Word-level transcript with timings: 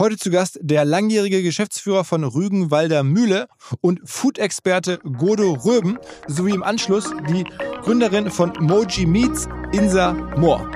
Heute 0.00 0.16
zu 0.16 0.30
Gast 0.30 0.58
der 0.62 0.86
langjährige 0.86 1.42
Geschäftsführer 1.42 2.04
von 2.04 2.24
Rügenwalder 2.24 3.02
Mühle 3.02 3.48
und 3.82 4.00
Food-Experte 4.02 4.98
Godo 5.18 5.52
Röben 5.52 5.98
sowie 6.26 6.54
im 6.54 6.62
Anschluss 6.62 7.12
die 7.28 7.44
Gründerin 7.82 8.30
von 8.30 8.50
Moji 8.60 9.04
Meats, 9.04 9.46
Insa 9.72 10.14
Mohr. 10.38 10.66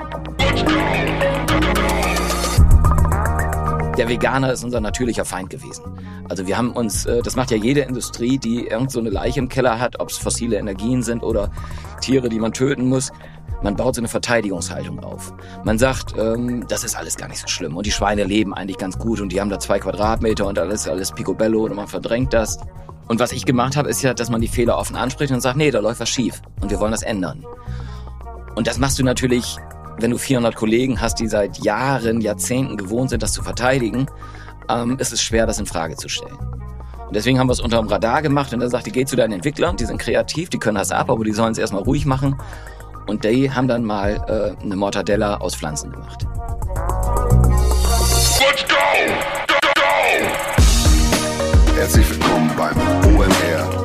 Der 3.97 4.07
Veganer 4.07 4.53
ist 4.53 4.63
unser 4.63 4.79
natürlicher 4.79 5.25
Feind 5.25 5.49
gewesen. 5.49 5.83
Also 6.29 6.45
wir 6.45 6.55
haben 6.55 6.73
uns, 6.73 7.07
äh, 7.07 7.23
das 7.23 7.35
macht 7.35 7.49
ja 7.49 7.57
jede 7.57 7.81
Industrie, 7.81 8.37
die 8.37 8.67
irgend 8.67 8.91
so 8.91 8.99
eine 8.99 9.09
Leiche 9.09 9.39
im 9.39 9.49
Keller 9.49 9.79
hat, 9.79 9.99
ob 9.99 10.09
es 10.09 10.19
fossile 10.19 10.57
Energien 10.57 11.01
sind 11.01 11.23
oder 11.23 11.49
Tiere, 11.99 12.29
die 12.29 12.39
man 12.39 12.53
töten 12.53 12.89
muss. 12.89 13.11
Man 13.61 13.75
baut 13.75 13.95
so 13.95 14.01
eine 14.01 14.07
Verteidigungshaltung 14.07 15.03
auf. 15.03 15.33
Man 15.63 15.77
sagt, 15.77 16.13
ähm, 16.17 16.65
das 16.67 16.83
ist 16.83 16.95
alles 16.95 17.17
gar 17.17 17.27
nicht 17.27 17.39
so 17.39 17.47
schlimm 17.47 17.75
und 17.75 17.85
die 17.85 17.91
Schweine 17.91 18.23
leben 18.23 18.53
eigentlich 18.53 18.77
ganz 18.77 18.97
gut 18.97 19.21
und 19.21 19.31
die 19.31 19.39
haben 19.39 19.49
da 19.49 19.59
zwei 19.59 19.79
Quadratmeter 19.79 20.45
und 20.45 20.59
alles 20.59 20.87
alles 20.87 21.11
picobello 21.11 21.63
und 21.63 21.75
man 21.75 21.87
verdrängt 21.87 22.33
das. 22.33 22.59
Und 23.07 23.19
was 23.19 23.31
ich 23.31 23.45
gemacht 23.45 23.75
habe, 23.75 23.89
ist 23.89 24.01
ja, 24.01 24.13
dass 24.13 24.29
man 24.29 24.41
die 24.41 24.47
Fehler 24.47 24.77
offen 24.77 24.95
anspricht 24.95 25.31
und 25.31 25.41
sagt, 25.41 25.57
nee, 25.57 25.71
da 25.71 25.79
läuft 25.79 25.99
was 25.99 26.09
schief 26.09 26.41
und 26.61 26.71
wir 26.71 26.79
wollen 26.79 26.91
das 26.91 27.03
ändern. 27.03 27.45
Und 28.55 28.67
das 28.67 28.79
machst 28.79 28.97
du 28.97 29.03
natürlich, 29.03 29.57
wenn 29.99 30.11
du 30.11 30.17
400 30.17 30.55
Kollegen 30.55 30.99
hast, 30.99 31.19
die 31.19 31.27
seit 31.27 31.59
Jahren, 31.59 32.21
Jahrzehnten 32.21 32.77
gewohnt 32.77 33.11
sind, 33.11 33.21
das 33.21 33.33
zu 33.33 33.43
verteidigen, 33.43 34.07
ähm, 34.69 34.97
ist 34.97 35.13
es 35.13 35.21
schwer, 35.21 35.45
das 35.45 35.59
in 35.59 35.65
Frage 35.65 35.95
zu 35.95 36.09
stellen. 36.09 36.37
Und 37.07 37.15
deswegen 37.15 37.37
haben 37.39 37.47
wir 37.47 37.53
es 37.53 37.59
unter 37.59 37.77
dem 37.77 37.87
Radar 37.87 38.21
gemacht 38.21 38.51
und 38.53 38.61
er 38.61 38.69
sagte, 38.69 38.89
geh 38.89 39.05
zu 39.05 39.15
deinen 39.15 39.33
Entwicklern, 39.33 39.77
die 39.77 39.85
sind 39.85 39.99
kreativ, 39.99 40.49
die 40.49 40.57
können 40.57 40.77
das 40.77 40.91
ab, 40.91 41.09
aber 41.09 41.23
die 41.23 41.33
sollen 41.33 41.51
es 41.51 41.59
erstmal 41.59 41.83
ruhig 41.83 42.05
machen. 42.05 42.35
Und 43.07 43.23
die 43.23 43.51
haben 43.51 43.67
dann 43.67 43.83
mal 43.83 44.15
äh, 44.27 44.63
eine 44.63 44.75
Mortadella 44.75 45.37
aus 45.37 45.55
Pflanzen 45.55 45.91
gemacht. 45.91 46.25
Let's 48.39 48.65
go! 48.67 48.75
Go, 49.47 49.55
go! 49.75 49.81
Herzlich 51.75 52.09
willkommen 52.09 52.51
beim 52.57 52.75
OMR 53.15 53.84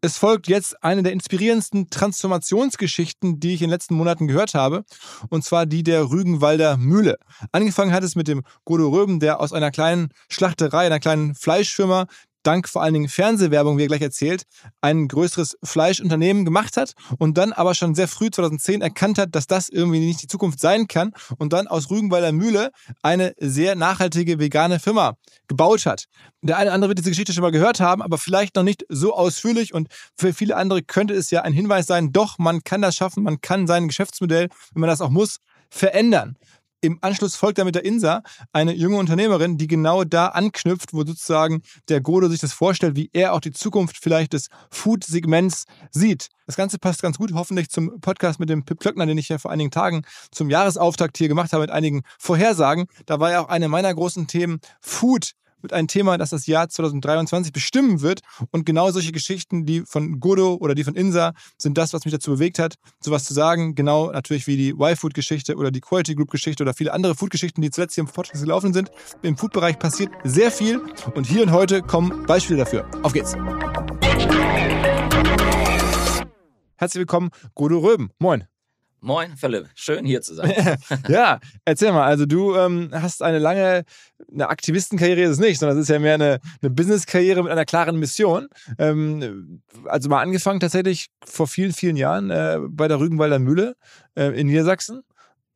Es 0.00 0.16
folgt 0.16 0.46
jetzt 0.46 0.84
eine 0.84 1.02
der 1.02 1.10
inspirierendsten 1.10 1.90
Transformationsgeschichten, 1.90 3.40
die 3.40 3.54
ich 3.54 3.62
in 3.62 3.66
den 3.66 3.72
letzten 3.72 3.96
Monaten 3.96 4.28
gehört 4.28 4.54
habe, 4.54 4.84
und 5.28 5.42
zwar 5.42 5.66
die 5.66 5.82
der 5.82 6.08
Rügenwalder 6.08 6.76
Mühle. 6.76 7.18
Angefangen 7.50 7.92
hat 7.92 8.04
es 8.04 8.14
mit 8.14 8.28
dem 8.28 8.44
Godo 8.64 8.90
Röben, 8.90 9.18
der 9.18 9.40
aus 9.40 9.52
einer 9.52 9.72
kleinen 9.72 10.10
Schlachterei, 10.28 10.86
einer 10.86 11.00
kleinen 11.00 11.34
Fleischfirma, 11.34 12.06
dank 12.42 12.68
vor 12.68 12.82
allen 12.82 12.94
Dingen 12.94 13.08
Fernsehwerbung, 13.08 13.78
wie 13.78 13.82
er 13.82 13.88
gleich 13.88 14.02
erzählt, 14.02 14.44
ein 14.80 15.08
größeres 15.08 15.56
Fleischunternehmen 15.62 16.44
gemacht 16.44 16.76
hat 16.76 16.92
und 17.18 17.38
dann 17.38 17.52
aber 17.52 17.74
schon 17.74 17.94
sehr 17.94 18.08
früh 18.08 18.30
2010 18.30 18.80
erkannt 18.80 19.18
hat, 19.18 19.34
dass 19.34 19.46
das 19.46 19.68
irgendwie 19.68 20.00
nicht 20.00 20.22
die 20.22 20.26
Zukunft 20.26 20.60
sein 20.60 20.88
kann 20.88 21.12
und 21.38 21.52
dann 21.52 21.66
aus 21.66 21.90
Rügenwalder 21.90 22.32
Mühle 22.32 22.70
eine 23.02 23.34
sehr 23.38 23.74
nachhaltige 23.74 24.38
vegane 24.38 24.80
Firma 24.80 25.14
gebaut 25.46 25.86
hat. 25.86 26.04
Der 26.42 26.56
eine 26.56 26.66
oder 26.66 26.74
andere 26.74 26.90
wird 26.90 26.98
diese 26.98 27.10
Geschichte 27.10 27.32
schon 27.32 27.42
mal 27.42 27.50
gehört 27.50 27.80
haben, 27.80 28.02
aber 28.02 28.18
vielleicht 28.18 28.56
noch 28.56 28.62
nicht 28.62 28.84
so 28.88 29.14
ausführlich 29.14 29.74
und 29.74 29.88
für 30.16 30.32
viele 30.32 30.56
andere 30.56 30.82
könnte 30.82 31.14
es 31.14 31.30
ja 31.30 31.42
ein 31.42 31.52
Hinweis 31.52 31.86
sein, 31.86 32.12
doch, 32.12 32.38
man 32.38 32.62
kann 32.62 32.82
das 32.82 32.96
schaffen, 32.96 33.24
man 33.24 33.40
kann 33.40 33.66
sein 33.66 33.88
Geschäftsmodell, 33.88 34.48
wenn 34.72 34.80
man 34.80 34.88
das 34.88 35.00
auch 35.00 35.10
muss, 35.10 35.38
verändern 35.70 36.36
im 36.80 36.98
Anschluss 37.00 37.36
folgt 37.36 37.58
dann 37.58 37.66
mit 37.66 37.74
der 37.74 37.84
Insa 37.84 38.22
eine 38.52 38.72
junge 38.72 38.96
Unternehmerin, 38.96 39.58
die 39.58 39.66
genau 39.66 40.04
da 40.04 40.28
anknüpft, 40.28 40.92
wo 40.92 41.04
sozusagen 41.04 41.62
der 41.88 42.00
Godo 42.00 42.28
sich 42.28 42.40
das 42.40 42.52
vorstellt, 42.52 42.96
wie 42.96 43.10
er 43.12 43.32
auch 43.32 43.40
die 43.40 43.52
Zukunft 43.52 43.96
vielleicht 44.00 44.32
des 44.32 44.48
Food-Segments 44.70 45.64
sieht. 45.90 46.28
Das 46.46 46.56
Ganze 46.56 46.78
passt 46.78 47.02
ganz 47.02 47.18
gut, 47.18 47.32
hoffentlich 47.34 47.68
zum 47.68 48.00
Podcast 48.00 48.40
mit 48.40 48.48
dem 48.48 48.64
Pip 48.64 48.80
Klöckner, 48.80 49.06
den 49.06 49.18
ich 49.18 49.28
ja 49.28 49.38
vor 49.38 49.50
einigen 49.50 49.70
Tagen 49.70 50.02
zum 50.30 50.50
Jahresauftakt 50.50 51.18
hier 51.18 51.28
gemacht 51.28 51.52
habe 51.52 51.62
mit 51.62 51.70
einigen 51.70 52.02
Vorhersagen. 52.18 52.86
Da 53.06 53.20
war 53.20 53.30
ja 53.30 53.40
auch 53.40 53.48
eine 53.48 53.68
meiner 53.68 53.92
großen 53.92 54.26
Themen 54.26 54.60
Food 54.80 55.32
wird 55.60 55.72
ein 55.72 55.88
Thema, 55.88 56.18
das 56.18 56.30
das 56.30 56.46
Jahr 56.46 56.68
2023 56.68 57.52
bestimmen 57.52 58.00
wird. 58.00 58.20
Und 58.50 58.66
genau 58.66 58.90
solche 58.90 59.12
Geschichten, 59.12 59.66
die 59.66 59.82
von 59.82 60.20
Godo 60.20 60.54
oder 60.54 60.74
die 60.74 60.84
von 60.84 60.94
Insa, 60.94 61.32
sind 61.56 61.78
das, 61.78 61.92
was 61.92 62.04
mich 62.04 62.12
dazu 62.12 62.32
bewegt 62.32 62.58
hat, 62.58 62.74
sowas 63.00 63.24
zu 63.24 63.34
sagen. 63.34 63.74
Genau 63.74 64.10
natürlich 64.10 64.46
wie 64.46 64.56
die 64.56 64.70
Y-Food-Geschichte 64.70 65.56
oder 65.56 65.70
die 65.70 65.80
Quality 65.80 66.14
Group-Geschichte 66.14 66.62
oder 66.62 66.74
viele 66.74 66.92
andere 66.92 67.14
Food-Geschichten, 67.14 67.60
die 67.62 67.70
zuletzt 67.70 67.94
hier 67.94 68.02
im 68.02 68.10
Podcast 68.10 68.42
gelaufen 68.42 68.72
sind. 68.72 68.90
Im 69.22 69.36
Food-Bereich 69.36 69.78
passiert 69.78 70.10
sehr 70.24 70.50
viel. 70.50 70.80
Und 71.14 71.26
hier 71.26 71.42
und 71.42 71.52
heute 71.52 71.82
kommen 71.82 72.26
Beispiele 72.26 72.58
dafür. 72.58 72.88
Auf 73.02 73.12
geht's. 73.12 73.34
Herzlich 76.76 77.00
willkommen, 77.00 77.30
Godo 77.54 77.78
Röben. 77.78 78.10
Moin. 78.18 78.46
Moin, 79.00 79.36
Philipp. 79.36 79.68
Schön 79.74 80.04
hier 80.04 80.22
zu 80.22 80.34
sein. 80.34 80.52
ja, 81.08 81.38
erzähl 81.64 81.92
mal. 81.92 82.04
Also 82.04 82.26
du 82.26 82.56
ähm, 82.56 82.90
hast 82.92 83.22
eine 83.22 83.38
lange, 83.38 83.84
eine 84.32 84.48
Aktivistenkarriere 84.48 85.22
ist 85.22 85.30
es 85.30 85.38
nicht, 85.38 85.60
sondern 85.60 85.78
es 85.78 85.82
ist 85.82 85.88
ja 85.88 86.00
mehr 86.00 86.14
eine, 86.14 86.40
eine 86.60 86.70
Business-Karriere 86.70 87.42
mit 87.42 87.52
einer 87.52 87.64
klaren 87.64 87.98
Mission. 87.98 88.48
Ähm, 88.78 89.62
also 89.84 90.08
mal 90.08 90.20
angefangen 90.20 90.58
tatsächlich 90.58 91.10
vor 91.24 91.46
vielen, 91.46 91.72
vielen 91.72 91.96
Jahren 91.96 92.30
äh, 92.30 92.58
bei 92.68 92.88
der 92.88 92.98
Rügenwalder 92.98 93.38
Mühle 93.38 93.76
äh, 94.16 94.38
in 94.38 94.48
Niedersachsen 94.48 95.02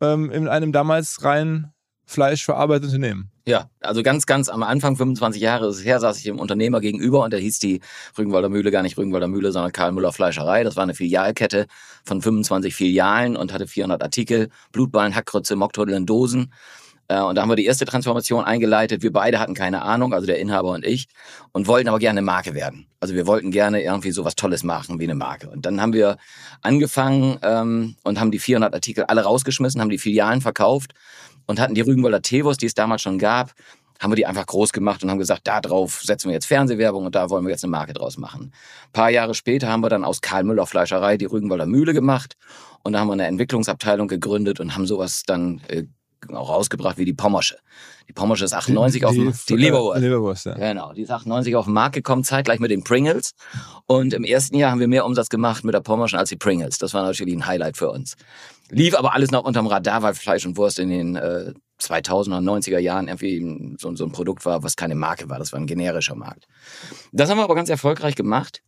ähm, 0.01 0.31
in 0.31 0.47
einem 0.47 0.71
damals 0.71 1.25
rein 1.25 1.73
fleischverarbeiteten 2.07 2.95
Unternehmen. 2.95 3.32
Ja, 3.45 3.71
also 3.81 4.05
ganz, 4.05 4.27
ganz 4.27 4.49
am 4.49 4.63
Anfang, 4.63 4.97
25 4.97 5.43
Jahre 5.43 5.67
ist 5.69 5.79
es 5.79 5.85
her, 5.85 5.99
saß 5.99 6.17
ich 6.17 6.23
dem 6.23 6.39
Unternehmer 6.39 6.81
gegenüber 6.81 7.25
und 7.25 7.33
da 7.33 7.39
hieß 7.39 7.59
die 7.59 7.81
Rügenwalder 8.17 8.49
Mühle 8.49 8.71
gar 8.71 8.83
nicht 8.83 8.97
Rügenwalder 8.97 9.27
Mühle, 9.27 9.51
sondern 9.51 9.73
Karl 9.73 9.91
Müller 9.91 10.13
Fleischerei. 10.13 10.63
Das 10.63 10.77
war 10.77 10.85
eine 10.85 10.95
Filialkette 10.95 11.67
von 12.05 12.23
25 12.23 12.73
Filialen 12.73 13.37
und 13.37 13.53
hatte 13.53 13.67
400 13.67 14.01
Artikel, 14.01 14.49
Blutballen, 14.71 15.15
Hackkrütze, 15.17 15.57
Mockturtle 15.57 15.97
in 15.97 16.07
Dosen. 16.07 16.53
Äh, 17.09 17.21
und 17.21 17.35
da 17.35 17.43
haben 17.43 17.49
wir 17.49 17.57
die 17.57 17.65
erste 17.65 17.85
Transformation 17.85 18.45
eingeleitet. 18.45 19.03
Wir 19.03 19.13
beide 19.13 19.41
hatten 19.41 19.55
keine 19.55 19.83
Ahnung, 19.83 20.15
also 20.15 20.25
der 20.25 20.39
Inhaber 20.39 20.71
und 20.71 20.87
ich, 20.87 21.09
und 21.51 21.67
wollten 21.67 21.89
aber 21.89 21.99
gerne 21.99 22.19
eine 22.19 22.25
Marke 22.25 22.55
werden. 22.55 22.87
Also 23.01 23.15
wir 23.15 23.27
wollten 23.27 23.51
gerne 23.51 23.83
irgendwie 23.83 24.13
so 24.13 24.25
was 24.25 24.37
Tolles 24.37 24.63
machen 24.63 25.01
wie 25.01 25.05
eine 25.05 25.17
Marke. 25.17 25.51
Und 25.51 25.67
dann 25.67 25.81
haben 25.81 25.95
wir 25.95 26.17
angefangen 26.61 27.39
ähm, 27.43 27.97
und 28.05 28.21
haben 28.21 28.31
die 28.31 28.39
400 28.39 28.73
Artikel 28.73 29.03
alle 29.03 29.23
rausgeschmissen, 29.23 29.81
haben 29.81 29.91
die 29.91 29.99
Filialen 29.99 30.41
verkauft 30.41 30.95
und 31.47 31.61
hatten 31.61 31.75
die 31.75 31.81
Rügenwalder 31.81 32.23
Teewurst, 32.23 32.63
die 32.63 32.67
es 32.67 32.75
damals 32.75 33.03
schon 33.03 33.19
gab, 33.19 33.53
haben 34.01 34.11
wir 34.11 34.17
die 34.17 34.27
einfach 34.27 34.47
groß 34.47 34.73
gemacht 34.73 35.05
und 35.05 35.11
haben 35.11 35.19
gesagt, 35.19 35.43
da 35.45 35.61
drauf 35.61 36.01
setzen 36.03 36.29
wir 36.29 36.35
jetzt 36.35 36.47
Fernsehwerbung 36.47 37.07
und 37.07 37.15
da 37.15 37.31
wollen 37.31 37.45
wir 37.45 37.51
jetzt 37.51 37.63
eine 37.63 37.71
Marke 37.71 37.93
draus 37.93 38.19
machen. 38.19 38.53
Ein 38.87 38.93
paar 38.93 39.11
Jahre 39.11 39.35
später 39.35 39.69
haben 39.69 39.83
wir 39.83 39.91
dann 39.91 40.05
aus 40.05 40.21
Karl 40.21 40.43
Müller 40.43 40.67
Fleischerei 40.67 41.17
die 41.17 41.27
Rügenwalder 41.27 41.67
Mühle 41.67 41.95
gemacht 41.95 42.37
und 42.83 42.95
da 42.95 42.99
haben 42.99 43.09
wir 43.09 43.13
eine 43.13 43.27
Entwicklungsabteilung 43.27 44.09
gegründet 44.09 44.59
und 44.59 44.75
haben 44.75 44.87
sowas 44.87 45.23
dann 45.25 45.61
äh, 45.69 45.85
auch 46.31 46.51
rausgebracht 46.51 46.99
wie 46.99 47.05
die 47.05 47.13
Pommersche. 47.13 47.59
Die 48.09 48.13
Pommersche 48.13 48.45
ist 48.45 48.53
98 48.53 49.05
auf 49.05 49.15
dem, 49.15 49.33
die 49.49 49.57
Leberwurst. 49.57 50.01
Leberwurst, 50.01 50.47
ja. 50.47 50.55
Genau, 50.55 50.93
die 50.93 51.03
ist 51.03 51.11
98 51.11 51.57
auf 51.57 51.65
den 51.67 51.75
Markt 51.75 51.95
gekommen, 51.95 52.25
zeitgleich 52.25 52.61
mit 52.61 52.71
den 52.71 52.85
Pringles. 52.85 53.35
Und 53.87 54.13
im 54.13 54.25
ersten 54.25 54.57
Jahr 54.57 54.71
haben 54.71 54.81
wir 54.81 54.89
mehr 54.89 55.07
Umsatz 55.07 55.29
gemacht 55.29 55.65
mit 55.65 55.75
der 55.75 55.81
Pommerschen 55.81 56.19
als 56.19 56.29
die 56.29 56.37
Pringles. 56.37 56.79
Das 56.79 56.95
war 56.95 57.05
natürlich 57.05 57.35
ein 57.35 57.47
Highlight 57.47 57.77
für 57.77 57.91
uns. 57.91 58.17
Lief 58.75 58.95
aber 58.95 59.15
alles 59.15 59.31
noch 59.31 59.45
unterm 59.45 59.67
Radar, 59.67 60.03
weil 60.03 60.15
Fleisch 60.15 60.47
und 60.47 60.57
Wurst 60.57 60.79
in 60.79 60.89
den 60.89 61.17
äh, 61.17 61.53
2000er, 61.79 62.41
90er 62.41 62.79
Jahren 62.79 63.09
irgendwie 63.09 63.77
so, 63.79 63.95
so 63.95 64.05
ein 64.07 64.13
Produkt 64.13 64.47
war, 64.47 64.63
was 64.63 64.77
keine 64.77 64.95
Marke 64.95 65.29
war. 65.29 65.39
Das 65.39 65.53
war 65.53 65.61
ein 65.61 65.67
generischer 65.67 66.15
Markt. 66.15 66.47
Das 67.13 67.29
haben 67.29 67.37
wir 67.37 67.45
aber 67.45 67.55
ganz 67.55 67.69
erfolgreich 67.69 68.15
gemacht. 68.15 68.63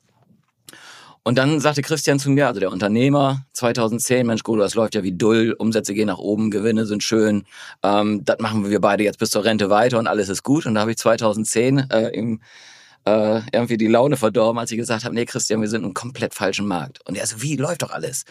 Und 1.23 1.39
dann 1.39 1.59
sagte 1.59 1.81
Christian 1.81 2.19
zu 2.19 2.29
mir, 2.29 2.49
also 2.49 2.61
der 2.61 2.71
Unternehmer, 2.71 3.47
2010, 3.55 4.27
Mensch, 4.27 4.43
Godo, 4.43 4.61
das 4.61 4.75
läuft 4.75 4.95
ja 4.95 5.03
wie 5.03 5.17
Dull, 5.17 5.57
Umsätze 5.59 5.95
gehen 5.95 6.09
nach 6.09 6.19
oben, 6.19 6.51
Gewinne 6.51 6.85
sind 6.85 7.03
schön, 7.03 7.45
ähm, 7.83 8.27
das 8.27 8.41
machen 8.41 8.69
wir 8.69 8.81
beide 8.83 9.05
jetzt 9.05 9.19
bis 9.19 9.31
zur 9.31 9.43
Rente 9.43 9.71
weiter 9.71 9.99
und 9.99 10.07
alles 10.07 10.29
ist 10.29 10.43
gut. 10.43 10.67
Und 10.67 10.75
da 10.75 10.83
habe 10.83 10.91
ich 10.91 10.99
2010 10.99 11.79
äh, 11.91 12.09
im, 12.09 12.43
äh, 13.07 13.41
irgendwie 13.53 13.77
die 13.77 13.87
Laune 13.87 14.17
verdorben, 14.17 14.59
als 14.59 14.71
ich 14.71 14.79
gesagt 14.79 15.05
habe, 15.05 15.15
nee, 15.15 15.25
Christian, 15.25 15.61
wir 15.61 15.69
sind 15.69 15.85
im 15.85 15.95
komplett 15.95 16.35
falschen 16.35 16.67
Markt. 16.67 17.01
Und 17.07 17.17
er 17.17 17.27
so, 17.27 17.43
wie, 17.43 17.57
läuft 17.57 17.83
doch 17.83 17.91
alles. 17.91 18.25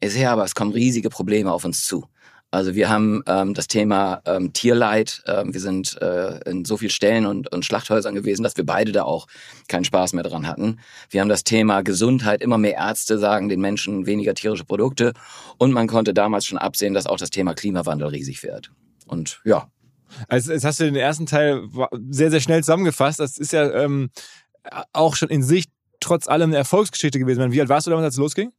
Ich 0.00 0.12
so, 0.12 0.18
ja, 0.18 0.32
aber 0.32 0.44
es 0.44 0.54
kommen 0.54 0.72
riesige 0.72 1.10
Probleme 1.10 1.52
auf 1.52 1.64
uns 1.64 1.84
zu. 1.86 2.06
Also 2.52 2.74
wir 2.74 2.88
haben 2.88 3.22
ähm, 3.26 3.54
das 3.54 3.66
Thema 3.66 4.22
ähm, 4.24 4.52
Tierleid. 4.52 5.22
Ähm, 5.26 5.52
wir 5.52 5.60
sind 5.60 6.00
äh, 6.00 6.38
in 6.48 6.64
so 6.64 6.76
vielen 6.76 6.90
Stellen 6.90 7.26
und, 7.26 7.52
und 7.52 7.64
Schlachthäusern 7.64 8.14
gewesen, 8.14 8.44
dass 8.44 8.56
wir 8.56 8.64
beide 8.64 8.92
da 8.92 9.02
auch 9.02 9.26
keinen 9.68 9.84
Spaß 9.84 10.12
mehr 10.12 10.22
dran 10.22 10.46
hatten. 10.46 10.78
Wir 11.10 11.20
haben 11.20 11.28
das 11.28 11.44
Thema 11.44 11.82
Gesundheit. 11.82 12.40
Immer 12.40 12.56
mehr 12.56 12.74
Ärzte 12.74 13.18
sagen 13.18 13.48
den 13.48 13.60
Menschen 13.60 14.06
weniger 14.06 14.32
tierische 14.34 14.64
Produkte. 14.64 15.12
Und 15.58 15.72
man 15.72 15.88
konnte 15.88 16.14
damals 16.14 16.46
schon 16.46 16.58
absehen, 16.58 16.94
dass 16.94 17.06
auch 17.06 17.18
das 17.18 17.30
Thema 17.30 17.52
Klimawandel 17.54 18.08
riesig 18.08 18.42
wird. 18.42 18.70
Und 19.06 19.40
ja. 19.44 19.68
Also 20.28 20.52
jetzt 20.52 20.64
hast 20.64 20.80
du 20.80 20.84
den 20.84 20.96
ersten 20.96 21.26
Teil 21.26 21.68
sehr, 22.10 22.30
sehr 22.30 22.40
schnell 22.40 22.62
zusammengefasst. 22.62 23.20
Das 23.20 23.38
ist 23.38 23.52
ja 23.52 23.70
ähm, 23.72 24.10
auch 24.92 25.16
schon 25.16 25.28
in 25.28 25.42
sich 25.42 25.66
trotz 26.00 26.28
allem 26.28 26.50
eine 26.50 26.56
Erfolgsgeschichte 26.56 27.18
gewesen. 27.18 27.52
Wie 27.52 27.60
alt 27.60 27.68
warst 27.68 27.86
du 27.86 27.90
damals, 27.90 28.06
als 28.06 28.14
es 28.14 28.20
losging? 28.20 28.52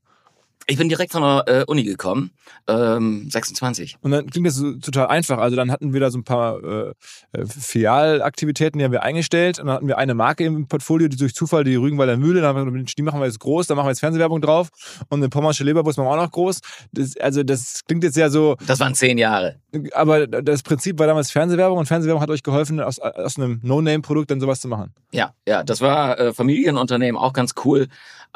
Ich 0.65 0.77
bin 0.77 0.89
direkt 0.89 1.13
von 1.13 1.21
der 1.21 1.43
äh, 1.47 1.63
Uni 1.65 1.83
gekommen, 1.83 2.31
ähm, 2.67 3.29
26. 3.29 3.97
Und 4.01 4.11
dann 4.11 4.29
klingt 4.29 4.47
das 4.47 4.55
so, 4.55 4.73
total 4.73 5.07
einfach. 5.07 5.37
Also 5.37 5.55
dann 5.55 5.71
hatten 5.71 5.93
wir 5.93 6.01
da 6.01 6.11
so 6.11 6.17
ein 6.17 6.25
paar 6.25 6.61
äh, 6.61 6.93
äh, 7.31 7.45
Filialaktivitäten, 7.45 8.77
die 8.77 8.83
haben 8.83 8.91
wir 8.91 9.03
eingestellt. 9.03 9.59
Und 9.59 9.67
dann 9.67 9.75
hatten 9.75 9.87
wir 9.87 9.97
eine 9.97 10.13
Marke 10.13 10.43
im 10.43 10.67
Portfolio, 10.67 11.07
die 11.07 11.15
durch 11.15 11.33
Zufall 11.33 11.63
die 11.63 11.75
Rügenwalder 11.75 12.17
Mühle. 12.17 12.41
Dann 12.41 12.55
haben 12.55 12.73
wir, 12.73 12.83
die 12.83 13.01
machen 13.01 13.21
wir 13.21 13.27
jetzt 13.27 13.39
groß, 13.39 13.67
da 13.67 13.75
machen 13.75 13.85
wir 13.85 13.91
jetzt 13.91 14.01
Fernsehwerbung 14.01 14.41
drauf. 14.41 14.67
Und 15.07 15.19
eine 15.19 15.29
Pommersche 15.29 15.63
Leberwurst 15.63 15.97
machen 15.97 16.07
wir 16.07 16.11
auch 16.11 16.23
noch 16.25 16.31
groß. 16.31 16.59
Das, 16.91 17.15
also 17.15 17.43
das 17.43 17.85
klingt 17.87 18.03
jetzt 18.03 18.17
ja 18.17 18.29
so... 18.29 18.57
Das 18.67 18.81
waren 18.81 18.93
zehn 18.93 19.17
Jahre. 19.17 19.61
Aber 19.93 20.27
das 20.27 20.63
Prinzip 20.63 20.99
war 20.99 21.07
damals 21.07 21.31
Fernsehwerbung 21.31 21.77
und 21.77 21.85
Fernsehwerbung 21.85 22.21
hat 22.21 22.29
euch 22.29 22.43
geholfen, 22.43 22.81
aus, 22.81 22.99
aus 22.99 23.37
einem 23.37 23.61
No-Name-Produkt 23.63 24.31
dann 24.31 24.41
sowas 24.41 24.59
zu 24.59 24.67
machen. 24.67 24.93
Ja, 25.11 25.33
ja, 25.47 25.63
das 25.63 25.79
war 25.79 26.19
äh, 26.19 26.33
Familienunternehmen, 26.33 27.19
auch 27.19 27.31
ganz 27.31 27.53
cool. 27.63 27.87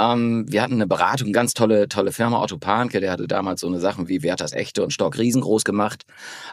Ähm, 0.01 0.45
wir 0.48 0.62
hatten 0.62 0.74
eine 0.74 0.88
Beratung, 0.88 1.31
ganz 1.31 1.53
tolle, 1.53 1.88
tolle 1.88 2.12
Firma, 2.12 2.42
Otto 2.42 2.57
Panke, 2.57 3.00
der 3.00 3.12
hatte 3.12 3.27
damals 3.27 3.62
so 3.62 3.68
eine 3.68 3.80
Sachen 3.80 4.07
wie 4.07 4.24
Werthers 4.24 4.53
Echte 4.53 4.83
und 4.83 4.92
Stock 4.92 5.18
riesengroß 5.18 5.63
gemacht. 5.63 6.06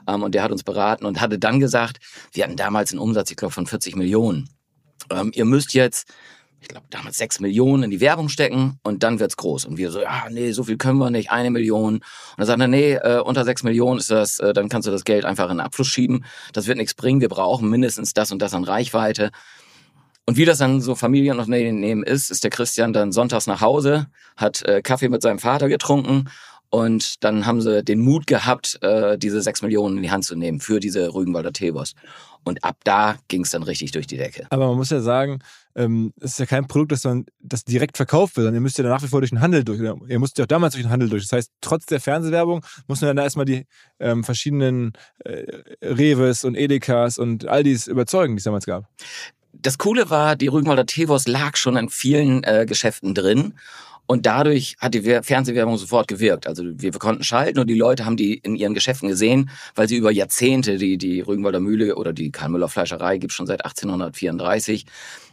Ähm, 0.07 0.23
und 0.23 0.35
der 0.35 0.43
hat 0.43 0.53
uns 0.53 0.65
beraten 0.65 1.07
und 1.07 1.21
hatte 1.21 1.39
dann 1.39 1.61
gesagt, 1.61 1.99
wir 2.33 2.45
hatten 2.45 2.57
damals 2.57 2.93
einen 2.93 3.01
Umsatz, 3.01 3.31
ich 3.31 3.37
glaube, 3.37 3.55
von 3.55 3.67
40 3.67 3.97
Millionen. 3.97 4.51
Ähm, 5.11 5.31
ihr 5.35 5.45
müsst 5.45 5.73
jetzt 5.75 6.13
ich 6.61 6.69
glaube, 6.69 6.87
damals 6.91 7.17
sechs 7.17 7.39
Millionen 7.39 7.85
in 7.85 7.91
die 7.91 8.01
Werbung 8.01 8.29
stecken 8.29 8.81
und 8.83 9.03
dann 9.03 9.21
wird's 9.21 9.37
groß. 9.37 9.65
Und 9.65 9.77
wir 9.79 9.91
so, 9.91 10.01
ja, 10.01 10.25
nee, 10.29 10.51
so 10.53 10.65
viel 10.65 10.77
können 10.77 10.99
wir 10.99 11.11
nicht, 11.11 11.31
eine 11.31 11.51
Million. 11.51 11.95
Und 11.95 12.05
dann 12.37 12.47
sagt 12.47 12.61
er, 12.61 12.67
nee, 12.67 12.95
äh, 12.95 13.21
unter 13.21 13.45
sechs 13.45 13.63
Millionen 13.63 14.01
ist 14.01 14.11
das, 14.11 14.41
äh, 14.41 14.53
dann 14.53 14.69
kannst 14.69 14.89
du 14.89 14.93
das 14.93 15.05
Geld 15.05 15.25
einfach 15.25 15.45
in 15.45 15.59
den 15.59 15.61
Abfluss 15.61 15.87
schieben. 15.87 16.25
Das 16.53 16.67
wird 16.67 16.79
nichts 16.79 16.95
bringen, 16.95 17.21
wir 17.21 17.29
brauchen 17.29 17.71
mindestens 17.71 18.13
das 18.13 18.33
und 18.33 18.43
das 18.43 18.55
an 18.55 18.65
Reichweite. 18.65 19.31
Und 20.29 20.37
wie 20.37 20.45
das 20.45 20.59
dann 20.59 20.83
so 20.83 20.95
Familienunternehmen 20.95 22.05
ist, 22.05 22.31
ist 22.31 22.45
der 22.45 22.51
Christian 22.51 22.93
dann 22.93 23.13
sonntags 23.13 23.47
nach 23.47 23.63
Hause, 23.63 24.09
hat 24.37 24.61
äh, 24.67 24.83
Kaffee 24.83 25.09
mit 25.09 25.23
seinem 25.23 25.39
Vater 25.39 25.71
getrunken 25.71 26.29
und 26.69 27.25
dann 27.25 27.47
haben 27.47 27.63
sie 27.63 27.83
den 27.83 28.01
Mut 28.01 28.27
gehabt, 28.27 28.79
äh, 28.83 29.17
diese 29.17 29.41
sechs 29.41 29.63
Millionen 29.63 29.97
in 29.97 30.03
die 30.03 30.11
Hand 30.11 30.27
zu 30.27 30.37
nehmen 30.37 30.61
für 30.61 30.81
diese 30.81 31.15
Rügenwalder 31.15 31.55
Tebos. 31.55 31.95
Und 32.45 32.63
ab 32.63 32.77
da 32.85 33.17
ging 33.29 33.45
es 33.45 33.53
dann 33.53 33.63
richtig 33.63 33.93
durch 33.93 34.07
die 34.07 34.19
Decke. 34.19 34.47
Aber 34.51 34.69
man 34.69 34.77
muss 34.77 34.91
ja 34.91 35.01
sagen, 35.01 35.39
ähm, 35.75 36.13
es 36.21 36.33
ist 36.33 36.41
ja 36.41 36.47
kein 36.47 36.67
Produkt, 36.67 36.93
das, 36.93 37.01
dann, 37.01 37.25
das 37.41 37.65
direkt 37.65 37.97
verkauft 37.97 38.37
wird, 38.37 38.45
sondern 38.45 38.57
ihr 38.57 38.61
müsst 38.61 38.77
ja 38.77 38.85
nach 38.85 39.03
wie 39.03 39.09
vor 39.09 39.23
durch 39.23 39.31
den 39.31 39.41
Handel 39.41 39.65
durch. 39.65 39.81
Ihr 39.81 40.19
musst 40.19 40.37
ja 40.37 40.45
auch 40.45 40.49
damals 40.49 40.75
durch 40.75 40.85
den 40.85 40.91
Handel 40.91 41.09
durch. 41.09 41.23
Das 41.23 41.33
heißt, 41.33 41.53
trotz 41.63 41.87
der 41.87 42.01
Fernsehwerbung 42.01 42.63
muss 42.87 43.01
man 43.01 43.17
dann 43.17 43.25
erstmal 43.25 43.47
die 43.47 43.65
ähm, 43.99 44.25
verschiedenen 44.25 44.93
äh, 45.25 45.47
Reves 45.83 46.45
und 46.45 46.55
Edekas 46.55 47.17
und 47.17 47.49
all 47.49 47.63
dies 47.63 47.87
überzeugen, 47.87 48.37
die 48.37 48.41
es 48.41 48.45
damals 48.45 48.67
gab 48.67 48.85
das 49.63 49.79
Coole 49.79 50.11
war, 50.11 50.37
die 50.37 50.49
Rügenwalder 50.49 50.87
Teewurst 50.87 51.29
lag 51.29 51.57
schon 51.57 51.77
in 51.77 51.89
vielen 51.89 52.45
äh, 52.45 52.67
Geschäften 52.67 53.15
drin. 53.15 53.55
Und 54.07 54.25
dadurch 54.25 54.77
hat 54.79 54.95
die 54.95 55.03
Fernsehwerbung 55.03 55.77
sofort 55.77 56.09
gewirkt. 56.09 56.47
Also 56.47 56.65
wir, 56.65 56.93
konnten 56.93 57.25
schalten 57.25 57.59
und 57.59 57.67
die 57.67 57.75
Leute 57.75 58.07
haben 58.07 58.17
die 58.17 58.39
in 58.39 58.57
ihren 58.57 58.73
Geschäften 58.73 59.07
gesehen, 59.07 59.51
weil 59.75 59.87
sie 59.87 59.97
über 59.97 60.11
Jahrzehnte, 60.11 60.79
die, 60.79 60.97
die 60.97 61.21
Rügenwalder 61.21 61.61
Mühle 61.61 61.95
oder 61.97 62.15
die 62.15 62.33
Karl-Müller 62.33 62.69
Fleischerei 62.69 63.19
gibt 63.19 63.35
schon 63.35 63.47
seit 63.47 63.67
1834. 63.67 64.87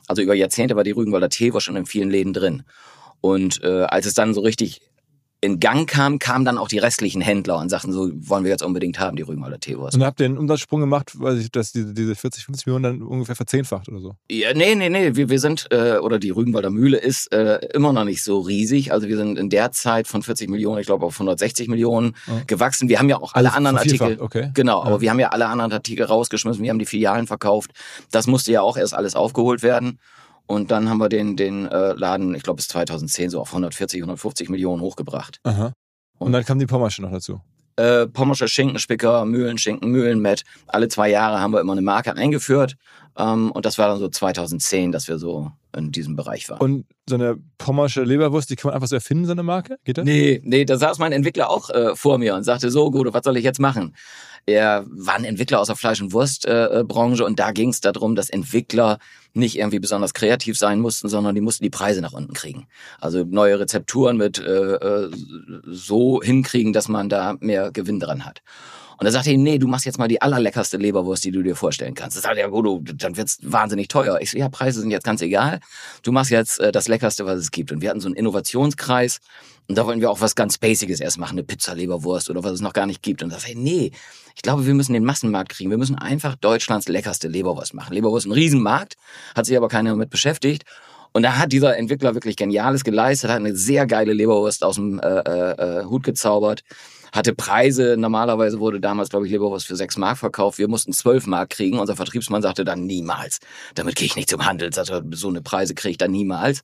Also 0.07 0.21
über 0.21 0.35
Jahrzehnte 0.35 0.75
war 0.75 0.83
die 0.83 0.91
Rügenwalder 0.91 1.29
Teewurst 1.29 1.65
schon 1.65 1.77
in 1.77 1.85
vielen 1.85 2.09
Läden 2.09 2.33
drin. 2.33 2.63
Und 3.21 3.63
äh, 3.63 3.83
als 3.83 4.05
es 4.05 4.13
dann 4.13 4.33
so 4.33 4.41
richtig 4.41 4.81
in 5.45 5.59
Gang 5.59 5.87
kam, 5.87 6.19
kamen 6.19 6.43
dann 6.43 6.57
auch 6.57 6.67
die 6.67 6.79
restlichen 6.79 7.21
Händler 7.21 7.59
und 7.59 7.69
sagten 7.69 7.91
so, 7.91 8.09
wollen 8.15 8.43
wir 8.43 8.51
jetzt 8.51 8.63
unbedingt 8.63 8.99
haben, 8.99 9.15
die 9.15 9.21
Rügenwalder 9.21 9.59
Teewurst. 9.59 9.95
Und 9.95 10.03
habt 10.03 10.19
ihr 10.19 10.25
einen 10.25 10.37
Umsatzsprung 10.37 10.81
gemacht, 10.81 11.11
weil 11.19 11.37
sich 11.37 11.51
das, 11.51 11.71
diese, 11.71 11.93
diese 11.93 12.15
40, 12.15 12.45
50 12.45 12.65
Millionen 12.65 12.83
dann 12.83 13.01
ungefähr 13.01 13.35
verzehnfacht 13.35 13.87
oder 13.89 13.99
so? 13.99 14.15
Ja, 14.29 14.53
nee, 14.53 14.73
nee, 14.75 14.89
nee, 14.89 15.15
wir, 15.15 15.29
wir 15.29 15.39
sind, 15.39 15.67
äh, 15.71 15.97
oder 15.97 16.17
die 16.17 16.31
Rügenwalder 16.31 16.71
Mühle 16.71 16.97
ist 16.97 17.31
äh, 17.31 17.59
immer 17.73 17.93
noch 17.93 18.03
nicht 18.03 18.23
so 18.23 18.39
riesig. 18.39 18.91
Also 18.91 19.07
wir 19.07 19.17
sind 19.17 19.37
in 19.37 19.49
der 19.49 19.71
Zeit 19.71 20.07
von 20.07 20.23
40 20.23 20.49
Millionen, 20.49 20.79
ich 20.79 20.87
glaube 20.87 21.05
auf 21.05 21.13
160 21.13 21.67
Millionen 21.67 22.15
ja. 22.25 22.41
gewachsen. 22.47 22.89
Wir 22.89 22.99
haben 22.99 23.09
ja 23.09 23.17
auch 23.17 23.35
alle 23.35 23.49
also 23.49 23.57
anderen 23.57 23.77
Artikel, 23.77 24.17
okay. 24.19 24.49
genau, 24.53 24.79
ja. 24.79 24.87
aber 24.87 25.01
wir 25.01 25.11
haben 25.11 25.19
ja 25.19 25.29
alle 25.29 25.45
anderen 25.45 25.71
Artikel 25.71 26.05
rausgeschmissen, 26.05 26.63
wir 26.63 26.71
haben 26.71 26.79
die 26.79 26.85
Filialen 26.85 27.27
verkauft. 27.27 27.71
Das 28.11 28.27
musste 28.27 28.51
ja 28.51 28.61
auch 28.61 28.77
erst 28.77 28.93
alles 28.93 29.15
aufgeholt 29.15 29.61
werden. 29.61 29.99
Und 30.47 30.71
dann 30.71 30.89
haben 30.89 30.99
wir 30.99 31.09
den, 31.09 31.35
den 31.35 31.65
äh, 31.67 31.93
Laden, 31.93 32.35
ich 32.35 32.43
glaube 32.43 32.57
bis 32.57 32.67
2010 32.67 33.29
so 33.29 33.41
auf 33.41 33.49
140, 33.49 34.01
150 34.01 34.49
Millionen 34.49 34.81
hochgebracht. 34.81 35.39
Aha. 35.43 35.73
Und 36.17 36.31
dann 36.31 36.45
kam 36.45 36.59
die 36.59 36.65
Pommersche 36.65 37.01
noch 37.01 37.11
dazu. 37.11 37.41
Äh, 37.77 38.07
Pommersche 38.07 38.47
Schinkenspicker, 38.47 39.25
Mühlenschinken, 39.25 39.89
Mühlenmet. 39.89 40.43
Alle 40.67 40.87
zwei 40.87 41.09
Jahre 41.09 41.41
haben 41.41 41.51
wir 41.51 41.59
immer 41.59 41.73
eine 41.73 41.81
Marke 41.81 42.15
eingeführt. 42.15 42.77
Ähm, 43.17 43.51
und 43.51 43.65
das 43.65 43.77
war 43.77 43.87
dann 43.87 43.99
so 43.99 44.07
2010, 44.07 44.91
dass 44.91 45.07
wir 45.07 45.17
so 45.17 45.51
in 45.75 45.91
diesem 45.91 46.15
Bereich 46.15 46.49
waren. 46.49 46.59
Und 46.59 46.85
so 47.07 47.15
eine 47.15 47.37
Pommersche 47.57 48.03
Leberwurst, 48.03 48.49
die 48.49 48.55
kann 48.55 48.69
man 48.69 48.75
einfach 48.75 48.87
so 48.87 48.95
erfinden, 48.95 49.25
so 49.25 49.33
eine 49.33 49.43
Marke? 49.43 49.77
Geht 49.83 49.97
das? 49.97 50.05
Nee, 50.05 50.41
nee, 50.43 50.63
da 50.63 50.77
saß 50.77 50.99
mein 50.99 51.11
Entwickler 51.11 51.49
auch 51.49 51.69
äh, 51.69 51.95
vor 51.95 52.17
mir 52.17 52.35
und 52.35 52.43
sagte 52.43 52.69
so, 52.71 52.91
gut, 52.91 53.13
was 53.13 53.23
soll 53.23 53.37
ich 53.37 53.43
jetzt 53.43 53.59
machen? 53.59 53.95
Er 54.47 54.85
war 54.87 55.15
ein 55.15 55.25
Entwickler 55.25 55.59
aus 55.59 55.67
der 55.67 55.75
Fleisch- 55.75 56.01
und 56.01 56.13
Wurstbranche 56.13 57.23
äh, 57.23 57.25
und 57.25 57.39
da 57.39 57.51
ging 57.51 57.69
es 57.69 57.81
darum, 57.81 58.15
dass 58.15 58.29
Entwickler 58.29 58.99
nicht 59.33 59.57
irgendwie 59.57 59.79
besonders 59.79 60.13
kreativ 60.13 60.57
sein 60.57 60.79
mussten, 60.79 61.09
sondern 61.09 61.33
die 61.33 61.41
mussten 61.41 61.63
die 61.63 61.71
Preise 61.71 62.01
nach 62.01 62.13
unten 62.13 62.33
kriegen. 62.33 62.67
Also 63.01 63.23
neue 63.23 63.59
Rezepturen 63.59 64.17
mit 64.17 64.37
äh, 64.37 64.75
äh 64.75 65.11
so 65.63 66.21
hinkriegen, 66.21 66.73
dass 66.73 66.87
man 66.87 67.09
da 67.09 67.35
mehr 67.39 67.71
Gewinn 67.71 67.99
dran 67.99 68.23
hat. 68.23 68.41
Und 68.97 69.05
da 69.05 69.11
sagte 69.11 69.31
er, 69.31 69.37
nee, 69.37 69.57
du 69.57 69.67
machst 69.67 69.85
jetzt 69.85 69.97
mal 69.97 70.07
die 70.07 70.21
allerleckerste 70.21 70.77
Leberwurst, 70.77 71.25
die 71.25 71.31
du 71.31 71.43
dir 71.43 71.55
vorstellen 71.55 71.95
kannst. 71.95 72.15
Das 72.15 72.23
sagt 72.23 72.37
er, 72.37 72.49
ja, 72.49 72.61
du, 72.61 72.79
dann 72.79 73.17
wird's 73.17 73.39
wahnsinnig 73.41 73.89
teuer. 73.89 74.19
Ich 74.21 74.31
so, 74.31 74.37
ja, 74.37 74.47
Preise 74.47 74.79
sind 74.79 74.91
jetzt 74.91 75.03
ganz 75.03 75.21
egal. 75.21 75.59
Du 76.03 76.11
machst 76.11 76.31
jetzt 76.31 76.59
äh, 76.59 76.71
das 76.71 76.87
Leckerste, 76.87 77.25
was 77.25 77.39
es 77.39 77.51
gibt. 77.51 77.71
Und 77.71 77.81
wir 77.81 77.89
hatten 77.89 77.99
so 77.99 78.07
einen 78.07 78.15
Innovationskreis. 78.15 79.19
Und 79.67 79.77
da 79.77 79.85
wollten 79.85 80.01
wir 80.01 80.11
auch 80.11 80.21
was 80.21 80.35
ganz 80.35 80.57
Basiges 80.57 80.99
erst 80.99 81.17
machen, 81.17 81.33
eine 81.33 81.43
Pizza-Leberwurst 81.43 82.29
oder 82.29 82.43
was 82.43 82.53
es 82.53 82.61
noch 82.61 82.73
gar 82.73 82.85
nicht 82.85 83.01
gibt. 83.01 83.23
Und 83.23 83.31
da 83.31 83.39
sagte 83.39 83.57
nee, 83.57 83.91
ich 84.35 84.41
glaube, 84.41 84.65
wir 84.65 84.73
müssen 84.73 84.93
den 84.93 85.05
Massenmarkt 85.05 85.49
kriegen. 85.49 85.69
Wir 85.69 85.77
müssen 85.77 85.97
einfach 85.97 86.35
Deutschlands 86.35 86.87
leckerste 86.87 87.27
Leberwurst 87.27 87.73
machen. 87.73 87.93
Leberwurst 87.93 88.25
ist 88.25 88.31
ein 88.31 88.35
Riesenmarkt, 88.35 88.95
hat 89.35 89.45
sich 89.45 89.57
aber 89.57 89.67
keiner 89.67 89.91
damit 89.91 90.09
beschäftigt. 90.09 90.65
Und 91.13 91.23
da 91.23 91.37
hat 91.37 91.51
dieser 91.53 91.77
Entwickler 91.77 92.13
wirklich 92.13 92.35
Geniales 92.35 92.83
geleistet, 92.83 93.29
hat 93.29 93.37
eine 93.37 93.55
sehr 93.55 93.87
geile 93.87 94.13
Leberwurst 94.13 94.63
aus 94.63 94.75
dem 94.75 94.99
äh, 94.99 95.19
äh, 95.19 95.81
äh 95.81 95.85
Hut 95.85 96.03
gezaubert 96.03 96.63
hatte 97.15 97.33
Preise. 97.33 97.95
Normalerweise 97.97 98.59
wurde 98.59 98.81
damals, 98.81 99.09
glaube 99.09 99.25
ich, 99.25 99.31
Leberwurst 99.31 99.65
für 99.65 99.77
sechs 99.77 99.97
Mark 99.97 100.17
verkauft. 100.17 100.57
Wir 100.57 100.67
mussten 100.67 100.91
zwölf 100.91 101.25
Mark 101.25 101.51
kriegen. 101.51 101.79
Unser 101.79 101.95
Vertriebsmann 101.95 102.41
sagte 102.41 102.65
dann 102.65 102.85
niemals. 102.85 103.39
Damit 103.73 103.95
gehe 103.95 104.05
ich 104.05 104.17
nicht 104.17 104.29
zum 104.29 104.45
Handel. 104.45 104.69
So 104.73 105.29
eine 105.29 105.41
Preise 105.41 105.73
kriege 105.75 105.91
ich 105.91 105.97
dann 105.97 106.11
niemals. 106.11 106.61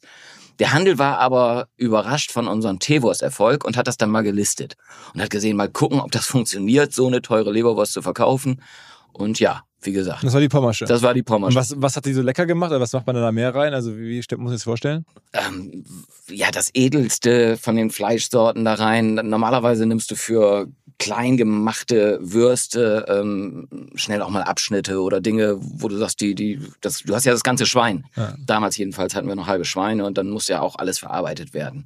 Der 0.62 0.74
Handel 0.74 1.00
war 1.00 1.18
aber 1.18 1.70
überrascht 1.76 2.32
von 2.32 2.48
unserem 2.48 2.78
Teewurst-Erfolg 2.78 3.66
und 3.66 3.78
hat 3.78 3.88
das 3.88 3.98
dann 3.98 4.12
mal 4.12 4.22
gelistet 4.22 4.76
und 5.16 5.20
hat 5.20 5.32
gesehen, 5.32 5.58
mal 5.58 5.68
gucken, 5.68 6.00
ob 6.00 6.12
das 6.12 6.26
funktioniert, 6.28 6.94
so 6.94 7.08
eine 7.08 7.24
teure 7.24 7.52
Leberwurst 7.52 7.94
zu 7.94 8.04
verkaufen. 8.04 8.62
Und 9.12 9.40
ja, 9.40 9.64
wie 9.82 9.92
gesagt. 9.92 10.24
Das 10.24 10.34
war 10.34 10.40
die 10.40 10.50
Pommersche. 10.50 10.86
Das 10.86 11.02
war 11.02 11.16
die 11.16 11.22
Und 11.22 11.26
Pommersche. 11.26 11.56
was, 11.56 11.74
was 11.78 11.96
hat 11.96 12.06
die 12.06 12.14
so 12.14 12.22
lecker 12.22 12.46
gemacht? 12.46 12.70
Oder 12.70 12.80
was 12.80 12.94
macht 12.94 13.08
man 13.08 13.16
da 13.16 13.32
mehr 13.32 13.56
rein? 13.56 13.74
Also 13.74 13.98
wie, 13.98 14.10
wie 14.12 14.18
muss 14.18 14.28
man 14.38 14.48
sich 14.50 14.58
das 14.58 14.64
vorstellen? 14.64 15.04
ähm, 15.34 15.84
ja, 16.30 16.52
das 16.52 16.70
edelste 16.76 17.58
von 17.58 17.76
den 17.76 17.90
Fleischsorten 17.90 18.64
da 18.64 18.76
rein. 18.76 19.16
Normalerweise 19.16 19.88
nimmst 19.88 20.12
du 20.12 20.16
für 20.16 20.68
klein 21.02 21.36
gemachte 21.36 22.20
Würste 22.22 23.06
ähm, 23.08 23.68
schnell 23.96 24.22
auch 24.22 24.30
mal 24.30 24.44
Abschnitte 24.44 25.02
oder 25.02 25.20
Dinge, 25.20 25.58
wo 25.60 25.88
du 25.88 25.98
sagst, 25.98 26.22
die, 26.22 26.36
die, 26.36 26.62
das, 26.80 27.00
du 27.00 27.16
hast 27.16 27.26
ja 27.26 27.32
das 27.32 27.42
ganze 27.42 27.66
Schwein. 27.66 28.06
Ja. 28.16 28.36
Damals 28.46 28.78
jedenfalls 28.78 29.16
hatten 29.16 29.28
wir 29.28 29.36
noch 29.36 29.48
halbe 29.48 29.66
Schweine 29.66 30.06
und 30.06 30.20
dann 30.20 30.30
musste 30.30 30.54
ja 30.54 30.62
auch 30.62 30.76
alles 30.76 31.00
verarbeitet 31.00 31.56
werden. 31.56 31.86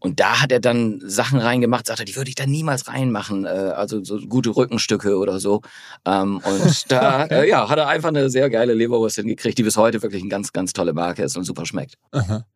Und 0.00 0.18
da 0.18 0.40
hat 0.40 0.50
er 0.50 0.60
dann 0.60 1.02
Sachen 1.04 1.40
reingemacht, 1.40 1.86
sagte, 1.86 2.06
die 2.06 2.16
würde 2.16 2.30
ich 2.30 2.36
da 2.36 2.46
niemals 2.46 2.88
reinmachen, 2.88 3.44
äh, 3.44 3.48
also 3.48 4.02
so 4.02 4.18
gute 4.18 4.56
Rückenstücke 4.56 5.18
oder 5.18 5.40
so. 5.40 5.60
Ähm, 6.06 6.40
und 6.42 6.84
da 6.90 7.26
äh, 7.26 7.46
ja, 7.46 7.68
hat 7.68 7.78
er 7.78 7.88
einfach 7.88 8.08
eine 8.08 8.30
sehr 8.30 8.48
geile 8.48 8.72
Leberwurst 8.72 9.16
hingekriegt, 9.16 9.58
die 9.58 9.62
bis 9.62 9.76
heute 9.76 10.00
wirklich 10.02 10.22
eine 10.22 10.30
ganz, 10.30 10.54
ganz 10.54 10.72
tolle 10.72 10.94
Marke 10.94 11.22
ist 11.22 11.36
und 11.36 11.44
super 11.44 11.66
schmeckt. 11.66 11.96
Aha. 12.12 12.46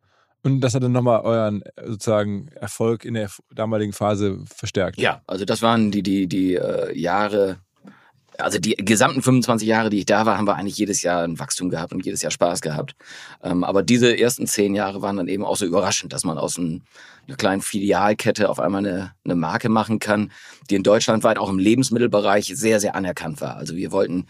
Und 0.43 0.59
das 0.59 0.75
hat 0.75 0.83
dann 0.83 0.91
nochmal 0.91 1.21
euren 1.21 1.61
äh, 1.61 1.87
sozusagen 1.87 2.49
Erfolg 2.49 3.05
in 3.05 3.13
der 3.13 3.29
damaligen 3.53 3.93
Phase 3.93 4.39
verstärkt. 4.45 4.99
Ja, 4.99 5.21
also 5.25 5.45
das 5.45 5.61
waren 5.61 5.89
die, 5.89 6.03
die, 6.03 6.27
die 6.27 6.55
äh, 6.55 6.97
Jahre, 6.97 7.59
also 8.37 8.59
die 8.59 8.75
gesamten 8.75 9.21
25 9.21 9.65
Jahre, 9.65 9.89
die 9.89 9.99
ich 9.99 10.05
da 10.05 10.25
war, 10.25 10.37
haben 10.37 10.45
wir 10.45 10.55
eigentlich 10.55 10.77
jedes 10.77 11.01
Jahr 11.01 11.23
ein 11.23 11.39
Wachstum 11.39 11.69
gehabt 11.69 11.93
und 11.93 12.05
jedes 12.05 12.21
Jahr 12.21 12.31
Spaß 12.31 12.59
gehabt. 12.59 12.95
Ähm, 13.41 13.63
aber 13.63 13.83
diese 13.83 14.17
ersten 14.19 14.45
zehn 14.45 14.75
Jahre 14.75 15.01
waren 15.01 15.15
dann 15.15 15.29
eben 15.29 15.45
auch 15.45 15.55
so 15.55 15.65
überraschend, 15.65 16.11
dass 16.11 16.25
man 16.25 16.37
aus 16.37 16.57
ein, 16.57 16.83
einer 17.25 17.37
kleinen 17.37 17.61
Filialkette 17.61 18.49
auf 18.49 18.59
einmal 18.59 18.85
eine, 18.85 19.13
eine 19.23 19.35
Marke 19.35 19.69
machen 19.69 19.99
kann, 19.99 20.29
die 20.69 20.75
in 20.75 20.83
Deutschland 20.83 21.23
weit 21.23 21.37
auch 21.37 21.49
im 21.49 21.59
Lebensmittelbereich 21.59 22.51
sehr, 22.53 22.81
sehr 22.81 22.95
anerkannt 22.95 23.39
war. 23.39 23.55
Also 23.55 23.77
wir 23.77 23.93
wollten 23.93 24.25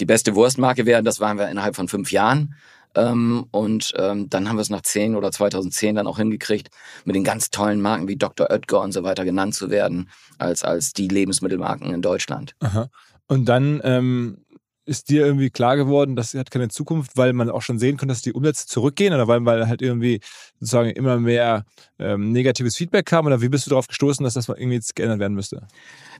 die 0.00 0.06
beste 0.06 0.34
Wurstmarke 0.34 0.86
werden, 0.86 1.04
das 1.04 1.20
waren 1.20 1.36
wir 1.36 1.50
innerhalb 1.50 1.76
von 1.76 1.88
fünf 1.88 2.10
Jahren. 2.10 2.54
Ähm, 2.94 3.46
und 3.50 3.92
ähm, 3.96 4.28
dann 4.30 4.48
haben 4.48 4.56
wir 4.56 4.62
es 4.62 4.70
nach 4.70 4.82
10 4.82 5.14
oder 5.14 5.30
2010 5.30 5.96
dann 5.96 6.06
auch 6.06 6.18
hingekriegt, 6.18 6.70
mit 7.04 7.16
den 7.16 7.24
ganz 7.24 7.50
tollen 7.50 7.80
Marken 7.80 8.08
wie 8.08 8.16
Dr. 8.16 8.50
Oetker 8.50 8.80
und 8.80 8.92
so 8.92 9.02
weiter 9.02 9.24
genannt 9.24 9.54
zu 9.54 9.70
werden, 9.70 10.08
als, 10.38 10.64
als 10.64 10.92
die 10.92 11.08
Lebensmittelmarken 11.08 11.92
in 11.92 12.02
Deutschland. 12.02 12.54
Aha. 12.60 12.88
Und 13.26 13.44
dann 13.46 13.80
ähm, 13.84 14.38
ist 14.88 15.10
dir 15.10 15.26
irgendwie 15.26 15.50
klar 15.50 15.76
geworden, 15.76 16.16
das 16.16 16.32
hat 16.34 16.50
keine 16.50 16.68
Zukunft, 16.68 17.16
weil 17.16 17.34
man 17.34 17.50
auch 17.50 17.62
schon 17.62 17.78
sehen 17.78 17.98
konnte, 17.98 18.12
dass 18.14 18.22
die 18.22 18.32
Umsätze 18.32 18.66
zurückgehen 18.66 19.12
oder 19.12 19.28
weil, 19.28 19.44
weil 19.44 19.68
halt 19.68 19.82
irgendwie 19.82 20.20
sozusagen 20.58 20.90
immer 20.90 21.18
mehr 21.18 21.66
ähm, 21.98 22.32
negatives 22.32 22.74
Feedback 22.74 23.04
kam 23.04 23.26
oder 23.26 23.42
wie 23.42 23.50
bist 23.50 23.66
du 23.66 23.70
darauf 23.70 23.86
gestoßen, 23.86 24.24
dass 24.24 24.34
das 24.34 24.48
mal 24.48 24.56
irgendwie 24.56 24.76
jetzt 24.76 24.96
geändert 24.96 25.20
werden 25.20 25.34
müsste? 25.34 25.66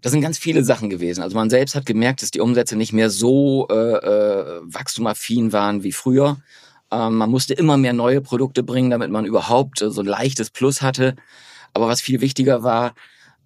Das 0.02 0.12
sind 0.12 0.20
ganz 0.20 0.38
viele 0.38 0.62
Sachen 0.62 0.90
gewesen. 0.90 1.22
Also 1.22 1.34
man 1.34 1.50
selbst 1.50 1.74
hat 1.74 1.86
gemerkt, 1.86 2.22
dass 2.22 2.30
die 2.30 2.40
Umsätze 2.40 2.76
nicht 2.76 2.92
mehr 2.92 3.10
so 3.10 3.66
äh, 3.70 3.74
äh, 3.74 4.60
wachstumaffin 4.62 5.52
waren 5.52 5.82
wie 5.82 5.92
früher. 5.92 6.36
Ähm, 6.92 7.16
man 7.16 7.30
musste 7.30 7.54
immer 7.54 7.78
mehr 7.78 7.94
neue 7.94 8.20
Produkte 8.20 8.62
bringen, 8.62 8.90
damit 8.90 9.10
man 9.10 9.24
überhaupt 9.24 9.80
äh, 9.80 9.90
so 9.90 10.02
ein 10.02 10.06
leichtes 10.06 10.50
Plus 10.50 10.82
hatte. 10.82 11.16
Aber 11.72 11.88
was 11.88 12.02
viel 12.02 12.20
wichtiger 12.20 12.62
war, 12.62 12.94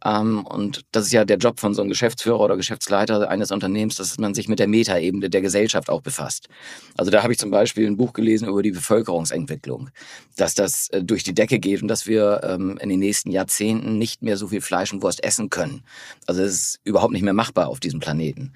ähm, 0.04 0.47
und 0.47 0.82
das 0.92 1.06
ist 1.06 1.12
ja 1.12 1.25
der 1.25 1.37
Job 1.37 1.61
von 1.61 1.75
so 1.75 1.82
einem 1.82 1.90
Geschäftsführer 1.90 2.40
oder 2.40 2.56
Geschäftsleiter 2.56 3.28
eines 3.28 3.50
Unternehmens, 3.50 3.97
dass 3.97 4.18
man 4.18 4.35
sich 4.35 4.49
mit 4.49 4.59
der 4.59 4.68
Metaebene 4.68 5.30
der 5.30 5.42
Gesellschaft 5.42 5.88
auch 5.90 6.00
befasst. 6.00 6.49
Also 6.97 7.11
da 7.11 7.23
habe 7.23 7.32
ich 7.32 7.38
zum 7.38 7.50
Beispiel 7.50 7.87
ein 7.87 7.97
Buch 7.97 8.12
gelesen 8.12 8.49
über 8.49 8.62
die 8.62 8.73
Bevölkerungsentwicklung, 8.73 9.90
dass 10.37 10.54
das 10.54 10.88
äh, 10.88 11.02
durch 11.02 11.23
die 11.23 11.35
Decke 11.35 11.59
geht 11.59 11.82
und 11.82 11.88
dass 11.88 12.06
wir 12.06 12.40
ähm, 12.44 12.78
in 12.80 12.88
den 12.88 13.00
nächsten 13.00 13.30
Jahrzehnten 13.30 13.99
nicht 13.99 14.23
mehr 14.23 14.37
so 14.37 14.49
viel 14.49 14.61
Fleisch 14.61 14.92
und 14.92 15.02
Wurst 15.02 15.23
essen 15.23 15.50
können. 15.50 15.82
Also 16.26 16.42
es 16.42 16.52
ist 16.52 16.80
überhaupt 16.85 17.12
nicht 17.12 17.23
mehr 17.23 17.35
machbar 17.35 17.68
auf 17.68 17.80
diesem 17.80 18.00
Planeten. 18.00 18.52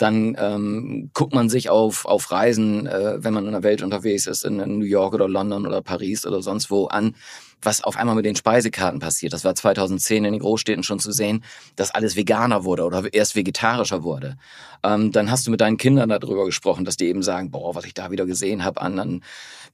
Dann 0.00 0.34
ähm, 0.40 1.10
guckt 1.12 1.34
man 1.34 1.50
sich 1.50 1.68
auf, 1.68 2.06
auf 2.06 2.32
Reisen, 2.32 2.86
äh, 2.86 3.22
wenn 3.22 3.34
man 3.34 3.44
in 3.44 3.52
der 3.52 3.62
Welt 3.62 3.82
unterwegs 3.82 4.26
ist, 4.26 4.46
in, 4.46 4.58
in 4.58 4.78
New 4.78 4.86
York 4.86 5.12
oder 5.12 5.28
London 5.28 5.66
oder 5.66 5.82
Paris 5.82 6.24
oder 6.24 6.40
sonst 6.40 6.70
wo 6.70 6.86
an, 6.86 7.14
was 7.60 7.84
auf 7.84 7.98
einmal 7.98 8.14
mit 8.14 8.24
den 8.24 8.34
Speisekarten 8.34 8.98
passiert. 8.98 9.34
Das 9.34 9.44
war 9.44 9.54
2010 9.54 10.24
in 10.24 10.32
den 10.32 10.40
Großstädten 10.40 10.84
schon 10.84 11.00
zu 11.00 11.12
sehen, 11.12 11.44
dass 11.76 11.90
alles 11.90 12.16
veganer 12.16 12.64
wurde 12.64 12.84
oder 12.84 13.12
erst 13.12 13.36
vegetarischer 13.36 14.02
wurde. 14.02 14.38
Ähm, 14.82 15.12
dann 15.12 15.30
hast 15.30 15.46
du 15.46 15.50
mit 15.50 15.60
deinen 15.60 15.76
Kindern 15.76 16.08
darüber 16.08 16.46
gesprochen, 16.46 16.86
dass 16.86 16.96
die 16.96 17.08
eben 17.08 17.22
sagen, 17.22 17.50
boah, 17.50 17.74
was 17.74 17.84
ich 17.84 17.92
da 17.92 18.10
wieder 18.10 18.24
gesehen 18.24 18.64
habe 18.64 18.80
an, 18.80 18.98
an 18.98 19.22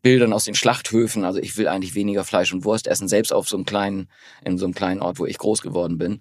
Bildern 0.03 0.33
aus 0.33 0.45
den 0.45 0.57
Schlachthöfen. 0.57 1.25
Also 1.25 1.39
ich 1.39 1.57
will 1.57 1.69
eigentlich 1.69 1.95
weniger 1.95 2.25
Fleisch 2.25 2.53
und 2.53 2.65
Wurst 2.65 2.89
essen, 2.89 3.07
selbst 3.07 3.33
auf 3.33 3.49
so 3.49 3.57
einem 3.57 3.65
kleinen, 3.65 4.09
in 4.45 4.59
so 4.59 4.65
einem 4.65 4.75
kleinen 4.75 5.03
Ort, 5.03 5.21
wo 5.21 5.27
ich 5.27 5.39
groß 5.39 5.63
geworden 5.63 5.99
bin. 5.99 6.21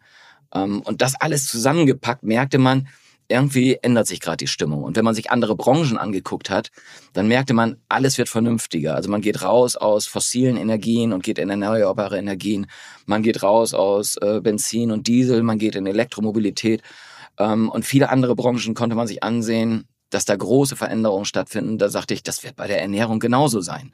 Ähm, 0.54 0.82
und 0.82 1.02
das 1.02 1.16
alles 1.16 1.48
zusammengepackt, 1.48 2.22
merkte 2.22 2.60
man, 2.60 2.88
irgendwie 3.28 3.78
ändert 3.82 4.08
sich 4.08 4.20
gerade 4.20 4.38
die 4.38 4.48
Stimmung. 4.48 4.84
Und 4.84 4.96
wenn 4.96 5.06
man 5.06 5.16
sich 5.16 5.32
andere 5.32 5.56
Branchen 5.56 5.98
angeguckt 5.98 6.50
hat, 6.50 6.70
dann 7.14 7.28
merkte 7.28 7.54
man, 7.54 7.78
alles 7.90 8.18
wird 8.18 8.30
vernünftiger. 8.30 8.96
Also 8.96 9.10
man 9.10 9.22
geht 9.22 9.42
raus 9.42 9.76
aus 9.76 10.06
fossilen 10.06 10.58
Energien 10.58 11.14
und 11.14 11.24
geht 11.24 11.40
in 11.40 11.50
erneuerbare 11.50 12.18
Energien. 12.18 12.68
Man 13.06 13.24
geht 13.24 13.42
raus 13.42 13.74
aus 13.74 14.18
äh, 14.18 14.42
Benzin 14.42 14.92
und 14.92 15.08
Diesel, 15.08 15.44
man 15.44 15.58
geht 15.58 15.76
in 15.76 15.88
Elektromobilität. 15.88 16.82
Ähm, 17.38 17.70
und 17.70 17.86
viele 17.86 18.10
andere 18.10 18.36
Branchen 18.36 18.74
konnte 18.74 18.96
man 18.96 19.08
sich 19.08 19.24
ansehen, 19.24 19.88
dass 20.10 20.26
da 20.26 20.36
große 20.36 20.76
Veränderungen 20.76 21.26
stattfinden. 21.26 21.78
Da 21.78 21.90
sagte 21.90 22.14
ich, 22.14 22.24
das 22.24 22.44
wird 22.44 22.56
bei 22.56 22.68
der 22.68 22.82
Ernährung 22.82 23.20
genauso 23.20 23.62
sein. 23.62 23.92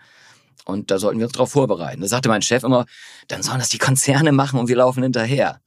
Und 0.66 0.92
da 0.92 1.00
sollten 1.00 1.20
wir 1.20 1.26
uns 1.26 1.34
darauf 1.34 1.52
vorbereiten. 1.52 2.02
Da 2.02 2.08
sagte 2.08 2.30
mein 2.30 2.42
Chef 2.42 2.64
immer, 2.64 2.86
dann 3.28 3.42
sollen 3.42 3.60
das 3.60 3.70
die 3.70 3.78
Konzerne 3.78 4.32
machen 4.32 4.60
und 4.60 4.68
wir 4.68 4.76
laufen 4.76 5.04
hinterher. 5.04 5.60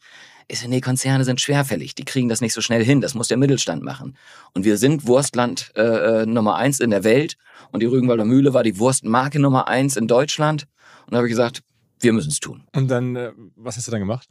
Ich 0.47 0.61
so, 0.61 0.69
nee, 0.69 0.81
Konzerne 0.81 1.25
sind 1.25 1.41
schwerfällig, 1.41 1.95
die 1.95 2.05
kriegen 2.05 2.29
das 2.29 2.41
nicht 2.41 2.53
so 2.53 2.61
schnell 2.61 2.85
hin, 2.85 3.01
das 3.01 3.15
muss 3.15 3.29
der 3.29 3.39
Mittelstand 3.39 3.83
machen. 3.83 4.17
Und 4.53 4.65
wir 4.65 4.77
sind 4.77 5.07
Wurstland 5.07 5.73
äh, 5.75 6.23
äh, 6.23 6.27
Nummer 6.27 6.57
eins 6.57 6.81
in 6.81 6.91
der 6.91 7.03
Welt 7.03 7.37
und 7.73 7.81
die 7.81 7.87
Rügenwalder 7.87 8.25
Mühle 8.25 8.53
war 8.53 8.63
die 8.63 8.79
Wurstmarke 8.79 9.39
Nummer 9.41 9.69
eins 9.69 9.97
in 9.97 10.07
Deutschland. 10.07 10.67
Und 11.07 11.13
da 11.13 11.19
habe 11.19 11.27
ich 11.27 11.33
gesagt, 11.33 11.63
wir 12.01 12.13
müssen 12.13 12.31
es 12.31 12.41
tun. 12.41 12.65
Und 12.75 12.89
dann, 12.89 13.17
äh, 13.17 13.33
was 13.57 13.77
hast 13.77 13.87
du 13.87 13.91
dann 13.91 14.01
gemacht? 14.01 14.29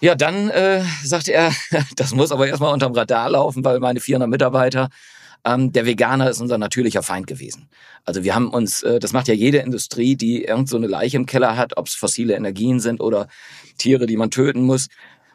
Ja, 0.00 0.14
dann 0.14 0.48
äh, 0.48 0.82
sagte 1.04 1.32
er, 1.32 1.52
das 1.96 2.14
muss 2.14 2.32
aber 2.32 2.48
erstmal 2.48 2.72
unterm 2.72 2.92
Radar 2.92 3.30
laufen, 3.30 3.64
weil 3.64 3.80
meine 3.80 4.00
400 4.00 4.28
Mitarbeiter, 4.28 4.88
ähm, 5.44 5.72
der 5.72 5.86
Veganer 5.86 6.30
ist 6.30 6.40
unser 6.40 6.58
natürlicher 6.58 7.02
Feind 7.02 7.26
gewesen. 7.26 7.68
Also 8.04 8.24
wir 8.24 8.34
haben 8.34 8.48
uns, 8.48 8.82
äh, 8.82 8.98
das 8.98 9.12
macht 9.12 9.28
ja 9.28 9.34
jede 9.34 9.58
Industrie, 9.58 10.16
die 10.16 10.44
irgend 10.44 10.68
so 10.68 10.76
eine 10.76 10.86
Leiche 10.86 11.16
im 11.16 11.26
Keller 11.26 11.56
hat, 11.56 11.76
ob 11.76 11.86
es 11.86 11.94
fossile 11.94 12.34
Energien 12.34 12.80
sind 12.80 13.00
oder 13.00 13.28
Tiere, 13.78 14.06
die 14.06 14.16
man 14.16 14.30
töten 14.30 14.62
muss. 14.62 14.88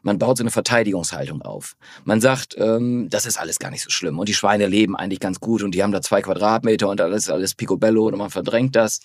Man 0.05 0.19
baut 0.19 0.37
so 0.37 0.43
eine 0.43 0.51
Verteidigungshaltung 0.51 1.41
auf. 1.41 1.75
Man 2.03 2.21
sagt, 2.21 2.55
ähm, 2.59 3.09
das 3.09 3.25
ist 3.25 3.39
alles 3.39 3.57
gar 3.57 3.71
nicht 3.71 3.81
so 3.81 3.89
schlimm 3.89 4.19
und 4.19 4.29
die 4.29 4.35
Schweine 4.35 4.67
leben 4.67 4.95
eigentlich 4.95 5.19
ganz 5.19 5.39
gut 5.39 5.63
und 5.63 5.73
die 5.73 5.81
haben 5.81 5.91
da 5.91 5.99
zwei 5.99 6.21
Quadratmeter 6.21 6.87
und 6.89 7.01
alles 7.01 7.27
alles 7.27 7.55
picobello 7.55 8.05
und 8.05 8.15
man 8.15 8.29
verdrängt 8.29 8.75
das. 8.75 8.99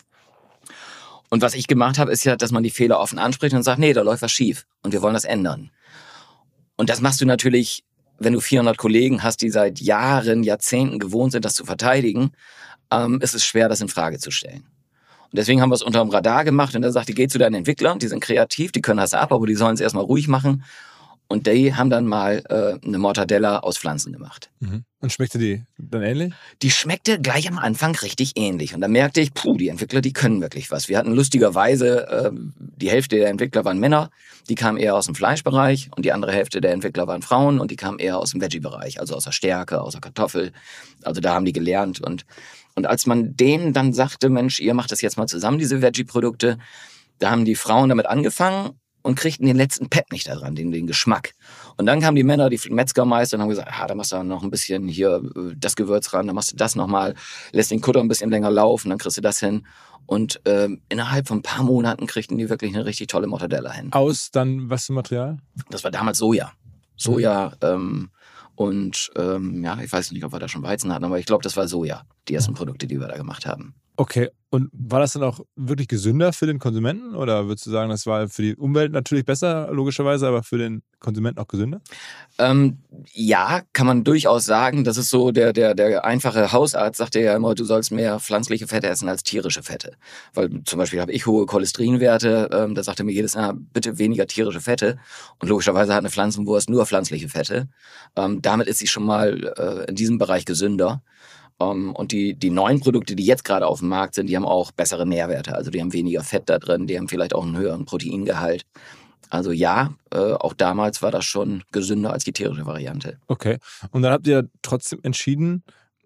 Und 1.30 1.40
was 1.40 1.54
ich 1.54 1.66
gemacht 1.68 1.98
habe, 1.98 2.12
ist 2.12 2.24
ja, 2.24 2.36
dass 2.36 2.52
man 2.52 2.62
die 2.62 2.70
Fehler 2.70 3.00
offen 3.00 3.18
anspricht 3.18 3.54
und 3.54 3.62
sagt, 3.62 3.78
nee, 3.78 3.94
da 3.94 4.02
läuft 4.02 4.20
was 4.20 4.30
schief 4.30 4.66
und 4.82 4.92
wir 4.92 5.00
wollen 5.00 5.14
das 5.14 5.24
ändern. 5.24 5.70
Und 6.76 6.90
das 6.90 7.00
machst 7.00 7.22
du 7.22 7.24
natürlich, 7.24 7.82
wenn 8.18 8.34
du 8.34 8.40
400 8.40 8.76
Kollegen 8.76 9.22
hast, 9.22 9.40
die 9.40 9.48
seit 9.48 9.80
Jahren, 9.80 10.42
Jahrzehnten 10.42 10.98
gewohnt 10.98 11.32
sind, 11.32 11.46
das 11.46 11.54
zu 11.54 11.64
verteidigen, 11.64 12.32
ähm, 12.90 13.22
ist 13.22 13.34
es 13.34 13.42
schwer, 13.42 13.70
das 13.70 13.80
in 13.80 13.88
Frage 13.88 14.18
zu 14.18 14.30
stellen. 14.30 14.66
Und 15.32 15.38
deswegen 15.38 15.62
haben 15.62 15.70
wir 15.70 15.76
es 15.76 15.82
unter 15.82 16.00
dem 16.00 16.10
Radar 16.10 16.44
gemacht 16.44 16.76
und 16.76 16.82
er 16.82 16.92
sagte, 16.92 17.14
geh 17.14 17.26
zu 17.26 17.38
deinen 17.38 17.54
Entwicklern, 17.54 17.98
die 17.98 18.08
sind 18.08 18.20
kreativ, 18.20 18.72
die 18.72 18.82
können 18.82 18.98
das 18.98 19.14
ab, 19.14 19.32
aber 19.32 19.46
die 19.46 19.54
sollen 19.54 19.74
es 19.74 19.80
erstmal 19.80 20.04
ruhig 20.04 20.28
machen. 20.28 20.64
Und 21.30 21.46
die 21.46 21.76
haben 21.76 21.90
dann 21.90 22.06
mal 22.06 22.42
äh, 22.48 22.84
eine 22.84 22.98
Mortadella 22.98 23.60
aus 23.60 23.78
Pflanzen 23.78 24.12
gemacht. 24.12 24.50
Mhm. 24.58 24.82
Und 25.00 25.12
schmeckte 25.12 25.38
die 25.38 25.62
dann 25.78 26.02
ähnlich? 26.02 26.34
Die 26.60 26.72
schmeckte 26.72 27.20
gleich 27.20 27.48
am 27.48 27.56
Anfang 27.56 27.94
richtig 27.94 28.32
ähnlich. 28.34 28.74
Und 28.74 28.80
da 28.80 28.88
merkte 28.88 29.20
ich, 29.20 29.32
puh, 29.32 29.56
die 29.56 29.68
Entwickler, 29.68 30.00
die 30.00 30.12
können 30.12 30.40
wirklich 30.40 30.72
was. 30.72 30.88
Wir 30.88 30.98
hatten 30.98 31.14
lustigerweise, 31.14 32.08
äh, 32.08 32.30
die 32.56 32.90
Hälfte 32.90 33.14
der 33.14 33.28
Entwickler 33.28 33.64
waren 33.64 33.78
Männer, 33.78 34.10
die 34.48 34.56
kamen 34.56 34.76
eher 34.76 34.96
aus 34.96 35.06
dem 35.06 35.14
Fleischbereich 35.14 35.88
und 35.94 36.04
die 36.04 36.10
andere 36.10 36.32
Hälfte 36.32 36.60
der 36.60 36.72
Entwickler 36.72 37.06
waren 37.06 37.22
Frauen 37.22 37.60
und 37.60 37.70
die 37.70 37.76
kamen 37.76 38.00
eher 38.00 38.18
aus 38.18 38.32
dem 38.32 38.40
Veggie-Bereich, 38.40 38.98
also 38.98 39.14
aus 39.14 39.22
der 39.22 39.30
Stärke, 39.30 39.82
aus 39.82 39.92
der 39.92 40.00
Kartoffel. 40.00 40.50
Also 41.04 41.20
da 41.20 41.32
haben 41.34 41.44
die 41.44 41.52
gelernt. 41.52 42.00
Und, 42.00 42.26
und 42.74 42.88
als 42.88 43.06
man 43.06 43.36
denen 43.36 43.72
dann 43.72 43.92
sagte, 43.92 44.30
Mensch, 44.30 44.58
ihr 44.58 44.74
macht 44.74 44.90
das 44.90 45.00
jetzt 45.00 45.16
mal 45.16 45.28
zusammen, 45.28 45.58
diese 45.58 45.80
Veggie-Produkte, 45.80 46.58
da 47.20 47.30
haben 47.30 47.44
die 47.44 47.54
Frauen 47.54 47.88
damit 47.88 48.06
angefangen 48.06 48.70
und 49.02 49.14
kriegten 49.14 49.46
den 49.46 49.56
letzten 49.56 49.88
Pep 49.88 50.12
nicht 50.12 50.28
daran, 50.28 50.54
den, 50.54 50.70
den 50.70 50.86
Geschmack. 50.86 51.32
Und 51.76 51.86
dann 51.86 52.00
kamen 52.00 52.16
die 52.16 52.24
Männer, 52.24 52.50
die 52.50 52.60
Metzgermeister 52.70 53.36
und 53.36 53.42
haben 53.42 53.48
gesagt, 53.48 53.68
ah, 53.72 53.86
da 53.86 53.94
machst 53.94 54.12
du 54.12 54.22
noch 54.22 54.42
ein 54.42 54.50
bisschen 54.50 54.88
hier 54.88 55.22
äh, 55.36 55.54
das 55.56 55.76
Gewürz 55.76 56.12
ran, 56.12 56.26
dann 56.26 56.34
machst 56.34 56.52
du 56.52 56.56
das 56.56 56.76
nochmal, 56.76 57.14
lässt 57.52 57.70
den 57.70 57.80
Kutter 57.80 58.00
ein 58.00 58.08
bisschen 58.08 58.30
länger 58.30 58.50
laufen, 58.50 58.90
dann 58.90 58.98
kriegst 58.98 59.16
du 59.16 59.22
das 59.22 59.40
hin. 59.40 59.66
Und 60.06 60.40
ähm, 60.44 60.82
innerhalb 60.88 61.28
von 61.28 61.38
ein 61.38 61.42
paar 61.42 61.62
Monaten 61.62 62.06
kriegten 62.06 62.36
die 62.36 62.48
wirklich 62.48 62.74
eine 62.74 62.84
richtig 62.84 63.06
tolle 63.06 63.28
Mortadella 63.28 63.72
hin. 63.72 63.92
Aus 63.92 64.30
dann 64.30 64.68
was 64.68 64.86
für 64.86 64.92
Material? 64.92 65.38
Das 65.70 65.84
war 65.84 65.90
damals 65.90 66.18
Soja. 66.18 66.52
Soja 66.96 67.52
ähm, 67.62 68.10
und 68.56 69.10
ähm, 69.16 69.62
ja, 69.64 69.78
ich 69.80 69.90
weiß 69.90 70.10
nicht, 70.10 70.24
ob 70.24 70.32
wir 70.32 70.38
da 70.38 70.48
schon 70.48 70.62
Weizen 70.62 70.92
hatten, 70.92 71.04
aber 71.04 71.18
ich 71.18 71.26
glaube, 71.26 71.42
das 71.42 71.56
war 71.56 71.68
Soja, 71.68 72.02
die 72.28 72.34
ersten 72.34 72.54
Produkte, 72.54 72.86
die 72.86 73.00
wir 73.00 73.08
da 73.08 73.16
gemacht 73.16 73.46
haben. 73.46 73.74
Okay, 74.00 74.30
und 74.48 74.70
war 74.72 75.00
das 75.00 75.12
dann 75.12 75.22
auch 75.22 75.40
wirklich 75.56 75.86
gesünder 75.86 76.32
für 76.32 76.46
den 76.46 76.58
Konsumenten 76.58 77.14
oder 77.14 77.48
würdest 77.48 77.66
du 77.66 77.70
sagen, 77.70 77.90
das 77.90 78.06
war 78.06 78.30
für 78.30 78.40
die 78.40 78.56
Umwelt 78.56 78.92
natürlich 78.92 79.26
besser, 79.26 79.68
logischerweise, 79.70 80.26
aber 80.26 80.42
für 80.42 80.56
den 80.56 80.82
Konsumenten 81.00 81.38
auch 81.38 81.48
gesünder? 81.48 81.82
Ähm, 82.38 82.78
ja, 83.12 83.60
kann 83.74 83.86
man 83.86 84.02
durchaus 84.02 84.46
sagen. 84.46 84.84
Das 84.84 84.96
ist 84.96 85.10
so, 85.10 85.32
der, 85.32 85.52
der, 85.52 85.74
der 85.74 86.02
einfache 86.06 86.50
Hausarzt 86.50 86.96
sagt 86.96 87.14
ja 87.14 87.36
immer, 87.36 87.54
du 87.54 87.62
sollst 87.64 87.92
mehr 87.92 88.18
pflanzliche 88.20 88.66
Fette 88.66 88.88
essen 88.88 89.06
als 89.06 89.22
tierische 89.22 89.62
Fette. 89.62 89.98
Weil 90.32 90.64
zum 90.64 90.78
Beispiel 90.78 91.02
habe 91.02 91.12
ich 91.12 91.26
hohe 91.26 91.44
Cholesterinwerte, 91.44 92.48
ähm, 92.54 92.74
da 92.74 92.82
sagt 92.82 93.00
er 93.00 93.04
mir 93.04 93.12
jedes 93.12 93.34
Jahr, 93.34 93.52
bitte 93.52 93.98
weniger 93.98 94.26
tierische 94.26 94.62
Fette. 94.62 94.96
Und 95.40 95.50
logischerweise 95.50 95.92
hat 95.92 95.98
eine 95.98 96.10
Pflanzenwurst 96.10 96.70
nur 96.70 96.86
pflanzliche 96.86 97.28
Fette. 97.28 97.68
Ähm, 98.16 98.40
damit 98.40 98.66
ist 98.66 98.78
sie 98.78 98.86
schon 98.86 99.04
mal 99.04 99.52
äh, 99.58 99.90
in 99.90 99.94
diesem 99.94 100.16
Bereich 100.16 100.46
gesünder. 100.46 101.02
Um, 101.60 101.88
ähm, 101.88 101.92
und 101.94 102.12
die, 102.12 102.34
die 102.34 102.50
neuen 102.50 102.80
Produkte, 102.80 103.14
die 103.14 103.24
jetzt 103.24 103.44
gerade 103.44 103.66
auf 103.66 103.80
dem 103.80 103.88
Markt 103.88 104.14
sind, 104.14 104.28
die 104.28 104.36
haben 104.36 104.46
auch 104.46 104.72
bessere 104.72 105.06
Nährwerte. 105.06 105.54
Also 105.54 105.70
die 105.70 105.80
haben 105.80 105.92
weniger 105.92 106.22
Fett 106.22 106.48
da 106.48 106.58
drin, 106.58 106.86
die 106.86 106.96
haben 106.96 107.08
vielleicht 107.08 107.34
auch 107.34 107.44
einen 107.44 107.56
höheren 107.56 107.84
Proteingehalt. 107.84 108.64
Also 109.28 109.52
ja, 109.52 109.94
äh, 110.10 110.32
auch 110.32 110.54
damals 110.54 111.02
war 111.02 111.10
das 111.10 111.24
schon 111.24 111.62
gesünder 111.70 112.12
als 112.12 112.24
die 112.24 112.32
tierische 112.32 112.66
Variante. 112.66 113.18
Okay. 113.28 113.58
Und 113.90 114.02
dann 114.02 114.12
habt 114.12 114.26
ihr 114.26 114.48
trotzdem 114.62 115.00
entschieden, 115.02 115.62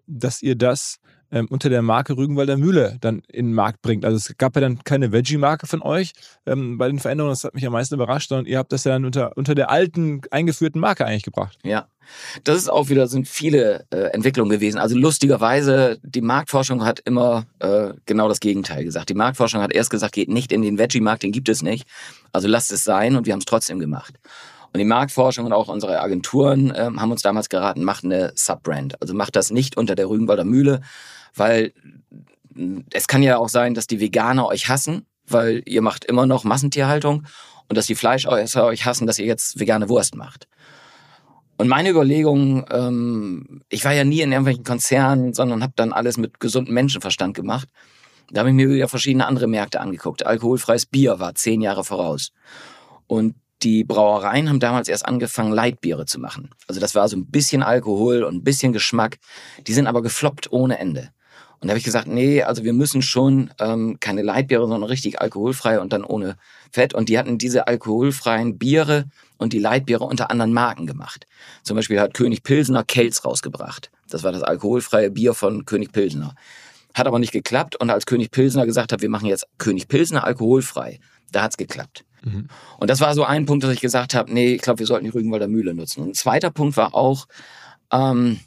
dass 0.07 0.41
ihr 0.41 0.55
das 0.55 0.99
ähm, 1.31 1.47
unter 1.49 1.69
der 1.69 1.81
Marke 1.81 2.17
Rügenwalder 2.17 2.57
Mühle 2.57 2.97
dann 3.01 3.21
in 3.27 3.47
den 3.47 3.53
Markt 3.53 3.81
bringt. 3.81 4.05
Also 4.05 4.17
es 4.17 4.37
gab 4.37 4.55
ja 4.55 4.61
dann 4.61 4.83
keine 4.83 5.11
Veggie-Marke 5.11 5.67
von 5.67 5.81
euch 5.81 6.13
ähm, 6.45 6.77
bei 6.77 6.87
den 6.87 6.99
Veränderungen, 6.99 7.33
das 7.33 7.43
hat 7.43 7.53
mich 7.53 7.65
am 7.65 7.73
meisten 7.73 7.95
überrascht, 7.95 8.29
sondern 8.29 8.45
ihr 8.45 8.57
habt 8.57 8.71
das 8.71 8.83
ja 8.83 8.93
dann 8.93 9.05
unter, 9.05 9.35
unter 9.37 9.55
der 9.55 9.69
alten, 9.69 10.21
eingeführten 10.31 10.79
Marke 10.79 11.05
eigentlich 11.05 11.23
gebracht. 11.23 11.57
Ja, 11.63 11.87
das 12.43 12.57
ist 12.57 12.69
auch 12.69 12.89
wieder, 12.89 13.07
sind 13.07 13.27
viele 13.27 13.85
äh, 13.91 14.11
Entwicklungen 14.13 14.51
gewesen. 14.51 14.77
Also 14.77 14.95
lustigerweise, 14.97 15.99
die 16.03 16.21
Marktforschung 16.21 16.85
hat 16.85 16.99
immer 16.99 17.45
äh, 17.59 17.93
genau 18.05 18.27
das 18.27 18.39
Gegenteil 18.39 18.83
gesagt. 18.83 19.09
Die 19.09 19.15
Marktforschung 19.15 19.61
hat 19.61 19.73
erst 19.73 19.89
gesagt, 19.89 20.13
geht 20.13 20.29
nicht 20.29 20.51
in 20.51 20.61
den 20.61 20.77
Veggie-Markt, 20.77 21.23
den 21.23 21.31
gibt 21.31 21.49
es 21.49 21.61
nicht. 21.61 21.87
Also 22.31 22.47
lasst 22.47 22.71
es 22.71 22.83
sein 22.83 23.15
und 23.15 23.25
wir 23.25 23.33
haben 23.33 23.39
es 23.39 23.45
trotzdem 23.45 23.79
gemacht. 23.79 24.15
Und 24.75 24.79
die 24.79 24.85
Marktforschung 24.85 25.45
und 25.45 25.53
auch 25.53 25.69
unsere 25.69 26.01
Agenturen 26.01 26.69
äh, 26.71 26.91
haben 26.97 27.11
uns 27.11 27.21
damals 27.21 27.47
geraten, 27.47 27.83
macht 27.85 28.03
eine 28.03 28.33
Subbrand. 28.35 29.01
Also 29.01 29.13
macht 29.13 29.37
das 29.37 29.49
nicht 29.49 29.77
unter 29.77 29.95
der 29.95 30.09
Rügenwalder 30.09 30.43
Mühle, 30.43 30.81
weil 31.35 31.73
es 32.91 33.07
kann 33.07 33.21
ja 33.21 33.37
auch 33.37 33.49
sein, 33.49 33.73
dass 33.73 33.87
die 33.87 33.99
Veganer 33.99 34.47
euch 34.47 34.69
hassen, 34.69 35.05
weil 35.27 35.61
ihr 35.65 35.81
macht 35.81 36.05
immer 36.05 36.25
noch 36.25 36.43
Massentierhaltung 36.43 37.25
und 37.67 37.77
dass 37.77 37.87
die 37.87 37.95
Fleischesser 37.95 38.65
euch 38.65 38.85
hassen, 38.85 39.07
dass 39.07 39.19
ihr 39.19 39.25
jetzt 39.25 39.59
vegane 39.59 39.89
Wurst 39.89 40.15
macht. 40.15 40.47
Und 41.57 41.67
meine 41.67 41.89
Überlegung, 41.89 42.65
ähm, 42.69 43.61
ich 43.69 43.85
war 43.85 43.93
ja 43.93 44.03
nie 44.03 44.21
in 44.21 44.31
irgendwelchen 44.31 44.65
Konzernen, 44.65 45.33
sondern 45.33 45.63
habe 45.63 45.73
dann 45.75 45.93
alles 45.93 46.17
mit 46.17 46.39
gesundem 46.39 46.73
Menschenverstand 46.73 47.33
gemacht. 47.33 47.69
Da 48.31 48.39
habe 48.39 48.49
ich 48.49 48.55
mir 48.55 48.69
wieder 48.69 48.87
verschiedene 48.87 49.25
andere 49.25 49.47
Märkte 49.47 49.79
angeguckt. 49.79 50.25
Alkoholfreies 50.25 50.85
Bier 50.85 51.19
war 51.19 51.35
zehn 51.35 51.61
Jahre 51.61 51.83
voraus. 51.83 52.31
Und 53.07 53.35
die 53.63 53.83
Brauereien 53.83 54.49
haben 54.49 54.59
damals 54.59 54.89
erst 54.89 55.05
angefangen, 55.05 55.53
Leitbiere 55.53 56.05
zu 56.05 56.19
machen. 56.19 56.49
Also 56.67 56.81
das 56.81 56.93
war 56.93 57.07
so 57.07 57.15
ein 57.15 57.27
bisschen 57.27 57.63
Alkohol 57.63 58.23
und 58.23 58.35
ein 58.35 58.43
bisschen 58.43 58.73
Geschmack. 58.73 59.17
Die 59.65 59.73
sind 59.73 59.87
aber 59.87 60.01
gefloppt 60.01 60.51
ohne 60.51 60.77
Ende. 60.77 61.11
Und 61.59 61.67
da 61.67 61.69
habe 61.69 61.79
ich 61.79 61.85
gesagt, 61.85 62.07
nee, 62.07 62.43
also 62.43 62.63
wir 62.63 62.73
müssen 62.73 63.01
schon 63.01 63.51
ähm, 63.59 63.97
keine 63.99 64.21
Leitbiere, 64.21 64.67
sondern 64.67 64.83
richtig 64.83 65.21
alkoholfrei 65.21 65.79
und 65.79 65.93
dann 65.93 66.03
ohne 66.03 66.37
Fett. 66.71 66.93
Und 66.93 67.09
die 67.09 67.17
hatten 67.17 67.37
diese 67.37 67.67
alkoholfreien 67.67 68.57
Biere 68.57 69.05
und 69.37 69.53
die 69.53 69.59
Leitbiere 69.59 70.03
unter 70.03 70.31
anderen 70.31 70.53
Marken 70.53 70.85
gemacht. 70.85 71.25
Zum 71.63 71.75
Beispiel 71.75 71.99
hat 71.99 72.13
König 72.13 72.43
Pilsener 72.43 72.83
Kelz 72.83 73.25
rausgebracht. 73.25 73.89
Das 74.09 74.23
war 74.23 74.31
das 74.31 74.43
alkoholfreie 74.43 75.11
Bier 75.11 75.33
von 75.33 75.65
König 75.65 75.91
Pilsener. 75.91 76.35
Hat 76.93 77.07
aber 77.07 77.19
nicht 77.19 77.31
geklappt. 77.31 77.75
Und 77.75 77.89
als 77.89 78.05
König 78.05 78.31
Pilsener 78.31 78.65
gesagt 78.65 78.91
hat, 78.91 79.01
wir 79.01 79.09
machen 79.09 79.25
jetzt 79.25 79.47
König 79.57 79.87
Pilsener 79.87 80.23
alkoholfrei, 80.23 80.99
da 81.31 81.43
hat's 81.43 81.57
geklappt. 81.57 82.05
Mhm. 82.23 82.47
Und 82.77 82.89
das 82.89 83.01
war 83.01 83.13
so 83.13 83.23
ein 83.23 83.45
Punkt, 83.45 83.63
dass 83.63 83.73
ich 83.73 83.81
gesagt 83.81 84.13
habe, 84.13 84.33
nee, 84.33 84.55
ich 84.55 84.61
glaube, 84.61 84.79
wir 84.79 84.85
sollten 84.85 85.05
die 85.05 85.11
Rügenwalder 85.11 85.47
Mühle 85.47 85.73
nutzen. 85.73 86.01
Und 86.01 86.09
ein 86.09 86.13
zweiter 86.13 86.51
Punkt 86.51 86.77
war 86.77 86.93
auch, 86.93 87.27
ähm, 87.91 88.39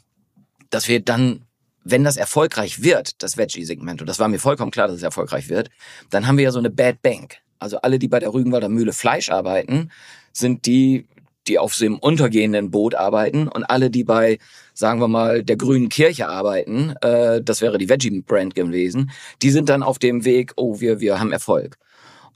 dass 0.69 0.87
wir 0.87 0.99
dann 0.99 1.45
wenn 1.83 2.03
das 2.03 2.17
erfolgreich 2.17 2.83
wird, 2.83 3.21
das 3.23 3.37
Veggie-Segment, 3.37 4.01
und 4.01 4.07
das 4.07 4.19
war 4.19 4.27
mir 4.27 4.39
vollkommen 4.39 4.71
klar, 4.71 4.87
dass 4.87 4.97
es 4.97 5.03
erfolgreich 5.03 5.49
wird, 5.49 5.69
dann 6.09 6.27
haben 6.27 6.37
wir 6.37 6.45
ja 6.45 6.51
so 6.51 6.59
eine 6.59 6.69
Bad 6.69 7.01
Bank. 7.01 7.37
Also 7.59 7.77
alle, 7.81 7.99
die 7.99 8.07
bei 8.07 8.19
der 8.19 8.33
Rügenwalder 8.33 8.69
Mühle 8.69 8.93
Fleisch 8.93 9.29
arbeiten, 9.29 9.91
sind 10.31 10.65
die, 10.65 11.07
die 11.47 11.59
auf 11.59 11.79
einem 11.81 11.97
untergehenden 11.97 12.71
Boot 12.71 12.95
arbeiten 12.95 13.47
und 13.47 13.63
alle, 13.63 13.89
die 13.89 14.03
bei, 14.03 14.39
sagen 14.73 15.01
wir 15.01 15.07
mal, 15.07 15.43
der 15.43 15.57
grünen 15.57 15.89
Kirche 15.89 16.27
arbeiten, 16.27 16.93
äh, 17.01 17.41
das 17.41 17.61
wäre 17.61 17.77
die 17.77 17.89
Veggie-Brand 17.89 18.55
gewesen, 18.55 19.11
die 19.41 19.49
sind 19.49 19.69
dann 19.69 19.83
auf 19.83 19.99
dem 19.99 20.25
Weg, 20.25 20.53
oh, 20.55 20.79
wir, 20.79 20.99
wir 20.99 21.19
haben 21.19 21.31
Erfolg. 21.31 21.77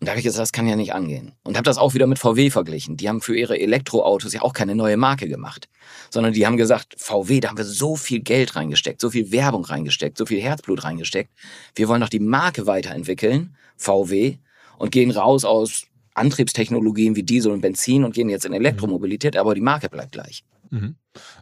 Und 0.03 0.07
da 0.07 0.11
habe 0.11 0.19
ich 0.19 0.25
gesagt, 0.25 0.41
das 0.41 0.51
kann 0.51 0.67
ja 0.67 0.75
nicht 0.75 0.93
angehen. 0.93 1.31
Und 1.45 1.55
habe 1.55 1.63
das 1.63 1.77
auch 1.77 1.93
wieder 1.93 2.07
mit 2.07 2.19
VW 2.19 2.49
verglichen. 2.49 2.97
Die 2.97 3.07
haben 3.07 3.21
für 3.21 3.37
ihre 3.37 3.57
Elektroautos 3.57 4.33
ja 4.33 4.41
auch 4.41 4.51
keine 4.51 4.75
neue 4.75 4.97
Marke 4.97 5.29
gemacht, 5.29 5.69
sondern 6.09 6.33
die 6.33 6.45
haben 6.45 6.57
gesagt, 6.57 6.95
VW, 6.97 7.39
da 7.39 7.47
haben 7.47 7.57
wir 7.57 7.63
so 7.63 7.95
viel 7.95 8.19
Geld 8.19 8.57
reingesteckt, 8.57 8.99
so 8.99 9.11
viel 9.11 9.31
Werbung 9.31 9.63
reingesteckt, 9.63 10.17
so 10.17 10.25
viel 10.25 10.41
Herzblut 10.41 10.83
reingesteckt. 10.83 11.29
Wir 11.75 11.87
wollen 11.87 12.01
doch 12.01 12.09
die 12.09 12.19
Marke 12.19 12.67
weiterentwickeln, 12.67 13.55
VW, 13.77 14.39
und 14.77 14.91
gehen 14.91 15.09
raus 15.09 15.45
aus 15.45 15.85
Antriebstechnologien 16.15 17.15
wie 17.15 17.23
Diesel 17.23 17.53
und 17.53 17.61
Benzin 17.61 18.03
und 18.03 18.13
gehen 18.13 18.27
jetzt 18.27 18.43
in 18.43 18.51
Elektromobilität, 18.51 19.37
aber 19.37 19.55
die 19.55 19.61
Marke 19.61 19.87
bleibt 19.87 20.11
gleich. 20.11 20.43
Mhm. 20.69 20.95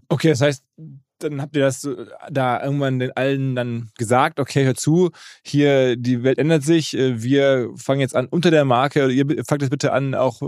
Okay, 0.08 0.30
das 0.30 0.42
heißt, 0.42 0.64
dann 1.24 1.42
habt 1.42 1.56
ihr 1.56 1.64
das 1.64 1.88
da 2.30 2.64
irgendwann 2.64 3.00
den 3.00 3.12
allen 3.12 3.56
dann 3.56 3.90
gesagt, 3.98 4.40
okay, 4.40 4.66
hör 4.66 4.76
zu, 4.76 5.12
hier 5.44 5.96
die 5.96 6.24
Welt 6.24 6.38
ändert 6.38 6.64
sich, 6.64 6.98
äh, 6.98 7.22
wir 7.22 7.72
fangen 7.76 8.02
jetzt 8.02 8.16
an 8.16 8.28
unter 8.28 8.52
der 8.52 8.66
Marke, 8.66 9.10
ihr 9.10 9.26
fangt 9.46 9.62
jetzt 9.62 9.72
bitte 9.72 9.94
an, 9.94 10.16
auch 10.16 10.42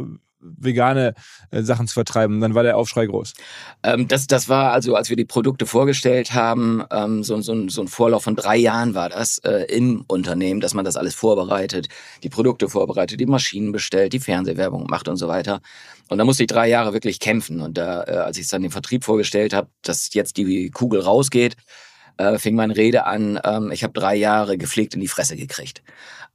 vegane 0.44 1.14
äh, 1.52 1.62
Sachen 1.62 1.88
zu 1.88 1.94
vertreiben. 1.94 2.42
Dann 2.42 2.56
war 2.56 2.64
der 2.64 2.78
Aufschrei 2.78 3.06
groß. 3.06 3.34
Ähm, 3.84 4.08
das, 4.08 4.28
das 4.28 4.50
war 4.50 4.72
also, 4.72 4.96
als 4.96 5.10
wir 5.10 5.16
die 5.16 5.26
Produkte 5.26 5.66
vorgestellt 5.66 6.34
haben, 6.34 6.84
ähm, 6.92 7.24
so, 7.24 7.40
so, 7.42 7.70
so 7.70 7.82
ein 7.82 7.88
Vorlauf 7.88 8.24
von 8.24 8.36
drei 8.36 8.58
Jahren 8.58 8.94
war 8.96 9.10
das 9.10 9.40
äh, 9.40 9.66
im 9.76 10.04
Unternehmen, 10.08 10.62
dass 10.62 10.74
man 10.74 10.86
das 10.86 10.98
alles 10.98 11.16
vorbereitet, 11.16 11.88
die 12.24 12.30
Produkte 12.30 12.70
vorbereitet, 12.70 13.20
die 13.20 13.26
Maschinen 13.26 13.72
bestellt, 13.72 14.14
die 14.14 14.20
Fernsehwerbung 14.20 14.88
macht 14.90 15.08
und 15.08 15.18
so 15.18 15.28
weiter. 15.28 15.62
Und 16.10 16.18
da 16.18 16.26
musste 16.26 16.44
ich 16.44 16.48
drei 16.48 16.68
Jahre 16.68 16.94
wirklich 16.94 17.20
kämpfen. 17.20 17.62
Und 17.62 17.78
da, 17.78 18.04
äh, 18.04 18.18
als 18.18 18.38
ich 18.38 18.44
es 18.44 18.50
dann 18.50 18.62
dem 18.62 18.72
Vertrieb 18.72 19.04
vorgestellt 19.04 19.54
habe, 19.54 19.70
dass 19.82 20.14
jetzt 20.14 20.38
die 20.38 20.70
Kugel 20.70 21.02
rausgeht, 21.02 21.56
äh, 22.18 22.38
fing 22.38 22.56
meine 22.56 22.76
Rede 22.76 23.06
an, 23.06 23.40
ähm, 23.44 23.72
ich 23.72 23.84
habe 23.84 23.94
drei 23.94 24.16
Jahre 24.16 24.58
gepflegt 24.58 24.94
in 24.94 25.02
die 25.02 25.08
Fresse 25.08 25.36
gekriegt 25.36 25.82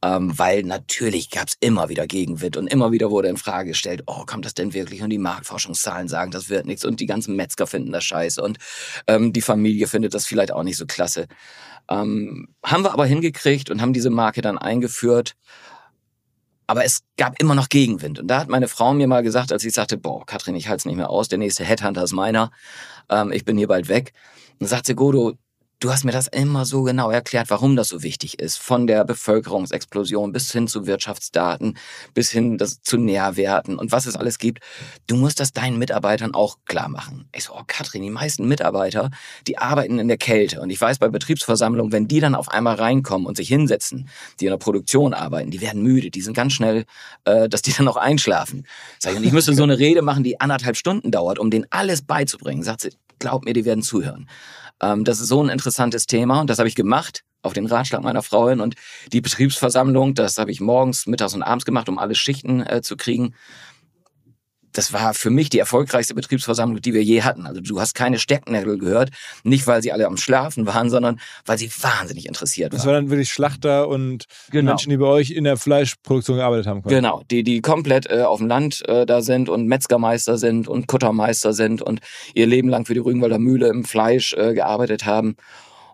ähm, 0.03 0.39
weil 0.39 0.63
natürlich 0.63 1.31
gab 1.31 1.49
es 1.49 1.57
immer 1.61 1.89
wieder 1.89 2.07
Gegenwind 2.07 2.57
und 2.57 2.69
immer 2.69 2.93
wieder 2.93 3.11
wurde 3.11 3.29
in 3.29 3.37
Frage 3.37 3.71
gestellt, 3.71 4.03
oh, 4.07 4.25
kommt 4.27 4.45
das 4.45 4.55
denn 4.55 4.73
wirklich? 4.73 5.03
Und 5.03 5.11
die 5.11 5.19
Marktforschungszahlen 5.19 6.09
sagen, 6.09 6.31
das 6.31 6.49
wird 6.49 6.67
nichts 6.67 6.85
und 6.85 7.01
die 7.01 7.07
ganzen 7.07 7.35
Metzger 7.35 7.67
finden 7.67 7.93
das 7.93 8.05
scheiße 8.05 8.43
und 8.43 8.59
ähm, 9.07 9.33
die 9.33 9.41
Familie 9.41 9.89
findet 9.89 10.15
das 10.15 10.27
vielleicht 10.27 10.53
auch 10.53 10.63
nicht 10.63 10.77
so 10.77 10.87
klasse. 10.87 11.27
Ähm, 11.91 12.49
haben 12.65 12.85
wir 12.85 12.93
aber 12.93 13.07
hingekriegt 13.07 13.71
und 13.71 13.81
haben 13.81 13.93
diese 13.93 14.11
Marke 14.11 14.41
dann 14.41 14.59
eingeführt. 14.59 15.35
Aber 16.67 16.85
es 16.85 17.01
gab 17.17 17.41
immer 17.41 17.55
noch 17.55 17.71
Gegenwind. 17.71 18.19
Und 18.19 18.29
da 18.29 18.41
hat 18.41 18.49
meine 18.51 18.69
Frau 18.69 18.93
mir 18.93 19.09
mal 19.09 19.23
gesagt, 19.23 19.53
als 19.53 19.65
ich 19.65 19.73
sagte, 19.73 19.97
boah, 19.97 20.27
Katrin, 20.27 20.55
ich 20.55 20.69
halte 20.69 20.83
es 20.83 20.85
nicht 20.85 20.97
mehr 20.97 21.09
aus, 21.09 21.29
der 21.29 21.39
nächste 21.39 21.65
Headhunter 21.65 22.03
ist 22.03 22.13
meiner, 22.13 22.51
ähm, 23.09 23.33
ich 23.33 23.47
bin 23.47 23.57
hier 23.57 23.69
bald 23.69 23.89
weg. 23.89 24.13
Dann 24.59 24.69
sagt 24.69 24.85
sie, 24.85 24.95
Godo, 24.95 25.39
Du 25.81 25.93
hast 25.93 26.03
mir 26.03 26.11
das 26.11 26.27
immer 26.27 26.65
so 26.65 26.83
genau 26.83 27.09
erklärt, 27.09 27.51
warum 27.51 27.77
das 27.77 27.87
so 27.87 28.03
wichtig 28.03 28.41
ist. 28.41 28.59
Von 28.59 28.89
der 28.89 29.05
Bevölkerungsexplosion 29.05 30.33
bis 30.33 30.51
hin 30.51 30.67
zu 30.67 30.89
Wirtschaftsdaten, 30.89 31.79
bis 32.15 32.33
hin 32.33 32.59
das, 32.59 32.83
zu 32.83 32.97
Nährwerten 32.97 33.79
und 33.79 33.93
was 33.93 34.07
es 34.07 34.17
alles 34.17 34.41
gibt. 34.41 34.59
Du 35.07 35.15
musst 35.15 35.39
das 35.39 35.53
deinen 35.53 35.79
Mitarbeitern 35.79 36.35
auch 36.35 36.57
klar 36.65 36.89
machen. 36.89 37.29
Ich 37.33 37.45
so, 37.45 37.55
oh 37.55 37.63
Katrin, 37.65 38.03
die 38.03 38.11
meisten 38.11 38.49
Mitarbeiter, 38.49 39.11
die 39.47 39.59
arbeiten 39.59 40.01
in 40.01 40.09
der 40.09 40.17
Kälte. 40.17 40.61
Und 40.61 40.71
ich 40.71 40.81
weiß 40.81 40.99
bei 40.99 41.11
Betriebsversammlungen, 41.11 41.93
wenn 41.93 42.09
die 42.09 42.19
dann 42.19 42.35
auf 42.35 42.49
einmal 42.49 42.75
reinkommen 42.75 43.29
und 43.29 43.37
sich 43.37 43.47
hinsetzen, 43.47 44.09
die 44.41 44.47
in 44.47 44.51
der 44.51 44.59
Produktion 44.59 45.15
arbeiten, 45.15 45.53
die 45.53 45.61
werden 45.61 45.81
müde, 45.81 46.11
die 46.11 46.23
sind 46.23 46.35
ganz 46.35 46.55
schnell, 46.55 46.87
äh, 47.25 47.49
dass 47.49 47.63
die 47.63 47.73
dann 47.79 47.87
auch 47.87 47.97
einschlafen. 47.97 48.67
Sag 48.99 49.13
ich, 49.13 49.19
und 49.19 49.25
ich 49.25 49.33
müsste 49.33 49.55
so 49.55 49.63
eine 49.63 49.79
Rede 49.79 50.03
machen, 50.03 50.25
die 50.25 50.41
anderthalb 50.41 50.77
Stunden 50.77 51.13
dauert, 51.13 51.39
um 51.39 51.53
denen 51.53 51.67
alles 51.71 52.03
beizubringen. 52.03 52.65
Sagt 52.65 52.81
sie, 52.81 52.91
glaub 53.21 53.45
mir, 53.45 53.53
die 53.53 53.65
werden 53.65 53.85
zuhören. 53.85 54.29
Ähm, 54.81 55.05
das 55.05 55.21
ist 55.21 55.29
so 55.29 55.43
ein 55.43 55.49
interessantes 55.49 55.68
Thema 56.07 56.41
und 56.41 56.51
das 56.51 56.59
habe 56.59 56.69
ich 56.69 56.75
gemacht 56.75 57.25
auf 57.43 57.53
den 57.53 57.67
Ratschlag 57.67 58.03
meiner 58.03 58.23
Frau 58.23 58.49
hin 58.49 58.61
und 58.61 58.75
die 59.13 59.21
Betriebsversammlung, 59.21 60.15
das 60.15 60.39
habe 60.39 60.51
ich 60.51 60.61
morgens, 60.61 61.07
mittags 61.07 61.35
und 61.35 61.43
abends 61.43 61.65
gemacht, 61.65 61.89
um 61.89 61.99
alle 61.99 62.15
Schichten 62.15 62.61
äh, 62.61 62.83
zu 62.83 62.97
kriegen 62.97 63.35
das 64.79 64.93
war 64.93 65.13
für 65.13 65.31
mich 65.31 65.51
die 65.51 65.59
erfolgreichste 65.59 66.15
Betriebsversammlung, 66.15 66.81
die 66.81 66.95
wir 66.95 67.03
je 67.03 67.23
hatten. 67.23 67.47
Also 67.47 67.61
du 67.61 67.81
hast 67.81 67.95
keine 67.95 68.21
Stecknadel 68.21 68.79
gehört, 68.79 69.11
nicht 69.43 69.67
weil 69.67 69.83
sie 69.83 69.91
alle 69.91 70.07
am 70.07 70.17
Schlafen 70.17 70.67
waren, 70.67 70.89
sondern 70.89 71.19
weil 71.47 71.59
sie 71.59 71.69
wahnsinnig 71.69 72.27
interessiert 72.27 72.71
waren. 72.71 72.79
Das 72.79 72.87
waren 72.87 72.95
dann 72.95 73.11
wirklich 73.11 73.29
Schlachter 73.29 73.89
und 73.89 74.27
genau. 74.53 74.71
Menschen, 74.71 74.91
die 74.91 74.97
bei 74.97 75.07
euch 75.07 75.33
in 75.33 75.43
der 75.43 75.57
Fleischproduktion 75.57 76.37
gearbeitet 76.37 76.69
haben. 76.69 76.83
Quasi. 76.83 76.95
Genau, 76.95 77.25
die 77.29 77.43
die 77.43 77.61
komplett 77.61 78.09
äh, 78.09 78.23
auf 78.23 78.39
dem 78.39 78.47
Land 78.47 78.89
äh, 78.89 79.05
da 79.05 79.21
sind 79.21 79.49
und 79.49 79.67
Metzgermeister 79.67 80.39
sind 80.39 80.69
und 80.69 80.87
Kuttermeister 80.87 81.53
sind 81.53 81.83
und 81.83 81.99
ihr 82.35 82.47
Leben 82.47 82.69
lang 82.69 82.87
für 82.87 82.95
die 82.95 83.01
Rügenwalder 83.01 83.41
Mühle 83.41 83.67
im 83.67 83.83
Fleisch 83.83 84.33
äh, 84.35 84.55
gearbeitet 84.55 85.05
haben. 85.05 85.35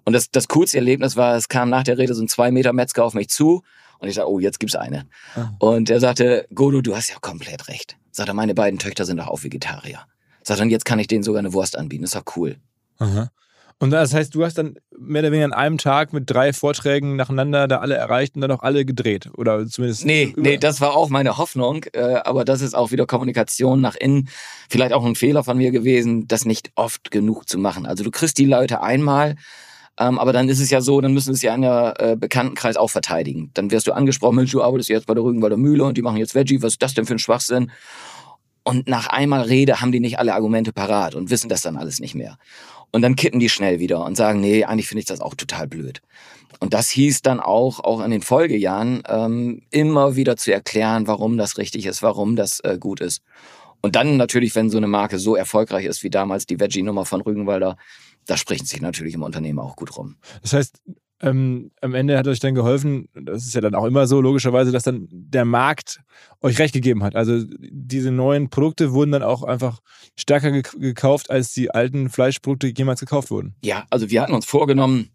Und 0.05 0.13
das, 0.13 0.31
das 0.31 0.47
coolste 0.49 0.77
Erlebnis 0.77 1.17
war, 1.17 1.37
es 1.37 1.49
kam 1.49 1.71
nach 1.71 1.85
der 1.85 1.97
Rede 1.97 2.13
so 2.13 2.23
ein 2.23 2.29
zwei 2.29 2.51
Meter 2.51 2.75
Metzger 2.75 3.03
auf 3.03 3.15
mich 3.15 3.31
zu 3.31 3.63
und 3.99 4.09
ich 4.09 4.15
sage, 4.15 4.29
oh, 4.29 4.41
jetzt 4.41 4.61
gibt's 4.61 4.77
eine. 4.77 5.07
Ah. 5.37 5.53
Und 5.59 5.89
er 5.89 6.01
sagte, 6.01 6.47
Godo, 6.55 6.83
du 6.83 6.95
hast 6.95 7.09
ja 7.09 7.17
komplett 7.23 7.69
recht. 7.69 7.97
Sagt 8.15 8.29
er, 8.29 8.35
meine 8.35 8.55
beiden 8.55 8.79
Töchter 8.79 9.05
sind 9.05 9.17
doch 9.17 9.27
auch 9.27 9.43
Vegetarier. 9.43 10.07
Sagt 10.45 10.61
er, 10.61 10.63
und 10.63 10.71
jetzt 10.71 10.85
kann 10.85 11.01
ich 11.01 11.09
denen 11.09 11.25
sogar 11.25 11.41
eine 11.41 11.53
Wurst 11.53 11.77
anbieten. 11.77 12.05
Ist 12.05 12.15
doch 12.15 12.23
cool. 12.37 12.59
Aha. 12.99 13.33
Und 13.81 13.91
das 13.91 14.15
heißt, 14.15 14.33
du 14.37 14.45
hast 14.45 14.57
dann 14.57 14.77
mehr 14.97 15.21
oder 15.23 15.33
weniger 15.33 15.47
an 15.47 15.53
einem 15.53 15.79
Tag 15.79 16.13
mit 16.13 16.31
drei 16.31 16.53
Vorträgen 16.53 17.17
nacheinander 17.17 17.67
da 17.67 17.79
alle 17.81 17.97
erreicht 17.97 18.37
und 18.37 18.43
dann 18.43 18.53
auch 18.53 18.63
alle 18.63 18.85
gedreht. 18.85 19.31
Oder 19.37 19.67
zumindest. 19.67 20.05
Nee, 20.05 20.33
nee, 20.37 20.59
das 20.59 20.81
war 20.81 20.95
auch 20.97 21.09
meine 21.09 21.39
Hoffnung. 21.39 21.87
Äh, 21.93 22.21
aber 22.23 22.45
das 22.45 22.61
ist 22.61 22.75
auch 22.75 22.93
wieder 22.93 23.05
Kommunikation 23.05 23.81
nach 23.81 23.97
innen. 23.97 24.29
Vielleicht 24.69 24.93
auch 24.93 25.05
ein 25.05 25.17
Fehler 25.17 25.43
von 25.43 25.59
mir 25.59 25.73
gewesen, 25.73 26.29
das 26.29 26.45
nicht 26.45 26.71
oft 26.77 27.11
genug 27.11 27.49
zu 27.49 27.59
machen. 27.59 27.85
Also 27.85 28.05
du 28.05 28.13
kriegst 28.13 28.39
die 28.39 28.47
Leute 28.47 28.81
einmal, 28.81 29.35
ähm, 29.99 30.19
aber 30.19 30.33
dann 30.33 30.49
ist 30.49 30.61
es 30.61 30.71
ja 30.71 30.81
so, 30.81 31.01
dann 31.01 31.13
müssen 31.13 31.33
es 31.33 31.43
ja 31.43 31.55
in 31.55 31.63
der 31.63 31.95
äh, 31.99 32.17
Bekanntenkreis 32.17 32.77
auch 32.77 32.91
verteidigen. 32.91 33.51
Dann 33.55 33.71
wirst 33.71 33.87
du 33.87 33.93
angesprochen, 33.93 34.37
Mensch, 34.37 34.51
du 34.51 34.63
arbeitest 34.63 34.89
jetzt 34.89 35.07
bei 35.07 35.15
der 35.15 35.23
Rügenwalder 35.23 35.57
Mühle 35.57 35.85
und 35.85 35.97
die 35.97 36.03
machen 36.03 36.17
jetzt 36.17 36.35
Veggie, 36.35 36.63
was 36.63 36.75
ist 36.75 36.83
das 36.83 36.95
denn 36.95 37.07
für 37.07 37.15
ein 37.15 37.21
Schwachsinn? 37.21 37.71
Und 38.65 38.89
nach 38.89 39.09
einmal 39.09 39.43
Rede 39.43 39.81
haben 39.81 39.93
die 39.93 40.01
nicht 40.01 40.19
alle 40.19 40.35
Argumente 40.35 40.73
parat 40.73 41.15
und 41.15 41.31
wissen 41.31 41.49
das 41.49 41.63
dann 41.63 41.77
alles 41.77 42.01
nicht 42.01 42.15
mehr. 42.15 42.39
Und 42.91 43.03
dann 43.03 43.15
kippen 43.15 43.39
die 43.39 43.49
schnell 43.49 43.79
wieder 43.79 44.05
und 44.05 44.17
sagen, 44.17 44.41
nee, 44.41 44.65
eigentlich 44.65 44.89
finde 44.89 45.01
ich 45.01 45.07
das 45.07 45.21
auch 45.21 45.35
total 45.35 45.69
blöd. 45.69 46.01
Und 46.61 46.75
das 46.75 46.89
hieß 46.91 47.23
dann 47.23 47.41
auch, 47.41 47.81
auch 47.81 48.03
in 48.03 48.11
den 48.11 48.23
Folgejahren, 48.23 49.03
ähm, 49.09 49.63
immer 49.71 50.17
wieder 50.17 50.37
zu 50.37 50.53
erklären, 50.53 51.07
warum 51.07 51.37
das 51.37 51.59
richtig 51.59 51.87
ist, 51.87 52.03
warum 52.03 52.37
das 52.37 52.61
äh, 52.61 52.79
gut 52.79 53.01
ist. 53.01 53.23
Und 53.83 53.97
dann 53.97 54.17
natürlich, 54.17 54.55
wenn 54.55 54.71
so 54.71 54.79
eine 54.79 54.87
Marke 54.87 55.19
so 55.19 55.37
erfolgreich 55.37 55.85
ist 55.85 56.03
wie 56.03 56.11
damals 56.11 56.47
die 56.47 56.59
Veggie-Nummer 56.59 57.05
von 57.05 57.21
Rügenwalder, 57.21 57.77
da 58.27 58.37
spricht 58.37 58.67
sich 58.67 58.81
natürlich 58.81 59.15
im 59.15 59.23
Unternehmen 59.23 59.59
auch 59.59 59.77
gut 59.77 59.97
rum. 59.97 60.17
Das 60.43 60.53
heißt, 60.53 60.81
ähm, 61.21 61.71
am 61.81 61.95
Ende 61.95 62.19
hat 62.19 62.27
euch 62.29 62.41
dann 62.41 62.55
geholfen, 62.55 63.09
das 63.15 63.47
ist 63.47 63.55
ja 63.55 63.61
dann 63.61 63.75
auch 63.75 63.85
immer 63.85 64.07
so, 64.07 64.21
logischerweise, 64.21 64.73
dass 64.73 64.83
dann 64.83 65.09
der 65.11 65.45
Markt 65.45 66.01
euch 66.43 66.59
recht 66.59 66.75
gegeben 66.75 67.03
hat. 67.03 67.17
Also 67.17 67.45
diese 67.59 68.11
neuen 68.11 68.51
Produkte 68.51 68.93
wurden 68.93 69.13
dann 69.13 69.23
auch 69.23 69.43
einfach 69.43 69.81
stärker 70.17 70.51
gek 70.51 70.73
gekauft, 70.79 71.31
als 71.31 71.53
die 71.53 71.71
alten 71.71 72.11
Fleischprodukte 72.11 72.73
jemals 72.77 73.01
gekauft 73.01 73.31
wurden. 73.31 73.55
Ja, 73.63 73.85
also 73.91 74.11
wir 74.11 74.21
hatten 74.21 74.35
uns 74.35 74.45
vorgenommen, 74.45 75.11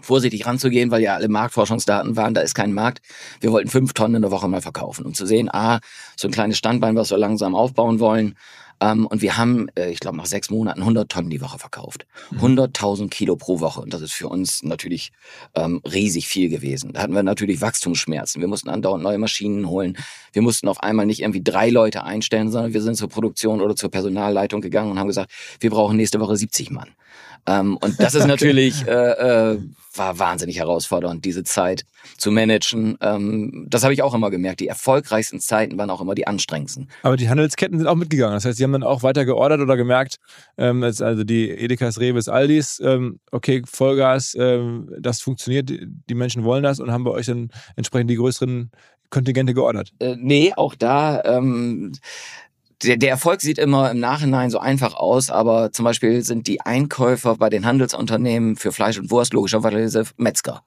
vorsichtig 0.00 0.46
ranzugehen, 0.46 0.90
weil 0.90 1.02
ja 1.02 1.14
alle 1.14 1.28
Marktforschungsdaten 1.28 2.16
waren, 2.16 2.34
da 2.34 2.40
ist 2.40 2.54
kein 2.54 2.72
Markt. 2.72 3.00
Wir 3.40 3.50
wollten 3.52 3.68
fünf 3.68 3.92
Tonnen 3.94 4.16
in 4.16 4.22
der 4.22 4.30
Woche 4.30 4.48
mal 4.48 4.60
verkaufen, 4.60 5.06
um 5.06 5.14
zu 5.14 5.26
sehen, 5.26 5.48
ah, 5.52 5.80
so 6.16 6.28
ein 6.28 6.32
kleines 6.32 6.58
Standbein, 6.58 6.96
was 6.96 7.10
wir 7.10 7.18
langsam 7.18 7.54
aufbauen 7.54 8.00
wollen. 8.00 8.34
Ähm, 8.80 9.06
und 9.06 9.22
wir 9.22 9.36
haben, 9.36 9.68
äh, 9.76 9.90
ich 9.90 10.00
glaube, 10.00 10.16
nach 10.16 10.26
sechs 10.26 10.50
Monaten 10.50 10.80
100 10.80 11.10
Tonnen 11.10 11.30
die 11.30 11.40
Woche 11.40 11.58
verkauft. 11.58 12.06
100.000 12.38 13.08
Kilo 13.08 13.36
pro 13.36 13.60
Woche. 13.60 13.80
Und 13.80 13.92
das 13.92 14.02
ist 14.02 14.12
für 14.12 14.28
uns 14.28 14.62
natürlich 14.62 15.12
ähm, 15.54 15.80
riesig 15.84 16.28
viel 16.28 16.48
gewesen. 16.48 16.92
Da 16.92 17.02
hatten 17.02 17.14
wir 17.14 17.22
natürlich 17.22 17.60
Wachstumsschmerzen. 17.60 18.40
Wir 18.40 18.48
mussten 18.48 18.68
andauernd 18.68 19.02
neue 19.02 19.18
Maschinen 19.18 19.68
holen. 19.68 19.96
Wir 20.32 20.42
mussten 20.42 20.68
auf 20.68 20.82
einmal 20.82 21.06
nicht 21.06 21.20
irgendwie 21.20 21.42
drei 21.42 21.70
Leute 21.70 22.04
einstellen, 22.04 22.50
sondern 22.50 22.72
wir 22.72 22.82
sind 22.82 22.96
zur 22.96 23.08
Produktion 23.08 23.60
oder 23.60 23.74
zur 23.74 23.90
Personalleitung 23.90 24.60
gegangen 24.60 24.90
und 24.92 24.98
haben 24.98 25.08
gesagt, 25.08 25.32
wir 25.60 25.70
brauchen 25.70 25.96
nächste 25.96 26.20
Woche 26.20 26.36
70 26.36 26.70
Mann. 26.70 26.90
Ähm, 27.46 27.76
und 27.78 28.00
das 28.00 28.14
ist 28.14 28.26
natürlich, 28.28 28.86
äh, 28.86 29.52
äh, 29.52 29.58
war 29.94 30.18
wahnsinnig 30.18 30.58
herausfordernd, 30.58 31.24
diese 31.24 31.42
Zeit 31.42 31.84
zu 32.18 32.30
managen. 32.30 32.96
Ähm, 33.00 33.66
das 33.68 33.82
habe 33.82 33.92
ich 33.94 34.02
auch 34.02 34.14
immer 34.14 34.30
gemerkt. 34.30 34.60
Die 34.60 34.68
erfolgreichsten 34.68 35.40
Zeiten 35.40 35.76
waren 35.76 35.90
auch 35.90 36.00
immer 36.00 36.14
die 36.14 36.26
anstrengendsten. 36.26 36.88
Aber 37.02 37.16
die 37.16 37.28
Handelsketten 37.28 37.78
sind 37.78 37.86
auch 37.88 37.96
mitgegangen. 37.96 38.34
Das 38.34 38.44
heißt, 38.44 38.58
sie 38.58 38.64
haben 38.64 38.72
dann 38.72 38.84
auch 38.84 39.02
weiter 39.02 39.24
geordert 39.24 39.60
oder 39.60 39.76
gemerkt, 39.76 40.18
ähm, 40.56 40.82
als 40.84 41.02
also 41.02 41.24
die 41.24 41.50
Edekas, 41.50 41.98
Reves, 41.98 42.28
Aldis, 42.28 42.80
ähm, 42.84 43.18
okay, 43.32 43.62
Vollgas, 43.66 44.36
ähm, 44.38 44.88
das 45.00 45.20
funktioniert, 45.20 45.68
die- 45.68 45.86
die 46.08 46.14
Menschen 46.14 46.44
wollen 46.44 46.62
das 46.62 46.78
und 46.78 46.92
haben 46.92 47.04
bei 47.04 47.10
euch 47.10 47.26
dann 47.26 47.50
entsprechend 47.74 48.10
die 48.10 48.16
größeren 48.16 48.70
Kontingente 49.10 49.54
geordert. 49.54 49.92
Äh, 50.00 50.16
nee, 50.18 50.52
auch 50.54 50.74
da. 50.74 51.24
Ähm, 51.24 51.92
der, 52.82 52.96
der 52.96 53.10
Erfolg 53.10 53.40
sieht 53.40 53.58
immer 53.58 53.90
im 53.90 53.98
Nachhinein 53.98 54.50
so 54.50 54.58
einfach 54.58 54.94
aus, 54.94 55.30
aber 55.30 55.72
zum 55.72 55.84
Beispiel 55.84 56.22
sind 56.22 56.46
die 56.46 56.60
Einkäufer 56.60 57.36
bei 57.36 57.50
den 57.50 57.66
Handelsunternehmen 57.66 58.56
für 58.56 58.72
Fleisch 58.72 58.98
und 58.98 59.10
Wurst 59.10 59.32
logischerweise 59.32 60.04
Metzger. 60.16 60.62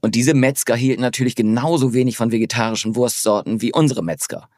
Und 0.00 0.14
diese 0.14 0.34
Metzger 0.34 0.74
hielten 0.74 1.00
natürlich 1.00 1.36
genauso 1.36 1.94
wenig 1.94 2.16
von 2.16 2.32
vegetarischen 2.32 2.96
Wurstsorten 2.96 3.62
wie 3.62 3.72
unsere 3.72 4.02
Metzger. 4.02 4.48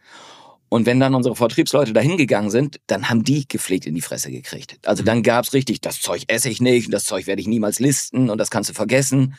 Und 0.71 0.87
wenn 0.87 0.99
dann 0.99 1.15
unsere 1.15 1.37
Vertriebsleute 1.37 1.93
dahin 1.93 2.17
gegangen 2.17 2.51
sind, 2.51 2.81
dann 2.89 3.09
haben 3.09 3.23
die 3.23 3.47
gepflegt 3.47 3.87
in 3.87 3.95
die 3.95 4.01
Fresse 4.01 4.33
gekriegt. 4.33 4.79
Also 4.85 5.05
dann 5.05 5.23
gab's 5.23 5.53
richtig, 5.53 5.81
das 5.81 6.01
Zeug 6.01 6.25
esse 6.27 6.49
ich 6.49 6.61
nicht, 6.61 6.87
und 6.87 6.93
das 6.93 7.05
Zeug 7.05 7.27
werde 7.27 7.41
ich 7.41 7.47
niemals 7.47 7.79
listen 7.79 8.31
und 8.31 8.39
das 8.39 8.51
kannst 8.51 8.71
du 8.71 8.75
vergessen. 8.75 9.35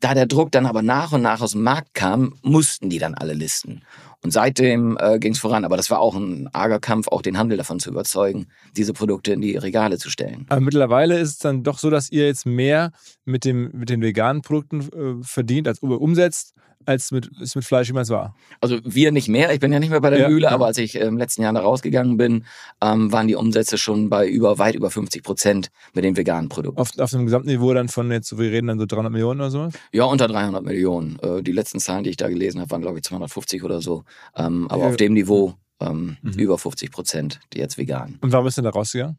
Da 0.00 0.14
der 0.14 0.26
Druck 0.26 0.52
dann 0.52 0.66
aber 0.66 0.82
nach 0.82 1.12
und 1.12 1.22
nach 1.22 1.40
aus 1.40 1.52
dem 1.52 1.62
Markt 1.62 1.94
kam, 1.94 2.38
mussten 2.42 2.88
die 2.88 2.98
dann 2.98 3.14
alle 3.14 3.34
listen. 3.34 3.82
Und 4.24 4.30
seitdem 4.30 4.96
äh, 4.98 5.18
ging 5.18 5.32
es 5.32 5.38
voran. 5.38 5.66
Aber 5.66 5.76
das 5.76 5.90
war 5.90 6.00
auch 6.00 6.16
ein 6.16 6.48
arger 6.52 6.80
Kampf, 6.80 7.08
auch 7.08 7.20
den 7.20 7.36
Handel 7.36 7.58
davon 7.58 7.78
zu 7.78 7.90
überzeugen, 7.90 8.46
diese 8.74 8.94
Produkte 8.94 9.34
in 9.34 9.42
die 9.42 9.56
Regale 9.56 9.98
zu 9.98 10.08
stellen. 10.08 10.46
Aber 10.48 10.62
mittlerweile 10.62 11.18
ist 11.18 11.28
es 11.28 11.38
dann 11.38 11.62
doch 11.62 11.78
so, 11.78 11.90
dass 11.90 12.10
ihr 12.10 12.26
jetzt 12.26 12.46
mehr 12.46 12.90
mit, 13.26 13.44
dem, 13.44 13.70
mit 13.74 13.90
den 13.90 14.00
veganen 14.00 14.40
Produkten 14.40 14.80
äh, 14.80 15.22
verdient, 15.22 15.68
als 15.68 15.80
umsetzt, 15.80 16.54
als 16.86 17.10
mit, 17.12 17.30
es 17.40 17.54
mit 17.54 17.64
Fleisch 17.64 17.88
jemals 17.88 18.10
war. 18.10 18.34
Also 18.60 18.78
wir 18.84 19.12
nicht 19.12 19.28
mehr, 19.28 19.52
ich 19.52 19.60
bin 19.60 19.72
ja 19.72 19.78
nicht 19.80 19.90
mehr 19.90 20.00
bei 20.00 20.10
der 20.10 20.18
Ja, 20.20 20.28
Mühle, 20.28 20.44
ja. 20.46 20.50
aber 20.50 20.66
als 20.66 20.78
ich 20.78 20.96
äh, 20.96 21.04
im 21.04 21.16
letzten 21.18 21.42
Jahr 21.42 21.52
da 21.52 21.60
rausgegangen 21.60 22.16
bin, 22.16 22.44
ähm, 22.80 23.12
waren 23.12 23.28
die 23.28 23.34
Umsätze 23.34 23.78
schon 23.78 24.08
bei 24.10 24.28
über 24.28 24.58
weit 24.58 24.74
über 24.74 24.90
50 24.90 25.22
Prozent 25.22 25.70
mit 25.94 26.04
den 26.04 26.16
veganen 26.16 26.48
Produkten. 26.48 26.80
Auf, 26.80 26.98
auf 26.98 27.14
einem 27.14 27.24
Gesamtniveau 27.26 27.72
dann 27.74 27.88
von 27.88 28.10
jetzt, 28.10 28.28
so 28.28 28.38
wir 28.38 28.50
reden 28.50 28.66
dann 28.68 28.78
so 28.78 28.86
300 28.86 29.12
Millionen 29.12 29.40
oder 29.40 29.50
sowas? 29.50 29.74
Ja, 29.92 30.04
unter 30.04 30.28
300 30.28 30.64
Millionen. 30.64 31.18
Äh, 31.20 31.42
die 31.42 31.52
letzten 31.52 31.80
Zahlen, 31.80 32.04
die 32.04 32.10
ich 32.10 32.16
da 32.16 32.28
gelesen 32.28 32.60
habe, 32.60 32.70
waren 32.70 32.82
glaube 32.82 32.98
ich 32.98 33.04
250 33.04 33.62
oder 33.64 33.80
so. 33.82 34.04
Ähm, 34.36 34.66
aber 34.70 34.82
Ja. 34.84 34.88
auf 34.90 34.96
dem 34.96 35.12
Niveau 35.14 35.54
ähm, 35.80 36.16
Mhm. 36.22 36.32
über 36.38 36.56
50 36.56 36.90
Prozent, 36.92 37.40
die 37.52 37.58
jetzt 37.58 37.76
vegan. 37.78 38.18
Und 38.20 38.32
warum 38.32 38.46
ist 38.46 38.56
denn 38.56 38.64
da 38.64 38.70
rausgegangen? 38.70 39.18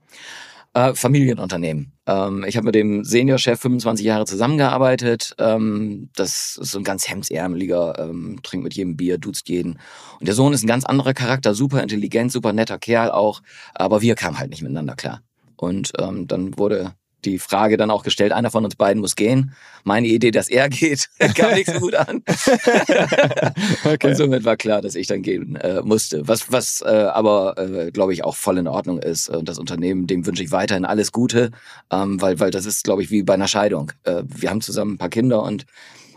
Äh, 0.76 0.94
Familienunternehmen. 0.94 1.94
Ähm, 2.06 2.44
ich 2.46 2.58
habe 2.58 2.66
mit 2.66 2.76
dem 2.76 3.06
Seniorchef 3.06 3.62
25 3.62 4.06
Jahre 4.06 4.26
zusammengearbeitet. 4.26 5.34
Ähm, 5.40 6.10
das 6.18 6.58
ist 6.62 6.72
so 6.72 6.80
ein 6.80 6.84
ganz 6.84 7.08
hemdsärmeliger, 7.08 7.98
ähm, 7.98 8.42
trinkt 8.44 8.66
mit 8.66 8.74
jedem 8.74 8.98
Bier, 8.98 9.18
duzt 9.18 9.48
jeden. 9.48 9.80
Und 10.20 10.28
der 10.28 10.36
Sohn 10.36 10.52
ist 10.52 10.66
ein 10.66 10.68
ganz 10.68 10.84
anderer 10.84 11.14
Charakter, 11.14 11.56
super 11.56 11.82
intelligent, 11.82 12.34
super 12.34 12.52
netter 12.52 12.78
Kerl 12.78 13.10
auch. 13.10 13.42
Aber 13.74 14.02
wir 14.02 14.16
kamen 14.16 14.38
halt 14.38 14.50
nicht 14.50 14.64
miteinander 14.64 14.96
klar. 14.96 15.22
Und 15.56 15.94
ähm, 15.98 16.28
dann 16.28 16.58
wurde 16.58 16.94
die 17.26 17.40
Frage 17.40 17.78
dann 17.78 17.92
auch 17.92 18.04
gestellt, 18.04 18.32
einer 18.32 18.52
von 18.52 18.64
uns 18.64 18.76
beiden 18.76 19.02
muss 19.02 19.16
gehen. 19.16 19.54
Meine 19.84 20.08
Idee, 20.08 20.32
dass 20.32 20.50
er 20.50 20.70
geht, 20.70 21.10
kam 21.36 21.54
nicht 21.54 21.72
so 21.72 21.80
gut 21.80 21.96
an. 21.96 22.24
Und 24.04 24.16
somit 24.16 24.46
war 24.46 24.58
klar, 24.58 24.82
dass 24.82 24.96
ich 24.96 25.08
dann 25.08 25.22
gehen 25.22 25.56
äh, 25.56 25.82
musste. 25.82 26.28
Was, 26.28 26.52
was 26.52 26.82
äh, 26.82 26.90
aber, 26.90 27.58
äh, 27.58 27.92
glaube 27.92 28.14
ich, 28.14 28.24
auch 28.24 28.36
voll 28.36 28.58
in 28.58 28.68
Ordnung 28.68 29.00
ist. 29.00 29.30
Und 29.30 29.50
das 29.50 29.60
Unternehmen, 29.60 30.08
dem 30.08 30.26
wünsche 30.26 30.44
ich 30.44 30.52
weiterhin 30.52 30.86
alles 30.86 31.12
Gute, 31.12 31.52
ähm, 31.92 32.22
weil, 32.22 32.40
weil 32.40 32.52
das 32.52 32.66
ist, 32.66 32.84
glaube 32.84 33.02
ich, 33.04 33.12
wie 33.12 33.24
bei 33.24 33.34
einer 33.34 33.48
Scheidung. 33.48 33.92
Äh, 34.04 34.24
wir 34.28 34.50
haben 34.50 34.62
zusammen 34.62 34.94
ein 34.94 34.98
paar 34.98 35.10
Kinder 35.10 35.44
und 35.44 35.66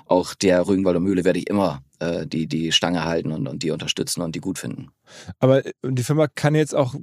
auch 0.07 0.35
der 0.35 0.67
Rügenwalder 0.67 1.01
Mühle 1.01 1.25
werde 1.25 1.39
ich 1.39 1.49
immer 1.49 1.83
äh, 1.99 2.27
die, 2.27 2.47
die 2.47 2.73
Stange 2.73 3.05
halten 3.05 3.33
und, 3.33 3.47
und 3.47 3.63
die 3.63 3.71
unterstützen 3.71 4.23
und 4.23 4.35
die 4.35 4.41
gut 4.41 4.59
finden. 4.59 4.89
Aber 5.39 5.65
äh, 5.67 5.73
die 5.85 6.03
Firma 6.03 6.27
kann 6.29 6.55
jetzt 6.55 6.75
auch 6.75 6.95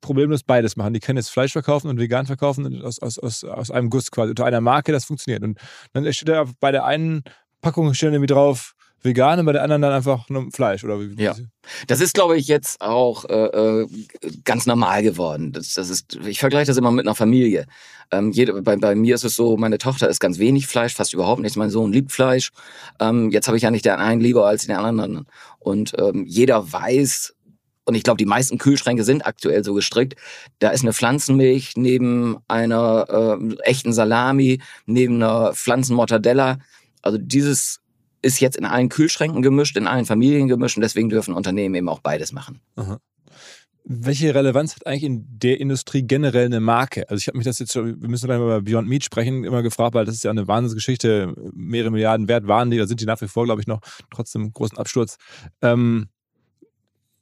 problemlos 0.00 0.42
beides 0.42 0.76
machen. 0.76 0.94
Die 0.94 1.00
können 1.00 1.18
jetzt 1.18 1.30
Fleisch 1.30 1.52
verkaufen 1.52 1.88
und 1.88 1.98
vegan 1.98 2.26
verkaufen 2.26 2.66
und 2.66 2.84
aus, 2.84 2.98
aus, 3.00 3.18
aus, 3.18 3.44
aus 3.44 3.70
einem 3.70 3.90
Guss 3.90 4.10
quasi, 4.10 4.30
unter 4.30 4.44
einer 4.44 4.60
Marke, 4.60 4.92
das 4.92 5.04
funktioniert. 5.04 5.42
Und 5.42 5.58
dann 5.92 6.10
steht 6.12 6.28
da 6.28 6.44
bei 6.60 6.72
der 6.72 6.84
einen 6.84 7.22
Packung 7.60 7.92
steht 7.94 8.12
irgendwie 8.12 8.32
drauf 8.32 8.74
vegan 9.02 9.38
und 9.38 9.46
bei 9.46 9.52
der 9.52 9.62
anderen 9.62 9.82
dann 9.82 9.92
einfach 9.92 10.28
nur 10.28 10.50
Fleisch. 10.52 10.84
Oder 10.84 11.00
wie, 11.00 11.22
Ja. 11.22 11.34
Das 11.86 12.00
ist, 12.00 12.14
glaube 12.14 12.36
ich, 12.36 12.48
jetzt 12.48 12.80
auch 12.80 13.24
äh, 13.24 13.46
äh, 13.46 13.88
ganz 14.44 14.66
normal 14.66 15.02
geworden. 15.02 15.52
Das, 15.52 15.74
das 15.74 15.88
ist, 15.88 16.18
ich 16.26 16.38
vergleiche 16.38 16.66
das 16.66 16.76
immer 16.76 16.90
mit 16.90 17.06
einer 17.06 17.14
Familie. 17.14 17.66
Ähm, 18.10 18.30
jede, 18.30 18.60
bei, 18.62 18.76
bei 18.76 18.94
mir 18.94 19.14
ist 19.14 19.24
es 19.24 19.36
so, 19.36 19.56
meine 19.56 19.78
Tochter 19.78 20.08
isst 20.08 20.20
ganz 20.20 20.38
wenig 20.38 20.66
Fleisch, 20.66 20.94
fast 20.94 21.14
überhaupt 21.14 21.40
nichts. 21.40 21.56
Mein 21.56 21.70
Sohn 21.70 21.92
liebt 21.92 22.12
Fleisch. 22.12 22.50
Ähm, 22.98 23.30
jetzt 23.30 23.46
habe 23.46 23.56
ich 23.56 23.62
ja 23.62 23.70
nicht 23.70 23.84
den 23.84 23.92
einen 23.92 24.20
lieber 24.20 24.46
als 24.46 24.66
den 24.66 24.76
anderen. 24.76 25.26
Und 25.58 25.94
ähm, 25.98 26.24
jeder 26.26 26.70
weiß, 26.70 27.34
und 27.90 27.96
ich 27.96 28.04
glaube, 28.04 28.18
die 28.18 28.26
meisten 28.26 28.56
Kühlschränke 28.56 29.02
sind 29.02 29.26
aktuell 29.26 29.64
so 29.64 29.74
gestrickt. 29.74 30.14
Da 30.60 30.70
ist 30.70 30.82
eine 30.82 30.92
Pflanzenmilch 30.92 31.72
neben 31.76 32.38
einer 32.46 33.38
äh, 33.40 33.54
echten 33.64 33.92
Salami, 33.92 34.60
neben 34.86 35.16
einer 35.16 35.52
Pflanzenmortadella. 35.54 36.58
Also 37.02 37.18
dieses 37.18 37.80
ist 38.22 38.40
jetzt 38.40 38.56
in 38.56 38.64
allen 38.64 38.90
Kühlschränken 38.90 39.42
gemischt, 39.42 39.76
in 39.76 39.88
allen 39.88 40.06
Familien 40.06 40.46
gemischt 40.46 40.76
und 40.76 40.82
deswegen 40.82 41.08
dürfen 41.08 41.34
Unternehmen 41.34 41.74
eben 41.74 41.88
auch 41.88 41.98
beides 41.98 42.32
machen. 42.32 42.60
Welche 43.82 44.36
Relevanz 44.36 44.76
hat 44.76 44.86
eigentlich 44.86 45.02
in 45.02 45.26
der 45.28 45.58
Industrie 45.58 46.02
generell 46.02 46.46
eine 46.46 46.60
Marke? 46.60 47.10
Also 47.10 47.18
ich 47.18 47.26
habe 47.26 47.38
mich 47.38 47.46
das 47.46 47.58
jetzt 47.58 47.72
schon, 47.72 48.00
wir 48.00 48.08
müssen 48.08 48.26
gleich 48.26 48.38
mal 48.38 48.44
über 48.44 48.62
Beyond 48.62 48.86
Meat 48.86 49.02
sprechen, 49.02 49.42
immer 49.42 49.62
gefragt, 49.64 49.94
weil 49.94 50.04
das 50.04 50.14
ist 50.14 50.22
ja 50.22 50.30
eine 50.30 50.46
Wahnsinnsgeschichte, 50.46 51.34
mehrere 51.54 51.90
Milliarden 51.90 52.28
wert 52.28 52.46
waren 52.46 52.70
die, 52.70 52.76
da 52.76 52.86
sind 52.86 53.00
die 53.00 53.06
nach 53.06 53.20
wie 53.20 53.26
vor, 53.26 53.46
glaube 53.46 53.62
ich, 53.62 53.66
noch 53.66 53.80
trotzdem 54.14 54.52
großen 54.52 54.78
Absturz. 54.78 55.16
Ähm, 55.60 56.08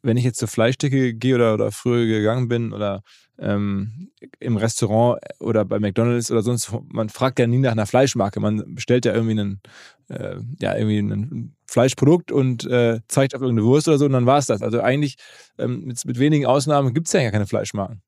wenn 0.02 0.16
ich 0.16 0.24
jetzt 0.24 0.38
zur 0.38 0.48
Fleischdecke 0.48 1.14
gehe 1.14 1.34
oder, 1.34 1.54
oder 1.54 1.72
früher 1.72 2.06
gegangen 2.06 2.48
bin 2.48 2.72
oder 2.72 3.02
ähm, 3.38 4.11
im 4.40 4.56
Restaurant 4.56 5.20
oder 5.38 5.64
bei 5.64 5.78
McDonalds 5.78 6.30
oder 6.30 6.42
sonst, 6.42 6.72
man 6.88 7.08
fragt 7.08 7.38
ja 7.38 7.46
nie 7.46 7.58
nach 7.58 7.72
einer 7.72 7.87
Fleischmarke. 7.87 8.40
Man 8.40 8.74
bestellt 8.74 9.04
ja 9.04 9.14
irgendwie 9.14 9.40
einen, 9.40 9.61
äh, 10.08 10.37
ja, 10.61 10.76
irgendwie 10.76 10.98
ein 10.98 11.56
Fleischprodukt 11.66 12.32
und 12.32 12.64
äh, 12.64 13.00
zeigt 13.08 13.34
auf 13.34 13.42
irgendeine 13.42 13.66
Wurst 13.66 13.88
oder 13.88 13.98
so 13.98 14.06
und 14.06 14.12
dann 14.12 14.26
war 14.26 14.38
es 14.38 14.46
das. 14.46 14.62
Also 14.62 14.80
eigentlich 14.80 15.16
ähm, 15.58 15.84
mit, 15.84 16.04
mit 16.04 16.18
wenigen 16.18 16.46
Ausnahmen 16.46 16.94
gibt 16.94 17.06
es 17.06 17.12
ja 17.12 17.22
gar 17.22 17.32
keine 17.32 17.46
Fleischmarken. 17.46 18.02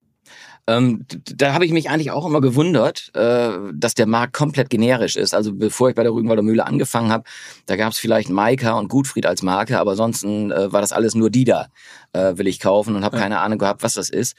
Ähm, 0.67 1.05
da 1.09 1.53
habe 1.55 1.65
ich 1.65 1.73
mich 1.73 1.91
eigentlich 1.91 2.11
auch 2.11 2.27
immer 2.27 2.41
gewundert, 2.41 3.11
äh, 3.15 3.51
dass 3.73 3.95
der 3.95 4.07
Markt 4.07 4.35
komplett 4.35 4.71
generisch 4.71 5.17
ist. 5.17 5.35
Also 5.35 5.53
bevor 5.55 5.91
ich 5.91 5.97
bei 5.97 6.03
der 6.03 6.13
Rügenwalder 6.13 6.43
Mühle 6.43 6.67
angefangen 6.67 7.11
habe, 7.11 7.25
da 7.67 7.77
gab 7.77 7.93
es 7.93 7.99
vielleicht 7.99 8.31
Maika 8.31 8.79
und 8.79 8.89
Gutfried 8.89 9.27
als 9.27 9.43
Marke, 9.43 9.79
aber 9.79 9.93
ansonsten 9.93 10.53
äh, 10.53 10.73
war 10.73 10.81
das 10.81 10.93
alles 10.93 11.15
nur 11.15 11.31
die 11.31 11.45
da, 11.45 11.69
äh, 12.13 12.37
will 12.37 12.47
ich 12.47 12.61
kaufen 12.61 12.95
und 12.95 13.05
habe 13.05 13.17
ja. 13.17 13.23
keine 13.23 13.41
Ahnung 13.41 13.59
gehabt, 13.59 13.83
was 13.83 13.95
das 13.95 14.11
ist. 14.11 14.37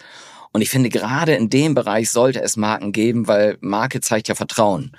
Und 0.53 0.61
ich 0.61 0.69
finde, 0.69 0.89
gerade 0.89 1.33
in 1.33 1.49
dem 1.49 1.75
Bereich 1.75 2.09
sollte 2.09 2.41
es 2.41 2.57
Marken 2.57 2.91
geben, 2.91 3.27
weil 3.27 3.57
Marke 3.61 4.01
zeigt 4.01 4.27
ja 4.27 4.35
Vertrauen. 4.35 4.91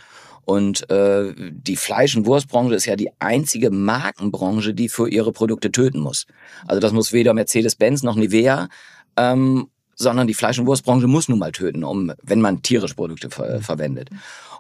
Und 0.44 0.90
äh, 0.90 1.34
die 1.38 1.76
Fleisch- 1.76 2.16
und 2.16 2.26
Wurstbranche 2.26 2.74
ist 2.74 2.86
ja 2.86 2.96
die 2.96 3.10
einzige 3.20 3.70
Markenbranche, 3.70 4.74
die 4.74 4.88
für 4.88 5.08
ihre 5.08 5.32
Produkte 5.32 5.70
töten 5.70 6.00
muss. 6.00 6.26
Also 6.66 6.80
das 6.80 6.92
muss 6.92 7.12
weder 7.12 7.32
Mercedes-Benz 7.32 8.02
noch 8.02 8.16
Nivea 8.16 8.68
ähm, 9.16 9.68
sondern 9.94 10.26
die 10.26 10.34
Fleisch- 10.34 10.58
und 10.58 10.66
Wurstbranche 10.66 11.06
muss 11.06 11.28
nun 11.28 11.38
mal 11.38 11.52
töten, 11.52 11.84
um, 11.84 12.12
wenn 12.22 12.40
man 12.40 12.62
tierische 12.62 12.94
Produkte 12.94 13.30
ver 13.30 13.58
mhm. 13.58 13.62
verwendet. 13.62 14.10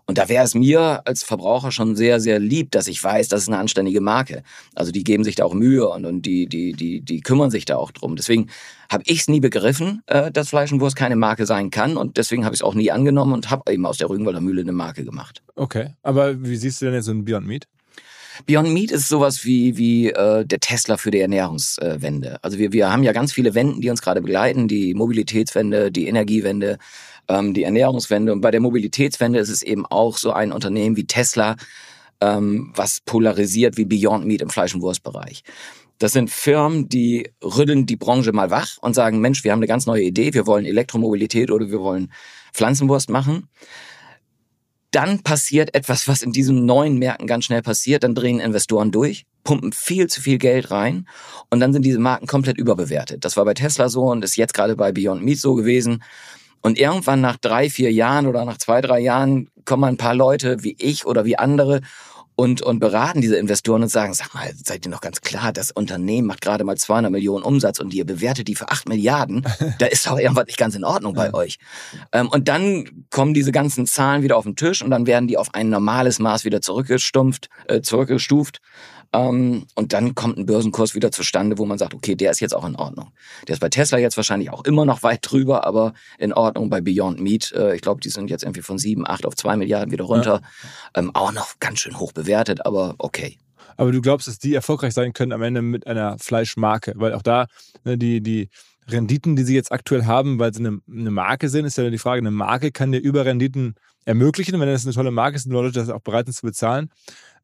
Und 0.06 0.18
da 0.18 0.28
wäre 0.28 0.44
es 0.44 0.54
mir 0.54 1.02
als 1.06 1.22
Verbraucher 1.22 1.70
schon 1.70 1.94
sehr, 1.94 2.18
sehr 2.18 2.40
lieb, 2.40 2.72
dass 2.72 2.88
ich 2.88 3.02
weiß, 3.02 3.28
das 3.28 3.42
ist 3.42 3.48
eine 3.48 3.58
anständige 3.58 4.00
Marke. 4.00 4.42
Also 4.74 4.90
die 4.90 5.04
geben 5.04 5.22
sich 5.22 5.36
da 5.36 5.44
auch 5.44 5.54
Mühe 5.54 5.88
und, 5.88 6.04
und 6.04 6.22
die, 6.26 6.46
die, 6.46 6.72
die, 6.72 7.00
die 7.00 7.20
kümmern 7.20 7.50
sich 7.50 7.64
da 7.64 7.76
auch 7.76 7.92
drum. 7.92 8.16
Deswegen 8.16 8.48
habe 8.90 9.04
ich 9.06 9.20
es 9.20 9.28
nie 9.28 9.40
begriffen, 9.40 10.02
äh, 10.06 10.32
dass 10.32 10.48
Fleisch 10.48 10.72
und 10.72 10.80
Wurst 10.80 10.96
keine 10.96 11.16
Marke 11.16 11.46
sein 11.46 11.70
kann. 11.70 11.96
Und 11.96 12.16
deswegen 12.16 12.44
habe 12.44 12.54
ich 12.54 12.60
es 12.60 12.64
auch 12.64 12.74
nie 12.74 12.90
angenommen 12.90 13.32
und 13.32 13.50
habe 13.50 13.72
eben 13.72 13.86
aus 13.86 13.98
der 13.98 14.10
Rügenwalder 14.10 14.40
Mühle 14.40 14.62
eine 14.62 14.72
Marke 14.72 15.04
gemacht. 15.04 15.42
Okay, 15.54 15.94
aber 16.02 16.42
wie 16.42 16.56
siehst 16.56 16.82
du 16.82 16.86
denn 16.86 16.94
jetzt 16.94 17.04
so 17.04 17.12
ein 17.12 17.24
Beyond 17.24 17.46
Meat? 17.46 17.68
Beyond 18.46 18.70
Meat 18.70 18.90
ist 18.90 19.08
sowas 19.08 19.44
wie, 19.44 19.76
wie 19.76 20.10
äh, 20.10 20.44
der 20.44 20.60
Tesla 20.60 20.96
für 20.96 21.10
die 21.10 21.20
Ernährungswende. 21.20 22.38
also 22.42 22.58
wir, 22.58 22.72
wir 22.72 22.90
haben 22.90 23.02
ja 23.02 23.12
ganz 23.12 23.32
viele 23.32 23.54
Wenden, 23.54 23.80
die 23.80 23.90
uns 23.90 24.02
gerade 24.02 24.20
begleiten, 24.20 24.68
die 24.68 24.94
Mobilitätswende, 24.94 25.92
die 25.92 26.06
Energiewende, 26.06 26.78
ähm, 27.28 27.54
die 27.54 27.64
Ernährungswende. 27.64 28.32
Und 28.32 28.40
bei 28.40 28.50
der 28.50 28.60
Mobilitätswende 28.60 29.38
ist 29.38 29.48
es 29.48 29.62
eben 29.62 29.86
auch 29.86 30.16
so 30.18 30.32
ein 30.32 30.52
Unternehmen 30.52 30.96
wie 30.96 31.06
Tesla, 31.06 31.56
ähm, 32.20 32.72
was 32.74 33.00
polarisiert 33.04 33.76
wie 33.76 33.84
Beyond 33.84 34.26
Meat 34.26 34.42
im 34.42 34.50
Fleisch- 34.50 34.74
und 34.74 34.82
Wurstbereich. 34.82 35.42
Das 35.98 36.12
sind 36.12 36.30
Firmen, 36.30 36.88
die 36.88 37.30
rütteln 37.42 37.86
die 37.86 37.96
Branche 37.96 38.32
mal 38.32 38.50
wach 38.50 38.78
und 38.80 38.94
sagen, 38.94 39.20
Mensch, 39.20 39.44
wir 39.44 39.52
haben 39.52 39.60
eine 39.60 39.68
ganz 39.68 39.86
neue 39.86 40.02
Idee, 40.02 40.34
wir 40.34 40.46
wollen 40.46 40.64
Elektromobilität 40.64 41.50
oder 41.50 41.70
wir 41.70 41.80
wollen 41.80 42.12
Pflanzenwurst 42.52 43.08
machen 43.08 43.48
dann 44.92 45.22
passiert 45.22 45.74
etwas, 45.74 46.06
was 46.06 46.22
in 46.22 46.32
diesen 46.32 46.64
neuen 46.66 46.98
Märkten 46.98 47.26
ganz 47.26 47.46
schnell 47.46 47.62
passiert. 47.62 48.04
Dann 48.04 48.14
drehen 48.14 48.40
Investoren 48.40 48.92
durch, 48.92 49.24
pumpen 49.42 49.72
viel 49.72 50.06
zu 50.06 50.20
viel 50.20 50.38
Geld 50.38 50.70
rein 50.70 51.08
und 51.50 51.60
dann 51.60 51.72
sind 51.72 51.84
diese 51.84 51.98
Marken 51.98 52.26
komplett 52.26 52.58
überbewertet. 52.58 53.24
Das 53.24 53.36
war 53.36 53.44
bei 53.44 53.54
Tesla 53.54 53.88
so 53.88 54.04
und 54.04 54.22
ist 54.22 54.36
jetzt 54.36 54.54
gerade 54.54 54.76
bei 54.76 54.92
Beyond 54.92 55.24
Meat 55.24 55.38
so 55.38 55.54
gewesen. 55.54 56.02
Und 56.60 56.78
irgendwann 56.78 57.20
nach 57.20 57.38
drei, 57.38 57.70
vier 57.70 57.90
Jahren 57.90 58.26
oder 58.26 58.44
nach 58.44 58.58
zwei, 58.58 58.80
drei 58.80 59.00
Jahren 59.00 59.48
kommen 59.64 59.84
ein 59.84 59.96
paar 59.96 60.14
Leute 60.14 60.62
wie 60.62 60.76
ich 60.78 61.06
oder 61.06 61.24
wie 61.24 61.36
andere 61.36 61.80
und, 62.36 62.62
und 62.62 62.78
beraten 62.78 63.20
diese 63.20 63.36
Investoren 63.36 63.82
und 63.82 63.88
sagen, 63.88 64.14
sag 64.14 64.34
mal, 64.34 64.50
seid 64.62 64.86
ihr 64.86 64.90
noch 64.90 65.00
ganz 65.00 65.20
klar, 65.20 65.52
das 65.52 65.70
Unternehmen 65.70 66.26
macht 66.26 66.40
gerade 66.40 66.64
mal 66.64 66.76
200 66.76 67.10
Millionen 67.10 67.44
Umsatz 67.44 67.78
und 67.78 67.92
ihr 67.94 68.04
bewertet 68.04 68.48
die 68.48 68.54
für 68.54 68.70
8 68.70 68.88
Milliarden, 68.88 69.42
da 69.78 69.86
ist 69.86 70.06
doch 70.06 70.18
irgendwas 70.18 70.46
nicht 70.46 70.58
ganz 70.58 70.74
in 70.74 70.84
Ordnung 70.84 71.14
bei 71.14 71.32
euch. 71.34 71.58
Ähm, 72.12 72.28
und 72.28 72.48
dann 72.48 73.06
kommen 73.10 73.34
diese 73.34 73.52
ganzen 73.52 73.86
Zahlen 73.86 74.22
wieder 74.22 74.36
auf 74.36 74.44
den 74.44 74.56
Tisch 74.56 74.82
und 74.82 74.90
dann 74.90 75.06
werden 75.06 75.28
die 75.28 75.36
auf 75.36 75.54
ein 75.54 75.68
normales 75.68 76.18
Maß 76.18 76.44
wieder 76.44 76.60
zurückgestumpft, 76.60 77.48
äh, 77.68 77.80
zurückgestuft 77.80 78.60
und 79.14 79.92
dann 79.92 80.14
kommt 80.14 80.38
ein 80.38 80.46
Börsenkurs 80.46 80.94
wieder 80.94 81.12
zustande, 81.12 81.58
wo 81.58 81.66
man 81.66 81.76
sagt, 81.76 81.92
okay, 81.92 82.14
der 82.14 82.30
ist 82.30 82.40
jetzt 82.40 82.54
auch 82.54 82.64
in 82.64 82.76
Ordnung. 82.76 83.12
Der 83.46 83.52
ist 83.52 83.60
bei 83.60 83.68
Tesla 83.68 83.98
jetzt 83.98 84.16
wahrscheinlich 84.16 84.50
auch 84.50 84.64
immer 84.64 84.86
noch 84.86 85.02
weit 85.02 85.20
drüber, 85.22 85.66
aber 85.66 85.92
in 86.18 86.32
Ordnung 86.32 86.70
bei 86.70 86.80
Beyond 86.80 87.20
Meat. 87.20 87.52
Äh, 87.52 87.74
ich 87.74 87.82
glaube, 87.82 88.00
die 88.00 88.08
sind 88.08 88.30
jetzt 88.30 88.42
irgendwie 88.42 88.62
von 88.62 88.78
sieben, 88.78 89.06
acht 89.06 89.26
auf 89.26 89.36
zwei 89.36 89.56
Milliarden 89.56 89.92
wieder 89.92 90.04
runter. 90.04 90.40
Ja. 90.94 91.00
Ähm, 91.00 91.10
auch 91.14 91.32
noch 91.32 91.60
ganz 91.60 91.80
schön 91.80 91.98
hoch 91.98 92.12
bewertet, 92.12 92.64
aber 92.64 92.94
okay. 92.98 93.36
Aber 93.76 93.92
du 93.92 94.00
glaubst, 94.00 94.28
dass 94.28 94.38
die 94.38 94.54
erfolgreich 94.54 94.94
sein 94.94 95.12
können 95.12 95.32
am 95.32 95.42
Ende 95.42 95.60
mit 95.60 95.86
einer 95.86 96.18
Fleischmarke? 96.18 96.94
Weil 96.96 97.12
auch 97.12 97.22
da 97.22 97.46
ne, 97.84 97.98
die, 97.98 98.22
die 98.22 98.48
Renditen, 98.88 99.36
die 99.36 99.44
sie 99.44 99.54
jetzt 99.54 99.72
aktuell 99.72 100.06
haben, 100.06 100.38
weil 100.38 100.54
sie 100.54 100.60
eine, 100.60 100.78
eine 100.90 101.10
Marke 101.10 101.50
sind, 101.50 101.66
ist 101.66 101.76
ja 101.76 101.88
die 101.88 101.98
Frage, 101.98 102.20
eine 102.20 102.30
Marke 102.30 102.72
kann 102.72 102.92
dir 102.92 103.00
Überrenditen 103.00 103.74
ermöglichen, 104.06 104.58
wenn 104.58 104.68
das 104.68 104.86
eine 104.86 104.94
tolle 104.94 105.10
Marke 105.10 105.36
ist 105.36 105.46
und 105.46 105.52
Leute 105.52 105.72
das 105.72 105.90
auch 105.90 106.00
bereit 106.00 106.26
sind 106.26 106.34
zu 106.34 106.46
bezahlen. 106.46 106.90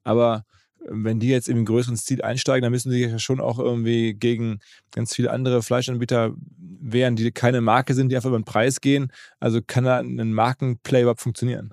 Aber 0.04 0.44
wenn 0.90 1.20
die 1.20 1.28
jetzt 1.28 1.48
einen 1.48 1.64
größeren 1.64 1.96
Stil 1.96 2.22
einsteigen, 2.22 2.62
dann 2.62 2.72
müssen 2.72 2.90
sie 2.90 3.04
ja 3.04 3.18
schon 3.18 3.40
auch 3.40 3.58
irgendwie 3.58 4.14
gegen 4.14 4.60
ganz 4.90 5.14
viele 5.14 5.30
andere 5.30 5.62
Fleischanbieter 5.62 6.34
wehren, 6.80 7.16
die 7.16 7.30
keine 7.30 7.60
Marke 7.60 7.94
sind, 7.94 8.10
die 8.10 8.16
einfach 8.16 8.28
über 8.28 8.38
den 8.38 8.44
Preis 8.44 8.80
gehen. 8.80 9.12
Also 9.40 9.60
kann 9.66 9.84
da 9.84 9.98
ein 9.98 10.32
Markenplay 10.32 11.02
überhaupt 11.02 11.20
funktionieren? 11.20 11.72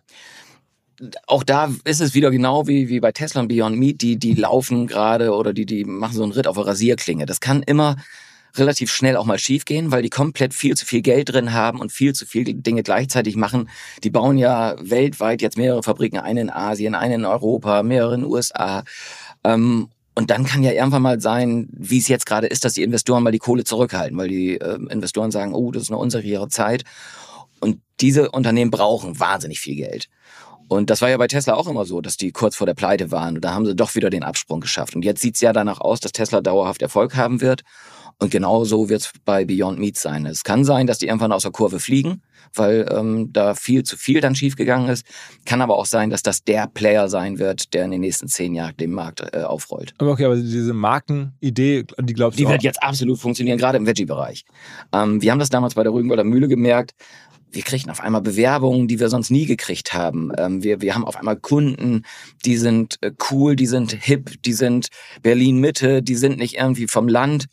auch 1.28 1.44
da 1.44 1.72
ist 1.84 2.02
es 2.02 2.14
wieder 2.14 2.32
genau 2.32 2.68
wie, 2.68 2.90
wie 2.90 3.00
bei 3.00 3.12
Tesla 3.12 3.42
und 3.42 3.48
Beyond 3.48 3.78
Meat, 3.78 4.02
die, 4.02 4.18
die 4.18 4.34
laufen 4.34 4.88
gerade 4.88 5.34
oder 5.34 5.54
die, 5.54 5.66
die 5.66 5.84
machen 5.84 6.16
so 6.16 6.24
einen 6.24 6.32
Ritt 6.32 6.48
auf 6.48 6.56
der 6.56 6.68
Rasierklinge. 6.68 7.26
Das 7.26 7.40
kann 7.40 7.64
immer 7.64 7.98
relativ 8.58 8.92
schnell 8.92 9.18
auch 9.18 9.26
mal 9.26 9.40
schiefgehen, 9.40 9.92
weil 9.92 10.02
die 10.02 10.10
komplett 10.10 10.54
viel 10.54 10.76
zu 10.76 10.86
viel 10.86 11.02
Geld 11.02 11.30
drin 11.30 11.54
haben 11.54 11.80
und 11.80 11.92
viel 11.92 12.14
zu 12.14 12.26
viele 12.26 12.54
Dinge 12.54 12.84
gleichzeitig 12.84 13.36
machen. 13.36 13.70
Die 14.04 14.10
bauen 14.10 14.38
ja 14.38 14.76
weltweit 14.80 15.42
jetzt 15.42 15.58
mehrere 15.58 15.84
Fabriken, 15.84 16.20
eine 16.20 16.42
in 16.42 16.50
Asien, 16.50 16.96
eine 16.96 17.16
in 17.16 17.26
Europa, 17.26 17.84
mehrere 17.84 18.16
in 18.16 18.22
den 18.22 18.32
USA. 18.32 18.84
Ähm, 19.44 19.90
und 20.16 20.30
dann 20.30 20.46
kann 20.46 20.64
ja 20.64 20.72
irgendwann 20.72 21.02
mal 21.02 21.20
sein, 21.20 21.68
wie 21.72 21.98
es 21.98 22.08
jetzt 22.08 22.26
gerade 22.26 22.48
ist, 22.48 22.64
dass 22.64 22.74
die 22.74 22.84
Investoren 22.84 23.22
mal 23.22 23.32
die 23.32 23.40
Kohle 23.40 23.66
zurückhalten, 23.66 24.18
weil 24.18 24.30
die 24.30 24.56
äh, 24.56 24.80
Investoren 24.90 25.32
sagen, 25.32 25.54
oh, 25.54 25.72
das 25.72 25.84
ist 25.84 25.90
eine 25.90 25.98
unsichere 25.98 26.48
Zeit. 26.48 26.84
Und 27.60 27.82
diese 28.00 28.32
Unternehmen 28.32 28.72
brauchen 28.72 29.20
wahnsinnig 29.20 29.60
viel 29.60 29.76
Geld. 29.76 30.08
Und 30.68 30.90
das 30.90 31.02
war 31.02 31.10
ja 31.10 31.18
bei 31.18 31.28
Tesla 31.28 31.54
auch 31.54 31.68
immer 31.68 31.86
so, 31.86 32.02
dass 32.02 32.18
die 32.18 32.32
kurz 32.32 32.56
vor 32.56 32.66
der 32.66 32.74
Pleite 32.74 33.12
waren. 33.12 33.36
Und 33.36 33.46
da 33.46 33.54
haben 33.54 33.66
sie 33.66 33.76
doch 33.76 33.94
wieder 33.96 34.10
den 34.10 34.24
Absprung 34.24 34.62
geschafft. 34.62 34.96
Und 34.96 35.06
jetzt 35.06 35.22
sieht 35.22 35.36
es 35.36 35.42
ja 35.42 35.54
danach 35.54 35.80
aus, 35.80 36.00
dass 36.00 36.12
Tesla 36.12 36.42
dauerhaft 36.42 36.82
Erfolg 36.82 37.16
haben 37.16 37.42
wird. 37.42 37.64
Und 38.20 38.32
genau 38.32 38.64
so 38.64 38.90
wird 38.90 39.02
es 39.02 39.12
bei 39.26 39.46
Beyond 39.46 39.78
Meat 39.80 39.98
sein. 39.98 40.26
Es 40.26 40.44
kann 40.44 40.64
sein, 40.64 40.88
dass 40.88 41.00
die 41.00 41.08
irgendwann 41.08 41.32
aus 41.32 41.44
der 41.44 41.52
Kurve 41.52 41.80
fliegen, 41.80 42.22
weil 42.54 42.88
ähm, 42.90 43.32
da 43.34 43.56
viel 43.56 43.84
zu 43.84 43.98
viel 43.98 44.22
dann 44.22 44.36
schiefgegangen 44.36 44.90
ist. 44.90 45.06
Kann 45.46 45.62
aber 45.62 45.78
auch 45.78 45.86
sein, 45.86 46.10
dass 46.10 46.24
das 46.24 46.44
der 46.44 46.68
Player 46.68 47.10
sein 47.10 47.40
wird, 47.40 47.74
der 47.74 47.86
in 47.86 47.92
den 47.92 48.02
nächsten 48.02 48.28
zehn 48.28 48.56
Jahren 48.56 48.78
den 48.78 48.92
Markt 48.92 49.22
äh, 49.34 49.42
aufrollt. 49.42 49.94
Aber 49.98 50.12
okay, 50.12 50.26
aber 50.26 50.38
diese 50.38 50.74
Markenidee, 50.74 51.84
die 52.00 52.14
glaubst 52.14 52.40
du 52.40 52.44
Die 52.44 52.50
wird 52.50 52.64
jetzt 52.64 52.82
absolut 52.82 53.20
funktionieren, 53.20 53.58
gerade 53.58 53.78
im 53.78 53.86
Veggie-Bereich. 53.86 54.46
Ähm, 54.94 55.22
wir 55.22 55.32
haben 55.32 55.40
das 55.40 55.50
damals 55.50 55.74
bei 55.74 55.84
der 55.84 55.94
Rügenwalder 55.94 56.24
Mühle 56.24 56.48
gemerkt 56.48 56.96
wir 57.56 57.64
kriegen 57.64 57.90
auf 57.90 58.02
einmal 58.02 58.22
Bewerbungen, 58.22 58.88
die 58.88 59.00
wir 59.00 59.10
sonst 59.10 59.32
nie 59.32 59.46
gekriegt 59.46 59.94
haben. 59.94 60.32
Ähm, 60.38 60.62
wir, 60.62 60.82
wir 60.82 60.94
haben 60.94 61.06
auf 61.06 61.16
einmal 61.16 61.38
Kunden, 61.38 62.04
die 62.44 62.58
sind 62.58 62.98
äh, 63.02 63.12
cool, 63.32 63.56
die 63.56 63.66
sind 63.66 63.94
hip, 63.94 64.42
die 64.44 64.54
sind 64.54 64.90
Berlin 65.24 65.60
Mitte, 65.60 66.04
die 66.04 66.16
sind 66.16 66.38
nicht 66.38 66.58
irgendwie 66.58 66.88
vom 66.88 67.08
Land. 67.08 67.46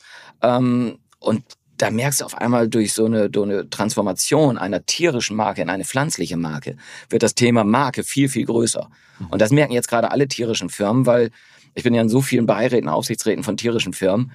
Ähm, 0.43 0.99
und 1.19 1.45
da 1.79 1.91
merkst 1.91 2.21
du 2.21 2.25
auf 2.25 2.37
einmal 2.37 2.69
durch 2.69 2.93
so 2.93 3.07
eine, 3.07 3.29
so 3.35 3.43
eine 3.43 3.69
Transformation 3.69 4.57
einer 4.57 4.87
tierischen 4.87 5.37
Marke 5.37 5.63
in 5.63 5.71
eine 5.71 5.85
pflanzliche 5.85 6.37
Marke, 6.37 6.77
wird 7.09 7.23
das 7.23 7.35
Thema 7.35 7.65
Marke 7.65 8.05
viel, 8.05 8.29
viel 8.29 8.47
größer. 8.47 8.89
Und 9.31 9.41
das 9.41 9.51
merken 9.51 9.73
jetzt 9.73 9.89
gerade 9.89 10.11
alle 10.11 10.29
tierischen 10.29 10.71
Firmen, 10.71 11.07
weil 11.07 11.31
ich 11.75 11.83
bin 11.83 11.95
ja 11.95 12.03
in 12.03 12.09
so 12.09 12.21
vielen 12.21 12.47
Beiräten, 12.47 12.89
Aufsichtsräten 12.89 13.45
von 13.45 13.57
tierischen 13.57 13.93
Firmen, 13.93 14.33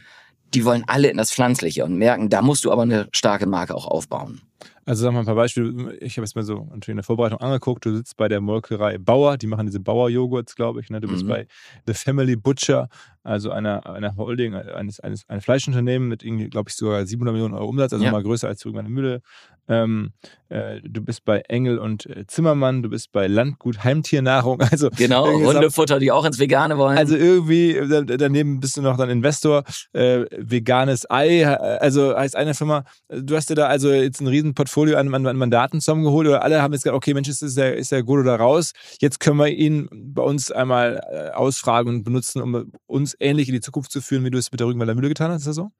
die 0.53 0.65
wollen 0.65 0.83
alle 0.87 1.09
in 1.09 1.17
das 1.17 1.31
Pflanzliche 1.31 1.83
und 1.83 1.95
merken, 1.97 2.29
da 2.29 2.41
musst 2.41 2.65
du 2.65 2.71
aber 2.71 2.83
eine 2.83 3.09
starke 3.11 3.45
Marke 3.45 3.75
auch 3.75 3.85
aufbauen. 3.85 4.41
Also 4.87 5.03
sag 5.03 5.11
mal 5.11 5.19
ein 5.19 5.25
paar 5.25 5.35
Beispiele. 5.35 5.97
Ich 5.97 6.15
habe 6.15 6.23
es 6.23 6.33
mir 6.33 6.43
so 6.43 6.59
natürlich 6.71 6.87
in 6.87 6.95
der 6.95 7.03
Vorbereitung 7.03 7.41
angeguckt. 7.41 7.85
Du 7.85 7.93
sitzt 7.93 8.15
bei 8.15 8.29
der 8.29 8.39
Molkerei 8.39 8.97
Bauer, 8.97 9.37
die 9.37 9.45
machen 9.45 9.65
diese 9.65 9.81
Bauer-Joghurts, 9.81 10.55
glaube 10.55 10.79
ich. 10.79 10.89
Ne? 10.89 11.01
Du 11.01 11.09
bist 11.09 11.25
mhm. 11.25 11.27
bei 11.27 11.47
The 11.85 11.93
Family 11.93 12.37
Butcher, 12.37 12.87
also 13.21 13.51
einer, 13.51 13.85
einer 13.85 14.15
Holding, 14.15 14.55
eines, 14.55 15.01
eines, 15.01 15.27
ein 15.27 15.41
Fleischunternehmen 15.41 16.07
mit, 16.07 16.21
glaube 16.51 16.69
ich, 16.69 16.75
sogar 16.75 17.05
700 17.05 17.33
Millionen 17.33 17.53
Euro 17.53 17.67
Umsatz, 17.67 17.91
also 17.91 18.05
ja. 18.05 18.11
mal 18.11 18.23
größer 18.23 18.47
als 18.47 18.63
irgendeine 18.63 18.87
Mühle. 18.87 19.21
Ähm, 19.69 20.13
äh, 20.47 20.79
du 20.81 21.01
bist 21.01 21.25
bei 21.25 21.39
Engel 21.41 21.77
und 21.77 22.05
äh, 22.05 22.25
Zimmermann, 22.25 22.81
du 22.83 22.89
bist 22.89 23.11
bei 23.11 23.27
Landgut 23.27 23.83
Heimtiernahrung. 23.83 24.61
Also 24.77 24.89
genau, 24.95 25.27
Hundefutter, 25.27 25.97
die 25.97 26.11
auch 26.11 26.23
ins 26.23 26.39
Vegane 26.39 26.77
wollen. 26.77 26.97
Also 26.97 27.15
irgendwie, 27.15 27.79
daneben 28.05 28.59
bist 28.59 28.77
du 28.77 28.81
noch 28.81 28.95
dann 28.95 29.09
Investor, 29.09 29.63
äh, 29.93 30.25
veganes 30.37 31.09
Ei, 31.09 31.47
also 31.47 32.15
heißt 32.15 32.35
eine 32.35 32.53
Firma, 32.53 32.83
du 33.09 33.35
hast 33.35 33.49
dir 33.49 33.55
da 33.55 33.67
also 33.67 33.91
jetzt 33.91 34.21
ein 34.21 34.27
riesen 34.27 34.53
Portfolio 34.53 34.76
an, 34.85 35.13
an, 35.13 35.25
an 35.25 35.37
Mandaten 35.37 35.81
zusammengeholt 35.81 36.27
oder 36.27 36.43
alle 36.43 36.61
haben 36.61 36.73
jetzt 36.73 36.83
gesagt, 36.83 36.95
okay 36.95 37.13
Mensch, 37.13 37.29
ist 37.29 37.57
der, 37.57 37.75
ist 37.75 37.91
der 37.91 38.03
gut 38.03 38.19
oder 38.19 38.35
raus, 38.35 38.73
jetzt 38.99 39.19
können 39.19 39.37
wir 39.37 39.47
ihn 39.47 39.89
bei 39.91 40.21
uns 40.21 40.51
einmal 40.51 41.01
äh, 41.11 41.29
ausfragen 41.31 41.89
und 41.89 42.03
benutzen, 42.03 42.41
um 42.41 42.71
uns 42.85 43.15
ähnlich 43.19 43.47
in 43.47 43.55
die 43.55 43.61
Zukunft 43.61 43.91
zu 43.91 44.01
führen, 44.01 44.23
wie 44.23 44.29
du 44.29 44.37
es 44.37 44.51
mit 44.51 44.59
der 44.59 44.67
Rügenwalder 44.67 44.95
Mühle 44.95 45.09
getan 45.09 45.31
hast, 45.31 45.41
ist 45.41 45.47
das 45.47 45.55
so? 45.55 45.71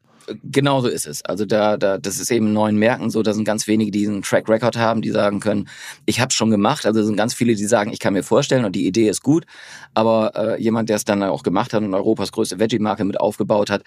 Genau 0.43 0.81
so 0.81 0.89
ist 0.89 1.07
es. 1.07 1.23
Also 1.23 1.45
da, 1.45 1.77
da, 1.77 1.97
das 1.97 2.19
ist 2.19 2.31
eben 2.31 2.47
in 2.47 2.53
neuen 2.53 2.75
Märkten 2.77 3.09
so, 3.09 3.23
da 3.23 3.33
sind 3.33 3.45
ganz 3.45 3.65
wenige, 3.65 3.91
die 3.91 4.05
einen 4.05 4.23
Track 4.23 4.49
Record 4.49 4.75
haben, 4.75 5.01
die 5.01 5.11
sagen 5.11 5.39
können, 5.39 5.69
ich 6.05 6.19
habe 6.19 6.33
schon 6.33 6.49
gemacht. 6.49 6.85
Also 6.85 6.99
es 6.99 7.05
sind 7.05 7.15
ganz 7.15 7.33
viele, 7.33 7.55
die 7.55 7.65
sagen, 7.65 7.93
ich 7.93 7.99
kann 7.99 8.13
mir 8.13 8.23
vorstellen 8.23 8.65
und 8.65 8.75
die 8.75 8.85
Idee 8.85 9.07
ist 9.07 9.23
gut, 9.23 9.45
aber 9.93 10.33
äh, 10.35 10.61
jemand, 10.61 10.89
der 10.89 10.97
es 10.97 11.05
dann 11.05 11.23
auch 11.23 11.43
gemacht 11.43 11.73
hat 11.73 11.81
und 11.81 11.93
Europas 11.93 12.33
größte 12.33 12.59
Veggie-Marke 12.59 13.05
mit 13.05 13.19
aufgebaut 13.19 13.69
hat, 13.69 13.83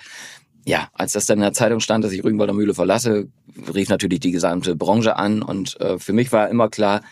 ja, 0.65 0.89
als 0.95 1.13
das 1.13 1.27
dann 1.27 1.39
in 1.39 1.43
der 1.43 1.53
Zeitung 1.53 1.81
stand, 1.81 2.05
dass 2.05 2.13
ich 2.13 2.25
Rügenwalder 2.25 2.53
Mühle 2.53 2.75
verlasse, 2.75 3.29
rief 3.75 3.89
natürlich 3.89 4.21
die 4.21 4.31
gesamte 4.31 4.77
Branche 4.77 5.17
an 5.17 5.43
und 5.43 5.81
äh, 5.81 5.99
für 5.99 6.13
mich 6.13 6.33
war 6.33 6.49
immer 6.49 6.69
klar, 6.69 7.03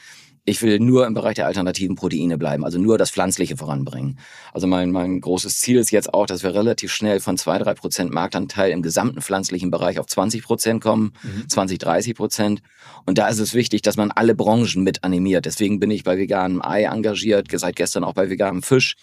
ich 0.49 0.63
will 0.63 0.81
nur 0.81 1.07
im 1.07 1.13
Bereich 1.13 1.35
der 1.35 1.47
alternativen 1.47 1.95
Proteine 1.95 2.39
bleiben, 2.39 2.65
also 2.65 2.79
nur 2.79 2.97
das 2.97 3.11
Pflanzliche 3.11 3.59
voranbringen. 3.59 4.19
Also 4.55 4.67
mein, 4.67 4.91
mein 4.91 5.21
großes 5.21 5.61
Ziel 5.61 5.79
ist 5.79 5.91
jetzt 5.91 6.15
auch, 6.15 6.25
dass 6.25 6.43
wir 6.43 6.55
relativ 6.55 6.91
schnell 6.91 7.21
von 7.21 7.37
zwei 7.37 7.59
drei 7.59 7.75
Prozent 7.75 8.13
Marktanteil 8.13 8.71
im 8.71 8.81
gesamten 8.81 9.21
pflanzlichen 9.21 9.71
Bereich 9.71 9.99
auf 9.99 10.07
20 10.07 10.43
Prozent 10.43 10.83
kommen, 10.83 11.13
mhm. 11.23 11.49
20, 11.49 11.79
30 11.79 12.15
Prozent. 12.15 12.63
Und 13.05 13.19
da 13.19 13.29
ist 13.29 13.41
es 13.41 13.53
wichtig, 13.53 13.83
dass 13.83 13.99
man 13.99 14.11
alle 14.11 14.35
Branchen 14.35 14.83
mit 14.83 15.05
animiert. 15.05 15.45
Deswegen 15.45 15.81
bin 15.81 15.91
ich 15.91 16.03
bei 16.03 16.17
veganem 16.17 16.63
Ei 16.63 16.85
engagiert, 16.85 17.49
seit 17.53 17.77
gestern 17.77 18.05
auch 18.05 18.15
bei 18.15 18.31
veganem 18.31 18.63
Fisch, 18.63 18.97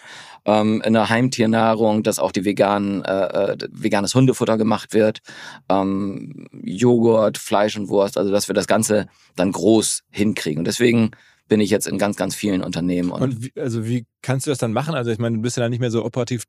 ähm, 0.45 0.81
in 0.83 0.93
der 0.93 1.09
Heimtiernahrung, 1.09 2.01
dass 2.01 2.17
auch 2.17 2.31
die 2.31 2.45
veganen, 2.45 3.03
äh, 3.03 3.53
äh, 3.53 3.57
veganes 3.71 4.15
Hundefutter 4.15 4.57
gemacht 4.57 4.93
wird, 4.93 5.19
ähm, 5.69 6.47
Joghurt, 6.63 7.37
Fleisch 7.37 7.77
und 7.77 7.89
Wurst, 7.89 8.17
also 8.17 8.31
dass 8.31 8.47
wir 8.47 8.55
das 8.55 8.67
Ganze 8.67 9.07
dann 9.35 9.51
groß 9.51 10.03
hinkriegen. 10.09 10.59
Und 10.59 10.65
deswegen 10.65 11.11
bin 11.47 11.59
ich 11.59 11.69
jetzt 11.69 11.87
in 11.87 11.97
ganz, 11.97 12.15
ganz 12.17 12.35
vielen 12.35 12.63
Unternehmen. 12.63 13.11
Und, 13.11 13.21
und 13.21 13.43
wie, 13.43 13.59
also 13.59 13.85
wie 13.85 14.05
kannst 14.21 14.47
du 14.47 14.51
das 14.51 14.57
dann 14.57 14.73
machen? 14.73 14.95
Also 14.95 15.11
ich 15.11 15.19
meine, 15.19 15.37
du 15.37 15.41
bist 15.41 15.57
ja 15.57 15.63
dann 15.63 15.71
nicht 15.71 15.79
mehr 15.79 15.91
so 15.91 16.03
operativ 16.03 16.43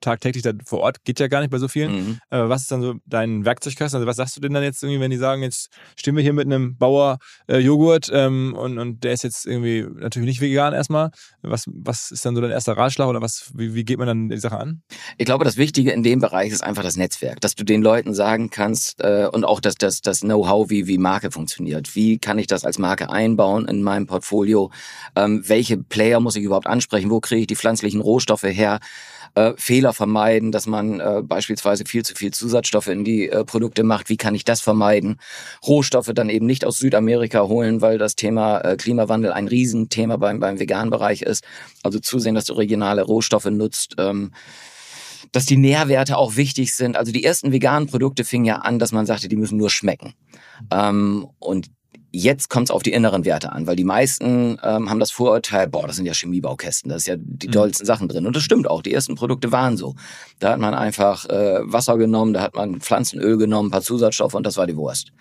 tagtäglich 0.00 0.42
da 0.42 0.52
vor 0.64 0.80
Ort, 0.80 1.04
geht 1.04 1.20
ja 1.20 1.28
gar 1.28 1.40
nicht 1.40 1.50
bei 1.50 1.58
so 1.58 1.68
vielen. 1.68 1.94
Mhm. 1.94 2.18
Aber 2.30 2.48
was 2.48 2.62
ist 2.62 2.72
dann 2.72 2.82
so 2.82 2.94
dein 3.06 3.44
Werkzeugkasten? 3.44 3.96
Also 3.98 4.06
was 4.06 4.16
sagst 4.16 4.36
du 4.36 4.40
denn 4.40 4.52
dann 4.52 4.62
jetzt 4.62 4.82
irgendwie, 4.82 5.00
wenn 5.00 5.10
die 5.10 5.16
sagen, 5.16 5.42
jetzt 5.42 5.70
stehen 5.96 6.16
wir 6.16 6.22
hier 6.22 6.32
mit 6.32 6.46
einem 6.46 6.76
Bauer 6.76 7.18
äh, 7.48 7.58
Joghurt 7.58 8.10
ähm, 8.12 8.54
und, 8.54 8.78
und 8.78 9.04
der 9.04 9.12
ist 9.12 9.24
jetzt 9.24 9.46
irgendwie 9.46 9.86
natürlich 9.94 10.28
nicht 10.28 10.40
vegan 10.40 10.72
erstmal. 10.72 11.10
Was, 11.42 11.64
was 11.66 12.10
ist 12.10 12.24
dann 12.24 12.34
so 12.34 12.40
dein 12.40 12.50
erster 12.50 12.76
Ratschlag 12.76 13.08
oder 13.08 13.22
was, 13.22 13.52
wie, 13.54 13.74
wie 13.74 13.84
geht 13.84 13.98
man 13.98 14.06
dann 14.06 14.28
die 14.28 14.38
Sache 14.38 14.58
an? 14.58 14.82
Ich 15.18 15.26
glaube, 15.26 15.44
das 15.44 15.56
Wichtige 15.56 15.92
in 15.92 16.02
dem 16.02 16.20
Bereich 16.20 16.52
ist 16.52 16.62
einfach 16.62 16.82
das 16.82 16.96
Netzwerk, 16.96 17.40
dass 17.40 17.54
du 17.54 17.64
den 17.64 17.82
Leuten 17.82 18.14
sagen 18.14 18.50
kannst 18.50 19.00
äh, 19.00 19.28
und 19.32 19.44
auch 19.44 19.60
das, 19.60 19.76
das, 19.76 20.00
das 20.00 20.20
Know-how, 20.20 20.70
wie, 20.70 20.86
wie 20.86 20.98
Marke 20.98 21.30
funktioniert. 21.30 21.94
Wie 21.94 22.18
kann 22.18 22.38
ich 22.38 22.46
das 22.46 22.64
als 22.64 22.78
Marke 22.78 23.10
einbauen 23.10 23.66
in 23.66 23.82
meinem 23.82 24.06
Portfolio? 24.06 24.70
Ähm, 25.14 25.42
welche 25.46 25.78
Player 25.78 26.20
muss 26.20 26.36
ich 26.36 26.44
überhaupt 26.44 26.66
ansprechen? 26.66 27.10
Wo 27.10 27.20
kriege 27.20 27.42
ich 27.42 27.46
die 27.46 27.56
pflanzlichen 27.56 28.00
Rohstoffe 28.00 28.44
her? 28.44 28.80
Äh, 29.36 29.52
Fehler 29.56 29.92
vermeiden, 29.92 30.50
dass 30.50 30.66
man 30.66 30.98
äh, 30.98 31.22
beispielsweise 31.22 31.84
viel 31.84 32.04
zu 32.04 32.14
viel 32.14 32.32
Zusatzstoffe 32.32 32.88
in 32.88 33.04
die 33.04 33.28
äh, 33.28 33.44
Produkte 33.44 33.84
macht. 33.84 34.08
Wie 34.08 34.16
kann 34.16 34.34
ich 34.34 34.44
das 34.44 34.60
vermeiden? 34.60 35.20
Rohstoffe 35.66 36.10
dann 36.14 36.30
eben 36.30 36.46
nicht 36.46 36.64
aus 36.64 36.78
Südamerika 36.78 37.42
holen, 37.42 37.82
weil 37.82 37.98
das 37.98 38.16
Thema 38.16 38.60
äh, 38.60 38.76
Klimawandel 38.76 39.32
ein 39.32 39.46
Riesenthema 39.46 40.16
beim, 40.16 40.40
beim 40.40 40.58
veganen 40.58 40.90
Bereich 40.90 41.22
ist. 41.22 41.44
Also 41.82 42.00
zusehen, 42.00 42.34
dass 42.34 42.46
du 42.46 42.54
regionale 42.54 43.02
Rohstoffe 43.02 43.44
nutzt. 43.46 43.94
Ähm, 43.98 44.32
dass 45.32 45.44
die 45.44 45.56
Nährwerte 45.56 46.16
auch 46.16 46.36
wichtig 46.36 46.74
sind. 46.74 46.96
Also 46.96 47.12
die 47.12 47.24
ersten 47.24 47.52
veganen 47.52 47.88
Produkte 47.88 48.24
fingen 48.24 48.44
ja 48.44 48.56
an, 48.56 48.78
dass 48.78 48.92
man 48.92 49.06
sagte, 49.06 49.28
die 49.28 49.36
müssen 49.36 49.58
nur 49.58 49.70
schmecken. 49.70 50.14
Ähm, 50.70 51.26
und 51.38 51.68
Jetzt 52.18 52.48
kommt 52.48 52.68
es 52.68 52.70
auf 52.70 52.82
die 52.82 52.92
inneren 52.92 53.26
Werte 53.26 53.52
an, 53.52 53.66
weil 53.66 53.76
die 53.76 53.84
meisten 53.84 54.58
ähm, 54.62 54.88
haben 54.88 55.00
das 55.00 55.10
Vorurteil, 55.10 55.68
boah, 55.68 55.86
das 55.86 55.96
sind 55.96 56.06
ja 56.06 56.14
Chemiebaukästen, 56.14 56.88
da 56.88 56.96
ist 56.96 57.06
ja 57.06 57.16
die 57.18 57.46
mhm. 57.48 57.52
dollsten 57.52 57.84
Sachen 57.84 58.08
drin. 58.08 58.26
Und 58.26 58.34
das 58.34 58.42
stimmt 58.42 58.70
auch, 58.70 58.80
die 58.80 58.94
ersten 58.94 59.16
Produkte 59.16 59.52
waren 59.52 59.76
so. 59.76 59.96
Da 60.38 60.52
hat 60.52 60.58
man 60.58 60.72
einfach 60.72 61.28
äh, 61.28 61.58
Wasser 61.64 61.98
genommen, 61.98 62.32
da 62.32 62.40
hat 62.40 62.54
man 62.54 62.80
Pflanzenöl 62.80 63.36
genommen, 63.36 63.68
ein 63.68 63.70
paar 63.70 63.82
Zusatzstoffe 63.82 64.32
und 64.32 64.46
das 64.46 64.56
war 64.56 64.66
die 64.66 64.78
Wurst. 64.78 65.12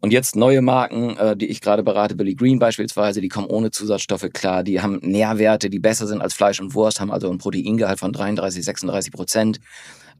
Und 0.00 0.10
jetzt 0.10 0.34
neue 0.34 0.62
Marken, 0.62 1.18
äh, 1.18 1.36
die 1.36 1.48
ich 1.48 1.60
gerade 1.60 1.82
berate, 1.82 2.14
Billy 2.14 2.34
Green 2.34 2.58
beispielsweise, 2.58 3.20
die 3.20 3.28
kommen 3.28 3.48
ohne 3.48 3.70
Zusatzstoffe 3.70 4.30
klar, 4.32 4.62
die 4.62 4.80
haben 4.80 5.00
Nährwerte, 5.02 5.68
die 5.68 5.80
besser 5.80 6.06
sind 6.06 6.22
als 6.22 6.32
Fleisch 6.32 6.62
und 6.62 6.72
Wurst, 6.72 6.98
haben 6.98 7.12
also 7.12 7.30
ein 7.30 7.36
Proteingehalt 7.36 7.98
von 7.98 8.10
33, 8.10 8.64
36 8.64 9.12
Prozent, 9.12 9.60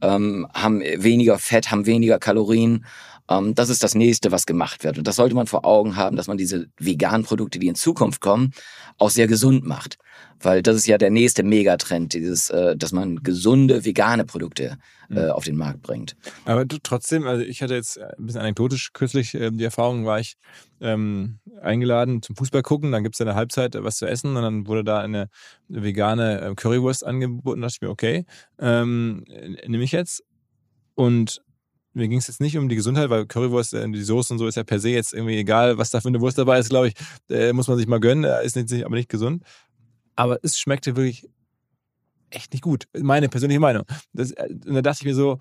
ähm, 0.03 0.45
haben 0.53 0.81
weniger 0.81 1.39
Fett, 1.39 1.71
haben 1.71 1.87
weniger 1.87 2.19
Kalorien 2.19 2.85
ähm, 3.29 3.55
das 3.55 3.69
ist 3.69 3.83
das 3.83 3.95
nächste, 3.95 4.31
was 4.31 4.45
gemacht 4.45 4.83
wird. 4.83 4.97
Und 4.97 5.07
das 5.07 5.15
sollte 5.15 5.35
man 5.35 5.47
vor 5.47 5.65
Augen 5.65 5.95
haben, 5.95 6.15
dass 6.15 6.27
man 6.27 6.37
diese 6.37 6.67
veganen 6.77 7.23
Produkte, 7.23 7.59
die 7.59 7.67
in 7.67 7.75
Zukunft 7.75 8.21
kommen, 8.21 8.51
auch 8.97 9.09
sehr 9.09 9.27
gesund 9.27 9.65
macht. 9.65 9.97
Weil 10.39 10.61
das 10.61 10.75
ist 10.75 10.87
ja 10.87 10.97
der 10.97 11.09
nächste 11.09 11.43
Megatrend, 11.43 12.13
dieses, 12.13 12.49
äh, 12.49 12.75
dass 12.75 12.91
man 12.91 13.23
gesunde 13.23 13.85
vegane 13.85 14.25
Produkte 14.25 14.77
äh, 15.09 15.25
mhm. 15.25 15.31
auf 15.31 15.45
den 15.45 15.55
Markt 15.55 15.81
bringt. 15.81 16.15
Aber 16.45 16.65
du, 16.65 16.77
trotzdem, 16.83 17.25
also 17.25 17.43
ich 17.43 17.61
hatte 17.61 17.75
jetzt 17.75 17.97
ein 17.97 18.25
bisschen 18.25 18.41
anekdotisch 18.41 18.91
kürzlich 18.91 19.33
äh, 19.35 19.51
die 19.51 19.63
Erfahrung, 19.63 20.05
war 20.05 20.19
ich 20.19 20.35
ähm, 20.81 21.39
eingeladen 21.61 22.21
zum 22.21 22.35
Fußball 22.35 22.61
gucken, 22.61 22.91
dann 22.91 23.03
gibt 23.03 23.15
es 23.15 23.21
eine 23.21 23.35
Halbzeit 23.35 23.75
was 23.77 23.95
zu 23.97 24.05
essen 24.05 24.35
und 24.35 24.43
dann 24.43 24.67
wurde 24.67 24.83
da 24.83 24.99
eine 24.99 25.29
vegane 25.69 26.41
äh, 26.41 26.55
Currywurst 26.55 27.05
angeboten, 27.05 27.61
da 27.61 27.67
dachte 27.67 27.77
ich 27.77 27.81
mir, 27.81 27.89
okay, 27.89 28.25
ähm, 28.59 29.23
nehme 29.65 29.83
ich 29.83 29.93
jetzt. 29.93 30.23
Und 30.95 31.41
mir 31.93 32.07
ging 32.07 32.17
es 32.17 32.27
jetzt 32.27 32.41
nicht 32.41 32.57
um 32.57 32.69
die 32.69 32.75
Gesundheit, 32.75 33.09
weil 33.09 33.25
Currywurst, 33.25 33.73
äh, 33.73 33.89
die 33.89 34.03
Soße 34.03 34.33
und 34.33 34.39
so 34.39 34.47
ist 34.47 34.55
ja 34.55 34.63
per 34.63 34.79
se 34.79 34.89
jetzt 34.89 35.13
irgendwie 35.13 35.37
egal, 35.37 35.77
was 35.77 35.89
da 35.89 36.01
für 36.01 36.07
eine 36.07 36.21
Wurst 36.21 36.37
dabei 36.37 36.59
ist, 36.59 36.69
glaube 36.69 36.89
ich, 36.89 36.93
äh, 37.29 37.53
muss 37.53 37.67
man 37.67 37.77
sich 37.77 37.87
mal 37.87 37.99
gönnen, 37.99 38.23
ist 38.43 38.55
nicht, 38.55 38.85
aber 38.85 38.95
nicht 38.95 39.09
gesund. 39.09 39.43
Aber 40.15 40.39
es 40.43 40.59
schmeckte 40.59 40.95
wirklich 40.95 41.27
echt 42.29 42.53
nicht 42.53 42.63
gut. 42.63 42.87
Meine 42.97 43.29
persönliche 43.29 43.59
Meinung. 43.59 43.83
Das, 44.13 44.31
äh, 44.31 44.49
und 44.49 44.73
da 44.73 44.81
dachte 44.81 44.99
ich 45.01 45.05
mir 45.05 45.15
so, 45.15 45.39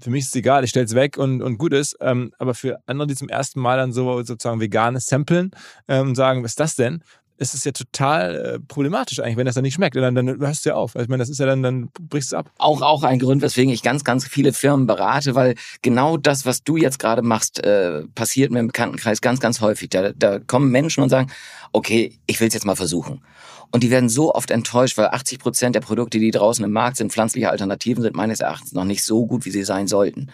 für 0.00 0.10
mich 0.10 0.22
ist 0.22 0.28
es 0.28 0.34
egal, 0.36 0.64
ich 0.64 0.70
stelle 0.70 0.86
es 0.86 0.94
weg 0.94 1.18
und, 1.18 1.42
und 1.42 1.58
gut 1.58 1.72
ist. 1.72 1.96
Ähm, 2.00 2.32
aber 2.38 2.54
für 2.54 2.78
andere, 2.86 3.08
die 3.08 3.14
zum 3.14 3.28
ersten 3.28 3.60
Mal 3.60 3.78
dann 3.78 3.92
so 3.92 4.22
sozusagen 4.22 4.60
veganes 4.60 5.06
samplen 5.06 5.50
ähm, 5.88 6.08
und 6.08 6.14
sagen, 6.14 6.42
was 6.44 6.52
ist 6.52 6.60
das 6.60 6.76
denn? 6.76 7.02
Ist 7.38 7.54
es 7.54 7.64
ja 7.64 7.72
total 7.72 8.36
äh, 8.36 8.58
problematisch 8.60 9.20
eigentlich, 9.20 9.36
wenn 9.36 9.46
das 9.46 9.54
dann 9.54 9.62
nicht 9.62 9.74
schmeckt. 9.74 9.96
Dann, 9.96 10.14
dann 10.14 10.38
hörst 10.38 10.64
du 10.64 10.70
ja 10.70 10.76
auf. 10.76 10.94
Also 10.94 11.04
ich 11.04 11.08
meine, 11.08 11.22
das 11.22 11.28
ist 11.28 11.38
ja 11.38 11.46
dann, 11.46 11.62
dann 11.62 11.88
brichst 12.00 12.32
du 12.32 12.36
ab. 12.36 12.50
Auch, 12.58 12.82
auch 12.82 13.02
ein 13.02 13.18
Grund, 13.18 13.42
weswegen 13.42 13.72
ich 13.72 13.82
ganz, 13.82 14.04
ganz 14.04 14.26
viele 14.26 14.52
Firmen 14.52 14.86
berate, 14.86 15.34
weil 15.34 15.54
genau 15.82 16.16
das, 16.16 16.46
was 16.46 16.62
du 16.62 16.76
jetzt 16.76 16.98
gerade 16.98 17.22
machst, 17.22 17.62
äh, 17.64 18.04
passiert 18.14 18.50
mir 18.52 18.60
im 18.60 18.68
Bekanntenkreis 18.68 19.20
ganz, 19.20 19.40
ganz 19.40 19.60
häufig. 19.60 19.90
Da, 19.90 20.12
da 20.12 20.38
kommen 20.38 20.70
Menschen 20.70 21.02
und 21.02 21.08
sagen, 21.08 21.30
okay, 21.72 22.18
ich 22.26 22.40
will 22.40 22.48
es 22.48 22.54
jetzt 22.54 22.66
mal 22.66 22.76
versuchen. 22.76 23.22
Und 23.70 23.82
die 23.82 23.90
werden 23.90 24.10
so 24.10 24.34
oft 24.34 24.50
enttäuscht, 24.50 24.98
weil 24.98 25.06
80 25.06 25.38
Prozent 25.38 25.74
der 25.74 25.80
Produkte, 25.80 26.18
die 26.18 26.30
draußen 26.30 26.64
im 26.64 26.72
Markt 26.72 26.98
sind, 26.98 27.10
pflanzliche 27.10 27.50
Alternativen, 27.50 28.02
sind 28.02 28.14
meines 28.14 28.40
Erachtens 28.40 28.72
noch 28.72 28.84
nicht 28.84 29.02
so 29.02 29.26
gut, 29.26 29.46
wie 29.46 29.50
sie 29.50 29.64
sein 29.64 29.88
sollten. 29.88 30.30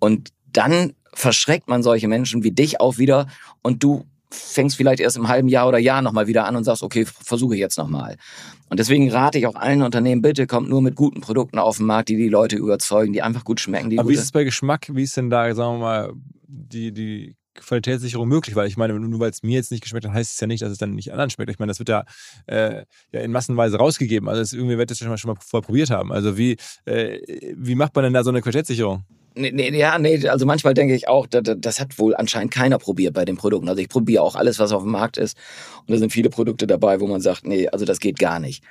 Und 0.00 0.30
dann 0.52 0.92
verschreckt 1.14 1.68
man 1.68 1.82
solche 1.82 2.08
Menschen 2.08 2.42
wie 2.42 2.50
dich 2.50 2.80
auch 2.80 2.98
wieder 2.98 3.28
und 3.62 3.82
du 3.82 4.04
fängst 4.32 4.76
vielleicht 4.76 5.00
erst 5.00 5.16
im 5.16 5.28
halben 5.28 5.48
Jahr 5.48 5.68
oder 5.68 5.78
Jahr 5.78 6.02
nochmal 6.02 6.26
wieder 6.26 6.46
an 6.46 6.56
und 6.56 6.64
sagst, 6.64 6.82
okay, 6.82 7.04
versuche 7.04 7.54
ich 7.54 7.60
jetzt 7.60 7.78
nochmal. 7.78 8.16
Und 8.68 8.80
deswegen 8.80 9.10
rate 9.10 9.38
ich 9.38 9.46
auch 9.46 9.54
allen 9.54 9.82
Unternehmen, 9.82 10.22
bitte 10.22 10.46
kommt 10.46 10.68
nur 10.68 10.80
mit 10.80 10.96
guten 10.96 11.20
Produkten 11.20 11.58
auf 11.58 11.76
den 11.76 11.86
Markt, 11.86 12.08
die 12.08 12.16
die 12.16 12.28
Leute 12.28 12.56
überzeugen, 12.56 13.12
die 13.12 13.22
einfach 13.22 13.44
gut 13.44 13.60
schmecken. 13.60 13.98
Aber 13.98 14.08
wie 14.08 14.14
ist 14.14 14.22
es 14.22 14.32
bei 14.32 14.44
Geschmack? 14.44 14.86
Wie 14.90 15.02
ist 15.02 15.16
denn 15.16 15.30
da, 15.30 15.54
sagen 15.54 15.74
wir 15.74 15.78
mal, 15.78 16.12
die, 16.46 16.92
die 16.92 17.36
Qualitätssicherung 17.54 18.26
möglich? 18.26 18.56
Weil 18.56 18.68
ich 18.68 18.76
meine, 18.76 18.98
nur 18.98 19.20
weil 19.20 19.30
es 19.30 19.42
mir 19.42 19.56
jetzt 19.56 19.70
nicht 19.70 19.82
geschmeckt 19.82 20.06
hat, 20.06 20.14
heißt 20.14 20.32
es 20.32 20.40
ja 20.40 20.46
nicht, 20.46 20.62
dass 20.62 20.70
es 20.70 20.78
dann 20.78 20.94
nicht 20.94 21.12
anderen 21.12 21.30
schmeckt. 21.30 21.50
Ich 21.50 21.58
meine, 21.58 21.70
das 21.70 21.78
wird 21.78 21.90
ja, 21.90 22.04
äh, 22.46 22.84
ja 23.12 23.20
in 23.20 23.30
Massenweise 23.30 23.76
rausgegeben. 23.76 24.28
Also 24.28 24.40
das, 24.40 24.52
irgendwie 24.52 24.78
wird 24.78 24.90
das 24.90 24.98
schon 24.98 25.08
mal, 25.08 25.18
schon 25.18 25.32
mal 25.32 25.36
vorher 25.40 25.66
probiert 25.66 25.90
haben. 25.90 26.10
Also 26.10 26.38
wie, 26.38 26.56
äh, 26.86 27.18
wie 27.56 27.74
macht 27.74 27.94
man 27.94 28.04
denn 28.04 28.14
da 28.14 28.24
so 28.24 28.30
eine 28.30 28.40
Qualitätssicherung? 28.40 29.04
Nee, 29.34 29.50
nee, 29.50 29.70
ja, 29.70 29.98
nee, 29.98 30.28
also 30.28 30.44
manchmal 30.44 30.74
denke 30.74 30.94
ich 30.94 31.08
auch, 31.08 31.26
das, 31.26 31.42
das 31.56 31.80
hat 31.80 31.98
wohl 31.98 32.14
anscheinend 32.14 32.52
keiner 32.52 32.78
probiert 32.78 33.14
bei 33.14 33.24
den 33.24 33.36
Produkten. 33.36 33.68
Also 33.68 33.80
ich 33.80 33.88
probiere 33.88 34.22
auch 34.22 34.36
alles, 34.36 34.58
was 34.58 34.72
auf 34.72 34.82
dem 34.82 34.92
Markt 34.92 35.16
ist. 35.16 35.38
Und 35.86 35.92
da 35.92 35.98
sind 35.98 36.12
viele 36.12 36.28
Produkte 36.28 36.66
dabei, 36.66 37.00
wo 37.00 37.06
man 37.06 37.20
sagt, 37.22 37.46
nee, 37.46 37.68
also 37.68 37.84
das 37.84 37.98
geht 37.98 38.18
gar 38.18 38.40
nicht. 38.40 38.62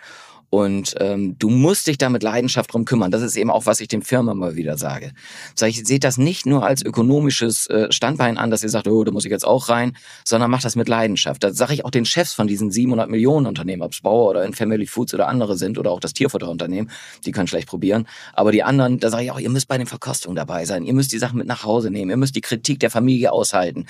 Und 0.51 0.95
ähm, 0.99 1.37
du 1.39 1.49
musst 1.49 1.87
dich 1.87 1.97
da 1.97 2.09
mit 2.09 2.23
Leidenschaft 2.23 2.73
drum 2.73 2.83
kümmern. 2.83 3.09
Das 3.09 3.21
ist 3.21 3.37
eben 3.37 3.49
auch, 3.49 3.65
was 3.65 3.79
ich 3.79 3.87
den 3.87 4.01
Firmen 4.01 4.35
immer 4.35 4.57
wieder 4.57 4.77
sage. 4.77 5.13
Sag 5.55 5.69
ich, 5.69 5.87
seht 5.87 6.03
das 6.03 6.17
nicht 6.17 6.45
nur 6.45 6.65
als 6.65 6.83
ökonomisches 6.83 7.67
äh, 7.67 7.89
Standbein 7.89 8.37
an, 8.37 8.51
dass 8.51 8.61
ihr 8.61 8.67
sagt, 8.67 8.85
oh, 8.89 9.05
da 9.05 9.13
muss 9.13 9.23
ich 9.23 9.31
jetzt 9.31 9.47
auch 9.47 9.69
rein, 9.69 9.95
sondern 10.25 10.51
macht 10.51 10.65
das 10.65 10.75
mit 10.75 10.89
Leidenschaft. 10.89 11.41
Das 11.41 11.55
sage 11.55 11.73
ich 11.73 11.85
auch 11.85 11.89
den 11.89 12.03
Chefs 12.03 12.33
von 12.33 12.47
diesen 12.47 12.69
700 12.69 13.09
Millionen 13.09 13.47
Unternehmen, 13.47 13.81
ob 13.81 13.93
es 13.93 14.01
Bauer 14.01 14.29
oder 14.29 14.43
in 14.43 14.53
Family 14.53 14.87
Foods 14.87 15.13
oder 15.13 15.29
andere 15.29 15.57
sind 15.57 15.79
oder 15.79 15.89
auch 15.89 16.01
das 16.01 16.11
Tierfutterunternehmen, 16.11 16.91
die 17.25 17.31
können 17.31 17.47
schlecht 17.47 17.69
probieren. 17.69 18.05
Aber 18.33 18.51
die 18.51 18.63
anderen, 18.63 18.99
da 18.99 19.09
sage 19.09 19.23
ich 19.23 19.31
auch, 19.31 19.39
ihr 19.39 19.49
müsst 19.49 19.69
bei 19.69 19.77
den 19.77 19.87
Verkostungen 19.87 20.35
dabei 20.35 20.65
sein. 20.65 20.83
Ihr 20.83 20.93
müsst 20.93 21.13
die 21.13 21.17
Sachen 21.17 21.37
mit 21.37 21.47
nach 21.47 21.63
Hause 21.63 21.91
nehmen. 21.91 22.11
Ihr 22.11 22.17
müsst 22.17 22.35
die 22.35 22.41
Kritik 22.41 22.81
der 22.81 22.89
Familie 22.89 23.31
aushalten 23.31 23.85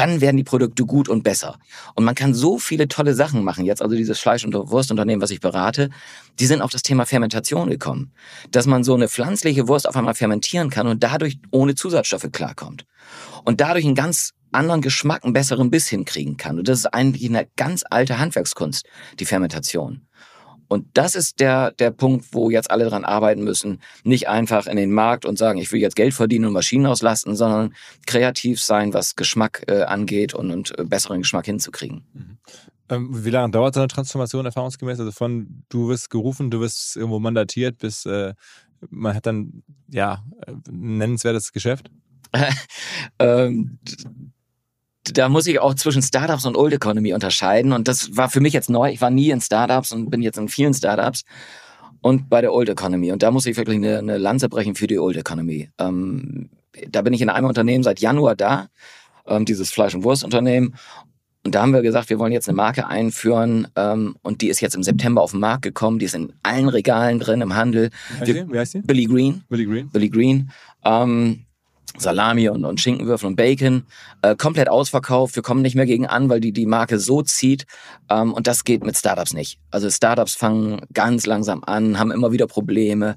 dann 0.00 0.22
werden 0.22 0.38
die 0.38 0.44
Produkte 0.44 0.86
gut 0.86 1.10
und 1.10 1.22
besser. 1.22 1.58
Und 1.94 2.04
man 2.04 2.14
kann 2.14 2.32
so 2.32 2.58
viele 2.58 2.88
tolle 2.88 3.12
Sachen 3.12 3.44
machen. 3.44 3.66
Jetzt 3.66 3.82
also 3.82 3.94
dieses 3.94 4.18
Fleisch- 4.18 4.46
und 4.46 4.54
Wurstunternehmen, 4.54 5.20
was 5.20 5.30
ich 5.30 5.40
berate, 5.40 5.90
die 6.38 6.46
sind 6.46 6.62
auf 6.62 6.70
das 6.70 6.80
Thema 6.80 7.04
Fermentation 7.04 7.68
gekommen. 7.68 8.10
Dass 8.50 8.64
man 8.64 8.82
so 8.82 8.94
eine 8.94 9.08
pflanzliche 9.08 9.68
Wurst 9.68 9.86
auf 9.86 9.94
einmal 9.96 10.14
fermentieren 10.14 10.70
kann 10.70 10.86
und 10.86 11.02
dadurch 11.02 11.38
ohne 11.50 11.74
Zusatzstoffe 11.74 12.30
klarkommt. 12.32 12.86
Und 13.44 13.60
dadurch 13.60 13.84
einen 13.84 13.94
ganz 13.94 14.32
anderen 14.52 14.80
Geschmack, 14.80 15.22
einen 15.22 15.34
besseren 15.34 15.70
Biss 15.70 15.88
hinkriegen 15.88 16.38
kann. 16.38 16.58
Und 16.58 16.68
das 16.68 16.78
ist 16.78 16.86
eigentlich 16.86 17.28
eine 17.28 17.46
ganz 17.56 17.84
alte 17.90 18.18
Handwerkskunst, 18.18 18.86
die 19.18 19.26
Fermentation. 19.26 20.06
Und 20.70 20.86
das 20.94 21.16
ist 21.16 21.40
der, 21.40 21.72
der 21.72 21.90
Punkt, 21.90 22.26
wo 22.30 22.48
jetzt 22.48 22.70
alle 22.70 22.88
dran 22.88 23.04
arbeiten 23.04 23.42
müssen. 23.42 23.80
Nicht 24.04 24.28
einfach 24.28 24.68
in 24.68 24.76
den 24.76 24.92
Markt 24.92 25.24
und 25.24 25.36
sagen, 25.36 25.58
ich 25.58 25.72
will 25.72 25.80
jetzt 25.80 25.96
Geld 25.96 26.14
verdienen 26.14 26.44
und 26.44 26.52
Maschinen 26.52 26.86
auslasten, 26.86 27.34
sondern 27.34 27.74
kreativ 28.06 28.62
sein, 28.62 28.94
was 28.94 29.16
Geschmack 29.16 29.64
äh, 29.66 29.82
angeht 29.82 30.32
und, 30.32 30.52
und 30.52 30.78
äh, 30.78 30.84
besseren 30.84 31.22
Geschmack 31.22 31.46
hinzukriegen. 31.46 32.04
Mhm. 32.12 32.38
Ähm, 32.88 33.24
wie 33.24 33.30
lange 33.30 33.50
dauert 33.50 33.74
so 33.74 33.80
eine 33.80 33.88
Transformation 33.88 34.46
erfahrungsgemäß? 34.46 35.00
Also 35.00 35.10
von 35.10 35.64
du 35.70 35.88
wirst 35.88 36.08
gerufen, 36.08 36.52
du 36.52 36.60
wirst 36.60 36.96
irgendwo 36.96 37.18
mandatiert, 37.18 37.78
bis 37.78 38.06
äh, 38.06 38.34
man 38.90 39.16
hat 39.16 39.26
dann 39.26 39.64
ja 39.88 40.24
ein 40.46 40.98
nennenswertes 40.98 41.50
Geschäft? 41.50 41.90
ähm, 43.18 43.80
da 45.04 45.28
muss 45.28 45.46
ich 45.46 45.58
auch 45.60 45.74
zwischen 45.74 46.02
Startups 46.02 46.46
und 46.46 46.56
Old 46.56 46.72
Economy 46.72 47.14
unterscheiden. 47.14 47.72
Und 47.72 47.88
das 47.88 48.16
war 48.16 48.28
für 48.28 48.40
mich 48.40 48.52
jetzt 48.52 48.70
neu. 48.70 48.90
Ich 48.90 49.00
war 49.00 49.10
nie 49.10 49.30
in 49.30 49.40
Startups 49.40 49.92
und 49.92 50.10
bin 50.10 50.22
jetzt 50.22 50.38
in 50.38 50.48
vielen 50.48 50.74
Startups 50.74 51.24
und 52.02 52.28
bei 52.28 52.40
der 52.40 52.52
Old 52.52 52.68
Economy. 52.68 53.12
Und 53.12 53.22
da 53.22 53.30
muss 53.30 53.46
ich 53.46 53.56
wirklich 53.56 53.76
eine, 53.76 53.98
eine 53.98 54.18
Lanze 54.18 54.48
brechen 54.48 54.74
für 54.74 54.86
die 54.86 54.98
Old 54.98 55.16
Economy. 55.16 55.70
Ähm, 55.78 56.50
da 56.88 57.02
bin 57.02 57.12
ich 57.12 57.22
in 57.22 57.30
einem 57.30 57.46
Unternehmen 57.46 57.82
seit 57.82 58.00
Januar 58.00 58.36
da, 58.36 58.68
ähm, 59.26 59.44
dieses 59.44 59.70
Fleisch- 59.70 59.94
und 59.94 60.04
Wurstunternehmen. 60.04 60.74
Und 61.44 61.54
da 61.54 61.62
haben 61.62 61.72
wir 61.72 61.80
gesagt, 61.80 62.10
wir 62.10 62.18
wollen 62.18 62.32
jetzt 62.32 62.48
eine 62.48 62.56
Marke 62.56 62.86
einführen 62.86 63.66
ähm, 63.74 64.16
und 64.22 64.42
die 64.42 64.48
ist 64.48 64.60
jetzt 64.60 64.74
im 64.74 64.82
September 64.82 65.22
auf 65.22 65.30
den 65.30 65.40
Markt 65.40 65.62
gekommen. 65.62 65.98
Die 65.98 66.04
ist 66.04 66.14
in 66.14 66.34
allen 66.42 66.68
Regalen 66.68 67.18
drin 67.18 67.40
im 67.40 67.56
Handel. 67.56 67.90
Wie 68.22 68.34
heißt, 68.34 68.52
Wie 68.52 68.58
heißt 68.58 68.74
die? 68.74 68.78
Billy 68.80 69.06
Green. 69.06 69.42
Billy 69.48 69.64
Green. 69.64 69.88
Billy 69.88 70.10
Green. 70.10 70.50
Ähm, 70.84 71.46
Salami 71.98 72.48
und, 72.48 72.64
und 72.64 72.80
Schinkenwürfel 72.80 73.26
und 73.26 73.36
Bacon, 73.36 73.84
äh, 74.22 74.36
komplett 74.36 74.68
ausverkauft. 74.68 75.36
Wir 75.36 75.42
kommen 75.42 75.62
nicht 75.62 75.74
mehr 75.74 75.86
gegen 75.86 76.06
an, 76.06 76.28
weil 76.28 76.40
die 76.40 76.52
die 76.52 76.66
Marke 76.66 76.98
so 76.98 77.22
zieht. 77.22 77.66
Ähm, 78.08 78.32
und 78.32 78.46
das 78.46 78.64
geht 78.64 78.84
mit 78.84 78.96
Startups 78.96 79.34
nicht. 79.34 79.58
Also 79.70 79.90
Startups 79.90 80.34
fangen 80.34 80.80
ganz 80.92 81.26
langsam 81.26 81.62
an, 81.64 81.98
haben 81.98 82.10
immer 82.10 82.32
wieder 82.32 82.46
Probleme, 82.46 83.16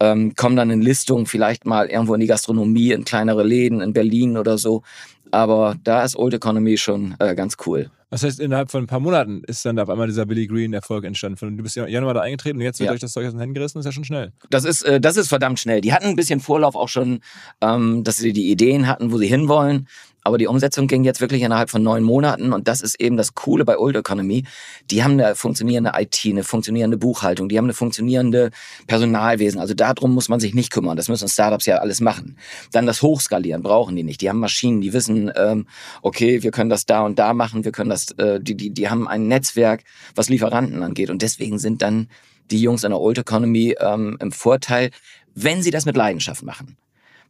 ähm, 0.00 0.34
kommen 0.34 0.56
dann 0.56 0.70
in 0.70 0.82
Listungen 0.82 1.26
vielleicht 1.26 1.66
mal 1.66 1.88
irgendwo 1.88 2.14
in 2.14 2.20
die 2.20 2.26
Gastronomie, 2.26 2.92
in 2.92 3.04
kleinere 3.04 3.42
Läden 3.42 3.80
in 3.80 3.92
Berlin 3.92 4.36
oder 4.36 4.58
so. 4.58 4.82
Aber 5.30 5.76
da 5.82 6.04
ist 6.04 6.16
Old 6.16 6.34
Economy 6.34 6.76
schon 6.76 7.16
äh, 7.18 7.34
ganz 7.34 7.56
cool. 7.66 7.90
Das 8.10 8.22
heißt, 8.22 8.38
innerhalb 8.38 8.70
von 8.70 8.84
ein 8.84 8.86
paar 8.86 9.00
Monaten 9.00 9.42
ist 9.46 9.64
dann 9.64 9.78
auf 9.80 9.90
einmal 9.90 10.06
dieser 10.06 10.26
Billy 10.26 10.46
Green 10.46 10.72
Erfolg 10.72 11.04
entstanden. 11.04 11.56
Du 11.56 11.62
bist 11.62 11.74
ja 11.74 11.86
Januar 11.88 12.14
da 12.14 12.20
eingetreten 12.20 12.58
und 12.58 12.64
jetzt 12.64 12.78
wird 12.78 12.88
ja. 12.88 12.94
euch 12.94 13.00
das 13.00 13.12
Zeug 13.12 13.26
aus 13.26 13.32
den 13.32 13.40
Händen 13.40 13.54
gerissen, 13.54 13.78
das 13.78 13.84
ist 13.84 13.90
ja 13.90 13.92
schon 13.92 14.04
schnell. 14.04 14.32
Das 14.48 14.64
ist, 14.64 14.82
äh, 14.82 15.00
das 15.00 15.16
ist 15.16 15.28
verdammt 15.28 15.58
schnell. 15.58 15.80
Die 15.80 15.92
hatten 15.92 16.06
ein 16.06 16.16
bisschen 16.16 16.38
Vorlauf 16.40 16.76
auch 16.76 16.88
schon, 16.88 17.20
ähm, 17.60 18.04
dass 18.04 18.18
sie 18.18 18.32
die 18.32 18.50
Ideen 18.50 18.86
hatten, 18.86 19.10
wo 19.10 19.18
sie 19.18 19.26
hinwollen. 19.26 19.88
Aber 20.26 20.38
die 20.38 20.48
Umsetzung 20.48 20.88
ging 20.88 21.04
jetzt 21.04 21.20
wirklich 21.20 21.42
innerhalb 21.42 21.70
von 21.70 21.84
neun 21.84 22.02
Monaten 22.02 22.52
und 22.52 22.66
das 22.66 22.80
ist 22.80 23.00
eben 23.00 23.16
das 23.16 23.36
Coole 23.36 23.64
bei 23.64 23.78
Old 23.78 23.94
Economy. 23.94 24.42
Die 24.90 25.04
haben 25.04 25.12
eine 25.12 25.36
funktionierende 25.36 25.92
IT, 25.94 26.20
eine 26.24 26.42
funktionierende 26.42 26.96
Buchhaltung, 26.96 27.48
die 27.48 27.56
haben 27.56 27.66
eine 27.66 27.74
funktionierende 27.74 28.50
Personalwesen. 28.88 29.60
Also 29.60 29.74
darum 29.74 30.14
muss 30.14 30.28
man 30.28 30.40
sich 30.40 30.52
nicht 30.52 30.72
kümmern. 30.72 30.96
Das 30.96 31.08
müssen 31.08 31.28
Startups 31.28 31.66
ja 31.66 31.76
alles 31.76 32.00
machen. 32.00 32.38
Dann 32.72 32.86
das 32.86 33.02
Hochskalieren 33.02 33.62
brauchen 33.62 33.94
die 33.94 34.02
nicht. 34.02 34.20
Die 34.20 34.28
haben 34.28 34.40
Maschinen, 34.40 34.80
die 34.80 34.92
wissen, 34.92 35.30
ähm, 35.36 35.68
okay, 36.02 36.42
wir 36.42 36.50
können 36.50 36.70
das 36.70 36.86
da 36.86 37.02
und 37.02 37.20
da 37.20 37.32
machen, 37.32 37.64
wir 37.64 37.70
können 37.70 37.90
das, 37.90 38.10
äh, 38.18 38.40
die, 38.40 38.56
die, 38.56 38.70
die 38.70 38.90
haben 38.90 39.06
ein 39.06 39.28
Netzwerk, 39.28 39.84
was 40.16 40.28
Lieferanten 40.28 40.82
angeht. 40.82 41.08
Und 41.08 41.22
deswegen 41.22 41.60
sind 41.60 41.82
dann 41.82 42.08
die 42.50 42.60
Jungs 42.60 42.82
in 42.82 42.90
der 42.90 43.00
Old 43.00 43.18
Economy 43.18 43.76
ähm, 43.78 44.16
im 44.20 44.32
Vorteil, 44.32 44.90
wenn 45.36 45.62
sie 45.62 45.70
das 45.70 45.86
mit 45.86 45.96
Leidenschaft 45.96 46.42
machen. 46.42 46.76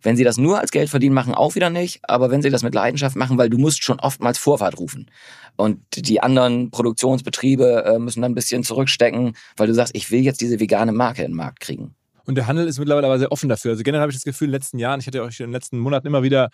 Wenn 0.03 0.17
sie 0.17 0.25
das 0.25 0.39
nur 0.39 0.61
als 0.61 0.71
Geld 0.71 0.89
verdienen 0.89 1.15
machen, 1.15 1.35
auch 1.35 1.55
wieder 1.55 1.71
nicht. 1.71 2.01
Aber 2.03 2.31
wenn 2.31 2.43
sie 2.43 2.51
das 2.51 2.63
mit 2.63 2.75
Leidenschaft 2.75 3.17
machen, 3.17 3.39
weil 3.39 3.51
du 3.51 3.59
musst 3.59 3.83
schon 3.83 4.01
oftmals 4.01 4.39
Vorfahrt 4.39 4.79
rufen. 4.79 5.11
Und 5.57 5.81
die 5.97 6.23
anderen 6.23 6.71
Produktionsbetriebe 6.71 7.85
äh, 7.85 7.99
müssen 7.99 8.23
dann 8.23 8.33
ein 8.33 8.35
bisschen 8.35 8.63
zurückstecken, 8.63 9.37
weil 9.57 9.67
du 9.67 9.75
sagst, 9.75 9.95
ich 9.97 10.11
will 10.11 10.21
jetzt 10.21 10.41
diese 10.41 10.61
vegane 10.61 10.93
Marke 10.93 11.23
in 11.23 11.33
den 11.33 11.37
Markt 11.37 11.61
kriegen. 11.61 11.95
Und 12.27 12.35
der 12.35 12.49
Handel 12.49 12.67
ist 12.67 12.79
mittlerweile 12.79 13.07
aber 13.07 13.19
sehr 13.19 13.31
offen 13.31 13.49
dafür. 13.49 13.71
Also 13.71 13.85
generell 13.85 14.03
habe 14.03 14.11
ich 14.11 14.17
das 14.17 14.25
Gefühl, 14.25 14.47
in 14.47 14.51
den 14.51 14.61
letzten 14.61 14.79
Jahren, 14.79 14.99
ich 14.99 15.07
hatte 15.07 15.23
euch 15.23 15.39
in 15.39 15.47
den 15.47 15.53
letzten 15.53 15.79
Monaten 15.79 16.09
immer 16.09 16.25
wieder 16.25 16.51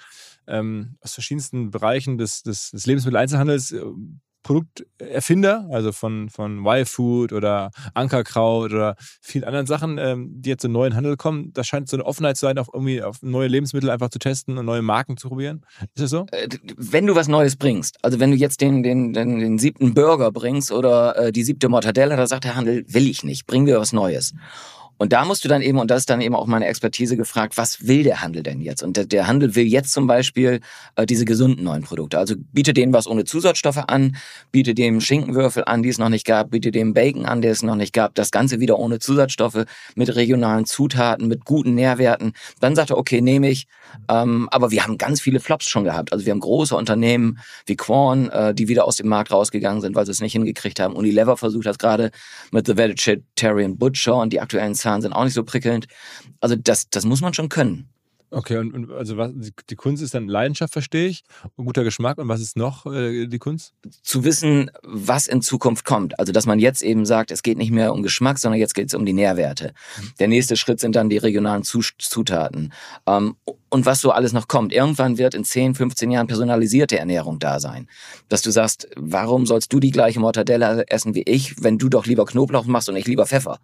ähm, 0.47 0.97
aus 1.01 1.15
verschiedensten 1.15 1.71
Bereichen 1.71 2.19
des, 2.19 2.43
des, 2.43 2.71
des 2.71 2.87
Lebensmitteleinzelhandels 2.87 3.73
äh, 3.73 3.83
Produkterfinder, 4.43 5.67
also 5.71 5.93
von, 5.93 6.29
von 6.29 6.65
Y-Food 6.67 7.33
oder 7.33 7.71
Ankerkraut 7.95 8.73
oder 8.73 8.97
vielen 9.21 9.45
anderen 9.45 9.67
Sachen, 9.67 9.99
ähm, 9.99 10.31
die 10.35 10.51
jetzt 10.51 10.65
in 10.65 10.73
neuen 10.73 10.95
Handel 10.95 11.17
kommen. 11.17 11.53
Da 11.53 11.65
scheint 11.65 11.89
so 11.89 11.97
eine 11.97 12.05
Offenheit 12.05 12.37
zu 12.37 12.47
sein, 12.47 12.59
auch 12.59 12.69
irgendwie 12.73 13.03
auf 13.03 13.23
neue 13.23 13.49
Lebensmittel 13.49 13.91
einfach 13.91 14.11
zu 14.11 14.19
testen 14.19 14.59
und 14.59 14.67
neue 14.67 14.83
Marken 14.83 15.17
zu 15.17 15.29
probieren. 15.29 15.65
Ist 15.95 16.03
das 16.03 16.11
so? 16.11 16.27
Äh, 16.33 16.49
wenn 16.77 17.07
du 17.07 17.15
was 17.15 17.29
Neues 17.29 17.57
bringst, 17.57 17.99
also 18.03 18.21
wenn 18.21 18.31
du 18.31 18.37
jetzt 18.37 18.61
den, 18.61 18.83
den, 18.83 19.13
den, 19.13 19.39
den 19.39 19.59
siebten 19.59 19.95
Burger 19.95 20.33
bringst 20.33 20.73
oder 20.73 21.17
äh, 21.17 21.33
die 21.33 21.45
siebte 21.45 21.69
Mortadella, 21.69 22.17
da 22.17 22.27
sagt 22.27 22.45
der 22.45 22.57
Handel, 22.57 22.85
will 22.89 23.09
ich 23.09 23.25
nicht, 23.25 23.47
bring 23.47 23.65
mir 23.65 23.79
was 23.79 23.93
Neues. 23.93 24.35
Und 25.03 25.13
da 25.13 25.25
musst 25.25 25.45
du 25.45 25.49
dann 25.49 25.63
eben, 25.63 25.81
und 25.81 25.91
das 25.91 26.03
ist 26.03 26.11
dann 26.11 26.21
eben 26.21 26.37
auch 26.37 26.47
meine 26.47 26.67
Expertise 26.67 27.17
gefragt, 27.17 27.57
was 27.57 27.89
will 27.89 28.05
der 28.05 28.23
Handel 28.23 28.45
denn 28.45 28.61
jetzt? 28.61 28.85
Und 28.85 28.97
der, 28.97 29.05
der 29.05 29.27
Handel 29.27 29.57
will 29.57 29.65
jetzt 29.65 29.93
zum 29.93 30.07
Beispiel 30.07 30.61
äh, 30.95 31.07
diese 31.07 31.25
gesunden 31.25 31.65
neuen 31.65 31.83
Produkte. 31.83 32.19
Also 32.19 32.37
biete 32.53 32.73
denen 32.73 32.93
was 32.93 33.09
ohne 33.09 33.25
Zusatzstoffe 33.25 33.83
an, 33.89 34.15
biete 34.53 34.75
dem 34.75 35.01
Schinkenwürfel 35.01 35.65
an, 35.65 35.83
die 35.83 35.89
es 35.89 35.99
noch 35.99 36.09
nicht 36.09 36.25
gab, 36.25 36.53
biete 36.53 36.71
dem 36.71 36.95
Bacon 36.95 37.27
an, 37.27 37.43
der 37.43 37.51
es 37.51 37.65
noch 37.65 37.75
nicht 37.75 37.93
gab. 37.93 38.15
Das 38.15 38.31
Ganze 38.31 38.61
wieder 38.61 38.79
ohne 38.79 39.01
Zusatzstoffe, 39.01 39.65
mit 39.97 40.15
regionalen 40.15 40.67
Zutaten, 40.67 41.27
mit 41.27 41.45
guten 41.45 41.75
Nährwerten. 41.75 42.33
Dann 42.61 42.77
sagt 42.77 42.91
er, 42.91 42.97
okay, 42.97 43.21
nehme 43.21 43.51
ich. 43.51 43.67
Ähm, 44.09 44.49
aber 44.53 44.71
wir 44.71 44.85
haben 44.85 44.99
ganz 44.99 45.21
viele 45.21 45.41
Flops 45.41 45.67
schon 45.67 45.83
gehabt. 45.83 46.13
Also 46.13 46.27
wir 46.27 46.31
haben 46.31 46.39
große 46.39 46.77
Unternehmen 46.77 47.41
wie 47.67 47.75
Quorn, 47.75 48.31
äh, 48.31 48.55
die 48.55 48.69
wieder 48.69 48.85
aus 48.85 48.99
dem 48.99 49.09
Markt 49.09 49.33
rausgegangen 49.33 49.81
sind, 49.81 49.97
weil 49.97 50.07
sie 50.07 50.13
es 50.13 50.21
nicht 50.21 50.33
hingekriegt 50.33 50.79
haben. 50.79 50.95
Unilever 50.95 51.37
versucht 51.37 51.67
das 51.67 51.79
gerade 51.79 52.13
mit 52.53 52.69
The 52.69 52.77
Vegetarian 52.77 53.77
Butcher 53.79 54.15
und 54.15 54.33
die 54.33 54.41
aktuellen 54.41 54.77
Zahlen 54.77 54.92
sind 55.01 55.13
auch 55.13 55.25
nicht 55.25 55.35
so 55.35 55.45
prickelnd. 55.45 55.87
Also 56.41 56.57
das, 56.57 56.91
das 56.91 57.05
muss 57.05 57.21
man 57.21 57.33
schon 57.35 57.49
können. 57.49 57.89
Okay, 58.33 58.57
und, 58.57 58.73
und 58.73 58.91
also 58.91 59.19
was, 59.19 59.31
die 59.69 59.77
Kunst 59.77 60.03
ist 60.03 60.15
dann 60.15 60.27
Leidenschaft, 60.27 60.73
verstehe 60.73 61.07
ich, 61.07 61.23
und 61.57 61.67
guter 61.67 61.85
Geschmack. 61.85 62.17
Und 62.17 62.29
was 62.29 62.41
ist 62.41 62.57
noch 62.57 62.87
äh, 62.87 63.27
die 63.27 63.39
Kunst? 63.39 63.75
Zu 64.03 64.25
wissen, 64.25 64.71
was 64.83 65.27
in 65.27 65.43
Zukunft 65.43 65.85
kommt. 65.85 66.19
Also, 66.19 66.33
dass 66.33 66.47
man 66.47 66.59
jetzt 66.59 66.83
eben 66.83 67.05
sagt, 67.05 67.31
es 67.31 67.43
geht 67.43 67.59
nicht 67.59 67.71
mehr 67.71 67.93
um 67.93 68.03
Geschmack, 68.03 68.39
sondern 68.39 68.59
jetzt 68.59 68.75
geht 68.75 68.89
es 68.89 68.95
um 68.95 69.05
die 69.05 69.13
Nährwerte. 69.13 69.75
Mhm. 70.01 70.13
Der 70.19 70.29
nächste 70.29 70.57
Schritt 70.57 70.81
sind 70.81 70.97
dann 70.97 71.11
die 71.11 71.19
regionalen 71.19 71.63
Zutaten. 71.63 72.73
Ähm, 73.07 73.37
und 73.73 73.87
was 73.87 74.03
so 74.03 74.11
alles 74.11 74.35
noch 74.35 74.49
kommt. 74.49 74.71
Irgendwann 74.71 75.17
wird 75.17 75.35
in 75.35 75.45
10, 75.45 75.75
15 75.75 76.11
Jahren 76.11 76.27
personalisierte 76.27 76.99
Ernährung 76.99 77.39
da 77.39 77.59
sein. 77.59 77.89
Dass 78.29 78.43
du 78.43 78.51
sagst, 78.51 78.87
warum 78.97 79.47
sollst 79.47 79.73
du 79.73 79.81
die 79.81 79.91
gleiche 79.91 80.21
Mortadella 80.21 80.83
essen 80.89 81.15
wie 81.15 81.23
ich, 81.23 81.63
wenn 81.63 81.79
du 81.79 81.89
doch 81.89 82.05
lieber 82.05 82.27
Knoblauch 82.27 82.67
machst 82.67 82.91
und 82.91 82.97
ich 82.97 83.07
lieber 83.07 83.25
Pfeffer? 83.25 83.61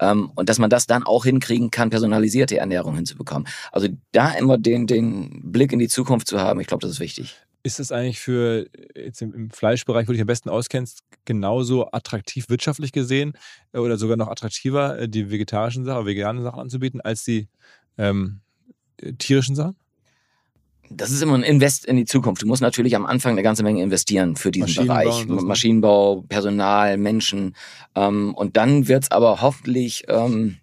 Ähm, 0.00 0.30
und 0.34 0.50
dass 0.50 0.58
man 0.58 0.68
das 0.68 0.86
dann 0.86 1.02
auch 1.02 1.24
hinkriegen 1.24 1.70
kann, 1.70 1.88
personalisierte 1.88 2.58
Ernährung 2.58 2.94
hinzubekommen. 2.96 3.48
Also 3.72 3.88
da 4.12 4.32
immer 4.32 4.58
den, 4.58 4.86
den 4.86 5.40
Blick 5.50 5.72
in 5.72 5.78
die 5.78 5.88
Zukunft 5.88 6.26
zu 6.26 6.38
haben, 6.38 6.60
ich 6.60 6.66
glaube, 6.66 6.82
das 6.82 6.90
ist 6.90 7.00
wichtig. 7.00 7.34
Ist 7.62 7.78
das 7.78 7.90
eigentlich 7.90 8.20
für 8.20 8.66
jetzt 8.94 9.22
im 9.22 9.48
Fleischbereich, 9.50 10.06
wo 10.06 10.12
du 10.12 10.12
dich 10.12 10.20
am 10.20 10.26
besten 10.26 10.50
auskennst, 10.50 11.04
genauso 11.24 11.90
attraktiv 11.90 12.50
wirtschaftlich 12.50 12.92
gesehen 12.92 13.32
äh, 13.72 13.78
oder 13.78 13.96
sogar 13.96 14.18
noch 14.18 14.28
attraktiver, 14.28 14.98
äh, 14.98 15.08
die 15.08 15.30
vegetarischen 15.30 15.86
Sachen, 15.86 16.04
veganen 16.04 16.42
Sachen 16.42 16.60
anzubieten, 16.60 17.00
als 17.00 17.24
die 17.24 17.48
ähm, 17.96 18.42
tierischen 19.18 19.54
Sachen? 19.54 19.76
Das 20.90 21.10
ist 21.10 21.22
immer 21.22 21.34
ein 21.34 21.42
Invest 21.42 21.84
in 21.84 21.96
die 21.96 22.06
Zukunft. 22.06 22.42
Du 22.42 22.46
musst 22.46 22.62
natürlich 22.62 22.96
am 22.96 23.04
Anfang 23.04 23.32
eine 23.32 23.42
ganze 23.42 23.62
Menge 23.62 23.82
investieren 23.82 24.36
für 24.36 24.50
diesen 24.50 24.86
Maschinenbau 24.86 24.94
Bereich. 24.94 25.26
Ne? 25.26 25.34
Maschinenbau, 25.42 26.24
Personal, 26.28 26.96
Menschen. 26.96 27.54
Ähm, 27.94 28.34
und 28.34 28.56
dann 28.56 28.88
wird's 28.88 29.10
aber 29.10 29.42
hoffentlich 29.42 30.04
ähm, 30.08 30.56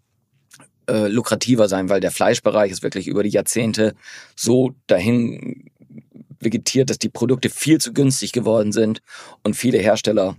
äh, 0.88 1.08
lukrativer 1.08 1.68
sein, 1.68 1.90
weil 1.90 2.00
der 2.00 2.12
Fleischbereich 2.12 2.72
ist 2.72 2.84
wirklich 2.84 3.08
über 3.08 3.24
die 3.24 3.30
Jahrzehnte 3.30 3.94
so 4.36 4.72
dahin 4.88 5.70
vegetiert, 6.40 6.90
dass 6.90 7.00
die 7.00 7.10
Produkte 7.10 7.50
viel 7.50 7.80
zu 7.80 7.94
günstig 7.94 8.32
geworden 8.32 8.72
sind 8.72 9.02
und 9.44 9.56
viele 9.56 9.78
Hersteller 9.78 10.36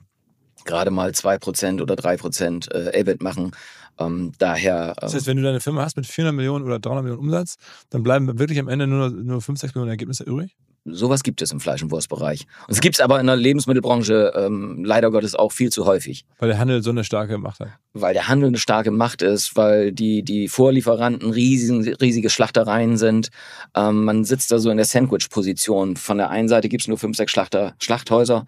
gerade 0.64 0.90
mal 0.90 1.14
zwei 1.14 1.38
Prozent 1.38 1.80
oder 1.80 1.97
drei 1.97 2.16
Prozent 2.16 2.72
äh, 2.72 2.90
EBIT 2.99 3.22
machen. 3.22 3.53
Ähm, 3.99 4.32
daher. 4.38 4.88
Ähm, 4.88 4.94
das 5.01 5.14
heißt, 5.14 5.26
wenn 5.26 5.36
du 5.36 5.42
deine 5.42 5.61
Firma 5.61 5.82
hast 5.82 5.97
mit 5.97 6.07
400 6.07 6.34
Millionen 6.34 6.64
oder 6.64 6.78
300 6.78 7.05
Millionen 7.05 7.20
Umsatz, 7.20 7.57
dann 7.90 8.03
bleiben 8.03 8.38
wirklich 8.38 8.59
am 8.59 8.68
Ende 8.68 8.86
nur, 8.86 9.11
nur 9.11 9.40
5, 9.40 9.59
6 9.59 9.74
Millionen 9.74 9.90
Ergebnisse 9.90 10.24
übrig? 10.24 10.57
Sowas 10.88 11.24
gibt 11.24 11.42
es 11.42 11.51
im 11.51 11.59
Fleisch- 11.59 11.82
und 11.82 11.90
Wurstbereich. 11.90 12.47
Und 12.68 12.74
es 12.74 12.80
gibt 12.80 12.94
es 12.94 13.01
aber 13.01 13.18
in 13.18 13.26
der 13.26 13.34
Lebensmittelbranche 13.34 14.32
ähm, 14.36 14.84
leider 14.84 15.11
Gottes 15.11 15.34
auch 15.34 15.51
viel 15.51 15.70
zu 15.70 15.84
häufig. 15.84 16.24
Weil 16.38 16.49
der 16.49 16.59
Handel 16.59 16.80
so 16.80 16.90
eine 16.90 17.03
starke 17.03 17.38
Macht 17.38 17.59
hat. 17.59 17.70
weil 17.92 18.14
der 18.14 18.28
Handel 18.28 18.49
eine 18.49 18.59
starke 18.59 18.92
Macht 18.92 19.20
ist, 19.20 19.57
weil 19.57 19.90
die, 19.90 20.22
die 20.22 20.47
Vorlieferanten 20.47 21.30
riesen, 21.32 21.82
riesige 21.82 22.30
Schlachtereien 22.30 22.99
sind. 22.99 23.30
Ähm, 23.74 24.05
man 24.05 24.24
sitzt 24.24 24.53
da 24.53 24.61
so 24.61 24.70
in 24.70 24.76
der 24.76 24.86
Sandwich-Position. 24.86 25.97
Von 25.97 26.18
der 26.18 26.30
einen 26.30 26.49
Seite 26.49 26.68
gibt's 26.68 26.86
nur 26.86 26.99
fünf, 26.99 27.16
sechs 27.16 27.32
Schlachter, 27.32 27.74
Schlachthäuser 27.80 28.47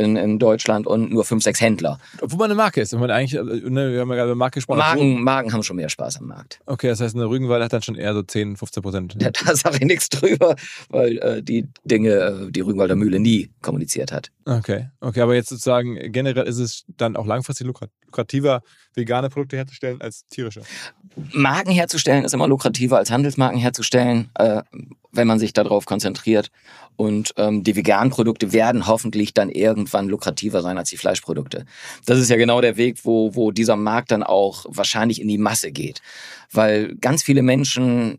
in, 0.00 0.16
in 0.16 0.38
Deutschland 0.38 0.86
und 0.86 1.12
nur 1.12 1.24
fünf, 1.24 1.44
sechs 1.44 1.60
Händler. 1.60 1.98
Obwohl 2.20 2.38
man 2.38 2.46
eine 2.46 2.56
Marke 2.56 2.80
ist. 2.80 2.92
Wenn 2.92 3.00
man 3.00 3.10
eigentlich, 3.10 3.34
äh, 3.34 3.42
ne, 3.42 3.92
wir 3.92 4.00
haben 4.00 4.08
ja 4.08 4.16
gerade 4.16 4.30
über 4.30 4.36
Marke 4.36 4.54
gesprochen. 4.54 4.78
Marken, 4.78 5.22
Marken 5.22 5.52
haben 5.52 5.62
schon 5.62 5.76
mehr 5.76 5.88
Spaß 5.88 6.18
am 6.18 6.26
Markt. 6.26 6.60
Okay, 6.66 6.88
das 6.88 7.00
heißt, 7.00 7.14
eine 7.14 7.26
Rügenwalder 7.26 7.66
hat 7.66 7.72
dann 7.72 7.82
schon 7.82 7.94
eher 7.94 8.14
so 8.14 8.22
10, 8.22 8.56
15 8.56 8.82
Prozent. 8.82 9.16
Da, 9.18 9.30
da 9.30 9.54
sage 9.54 9.76
ich 9.76 9.86
nichts 9.86 10.08
drüber, 10.08 10.56
weil 10.88 11.18
äh, 11.18 11.42
die 11.42 11.68
Dinge 11.84 12.10
äh, 12.10 12.50
die 12.50 12.60
Rügenwalder 12.60 12.96
Mühle 12.96 13.20
nie 13.20 13.50
kommuniziert 13.62 14.12
hat. 14.12 14.30
Okay, 14.44 14.88
okay, 15.00 15.20
aber 15.20 15.34
jetzt 15.34 15.50
sozusagen 15.50 16.12
generell 16.12 16.46
ist 16.46 16.58
es 16.58 16.84
dann 16.96 17.16
auch 17.16 17.26
langfristig 17.26 17.66
lukrativer, 17.66 18.62
vegane 18.94 19.28
Produkte 19.28 19.56
herzustellen 19.56 20.00
als 20.00 20.26
tierische. 20.26 20.62
Marken 21.32 21.72
herzustellen 21.72 22.24
ist 22.24 22.34
immer 22.34 22.48
lukrativer 22.48 22.96
als 22.96 23.10
Handelsmarken 23.10 23.58
herzustellen, 23.58 24.30
äh, 24.34 24.62
wenn 25.12 25.26
man 25.26 25.38
sich 25.38 25.52
darauf 25.52 25.86
konzentriert. 25.86 26.50
Und 26.96 27.32
ähm, 27.36 27.64
die 27.64 27.76
veganen 27.76 28.10
Produkte 28.10 28.52
werden 28.52 28.86
hoffentlich 28.86 29.32
dann 29.32 29.48
irgendwann 29.48 30.08
lukrativer 30.08 30.62
sein 30.62 30.78
als 30.78 30.90
die 30.90 30.96
Fleischprodukte. 30.96 31.64
Das 32.04 32.18
ist 32.18 32.28
ja 32.28 32.36
genau 32.36 32.60
der 32.60 32.76
Weg, 32.76 32.98
wo, 33.04 33.34
wo 33.34 33.50
dieser 33.50 33.76
Markt 33.76 34.10
dann 34.10 34.22
auch 34.22 34.66
wahrscheinlich 34.68 35.20
in 35.20 35.28
die 35.28 35.38
Masse 35.38 35.72
geht. 35.72 36.02
Weil 36.52 36.94
ganz 36.96 37.22
viele 37.22 37.42
Menschen 37.42 38.18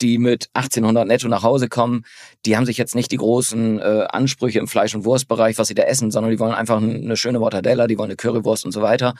die 0.00 0.18
mit 0.18 0.48
1800 0.54 1.08
netto 1.08 1.26
nach 1.26 1.42
Hause 1.42 1.68
kommen, 1.68 2.04
die 2.46 2.56
haben 2.56 2.66
sich 2.66 2.78
jetzt 2.78 2.94
nicht 2.94 3.10
die 3.10 3.16
großen 3.16 3.80
äh, 3.80 4.06
Ansprüche 4.08 4.60
im 4.60 4.68
Fleisch- 4.68 4.94
und 4.94 5.04
Wurstbereich, 5.04 5.58
was 5.58 5.66
sie 5.66 5.74
da 5.74 5.82
essen, 5.82 6.12
sondern 6.12 6.30
die 6.30 6.38
wollen 6.38 6.54
einfach 6.54 6.80
eine 6.80 7.16
schöne 7.16 7.40
Mortadella, 7.40 7.88
die 7.88 7.98
wollen 7.98 8.10
eine 8.10 8.16
Currywurst 8.16 8.64
und 8.64 8.70
so 8.70 8.80
weiter 8.80 9.14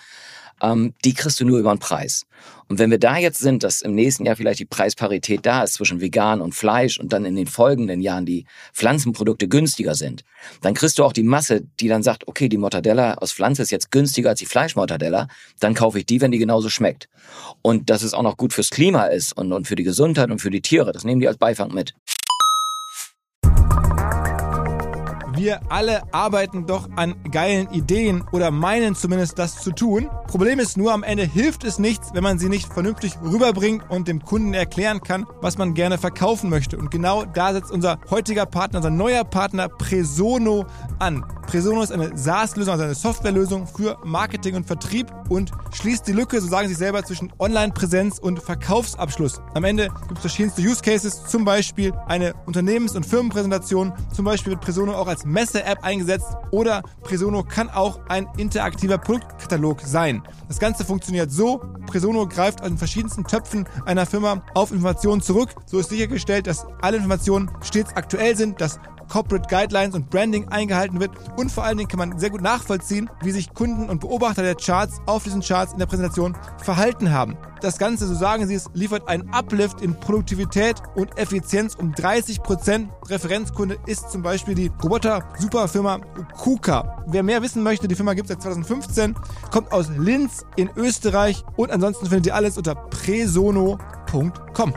ähm, 0.63 0.95
die 1.05 1.15
kriegst 1.15 1.41
du 1.41 1.45
nur 1.45 1.59
über 1.59 1.75
den 1.75 1.79
Preis. 1.79 2.27
Und 2.69 2.79
wenn 2.79 2.91
wir 2.91 2.99
da 2.99 3.17
jetzt 3.17 3.39
sind, 3.39 3.63
dass 3.63 3.81
im 3.81 3.95
nächsten 3.95 4.27
Jahr 4.27 4.37
vielleicht 4.37 4.61
die 4.61 4.67
Preisparität 4.67 5.47
da 5.47 5.63
ist 5.63 5.75
zwischen 5.75 6.01
vegan 6.01 6.41
und 6.41 6.55
Fleisch 6.55 7.01
und 7.01 7.13
dann 7.13 7.25
in 7.25 7.35
den 7.35 7.47
folgenden 7.47 8.01
Jahren 8.01 8.27
die 8.27 8.45
Pflanzenprodukte 8.75 9.49
günstiger 9.49 9.95
sind, 9.95 10.25
dann 10.61 10.75
kriegst 10.75 10.99
du 10.99 11.05
auch 11.05 11.13
die 11.13 11.23
Masse, 11.23 11.63
die 11.81 11.89
dann 11.89 12.03
sagt, 12.03 12.29
okay, 12.29 12.49
die 12.49 12.59
Mortadella 12.59 13.15
aus 13.15 13.33
Pflanze 13.33 13.63
ist 13.63 13.71
jetzt 13.71 13.91
günstiger 13.91 14.31
als 14.31 14.41
die 14.41 14.47
Fleischmortadella, 14.47 15.29
dann 15.61 15.75
kaufe 15.75 15.99
ich 15.99 16.07
die, 16.07 16.21
wenn 16.21 16.31
die 16.31 16.39
genauso 16.39 16.69
schmeckt. 16.69 17.09
Und 17.63 17.91
dass 17.91 18.03
es 18.03 18.13
auch 18.13 18.23
noch 18.23 18.37
gut 18.37 18.53
fürs 18.53 18.71
Klima 18.71 19.07
ist 19.07 19.33
und, 19.33 19.53
und 19.53 19.67
für 19.67 19.77
die 19.77 19.85
Gesundheit 19.85 20.31
und 20.31 20.41
für 20.41 20.51
die 20.51 20.63
Tiere, 20.63 20.93
das 20.93 21.05
nehmen 21.05 21.21
die 21.21 21.29
als 21.29 21.39
Beifang 21.39 21.73
mit. 21.73 21.95
Wir 25.39 25.61
alle 25.71 26.03
arbeiten 26.13 26.67
doch 26.67 26.89
an 26.97 27.15
geilen 27.31 27.71
Ideen 27.71 28.25
oder 28.33 28.51
meinen 28.51 28.97
zumindest 28.97 29.39
das 29.39 29.61
zu 29.61 29.71
tun. 29.71 30.11
Problem 30.27 30.59
ist 30.59 30.77
nur, 30.77 30.93
am 30.93 31.05
Ende 31.05 31.23
hilft 31.23 31.63
es 31.63 31.79
nichts, 31.79 32.13
wenn 32.13 32.25
man 32.25 32.41
sie 32.41 32.49
nicht 32.49 32.73
vernünftig 32.73 33.15
rüberbringt 33.23 33.89
und 33.89 34.09
dem 34.09 34.25
Kunden 34.25 34.53
erklären 34.53 35.01
kann, 35.01 35.27
was 35.41 35.57
man 35.57 35.75
gerne 35.75 35.97
verkaufen 35.97 36.51
möchte. 36.51 36.77
Und 36.77 36.91
genau 36.91 37.25
da 37.25 37.53
setzt 37.53 37.71
unser 37.71 38.01
heutiger 38.11 38.47
Partner, 38.47 38.79
unser 38.79 38.91
neuer 38.91 39.23
Partner 39.23 39.69
Presono 39.69 40.67
an. 40.99 41.25
Presono 41.47 41.83
ist 41.83 41.93
eine 41.93 42.17
SaaS-Lösung, 42.19 42.73
also 42.73 42.85
eine 42.85 42.95
Softwarelösung 42.95 43.67
für 43.67 43.97
Marketing 44.05 44.57
und 44.57 44.67
Vertrieb 44.67 45.07
und 45.31 45.51
schließt 45.73 46.07
die 46.07 46.13
Lücke, 46.13 46.41
so 46.41 46.49
sagen 46.49 46.69
sie 46.69 46.75
selber, 46.75 47.05
zwischen 47.05 47.33
Online-Präsenz 47.39 48.19
und 48.19 48.43
Verkaufsabschluss. 48.43 49.41
Am 49.55 49.65
Ende 49.65 49.89
gibt 50.09 50.17
es 50.17 50.21
verschiedenste 50.21 50.61
Use 50.61 50.83
Cases, 50.83 51.25
zum 51.27 51.47
Beispiel 51.47 51.95
eine 52.07 52.35
Unternehmens- 52.45 52.95
und 52.95 53.07
Firmenpräsentation. 53.07 53.95
Zum 54.13 54.27
Beispiel 54.27 54.53
wird 54.53 54.61
Presono 54.61 54.95
auch 54.95 55.07
als 55.07 55.25
Messe-App 55.29 55.85
eingesetzt 55.85 56.29
oder 56.51 56.83
Presono 57.03 57.43
kann 57.43 57.69
auch 57.71 58.01
ein 58.09 58.27
interaktiver 58.37 58.99
Produktkatalog 58.99 59.83
sein. 59.83 60.23
Das 60.49 60.59
Ganze 60.59 60.85
funktioniert 60.85 61.31
so, 61.31 61.61
Presono 61.87 62.27
greift 62.27 62.63
an 62.63 62.79
verschiedensten 62.79 63.25
Töpfen 63.25 63.69
einer 63.87 64.07
Firma 64.07 64.43
auf 64.55 64.73
Informationen 64.73 65.23
zurück. 65.23 65.55
So 65.67 65.79
ist 65.79 65.91
sichergestellt, 65.91 66.47
dass 66.47 66.67
alle 66.81 66.97
Informationen 66.97 67.51
stets 67.63 67.95
aktuell 67.95 68.37
sind, 68.37 68.61
dass 68.61 68.81
Corporate 69.09 69.49
Guidelines 69.49 69.95
und 69.95 70.11
Branding 70.11 70.49
eingehalten 70.49 71.01
wird 71.01 71.11
und 71.37 71.51
vor 71.51 71.65
allen 71.65 71.79
Dingen 71.79 71.89
kann 71.89 71.99
man 71.99 72.19
sehr 72.19 72.31
gut 72.31 72.43
nachvollziehen, 72.43 73.11
wie 73.23 73.31
sich 73.31 73.53
Kunden 73.55 73.89
und 73.89 74.01
Beobachter 74.01 74.43
der 74.43 74.55
Charts 74.55 75.01
auf 75.07 75.25
diesen 75.25 75.41
Charts 75.41 75.73
in 75.73 75.79
der 75.79 75.87
Präsentation 75.87 76.37
verhalten 76.63 77.11
haben. 77.11 77.37
Das 77.61 77.79
Ganze, 77.79 78.07
so 78.07 78.15
sagen 78.15 78.47
sie 78.47 78.55
es, 78.55 78.71
liefert 78.73 79.09
einen 79.09 79.29
Uplift 79.31 79.81
in 79.81 79.99
Produktivität 79.99 80.77
und 80.95 81.19
Effizienz 81.19 81.75
um 81.75 81.93
30 81.93 82.43
Prozent. 82.43 82.91
Referenzkunde 83.09 83.79
ist 83.87 84.11
zum 84.11 84.23
Beispiel 84.23 84.55
die 84.55 84.71
Roboter-Superfirma 84.83 85.99
KUKA. 86.37 87.05
Wer 87.09 87.23
mehr 87.23 87.43
wissen 87.43 87.63
möchte, 87.63 87.89
die 87.89 87.97
Firma 87.97 88.15
gibt 88.15 88.31
es 88.31 88.35
seit 88.35 88.43
2015, 88.43 89.17
kommt 89.51 89.73
aus 89.73 89.89
Linz 89.97 90.45
in 90.57 90.71
Österreich 90.77 91.45
und 91.57 91.73
ansonsten 91.73 92.07
findet 92.07 92.27
ihr 92.27 92.35
alles 92.35 92.57
unter 92.57 92.77
presono.com. 92.77 94.75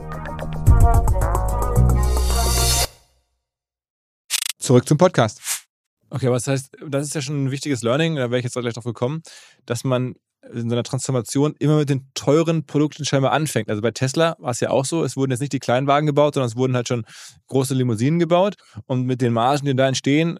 Zurück 4.62 4.88
zum 4.88 4.97
Podcast. 4.97 5.66
Okay, 6.12 6.28
aber 6.28 6.36
das 6.36 6.45
heißt, 6.45 6.78
das 6.88 7.07
ist 7.07 7.16
ja 7.16 7.22
schon 7.22 7.45
ein 7.45 7.51
wichtiges 7.51 7.82
Learning, 7.82 8.16
da 8.16 8.30
wäre 8.30 8.38
ich 8.38 8.43
jetzt 8.43 8.53
gleich 8.53 8.74
drauf 8.76 8.84
gekommen, 8.84 9.24
dass 9.66 9.84
man 9.84 10.14
in 10.53 10.70
so 10.70 10.76
einer 10.76 10.84
Transformation 10.84 11.55
immer 11.57 11.78
mit 11.78 11.89
den 11.89 12.09
teuren 12.14 12.66
Produkten 12.66 13.03
scheinbar 13.05 13.32
anfängt. 13.32 13.70
Also 13.70 13.82
bei 13.82 13.91
Tesla 13.91 14.36
war 14.39 14.51
es 14.51 14.59
ja 14.59 14.70
auch 14.70 14.86
so, 14.86 15.03
es 15.03 15.18
wurden 15.18 15.32
jetzt 15.32 15.39
nicht 15.39 15.53
die 15.53 15.59
Kleinwagen 15.59 16.05
gebaut, 16.05 16.36
sondern 16.36 16.49
es 16.49 16.55
wurden 16.55 16.76
halt 16.76 16.88
schon 16.88 17.05
große 17.47 17.74
Limousinen 17.74 18.20
gebaut 18.20 18.55
und 18.86 19.05
mit 19.05 19.22
den 19.22 19.34
Margen, 19.34 19.66
die 19.66 19.76
da 19.76 19.88
entstehen, 19.88 20.38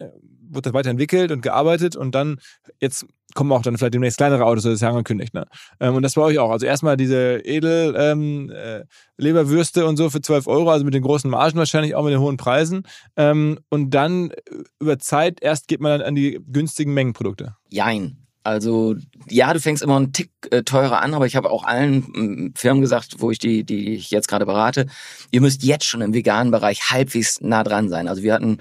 wird 0.50 0.66
das 0.66 0.72
weiterentwickelt 0.72 1.32
und 1.32 1.40
gearbeitet 1.40 1.96
und 1.96 2.14
dann 2.14 2.38
jetzt 2.80 3.06
kommen 3.34 3.52
auch 3.52 3.62
dann 3.62 3.76
vielleicht 3.78 3.94
demnächst 3.94 4.18
kleinere 4.18 4.44
Autos, 4.44 4.64
das 4.64 4.74
ist 4.74 4.80
ja 4.82 4.90
angekündigt. 4.90 5.34
Ne? 5.34 5.46
Ähm, 5.80 5.94
und 5.94 6.02
das 6.02 6.14
bei 6.14 6.22
euch 6.22 6.38
auch. 6.38 6.50
Also 6.50 6.66
erstmal 6.66 6.96
diese 6.96 7.44
edel 7.44 7.94
ähm, 7.96 8.50
äh, 8.50 8.84
Leberwürste 9.16 9.86
und 9.86 9.96
so 9.96 10.10
für 10.10 10.20
12 10.20 10.46
Euro, 10.46 10.70
also 10.70 10.84
mit 10.84 10.94
den 10.94 11.02
großen 11.02 11.30
Margen 11.30 11.58
wahrscheinlich, 11.58 11.94
auch 11.94 12.04
mit 12.04 12.12
den 12.12 12.20
hohen 12.20 12.36
Preisen. 12.36 12.82
Ähm, 13.16 13.58
und 13.68 13.90
dann 13.90 14.30
äh, 14.30 14.34
über 14.80 14.98
Zeit 14.98 15.42
erst 15.42 15.68
geht 15.68 15.80
man 15.80 15.98
dann 15.98 16.08
an 16.08 16.14
die 16.14 16.40
günstigen 16.46 16.94
Mengenprodukte. 16.94 17.56
Jein. 17.68 18.18
Also 18.44 18.96
ja, 19.28 19.52
du 19.52 19.60
fängst 19.60 19.82
immer 19.82 19.96
einen 19.96 20.12
Tick 20.12 20.30
äh, 20.50 20.62
teurer 20.62 21.00
an, 21.00 21.14
aber 21.14 21.26
ich 21.26 21.36
habe 21.36 21.50
auch 21.50 21.64
allen 21.64 21.98
mm, 21.98 22.54
Firmen 22.56 22.80
gesagt, 22.80 23.16
wo 23.18 23.30
ich 23.30 23.38
die, 23.38 23.62
die 23.64 23.94
ich 23.94 24.10
jetzt 24.10 24.26
gerade 24.26 24.46
berate, 24.46 24.86
ihr 25.30 25.40
müsst 25.40 25.62
jetzt 25.62 25.84
schon 25.84 26.00
im 26.00 26.12
veganen 26.12 26.50
Bereich 26.50 26.90
halbwegs 26.90 27.40
nah 27.40 27.62
dran 27.62 27.88
sein. 27.88 28.08
Also 28.08 28.22
wir 28.22 28.34
hatten 28.34 28.58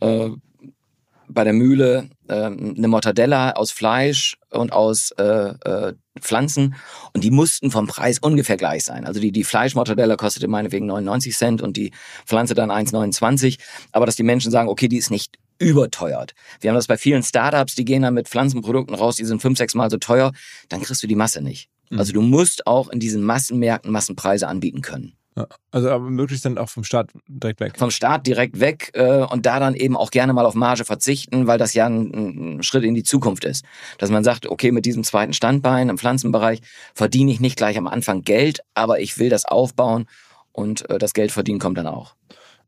äh, 0.00 0.30
bei 1.28 1.44
der 1.44 1.52
Mühle 1.52 2.08
äh, 2.28 2.34
eine 2.34 2.88
Mortadella 2.88 3.52
aus 3.52 3.70
Fleisch 3.70 4.36
und 4.50 4.72
aus 4.72 5.10
äh, 5.12 5.22
äh, 5.22 5.94
Pflanzen 6.20 6.76
und 7.12 7.24
die 7.24 7.30
mussten 7.30 7.70
vom 7.70 7.86
Preis 7.86 8.18
ungefähr 8.18 8.56
gleich 8.56 8.84
sein. 8.84 9.06
Also 9.06 9.20
die, 9.20 9.32
die 9.32 9.44
Fleischmortadella 9.44 10.16
kostete 10.16 10.48
meinetwegen 10.48 10.86
99 10.86 11.36
Cent 11.36 11.62
und 11.62 11.76
die 11.76 11.92
Pflanze 12.26 12.54
dann 12.54 12.70
1,29. 12.70 13.58
Aber 13.92 14.06
dass 14.06 14.16
die 14.16 14.22
Menschen 14.22 14.50
sagen, 14.50 14.68
okay, 14.68 14.88
die 14.88 14.98
ist 14.98 15.10
nicht 15.10 15.38
überteuert. 15.58 16.34
Wir 16.60 16.70
haben 16.70 16.76
das 16.76 16.86
bei 16.86 16.96
vielen 16.96 17.22
Startups, 17.22 17.74
die 17.74 17.84
gehen 17.84 18.02
dann 18.02 18.14
mit 18.14 18.28
Pflanzenprodukten 18.28 18.94
raus, 18.94 19.16
die 19.16 19.24
sind 19.24 19.40
fünf, 19.40 19.58
sechs 19.58 19.74
Mal 19.74 19.90
so 19.90 19.98
teuer, 19.98 20.32
dann 20.68 20.82
kriegst 20.82 21.02
du 21.02 21.06
die 21.06 21.14
Masse 21.14 21.42
nicht. 21.42 21.68
Mhm. 21.90 21.98
Also 21.98 22.12
du 22.12 22.22
musst 22.22 22.66
auch 22.66 22.88
in 22.88 23.00
diesen 23.00 23.22
Massenmärkten 23.22 23.90
Massenpreise 23.90 24.48
anbieten 24.48 24.82
können. 24.82 25.16
Ja, 25.36 25.48
also 25.72 25.90
aber 25.90 26.10
möglichst 26.10 26.44
dann 26.44 26.58
auch 26.58 26.68
vom 26.68 26.84
Start 26.84 27.10
direkt 27.26 27.58
weg. 27.58 27.72
Vom 27.76 27.90
Start 27.90 28.24
direkt 28.26 28.60
weg 28.60 28.90
äh, 28.94 29.24
und 29.24 29.46
da 29.46 29.58
dann 29.58 29.74
eben 29.74 29.96
auch 29.96 30.12
gerne 30.12 30.32
mal 30.32 30.46
auf 30.46 30.54
Marge 30.54 30.84
verzichten, 30.84 31.48
weil 31.48 31.58
das 31.58 31.74
ja 31.74 31.86
ein, 31.86 32.58
ein, 32.58 32.62
Schritt 32.62 32.84
in 32.84 32.94
die 32.94 33.02
Zukunft 33.02 33.44
ist. 33.44 33.64
Dass 33.98 34.10
man 34.10 34.22
sagt, 34.22 34.46
okay, 34.46 34.70
mit 34.70 34.86
diesem 34.86 35.02
zweiten 35.02 35.32
Standbein 35.32 35.88
im 35.88 35.98
Pflanzenbereich 35.98 36.60
verdiene 36.94 37.32
ich 37.32 37.40
nicht 37.40 37.56
gleich 37.56 37.76
am 37.76 37.88
Anfang 37.88 38.22
Geld, 38.22 38.60
aber 38.74 39.00
ich 39.00 39.18
will 39.18 39.28
das 39.28 39.44
aufbauen 39.44 40.06
und 40.52 40.88
äh, 40.88 40.98
das 40.98 41.14
Geld 41.14 41.32
verdienen 41.32 41.58
kommt 41.58 41.78
dann 41.78 41.88
auch. 41.88 42.14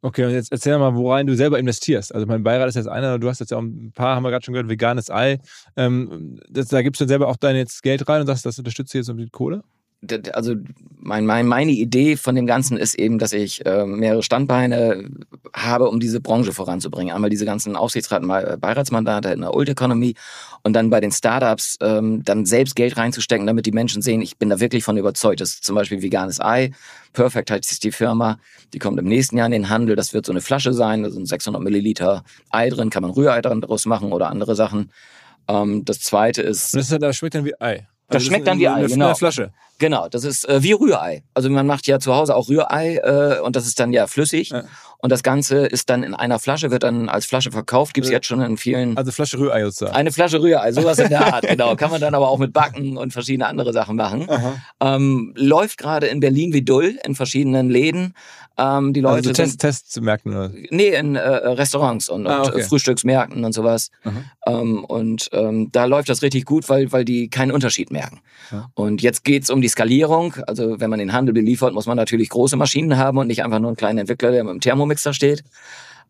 Okay, 0.03 0.25
und 0.25 0.33
jetzt 0.33 0.51
erzähl 0.51 0.77
mal, 0.79 0.95
worein 0.95 1.27
du 1.27 1.37
selber 1.37 1.59
investierst. 1.59 2.15
Also 2.15 2.27
mein 2.27 2.43
Beirat 2.43 2.69
ist 2.69 2.75
jetzt 2.75 2.89
einer, 2.89 3.19
du 3.19 3.29
hast 3.29 3.39
jetzt 3.39 3.51
ja 3.51 3.59
auch 3.59 3.63
ein 3.63 3.93
paar, 3.95 4.17
haben 4.17 4.25
wir 4.25 4.31
gerade 4.31 4.45
schon 4.45 4.55
gehört, 4.55 4.69
veganes 4.69 5.09
Ei. 5.09 5.39
Ähm, 5.77 6.41
das, 6.49 6.69
da 6.69 6.83
gibst 6.83 7.01
du 7.01 7.07
selber 7.07 7.29
auch 7.29 7.37
dein 7.37 7.57
jetzt 7.57 7.83
Geld 7.83 8.09
rein 8.09 8.21
und 8.21 8.27
sagst, 8.27 8.45
das 8.45 8.59
unterstützt 8.59 8.93
du 8.93 8.99
jetzt 8.99 9.13
mit 9.13 9.33
Kohle? 9.33 9.63
Also 10.33 10.55
mein, 10.99 11.25
mein, 11.27 11.47
meine 11.47 11.73
Idee 11.73 12.17
von 12.17 12.35
dem 12.35 12.47
Ganzen 12.47 12.77
ist 12.77 12.95
eben, 12.95 13.19
dass 13.19 13.33
ich 13.33 13.65
äh, 13.65 13.87
mehrere 13.87 14.23
Standbeine 14.23 15.09
habe, 15.55 15.89
um 15.89 16.01
diese 16.01 16.21
Branche 16.21 16.53
voranzubringen. 16.53 17.15
Einmal 17.15 17.31
diese 17.31 17.47
ganzen 17.47 17.77
Aufsichtsraten, 17.77 18.29
äh, 18.31 18.57
Beiratsmandate 18.61 19.31
in 19.31 19.41
der 19.41 19.55
Old 19.55 19.69
Economy 19.69 20.15
und 20.63 20.75
dann 20.75 20.91
bei 20.91 21.01
den 21.01 21.13
Startups 21.13 21.79
ähm, 21.81 22.23
dann 22.25 22.45
selbst 22.45 22.77
Geld 22.77 22.97
reinzustecken, 22.97 23.47
damit 23.47 23.67
die 23.67 23.73
Menschen 23.73 24.03
sehen, 24.03 24.21
ich 24.21 24.37
bin 24.37 24.51
da 24.51 24.61
wirklich 24.61 24.85
von 24.85 24.97
überzeugt. 24.97 25.41
Das 25.41 25.51
ist 25.51 25.65
zum 25.65 25.75
Beispiel 25.75 26.03
veganes 26.03 26.41
Ei. 26.41 26.73
Perfect 27.13 27.51
heißt 27.51 27.83
die 27.83 27.93
Firma. 27.93 28.39
Die 28.75 28.79
kommt 28.79 28.99
im 28.99 29.07
nächsten 29.07 29.39
Jahr 29.39 29.47
in 29.47 29.53
den 29.53 29.69
Handel. 29.71 29.97
Das 29.97 30.13
wird 30.13 30.27
so 30.27 30.33
eine 30.33 30.41
Flasche 30.41 30.73
sein. 30.73 31.03
Da 31.03 31.11
sind 31.11 31.27
600 31.27 31.63
Milliliter 31.63 32.25
Ei 32.51 32.69
drin, 32.69 32.91
kann 32.91 33.03
man 33.03 33.13
Rührei 33.13 33.41
daraus 33.41 33.87
machen 33.87 34.13
oder 34.13 34.29
andere 34.29 34.55
Sachen. 34.55 34.91
Ähm, 35.49 35.85
das 35.85 36.01
zweite 36.01 36.43
ist. 36.43 36.75
Und 36.75 36.81
das, 36.81 36.99
das 37.01 37.17
schmeckt 37.17 37.35
dann 37.35 37.45
wie 37.45 37.59
Ei. 37.61 37.87
Das 38.09 38.17
also 38.17 38.27
schmeckt 38.29 38.47
dann 38.47 38.59
wie 38.59 38.69
Ei, 38.69 38.87
genau. 38.87 39.07
Eine 39.07 39.15
Flasche. 39.17 39.53
Genau, 39.79 40.09
das 40.09 40.25
ist 40.25 40.49
äh, 40.49 40.63
wie 40.63 40.73
Rührei. 40.73 41.23
Also 41.35 41.51
man 41.51 41.67
macht 41.67 41.87
ja 41.87 41.99
zu 41.99 42.15
Hause 42.15 42.35
auch 42.35 42.49
Rührei 42.49 42.97
äh, 42.97 43.41
und 43.41 43.57
das 43.57 43.67
ist 43.67 43.79
dann 43.79 43.93
ja 43.93 44.07
flüssig. 44.07 44.51
Ja. 44.51 44.65
Und 44.99 45.13
das 45.13 45.23
Ganze 45.23 45.67
ist 45.67 45.91
dann 45.91 46.03
in 46.03 46.15
einer 46.15 46.39
Flasche, 46.39 46.71
wird 46.71 46.83
dann 46.83 47.09
als 47.11 47.27
Flasche 47.27 47.51
verkauft. 47.53 47.93
Gibt's 47.95 48.09
Ja. 48.09 48.17
jetzt 48.17 48.27
schon 48.27 48.41
in 48.41 48.57
vielen. 48.57 48.97
Also 48.97 49.13
Flasche 49.13 49.39
Rührei 49.39 49.63
sozusagen. 49.65 49.95
Eine 49.95 50.11
Flasche 50.11 50.41
Rührei, 50.41 50.73
sowas 50.73 50.99
in 50.99 51.11
der 51.11 51.35
Art, 51.35 51.47
genau. 51.47 51.77
Kann 51.77 51.91
man 51.91 52.01
dann 52.01 52.15
aber 52.15 52.29
auch 52.31 52.39
mit 52.39 52.53
Backen 52.55 52.97
und 52.97 53.13
verschiedene 53.13 53.47
andere 53.47 53.73
Sachen 53.75 53.97
machen. 53.97 54.27
Ähm, 54.81 55.33
läuft 55.37 55.77
gerade 55.79 56.07
in 56.07 56.21
Berlin 56.21 56.53
wie 56.55 56.63
Dull 56.63 56.99
in 57.05 57.15
verschiedenen 57.15 57.69
Läden. 57.69 58.15
Ähm, 58.59 58.95
die 58.95 59.01
Leute 59.03 59.17
Also 59.17 59.29
so 59.31 59.35
Test, 59.35 59.61
Test 59.61 59.93
zu 59.93 60.01
merken. 60.01 60.31
Oder? 60.31 60.51
Nee, 60.71 60.89
in 60.89 61.15
äh, 61.15 61.21
Restaurants 61.21 62.09
und, 62.09 62.27
Ah, 62.27 62.41
und 62.41 62.49
okay. 62.49 62.61
äh, 62.61 62.65
Frühstücksmärkten 62.65 63.45
und 63.45 63.53
sowas. 63.53 63.91
Ähm, 64.47 64.83
und 64.85 65.29
ähm, 65.33 65.69
da 65.73 65.85
läuft 65.85 66.09
das 66.09 66.23
richtig 66.23 66.47
gut, 66.47 66.71
weil, 66.71 66.91
weil 66.91 67.05
die 67.05 67.29
keinen 67.29 67.53
Unterschied 67.53 67.91
merken. 67.93 68.21
Ja. 68.51 68.71
Und 68.75 69.03
jetzt 69.03 69.25
geht's 69.25 69.51
um 69.51 69.61
die 69.61 69.66
Skalierung. 69.69 70.35
Also 70.47 70.81
wenn 70.81 70.91
man 70.91 70.99
den 70.99 71.13
Handel 71.13 71.33
beliefert, 71.33 71.75
muss 71.75 71.87
man 71.87 71.97
natürlich 71.97 72.29
große 72.29 72.57
Maschinen 72.57 72.97
haben 72.97 73.19
und 73.19 73.27
nicht 73.27 73.45
einfach 73.45 73.59
nur 73.59 73.69
einen 73.69 73.77
kleinen 73.77 73.99
Entwickler, 73.99 74.33
der 74.33 74.45
mit 74.45 74.53
dem 74.53 74.61
Thermomixer 74.61 75.13
steht. 75.13 75.45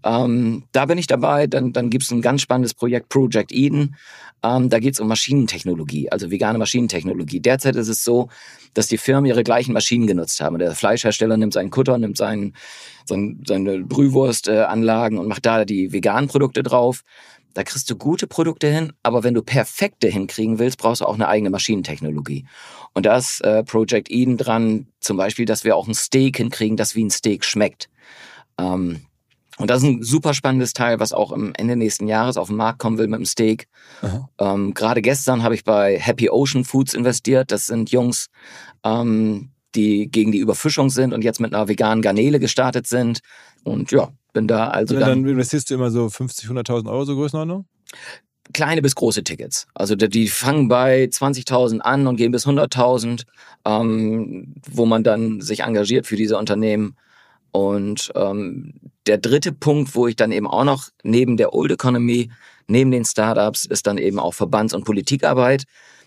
Ähm, 0.04 0.64
da 0.72 0.86
bin 0.86 0.98
ich 0.98 1.06
dabei. 1.06 1.46
Dann, 1.46 1.72
dann 1.72 1.90
gibt's 1.90 2.10
ein 2.10 2.22
ganz 2.22 2.42
spannendes 2.42 2.74
Projekt 2.74 3.08
Project 3.08 3.52
Eden. 3.52 3.96
Ähm, 4.42 4.68
da 4.68 4.78
geht's 4.78 5.00
um 5.00 5.08
Maschinentechnologie, 5.08 6.10
also 6.10 6.30
vegane 6.30 6.58
Maschinentechnologie. 6.58 7.40
Derzeit 7.40 7.74
ist 7.76 7.88
es 7.88 8.04
so, 8.04 8.28
dass 8.74 8.86
die 8.86 8.98
Firmen 8.98 9.24
ihre 9.24 9.42
gleichen 9.42 9.72
Maschinen 9.72 10.06
genutzt 10.06 10.40
haben. 10.40 10.58
Der 10.58 10.72
Fleischhersteller 10.72 11.36
nimmt 11.36 11.54
seinen 11.54 11.70
Kutter, 11.70 11.98
nimmt 11.98 12.16
seinen, 12.16 12.54
sein, 13.06 13.42
seine 13.46 13.80
Brühwurstanlagen 13.80 15.18
und 15.18 15.26
macht 15.26 15.46
da 15.46 15.64
die 15.64 15.92
veganen 15.92 16.28
Produkte 16.28 16.62
drauf. 16.62 17.02
Da 17.56 17.64
kriegst 17.64 17.88
du 17.88 17.96
gute 17.96 18.26
Produkte 18.26 18.70
hin, 18.70 18.92
aber 19.02 19.24
wenn 19.24 19.32
du 19.32 19.40
perfekte 19.40 20.08
hinkriegen 20.08 20.58
willst, 20.58 20.76
brauchst 20.76 21.00
du 21.00 21.06
auch 21.06 21.14
eine 21.14 21.26
eigene 21.26 21.48
Maschinentechnologie. 21.48 22.44
Und 22.92 23.06
da 23.06 23.16
ist 23.16 23.40
äh, 23.40 23.64
Project 23.64 24.10
Eden 24.10 24.36
dran, 24.36 24.88
zum 25.00 25.16
Beispiel, 25.16 25.46
dass 25.46 25.64
wir 25.64 25.74
auch 25.74 25.88
ein 25.88 25.94
Steak 25.94 26.36
hinkriegen, 26.36 26.76
das 26.76 26.94
wie 26.94 27.04
ein 27.04 27.10
Steak 27.10 27.46
schmeckt. 27.46 27.88
Ähm, 28.60 29.06
und 29.56 29.70
das 29.70 29.82
ist 29.82 29.88
ein 29.88 30.02
super 30.02 30.34
spannendes 30.34 30.74
Teil, 30.74 31.00
was 31.00 31.14
auch 31.14 31.32
am 31.32 31.54
Ende 31.56 31.76
nächsten 31.76 32.08
Jahres 32.08 32.36
auf 32.36 32.48
den 32.48 32.58
Markt 32.58 32.78
kommen 32.78 32.98
will 32.98 33.08
mit 33.08 33.20
dem 33.20 33.24
Steak. 33.24 33.68
Ähm, 34.38 34.74
Gerade 34.74 35.00
gestern 35.00 35.42
habe 35.42 35.54
ich 35.54 35.64
bei 35.64 35.98
Happy 35.98 36.28
Ocean 36.28 36.62
Foods 36.62 36.92
investiert. 36.92 37.50
Das 37.52 37.64
sind 37.64 37.90
Jungs, 37.90 38.26
ähm, 38.84 39.48
die 39.74 40.10
gegen 40.10 40.30
die 40.30 40.40
Überfischung 40.40 40.90
sind 40.90 41.14
und 41.14 41.24
jetzt 41.24 41.40
mit 41.40 41.54
einer 41.54 41.68
veganen 41.68 42.02
Garnele 42.02 42.38
gestartet 42.38 42.86
sind. 42.86 43.20
Und 43.64 43.92
ja, 43.92 44.10
bin 44.36 44.46
da 44.46 44.68
also 44.68 44.94
Und 44.94 45.00
dann, 45.00 45.22
dann 45.22 45.30
investierst 45.30 45.70
du 45.70 45.74
immer 45.74 45.90
so 45.90 46.10
50, 46.10 46.50
100.000 46.50 46.90
Euro, 46.90 47.04
so 47.04 47.16
Größenordnung? 47.16 47.64
kleine 48.52 48.82
bis 48.82 48.94
große 48.94 49.24
Tickets. 49.24 49.66
Also 49.74 49.96
die, 49.96 50.08
die 50.08 50.28
fangen 50.28 50.68
bei 50.68 51.04
20.000 51.04 51.80
an 51.80 52.06
und 52.06 52.16
gehen 52.16 52.30
bis 52.30 52.46
100.000, 52.46 53.24
ähm, 53.64 54.54
wo 54.70 54.86
man 54.86 55.02
dann 55.02 55.40
sich 55.40 55.60
engagiert 55.60 56.06
für 56.06 56.14
diese 56.14 56.38
Unternehmen. 56.38 56.96
Und 57.50 58.12
ähm, 58.14 58.74
der 59.06 59.18
dritte 59.18 59.52
Punkt, 59.52 59.96
wo 59.96 60.06
ich 60.06 60.14
dann 60.14 60.30
eben 60.30 60.46
auch 60.46 60.64
noch 60.64 60.90
neben 61.02 61.36
der 61.36 61.54
Old 61.54 61.72
Economy, 61.72 62.30
neben 62.68 62.90
den 62.90 63.04
Startups, 63.04 63.64
ist 63.64 63.86
dann 63.86 63.98
eben 63.98 64.18
auch 64.18 64.34
Verbands- 64.34 64.74
und 64.74 64.84
Politikarbeit. 64.84 65.64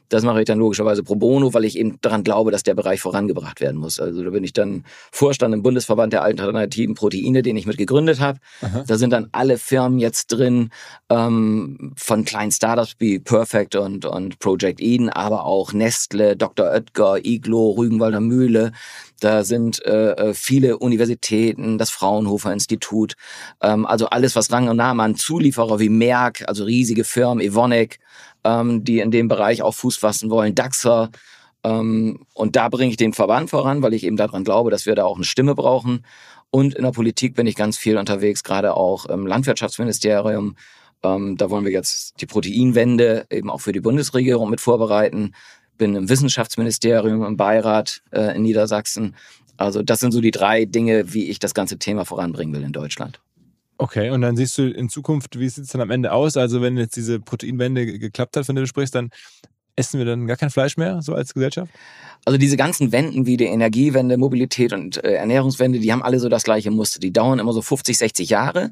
Das 0.09 0.23
mache 0.23 0.39
ich 0.39 0.45
dann 0.45 0.59
logischerweise 0.59 1.03
pro 1.03 1.15
bono, 1.15 1.53
weil 1.53 1.65
ich 1.65 1.77
eben 1.77 1.99
daran 2.01 2.23
glaube, 2.23 2.51
dass 2.51 2.63
der 2.63 2.73
Bereich 2.73 2.99
vorangebracht 2.99 3.61
werden 3.61 3.77
muss. 3.77 3.99
Also 3.99 4.23
da 4.23 4.29
bin 4.31 4.43
ich 4.43 4.53
dann 4.53 4.83
Vorstand 5.11 5.53
im 5.53 5.63
Bundesverband 5.63 6.13
der 6.13 6.23
alternativen 6.23 6.95
Proteine, 6.95 7.41
den 7.41 7.55
ich 7.55 7.65
mit 7.65 7.77
gegründet 7.77 8.19
habe. 8.19 8.39
Aha. 8.61 8.83
Da 8.87 8.97
sind 8.97 9.11
dann 9.11 9.29
alle 9.31 9.57
Firmen 9.57 9.99
jetzt 9.99 10.27
drin, 10.27 10.71
ähm, 11.09 11.93
von 11.95 12.25
kleinen 12.25 12.51
Startups 12.51 12.95
wie 12.99 13.19
Perfect 13.19 13.75
und, 13.75 14.05
und 14.05 14.39
Project 14.39 14.81
Eden, 14.81 15.09
aber 15.09 15.45
auch 15.45 15.73
Nestle, 15.73 16.35
Dr. 16.35 16.71
Oetker, 16.71 17.23
Iglo, 17.23 17.71
Rügenwalder 17.71 18.19
Mühle. 18.19 18.71
Da 19.19 19.43
sind 19.43 19.83
äh, 19.85 20.11
äh, 20.11 20.33
viele 20.33 20.77
Universitäten, 20.77 21.77
das 21.77 21.89
Fraunhofer 21.89 22.53
Institut, 22.53 23.15
ähm, 23.61 23.85
also 23.85 24.07
alles, 24.07 24.35
was 24.35 24.51
Rang 24.51 24.69
und 24.69 24.77
Namen 24.77 24.99
an 24.99 25.15
Zulieferer 25.15 25.79
wie 25.79 25.89
Merck, 25.89 26.43
also 26.47 26.63
riesige 26.63 27.03
Firmen, 27.03 27.43
Evonik, 27.43 27.99
ähm, 28.43 28.83
die 28.83 28.99
in 28.99 29.11
dem 29.11 29.27
Bereich 29.27 29.61
auch 29.61 29.73
Fuß 29.73 29.97
fassen 29.97 30.29
wollen, 30.29 30.55
Daxer. 30.55 31.09
Ähm, 31.63 32.25
und 32.33 32.55
da 32.55 32.69
bringe 32.69 32.91
ich 32.91 32.97
den 32.97 33.13
Verband 33.13 33.49
voran, 33.49 33.81
weil 33.81 33.93
ich 33.93 34.03
eben 34.03 34.17
daran 34.17 34.43
glaube, 34.43 34.71
dass 34.71 34.85
wir 34.85 34.95
da 34.95 35.05
auch 35.05 35.15
eine 35.15 35.25
Stimme 35.25 35.55
brauchen. 35.55 36.05
Und 36.51 36.73
in 36.73 36.83
der 36.83 36.91
Politik 36.91 37.35
bin 37.35 37.47
ich 37.47 37.55
ganz 37.55 37.77
viel 37.77 37.97
unterwegs, 37.97 38.43
gerade 38.43 38.75
auch 38.75 39.05
im 39.05 39.27
Landwirtschaftsministerium. 39.27 40.55
Ähm, 41.03 41.37
da 41.37 41.49
wollen 41.49 41.65
wir 41.65 41.71
jetzt 41.71 42.21
die 42.21 42.25
Proteinwende 42.25 43.25
eben 43.29 43.49
auch 43.49 43.61
für 43.61 43.71
die 43.71 43.79
Bundesregierung 43.81 44.49
mit 44.49 44.61
vorbereiten. 44.61 45.33
Bin 45.79 45.95
im 45.95 46.07
Wissenschaftsministerium, 46.09 47.23
im 47.23 47.37
Beirat 47.37 48.01
äh, 48.11 48.35
in 48.35 48.43
Niedersachsen. 48.43 49.15
Also 49.57 49.81
das 49.81 49.99
sind 49.99 50.11
so 50.11 50.21
die 50.21 50.29
drei 50.31 50.65
Dinge, 50.65 51.11
wie 51.13 51.29
ich 51.29 51.39
das 51.39 51.55
ganze 51.55 51.79
Thema 51.79 52.05
voranbringen 52.05 52.53
will 52.53 52.63
in 52.63 52.71
Deutschland. 52.71 53.19
Okay, 53.77 54.09
und 54.09 54.21
dann 54.21 54.35
siehst 54.37 54.57
du 54.57 54.69
in 54.69 54.89
Zukunft, 54.89 55.39
wie 55.39 55.47
sieht 55.49 55.63
es 55.63 55.71
dann 55.71 55.81
am 55.81 55.89
Ende 55.89 56.11
aus? 56.11 56.37
Also 56.37 56.61
wenn 56.61 56.77
jetzt 56.77 56.95
diese 56.97 57.19
Proteinwende 57.19 57.85
ge- 57.85 57.97
geklappt 57.97 58.35
hat, 58.37 58.45
von 58.45 58.55
der 58.55 58.63
du 58.63 58.67
sprichst, 58.67 58.93
dann 58.93 59.09
essen 59.77 59.97
wir 59.97 60.05
dann 60.05 60.27
gar 60.27 60.35
kein 60.35 60.49
Fleisch 60.49 60.75
mehr, 60.75 61.01
so 61.01 61.13
als 61.13 61.33
Gesellschaft? 61.33 61.71
Also 62.25 62.37
diese 62.37 62.57
ganzen 62.57 62.91
Wenden 62.91 63.25
wie 63.25 63.37
die 63.37 63.45
Energiewende, 63.45 64.17
Mobilität 64.17 64.73
und 64.73 65.01
äh, 65.03 65.13
Ernährungswende, 65.13 65.79
die 65.79 65.91
haben 65.93 66.03
alle 66.03 66.19
so 66.19 66.27
das 66.27 66.43
gleiche 66.43 66.71
Muster. 66.71 66.99
Die 66.99 67.13
dauern 67.13 67.39
immer 67.39 67.53
so 67.53 67.61
50, 67.61 67.97
60 67.97 68.29
Jahre. 68.29 68.71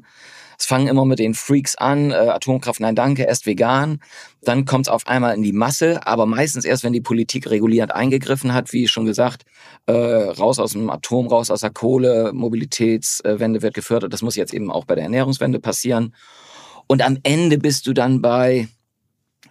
Es 0.58 0.66
fangen 0.66 0.88
immer 0.88 1.04
mit 1.04 1.20
den 1.20 1.34
Freaks 1.34 1.76
an, 1.76 2.10
äh, 2.10 2.14
Atomkraft, 2.14 2.80
nein 2.80 2.96
danke, 2.96 3.22
erst 3.22 3.46
vegan. 3.46 4.00
Dann 4.42 4.64
kommt 4.64 4.86
es 4.86 4.92
auf 4.92 5.06
einmal 5.06 5.36
in 5.36 5.42
die 5.42 5.52
Masse, 5.52 6.04
aber 6.04 6.26
meistens 6.26 6.64
erst, 6.64 6.82
wenn 6.82 6.92
die 6.92 7.00
Politik 7.00 7.48
regulierend 7.48 7.94
eingegriffen 7.94 8.52
hat, 8.52 8.72
wie 8.72 8.88
schon 8.88 9.04
gesagt, 9.04 9.44
äh, 9.86 9.92
raus 9.92 10.58
aus 10.58 10.72
dem 10.72 10.90
Atom, 10.90 11.28
raus 11.28 11.50
aus 11.50 11.60
der 11.60 11.70
Kohle, 11.70 12.32
Mobilitätswende 12.32 13.62
wird 13.62 13.74
gefördert. 13.74 14.12
Das 14.12 14.22
muss 14.22 14.34
jetzt 14.34 14.52
eben 14.52 14.72
auch 14.72 14.84
bei 14.84 14.96
der 14.96 15.04
Ernährungswende 15.04 15.60
passieren. 15.60 16.14
Und 16.88 17.02
am 17.02 17.18
Ende 17.22 17.58
bist 17.58 17.86
du 17.86 17.92
dann 17.92 18.20
bei 18.20 18.66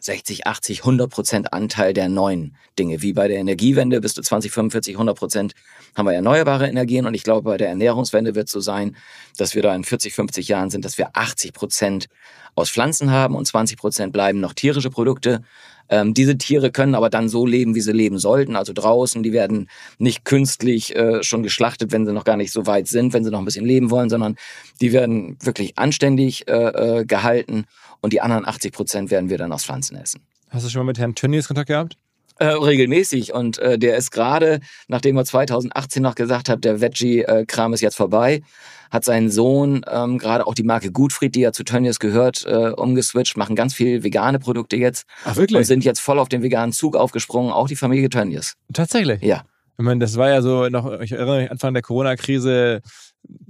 60, 0.08 0.48
80, 0.48 0.80
100 0.80 1.10
Prozent 1.12 1.54
Anteil 1.54 1.94
der 1.94 2.08
neuen 2.08 2.56
Dinge. 2.80 3.02
Wie 3.02 3.12
bei 3.12 3.28
der 3.28 3.38
Energiewende 3.38 4.00
bis 4.00 4.14
zu 4.14 4.22
20, 4.22 4.52
45, 4.52 4.96
100 4.96 5.18
Prozent 5.18 5.54
haben 5.96 6.06
wir 6.06 6.14
erneuerbare 6.14 6.68
Energien. 6.68 7.06
Und 7.06 7.14
ich 7.14 7.24
glaube, 7.24 7.44
bei 7.44 7.58
der 7.58 7.68
Ernährungswende 7.68 8.34
wird 8.34 8.48
es 8.48 8.54
so 8.54 8.62
sein, 8.62 8.96
dass 9.38 9.54
wir 9.54 9.62
da 9.62 9.76
in 9.76 9.84
40, 9.84 10.14
50 10.14 10.48
Jahren 10.48 10.70
sind, 10.70 10.86
dass 10.86 10.98
wir 10.98 11.10
80 11.14 11.52
Prozent 11.52 12.08
aus 12.56 12.70
Pflanzen 12.70 13.12
haben 13.12 13.36
und 13.36 13.46
20 13.46 13.78
Prozent 13.78 14.14
bleiben 14.14 14.40
noch 14.40 14.54
tierische 14.54 14.90
Produkte. 14.90 15.44
Ähm, 15.90 16.14
diese 16.14 16.38
Tiere 16.38 16.72
können 16.72 16.96
aber 16.96 17.10
dann 17.10 17.30
so 17.30 17.46
leben, 17.46 17.76
wie 17.76 17.82
sie 17.82 17.92
leben 17.92 18.18
sollten, 18.18 18.56
also 18.56 18.74
draußen. 18.74 19.24
Die 19.24 19.34
werden 19.34 19.70
nicht 19.98 20.26
künstlich 20.26 20.96
äh, 20.96 21.22
schon 21.22 21.44
geschlachtet, 21.44 21.92
wenn 21.92 22.06
sie 22.06 22.14
noch 22.14 22.24
gar 22.24 22.38
nicht 22.38 22.52
so 22.52 22.66
weit 22.66 22.88
sind, 22.88 23.14
wenn 23.14 23.24
sie 23.24 23.32
noch 23.32 23.40
ein 23.40 23.46
bisschen 23.46 23.66
leben 23.66 23.92
wollen, 23.92 24.10
sondern 24.10 24.36
die 24.82 24.94
werden 24.94 25.38
wirklich 25.42 25.78
anständig 25.78 26.48
äh, 26.48 27.00
äh, 27.00 27.06
gehalten 27.06 27.66
und 28.08 28.14
die 28.14 28.22
anderen 28.22 28.48
80 28.48 28.72
Prozent 28.72 29.12
werden 29.12 29.30
wir 29.30 29.38
dann 29.38 29.52
aus 29.52 29.66
Pflanzen 29.66 29.98
essen. 29.98 30.22
Hast 30.50 30.66
du 30.66 30.70
schon 30.70 30.80
mal 30.80 30.86
mit 30.86 30.98
Herrn 30.98 31.14
Tönnies 31.14 31.46
Kontakt 31.50 31.68
gehabt? 31.68 31.98
Äh, 32.40 32.46
regelmäßig 32.46 33.34
und 33.34 33.58
äh, 33.58 33.78
der 33.78 33.98
ist 33.98 34.12
gerade, 34.12 34.62
nachdem 34.88 35.18
er 35.18 35.26
2018 35.26 36.02
noch 36.02 36.16
gesagt 36.16 36.48
hat, 36.48 36.64
der 36.64 36.80
Veggie-Kram 36.80 37.74
ist 37.74 37.82
jetzt 37.82 37.98
vorbei, 37.98 38.44
hat 38.92 39.04
sein 39.04 39.30
Sohn 39.30 39.84
ähm, 39.92 40.20
gerade 40.20 40.48
auch 40.48 40.54
die 40.54 40.64
Marke 40.64 40.90
Gutfried, 40.90 41.36
die 41.36 41.42
ja 41.42 41.52
zu 41.52 41.66
Tönnies 41.66 42.00
gehört, 42.00 42.46
äh, 42.46 42.70
umgeswitcht, 42.70 43.36
machen 43.36 43.58
ganz 43.58 43.74
viel 43.74 44.06
vegane 44.06 44.40
Produkte 44.40 44.78
jetzt 44.78 45.06
Ach, 45.26 45.32
und 45.32 45.36
wirklich? 45.36 45.68
sind 45.68 45.84
jetzt 45.84 46.00
voll 46.00 46.18
auf 46.18 46.30
den 46.30 46.44
veganen 46.44 46.72
Zug 46.72 46.96
aufgesprungen, 46.96 47.52
auch 47.52 47.68
die 47.68 47.76
Familie 47.76 48.08
Tönnies. 48.08 48.54
Tatsächlich? 48.72 49.22
Ja. 49.22 49.44
Ich 49.78 49.84
meine, 49.84 50.00
das 50.00 50.16
war 50.16 50.30
ja 50.30 50.42
so 50.42 50.70
noch, 50.70 51.02
ich 51.02 51.12
erinnere 51.12 51.42
mich, 51.42 51.52
Anfang 51.52 51.74
der 51.74 51.84
Corona-Krise, 51.84 52.82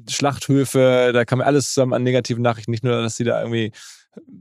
Schlachthöfe, 0.10 1.12
da 1.14 1.26
kam 1.26 1.42
ja 1.42 1.46
alles 1.46 1.74
zusammen 1.74 1.94
an 1.94 2.02
negativen 2.02 2.42
Nachrichten. 2.42 2.72
Nicht 2.72 2.84
nur, 2.84 3.00
dass 3.04 3.18
sie 3.18 3.24
da 3.24 3.40
irgendwie 3.42 3.72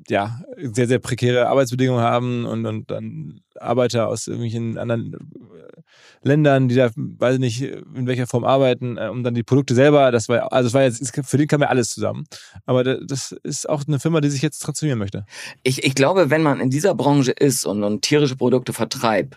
ja, 0.09 0.41
sehr, 0.57 0.87
sehr 0.89 0.99
prekäre 0.99 1.49
Arbeitsbedingungen 1.49 2.03
haben 2.03 2.45
und, 2.47 2.65
und 2.67 2.91
dann 2.91 3.41
Arbeiter 3.59 4.09
aus 4.09 4.27
irgendwelchen 4.27 4.79
anderen 4.79 5.15
äh, 5.15 5.81
Ländern, 6.23 6.69
die 6.69 6.75
da, 6.75 6.91
weiß 6.95 7.35
ich 7.35 7.41
nicht, 7.41 7.63
in 7.63 8.07
welcher 8.07 8.27
Form 8.27 8.45
arbeiten, 8.45 8.97
äh, 8.99 9.09
um 9.09 9.23
dann 9.23 9.35
die 9.35 9.43
Produkte 9.43 9.75
selber, 9.75 10.11
das 10.13 10.29
war, 10.29 10.53
also 10.53 10.69
es 10.69 10.75
war 10.75 10.83
jetzt, 10.83 11.13
für 11.25 11.39
den 11.39 11.49
kam 11.49 11.63
ja 11.63 11.69
alles 11.69 11.91
zusammen. 11.91 12.25
Aber 12.65 12.85
da- 12.85 12.99
das 13.07 13.33
ist 13.43 13.69
auch 13.69 13.85
eine 13.87 13.99
Firma, 14.01 14.21
die 14.21 14.31
sich 14.31 14.43
jetzt 14.43 14.59
transformieren 14.61 14.99
möchte. 14.99 15.25
Ich, 15.63 15.85
ich 15.85 15.95
glaube, 15.95 16.31
wenn 16.31 16.43
man 16.43 16.61
in 16.61 16.71
dieser 16.71 16.95
Branche 16.95 17.33
ist 17.33 17.65
und, 17.67 17.83
und 17.83 18.03
tierische 18.03 18.37
Produkte 18.37 18.73
vertreibt, 18.73 19.37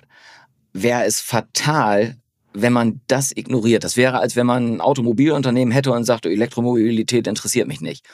wäre 0.73 1.03
es 1.05 1.19
fatal, 1.19 2.17
wenn 2.53 2.73
man 2.73 3.01
das 3.07 3.35
ignoriert. 3.35 3.83
Das 3.83 3.95
wäre, 3.97 4.19
als 4.19 4.35
wenn 4.35 4.45
man 4.45 4.75
ein 4.75 4.81
Automobilunternehmen 4.81 5.71
hätte 5.71 5.91
und 5.91 6.03
sagt, 6.03 6.25
Elektromobilität 6.25 7.27
interessiert 7.27 7.67
mich 7.67 7.81
nicht. 7.81 8.05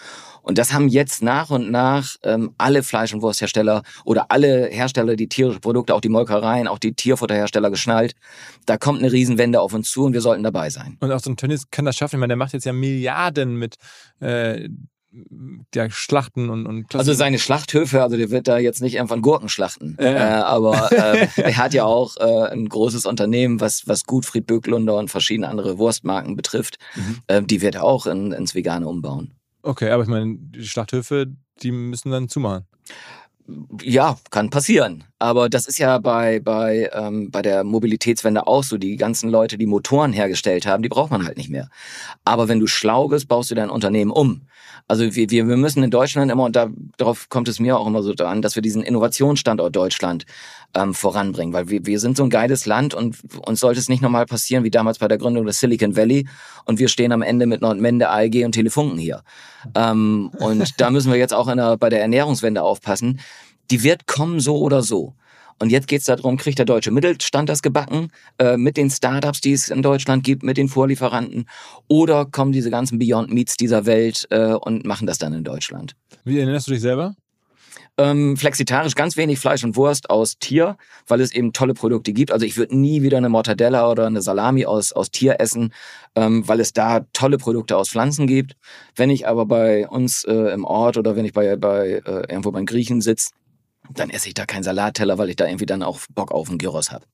Und 0.41 0.57
das 0.57 0.73
haben 0.73 0.89
jetzt 0.89 1.23
nach 1.23 1.49
und 1.49 1.71
nach 1.71 2.17
ähm, 2.23 2.53
alle 2.57 2.83
Fleisch- 2.83 3.13
und 3.13 3.21
Wursthersteller 3.21 3.81
oder 4.03 4.27
alle 4.29 4.67
Hersteller, 4.67 5.15
die 5.15 5.27
tierische 5.27 5.59
Produkte, 5.59 5.95
auch 5.95 6.01
die 6.01 6.09
Molkereien, 6.09 6.67
auch 6.67 6.77
die 6.77 6.93
Tierfutterhersteller 6.93 7.71
geschnallt. 7.71 8.13
Da 8.65 8.77
kommt 8.77 8.99
eine 8.99 9.11
Riesenwende 9.11 9.59
auf 9.59 9.73
uns 9.73 9.89
zu 9.89 10.03
und 10.03 10.13
wir 10.13 10.21
sollten 10.21 10.43
dabei 10.43 10.69
sein. 10.69 10.97
Und 10.99 11.11
auch 11.11 11.19
so 11.19 11.31
ein 11.31 11.37
Tönnies 11.37 11.71
kann 11.71 11.85
das 11.85 11.95
schaffen. 11.95 12.17
Ich 12.17 12.19
meine, 12.19 12.31
der 12.31 12.37
macht 12.37 12.53
jetzt 12.53 12.65
ja 12.65 12.73
Milliarden 12.73 13.55
mit, 13.55 13.75
äh, 14.19 14.69
der 15.73 15.89
Schlachten 15.89 16.49
und, 16.49 16.65
und 16.65 16.95
Also 16.95 17.13
seine 17.13 17.39
Schlachthöfe, 17.39 18.01
also 18.01 18.17
der 18.17 18.29
wird 18.31 18.47
da 18.47 18.57
jetzt 18.57 18.81
nicht 18.81 18.99
einfach 18.99 19.21
Gurken 19.21 19.49
schlachten. 19.49 19.97
Ja. 19.99 20.05
Äh, 20.05 20.43
aber 20.43 20.91
äh, 20.91 21.27
er 21.35 21.57
hat 21.57 21.73
ja 21.73 21.85
auch 21.85 22.17
äh, 22.17 22.51
ein 22.51 22.67
großes 22.67 23.05
Unternehmen, 23.05 23.61
was, 23.61 23.87
was 23.87 24.05
Gutfried 24.05 24.47
Böcklunder 24.47 24.97
und 24.97 25.09
verschiedene 25.09 25.47
andere 25.47 25.77
Wurstmarken 25.77 26.35
betrifft. 26.35 26.77
Mhm. 26.95 27.17
Äh, 27.27 27.43
die 27.43 27.61
wird 27.61 27.75
er 27.75 27.83
auch 27.83 28.05
in, 28.05 28.31
ins 28.31 28.55
Vegane 28.55 28.87
umbauen. 28.87 29.33
Okay, 29.61 29.89
aber 29.89 30.03
ich 30.03 30.09
meine, 30.09 30.35
die 30.37 30.65
Schlachthöfe, 30.65 31.27
die 31.61 31.71
müssen 31.71 32.11
dann 32.11 32.29
zumachen. 32.29 32.65
Ja, 33.81 34.17
kann 34.31 34.49
passieren. 34.49 35.03
Aber 35.25 35.49
das 35.49 35.65
ist 35.65 35.79
ja 35.79 35.97
bei, 35.97 36.39
bei, 36.39 36.87
ähm, 36.93 37.31
bei 37.31 37.41
der 37.41 37.63
Mobilitätswende 37.63 38.45
auch 38.45 38.63
so. 38.63 38.77
Die 38.77 38.95
ganzen 38.95 39.31
Leute, 39.31 39.57
die 39.57 39.65
Motoren 39.65 40.13
hergestellt 40.13 40.67
haben, 40.67 40.83
die 40.83 40.89
braucht 40.89 41.09
man 41.09 41.25
halt 41.25 41.35
nicht 41.35 41.49
mehr. 41.49 41.67
Aber 42.25 42.47
wenn 42.47 42.59
du 42.59 42.67
schlau 42.67 43.07
bist, 43.07 43.27
baust 43.27 43.49
du 43.49 43.55
dein 43.55 43.71
Unternehmen 43.71 44.11
um. 44.11 44.43
Also 44.87 45.15
wir, 45.15 45.31
wir, 45.31 45.47
wir 45.47 45.57
müssen 45.57 45.81
in 45.81 45.89
Deutschland 45.89 46.31
immer, 46.31 46.43
und 46.43 46.55
da, 46.55 46.67
darauf 46.97 47.27
kommt 47.29 47.47
es 47.47 47.59
mir 47.59 47.79
auch 47.79 47.87
immer 47.87 48.03
so 48.03 48.13
an, 48.13 48.43
dass 48.43 48.53
wir 48.53 48.61
diesen 48.61 48.83
Innovationsstandort 48.83 49.75
Deutschland 49.75 50.27
ähm, 50.75 50.93
voranbringen. 50.93 51.53
Weil 51.53 51.69
wir, 51.69 51.87
wir 51.87 51.99
sind 51.99 52.17
so 52.17 52.23
ein 52.23 52.29
geiles 52.29 52.67
Land 52.67 52.93
und 52.93 53.17
uns 53.47 53.61
sollte 53.61 53.79
es 53.79 53.89
nicht 53.89 54.03
nochmal 54.03 54.27
passieren 54.27 54.63
wie 54.63 54.69
damals 54.69 54.99
bei 54.99 55.07
der 55.07 55.17
Gründung 55.17 55.47
des 55.47 55.59
Silicon 55.59 55.95
Valley 55.95 56.27
und 56.65 56.77
wir 56.77 56.87
stehen 56.87 57.11
am 57.11 57.23
Ende 57.23 57.47
mit 57.47 57.61
Nordmende, 57.61 58.09
ALG 58.09 58.45
und 58.45 58.51
Telefunken 58.51 58.99
hier. 58.99 59.23
Ähm, 59.73 60.29
und 60.37 60.79
da 60.79 60.91
müssen 60.91 61.11
wir 61.11 61.17
jetzt 61.17 61.33
auch 61.33 61.47
in 61.47 61.57
der, 61.57 61.77
bei 61.77 61.89
der 61.89 62.01
Ernährungswende 62.01 62.61
aufpassen. 62.61 63.19
Die 63.71 63.83
wird 63.83 64.07
kommen 64.07 64.39
so 64.39 64.57
oder 64.57 64.81
so. 64.81 65.15
Und 65.59 65.69
jetzt 65.69 65.87
geht 65.87 65.99
es 65.99 66.05
darum, 66.05 66.37
kriegt 66.37 66.59
der 66.59 66.65
deutsche 66.65 66.91
Mittelstand 66.91 67.47
das 67.47 67.61
gebacken 67.61 68.09
äh, 68.39 68.57
mit 68.57 68.75
den 68.75 68.89
Startups, 68.89 69.39
die 69.39 69.53
es 69.53 69.69
in 69.69 69.81
Deutschland 69.81 70.23
gibt, 70.23 70.43
mit 70.43 70.57
den 70.57 70.67
Vorlieferanten, 70.67 71.47
oder 71.87 72.25
kommen 72.25 72.51
diese 72.51 72.69
ganzen 72.69 72.99
Beyond 72.99 73.31
Meats 73.31 73.55
dieser 73.55 73.85
Welt 73.85 74.27
äh, 74.31 74.53
und 74.53 74.85
machen 74.85 75.07
das 75.07 75.17
dann 75.17 75.33
in 75.33 75.43
Deutschland? 75.45 75.95
Wie 76.25 76.39
erinnerst 76.39 76.67
du 76.67 76.71
dich 76.71 76.81
selber? 76.81 77.15
Ähm, 77.97 78.35
flexitarisch 78.35 78.93
ganz 78.95 79.15
wenig 79.15 79.39
Fleisch 79.39 79.63
und 79.63 79.77
Wurst 79.77 80.09
aus 80.09 80.37
Tier, 80.37 80.75
weil 81.07 81.21
es 81.21 81.33
eben 81.33 81.53
tolle 81.53 81.73
Produkte 81.73 82.11
gibt. 82.11 82.31
Also 82.31 82.45
ich 82.45 82.57
würde 82.57 82.77
nie 82.77 83.01
wieder 83.03 83.17
eine 83.17 83.29
Mortadella 83.29 83.89
oder 83.89 84.07
eine 84.07 84.21
Salami 84.21 84.65
aus, 84.65 84.91
aus 84.91 85.11
Tier 85.11 85.39
essen, 85.39 85.73
ähm, 86.15 86.45
weil 86.45 86.59
es 86.59 86.73
da 86.73 87.05
tolle 87.13 87.37
Produkte 87.37 87.77
aus 87.77 87.87
Pflanzen 87.87 88.27
gibt. 88.27 88.57
Wenn 88.97 89.09
ich 89.09 89.25
aber 89.29 89.45
bei 89.45 89.87
uns 89.87 90.25
äh, 90.25 90.33
im 90.33 90.65
Ort 90.65 90.97
oder 90.97 91.15
wenn 91.15 91.23
ich 91.23 91.31
bei, 91.31 91.55
bei 91.55 92.01
äh, 92.05 92.29
irgendwo 92.29 92.51
beim 92.51 92.65
Griechen 92.65 92.99
sitze, 92.99 93.31
dann 93.91 94.09
esse 94.09 94.27
ich 94.27 94.33
da 94.33 94.45
keinen 94.45 94.63
Salatteller, 94.63 95.17
weil 95.17 95.29
ich 95.29 95.35
da 95.35 95.45
irgendwie 95.45 95.65
dann 95.65 95.83
auch 95.83 95.99
Bock 96.13 96.31
auf 96.31 96.49
einen 96.49 96.57
Gyros 96.57 96.91
habe. 96.91 97.05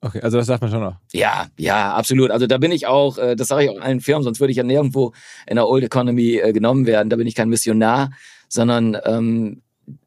Okay, 0.00 0.20
also 0.20 0.38
das 0.38 0.46
sagt 0.46 0.62
man 0.62 0.70
schon 0.70 0.80
noch. 0.80 0.96
Ja, 1.12 1.48
ja, 1.56 1.94
absolut. 1.94 2.30
Also 2.30 2.46
da 2.46 2.58
bin 2.58 2.70
ich 2.70 2.86
auch, 2.86 3.18
äh, 3.18 3.34
das 3.34 3.48
sage 3.48 3.64
ich 3.64 3.70
auch 3.70 3.80
allen 3.80 4.00
Firmen, 4.00 4.22
sonst 4.22 4.38
würde 4.38 4.52
ich 4.52 4.56
ja 4.56 4.62
nirgendwo 4.62 5.12
in 5.46 5.56
der 5.56 5.66
Old 5.66 5.82
Economy 5.82 6.36
äh, 6.36 6.52
genommen 6.52 6.86
werden. 6.86 7.10
Da 7.10 7.16
bin 7.16 7.26
ich 7.26 7.34
kein 7.34 7.48
Missionar, 7.48 8.10
sondern 8.48 8.96
ähm, 9.04 9.62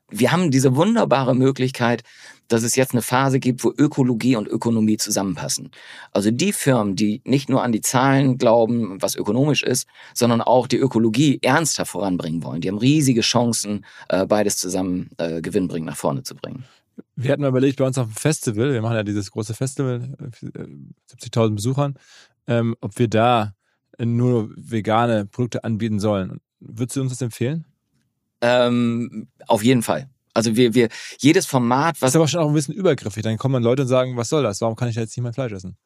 wir 0.10 0.32
haben 0.32 0.52
diese 0.52 0.76
wunderbare 0.76 1.36
Möglichkeit, 1.36 2.04
dass 2.52 2.64
es 2.64 2.76
jetzt 2.76 2.94
eine 2.94 3.02
Phase 3.02 3.40
gibt, 3.40 3.64
wo 3.64 3.74
Ökologie 3.78 4.36
und 4.36 4.48
Ökonomie 4.48 4.98
zusammenpassen. 4.98 5.72
Also 6.12 6.32
die 6.32 6.54
Firmen, 6.54 6.96
die 6.96 7.22
nicht 7.26 7.50
nur 7.50 7.64
an 7.64 7.72
die 7.72 7.82
Zahlen 7.82 8.38
glauben, 8.38 9.02
was 9.02 9.16
ökonomisch 9.16 9.64
ist, 9.64 9.88
sondern 10.14 10.42
auch 10.42 10.68
die 10.68 10.78
Ökologie 10.78 11.40
ernster 11.42 11.86
voranbringen 11.86 12.44
wollen, 12.44 12.62
die 12.62 12.70
haben 12.70 12.78
riesige 12.78 13.22
Chancen, 13.22 13.86
äh, 14.10 14.26
beides 14.26 14.58
zusammen 14.58 15.10
äh, 15.18 15.42
gewinnbringend 15.42 15.90
nach 15.90 15.98
vorne 15.98 16.24
zu 16.24 16.36
bringen. 16.36 16.66
Wir 17.16 17.32
hatten 17.32 17.42
mal 17.42 17.48
überlegt, 17.48 17.78
bei 17.78 17.86
uns 17.86 17.98
auf 17.98 18.08
dem 18.08 18.16
Festival, 18.16 18.74
wir 18.74 18.82
machen 18.82 18.96
ja 18.96 19.04
dieses 19.04 19.32
große 19.32 19.54
Festival, 19.54 20.16
70.000 20.32 21.48
äh, 21.48 21.50
Besuchern, 21.52 21.96
ähm, 22.48 22.76
ob 22.82 23.00
wir 23.00 23.08
da 23.08 23.54
nur 24.00 24.50
vegane 24.56 25.26
Produkte 25.26 25.64
anbieten 25.64 26.00
sollen. 26.00 26.42
Würdest 26.60 26.96
du 26.96 27.02
uns 27.02 27.12
das 27.12 27.22
empfehlen? 27.22 27.66
Ähm, 28.42 29.28
auf 29.48 29.64
jeden 29.64 29.84
Fall. 29.84 30.10
Also 30.34 30.56
wir, 30.56 30.74
wir, 30.74 30.90
jedes 31.20 31.46
Format, 31.46 31.96
was. 31.96 32.00
Das 32.00 32.10
ist 32.12 32.16
aber 32.16 32.28
schon 32.28 32.40
auch 32.42 32.48
ein 32.48 32.54
bisschen 32.54 32.74
übergriffig. 32.74 33.24
Dann 33.24 33.38
kommen 33.38 33.54
dann 33.54 33.64
Leute 33.64 33.84
und 33.84 33.88
sagen, 33.88 34.18
was 34.18 34.30
soll 34.30 34.44
das? 34.44 34.62
Warum 34.62 34.76
kann 34.76 34.88
ich 34.90 34.96
da 34.96 35.02
jetzt 35.02 35.16
nicht 35.16 35.24
mein 35.24 35.34
Fleisch 35.34 35.52
essen? 35.52 35.78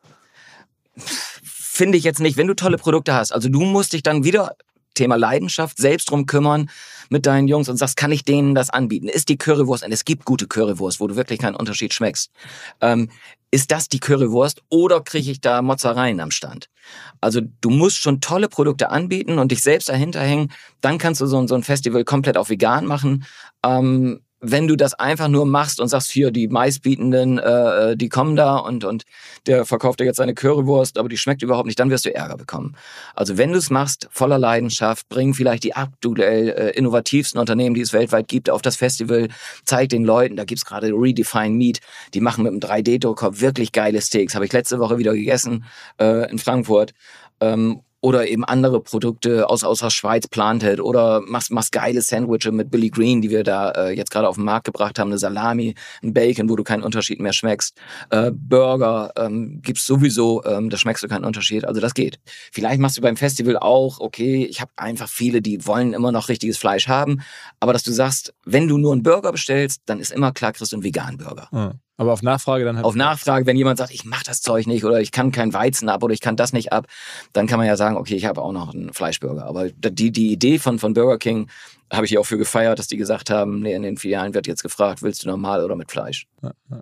Finde 1.43 1.97
ich 1.97 2.03
jetzt 2.03 2.19
nicht, 2.19 2.37
wenn 2.37 2.47
du 2.47 2.53
tolle 2.53 2.77
Produkte 2.77 3.13
hast. 3.13 3.31
Also 3.31 3.49
du 3.49 3.61
musst 3.61 3.93
dich 3.93 4.03
dann 4.03 4.23
wieder 4.23 4.55
Thema 4.93 5.15
Leidenschaft, 5.15 5.77
selbst 5.77 6.09
drum 6.09 6.25
kümmern 6.25 6.69
mit 7.09 7.25
deinen 7.25 7.47
Jungs 7.47 7.69
und 7.69 7.77
sagst, 7.77 7.97
kann 7.97 8.11
ich 8.11 8.23
denen 8.23 8.55
das 8.55 8.69
anbieten? 8.71 9.07
Ist 9.07 9.29
die 9.29 9.37
Currywurst, 9.37 9.85
und 9.85 9.91
es 9.91 10.05
gibt 10.05 10.25
gute 10.25 10.47
Currywurst, 10.47 10.99
wo 10.99 11.07
du 11.07 11.15
wirklich 11.15 11.39
keinen 11.39 11.55
Unterschied 11.55 11.93
schmeckst. 11.93 12.31
Ähm, 12.81 13.09
ist 13.51 13.71
das 13.71 13.87
die 13.87 13.99
Currywurst 13.99 14.63
oder 14.69 15.01
kriege 15.01 15.31
ich 15.31 15.39
da 15.39 15.61
Mozzareien 15.61 16.19
am 16.19 16.31
Stand? 16.31 16.69
Also 17.21 17.41
du 17.61 17.69
musst 17.69 17.99
schon 17.99 18.21
tolle 18.21 18.49
Produkte 18.49 18.89
anbieten 18.89 19.37
und 19.37 19.51
dich 19.51 19.61
selbst 19.61 19.89
dahinter 19.89 20.21
hängen. 20.21 20.51
Dann 20.81 20.97
kannst 20.97 21.21
du 21.21 21.25
so, 21.25 21.45
so 21.47 21.55
ein 21.55 21.63
Festival 21.63 22.03
komplett 22.03 22.37
auf 22.37 22.49
vegan 22.49 22.85
machen. 22.85 23.25
Ähm, 23.63 24.21
wenn 24.51 24.67
du 24.67 24.75
das 24.75 24.93
einfach 24.93 25.27
nur 25.27 25.45
machst 25.45 25.79
und 25.79 25.87
sagst, 25.87 26.11
hier, 26.11 26.31
die 26.31 26.47
meistbietenden, 26.47 27.39
äh, 27.39 27.91
äh, 27.91 27.97
die 27.97 28.09
kommen 28.09 28.35
da 28.35 28.57
und, 28.57 28.83
und 28.83 29.03
der 29.47 29.65
verkauft 29.65 29.99
dir 29.99 30.05
jetzt 30.05 30.17
seine 30.17 30.33
Currywurst, 30.33 30.97
aber 30.97 31.09
die 31.09 31.17
schmeckt 31.17 31.41
überhaupt 31.41 31.65
nicht, 31.65 31.79
dann 31.79 31.89
wirst 31.89 32.05
du 32.05 32.13
Ärger 32.13 32.37
bekommen. 32.37 32.75
Also 33.13 33.37
wenn 33.37 33.51
du 33.51 33.57
es 33.57 33.69
machst, 33.69 34.07
voller 34.11 34.37
Leidenschaft, 34.37 35.09
bring 35.09 35.33
vielleicht 35.33 35.63
die 35.63 35.75
aktuell 35.75 36.49
äh, 36.49 36.69
innovativsten 36.71 37.39
Unternehmen, 37.39 37.75
die 37.75 37.81
es 37.81 37.93
weltweit 37.93 38.27
gibt, 38.27 38.49
auf 38.49 38.61
das 38.61 38.75
Festival, 38.75 39.29
zeig 39.63 39.89
den 39.89 40.03
Leuten, 40.03 40.35
da 40.35 40.45
gibt's 40.45 40.65
gerade 40.65 40.87
Redefine 40.87 41.55
Meat, 41.55 41.79
die 42.13 42.21
machen 42.21 42.43
mit 42.43 42.51
einem 42.51 42.59
3D-Drucker 42.59 43.39
wirklich 43.39 43.71
geile 43.71 44.01
Steaks, 44.01 44.35
habe 44.35 44.45
ich 44.45 44.53
letzte 44.53 44.79
Woche 44.79 44.97
wieder 44.97 45.13
gegessen 45.13 45.65
äh, 45.99 46.29
in 46.29 46.39
Frankfurt. 46.39 46.93
Ähm, 47.41 47.81
oder 48.05 48.27
eben 48.27 48.45
andere 48.45 48.81
Produkte 48.81 49.49
aus, 49.49 49.63
aus 49.63 49.79
der 49.79 49.89
Schweiz 49.89 50.27
Planted 50.27 50.79
oder 50.79 51.21
machst, 51.21 51.49
machst 51.49 51.71
geile 51.71 52.03
Sandwiches 52.03 52.51
mit 52.51 52.69
Billy 52.69 52.91
Green, 52.91 53.19
die 53.19 53.31
wir 53.31 53.43
da 53.43 53.71
äh, 53.71 53.97
jetzt 53.97 54.11
gerade 54.11 54.29
auf 54.29 54.35
den 54.35 54.45
Markt 54.45 54.65
gebracht 54.65 54.99
haben, 54.99 55.07
eine 55.07 55.17
Salami, 55.17 55.73
ein 56.03 56.13
Bacon, 56.13 56.47
wo 56.47 56.55
du 56.55 56.63
keinen 56.63 56.83
Unterschied 56.83 57.19
mehr 57.19 57.33
schmeckst, 57.33 57.75
äh, 58.11 58.29
Burger 58.31 59.11
ähm, 59.17 59.59
gibt's 59.63 59.87
sowieso, 59.87 60.45
ähm, 60.45 60.69
da 60.69 60.77
schmeckst 60.77 61.03
du 61.03 61.07
keinen 61.07 61.25
Unterschied, 61.25 61.65
also 61.65 61.81
das 61.81 61.95
geht. 61.95 62.19
Vielleicht 62.51 62.79
machst 62.79 62.95
du 62.95 63.01
beim 63.01 63.17
Festival 63.17 63.57
auch, 63.57 63.99
okay, 63.99 64.45
ich 64.45 64.61
habe 64.61 64.71
einfach 64.75 65.09
viele, 65.09 65.41
die 65.41 65.65
wollen 65.65 65.93
immer 65.93 66.11
noch 66.11 66.29
richtiges 66.29 66.59
Fleisch 66.59 66.87
haben, 66.87 67.21
aber 67.59 67.73
dass 67.73 67.81
du 67.81 67.91
sagst, 67.91 68.35
wenn 68.45 68.67
du 68.67 68.77
nur 68.77 68.93
einen 68.93 69.01
Burger 69.01 69.31
bestellst, 69.31 69.81
dann 69.87 69.99
ist 69.99 70.11
immer 70.11 70.31
klar, 70.31 70.53
kriegst 70.53 70.71
du 70.71 70.75
einen 70.75 70.83
veganen 70.83 71.17
Burger. 71.17 71.47
Mhm. 71.51 71.79
Aber 71.97 72.11
auf 72.11 72.21
Nachfrage 72.21 72.65
dann 72.65 72.75
halt. 72.75 72.85
Auf 72.85 72.95
Nachfrage, 72.95 73.45
wenn 73.45 73.55
jemand 73.55 73.77
sagt, 73.77 73.91
ich 73.91 74.03
mach 74.03 74.23
das 74.23 74.41
Zeug 74.41 74.67
nicht 74.67 74.83
oder 74.83 74.99
ich 74.99 75.11
kann 75.11 75.31
kein 75.31 75.53
Weizen 75.53 75.87
ab 75.87 76.03
oder 76.03 76.13
ich 76.13 76.19
kann 76.19 76.35
das 76.35 76.51
nicht 76.51 76.73
ab, 76.73 76.87
dann 77.31 77.47
kann 77.47 77.57
man 77.57 77.67
ja 77.67 77.77
sagen, 77.77 77.95
okay, 77.95 78.15
ich 78.15 78.25
habe 78.25 78.41
auch 78.41 78.51
noch 78.51 78.73
einen 78.73 78.93
Fleischburger. 78.93 79.45
Aber 79.45 79.69
die, 79.69 80.11
die 80.11 80.31
Idee 80.31 80.59
von, 80.59 80.77
von 80.77 80.93
Burger 80.93 81.17
King 81.17 81.47
habe 81.91 82.05
ich 82.05 82.09
hier 82.09 82.19
auch 82.19 82.25
für 82.25 82.37
gefeiert, 82.37 82.79
dass 82.79 82.87
die 82.87 82.97
gesagt 82.97 83.29
haben, 83.29 83.61
nee, 83.61 83.73
in 83.73 83.83
den 83.83 83.97
Filialen 83.97 84.33
wird 84.33 84.47
jetzt 84.47 84.63
gefragt, 84.63 85.03
willst 85.03 85.23
du 85.23 85.29
normal 85.29 85.63
oder 85.63 85.75
mit 85.75 85.91
Fleisch? 85.91 86.27
Ja, 86.41 86.51
ja. 86.69 86.81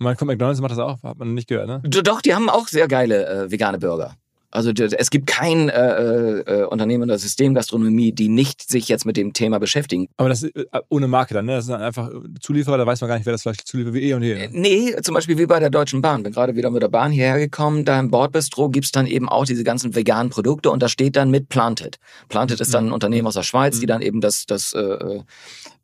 Man 0.00 0.16
kommt 0.16 0.30
McDonalds 0.30 0.60
macht 0.60 0.70
das 0.70 0.78
auch, 0.78 1.02
hat 1.02 1.18
man 1.18 1.34
nicht 1.34 1.48
gehört, 1.48 1.66
ne? 1.66 1.82
Doch, 1.82 2.20
die 2.20 2.34
haben 2.34 2.48
auch 2.48 2.68
sehr 2.68 2.86
geile 2.86 3.26
äh, 3.26 3.50
vegane 3.50 3.78
Burger. 3.78 4.14
Also 4.50 4.70
es 4.70 5.10
gibt 5.10 5.26
kein 5.26 5.68
äh, 5.68 6.38
äh, 6.40 6.64
Unternehmen 6.64 7.02
in 7.02 7.08
der 7.08 7.18
Systemgastronomie, 7.18 8.12
die 8.12 8.28
nicht 8.28 8.66
sich 8.66 8.88
jetzt 8.88 9.04
mit 9.04 9.18
dem 9.18 9.34
Thema 9.34 9.58
beschäftigen. 9.58 10.08
Aber 10.16 10.30
das 10.30 10.42
ist 10.42 10.56
äh, 10.56 10.64
ohne 10.88 11.06
Marke 11.06 11.34
dann, 11.34 11.44
ne? 11.44 11.56
Das 11.56 11.66
sind 11.66 11.74
einfach 11.74 12.10
Zulieferer, 12.40 12.78
da 12.78 12.86
weiß 12.86 13.02
man 13.02 13.08
gar 13.08 13.16
nicht, 13.16 13.26
wer 13.26 13.32
das 13.32 13.42
vielleicht 13.42 13.66
zuliefert, 13.66 13.92
wie 13.92 14.08
eh 14.08 14.14
und 14.14 14.22
je. 14.22 14.34
Ne? 14.34 14.48
Nee, 14.52 14.96
zum 15.02 15.14
Beispiel 15.14 15.36
wie 15.36 15.44
bei 15.44 15.60
der 15.60 15.68
Deutschen 15.68 16.00
Bahn. 16.00 16.22
Bin 16.22 16.32
gerade 16.32 16.56
wieder 16.56 16.70
mit 16.70 16.82
der 16.82 16.88
Bahn 16.88 17.12
hierher 17.12 17.38
gekommen, 17.38 17.84
da 17.84 18.00
im 18.00 18.10
Bordbistro 18.10 18.70
gibt's 18.70 18.90
dann 18.90 19.06
eben 19.06 19.28
auch 19.28 19.44
diese 19.44 19.64
ganzen 19.64 19.94
veganen 19.94 20.30
Produkte 20.30 20.70
und 20.70 20.82
da 20.82 20.88
steht 20.88 21.16
dann 21.16 21.30
mit 21.30 21.50
Planted. 21.50 21.98
Planted 22.30 22.58
ist 22.60 22.72
dann 22.72 22.84
ein 22.84 22.88
mhm. 22.88 22.94
Unternehmen 22.94 23.28
aus 23.28 23.34
der 23.34 23.42
Schweiz, 23.42 23.76
mhm. 23.76 23.80
die 23.80 23.86
dann 23.86 24.00
eben 24.00 24.22
das, 24.22 24.46
das 24.46 24.72
äh, 24.72 25.22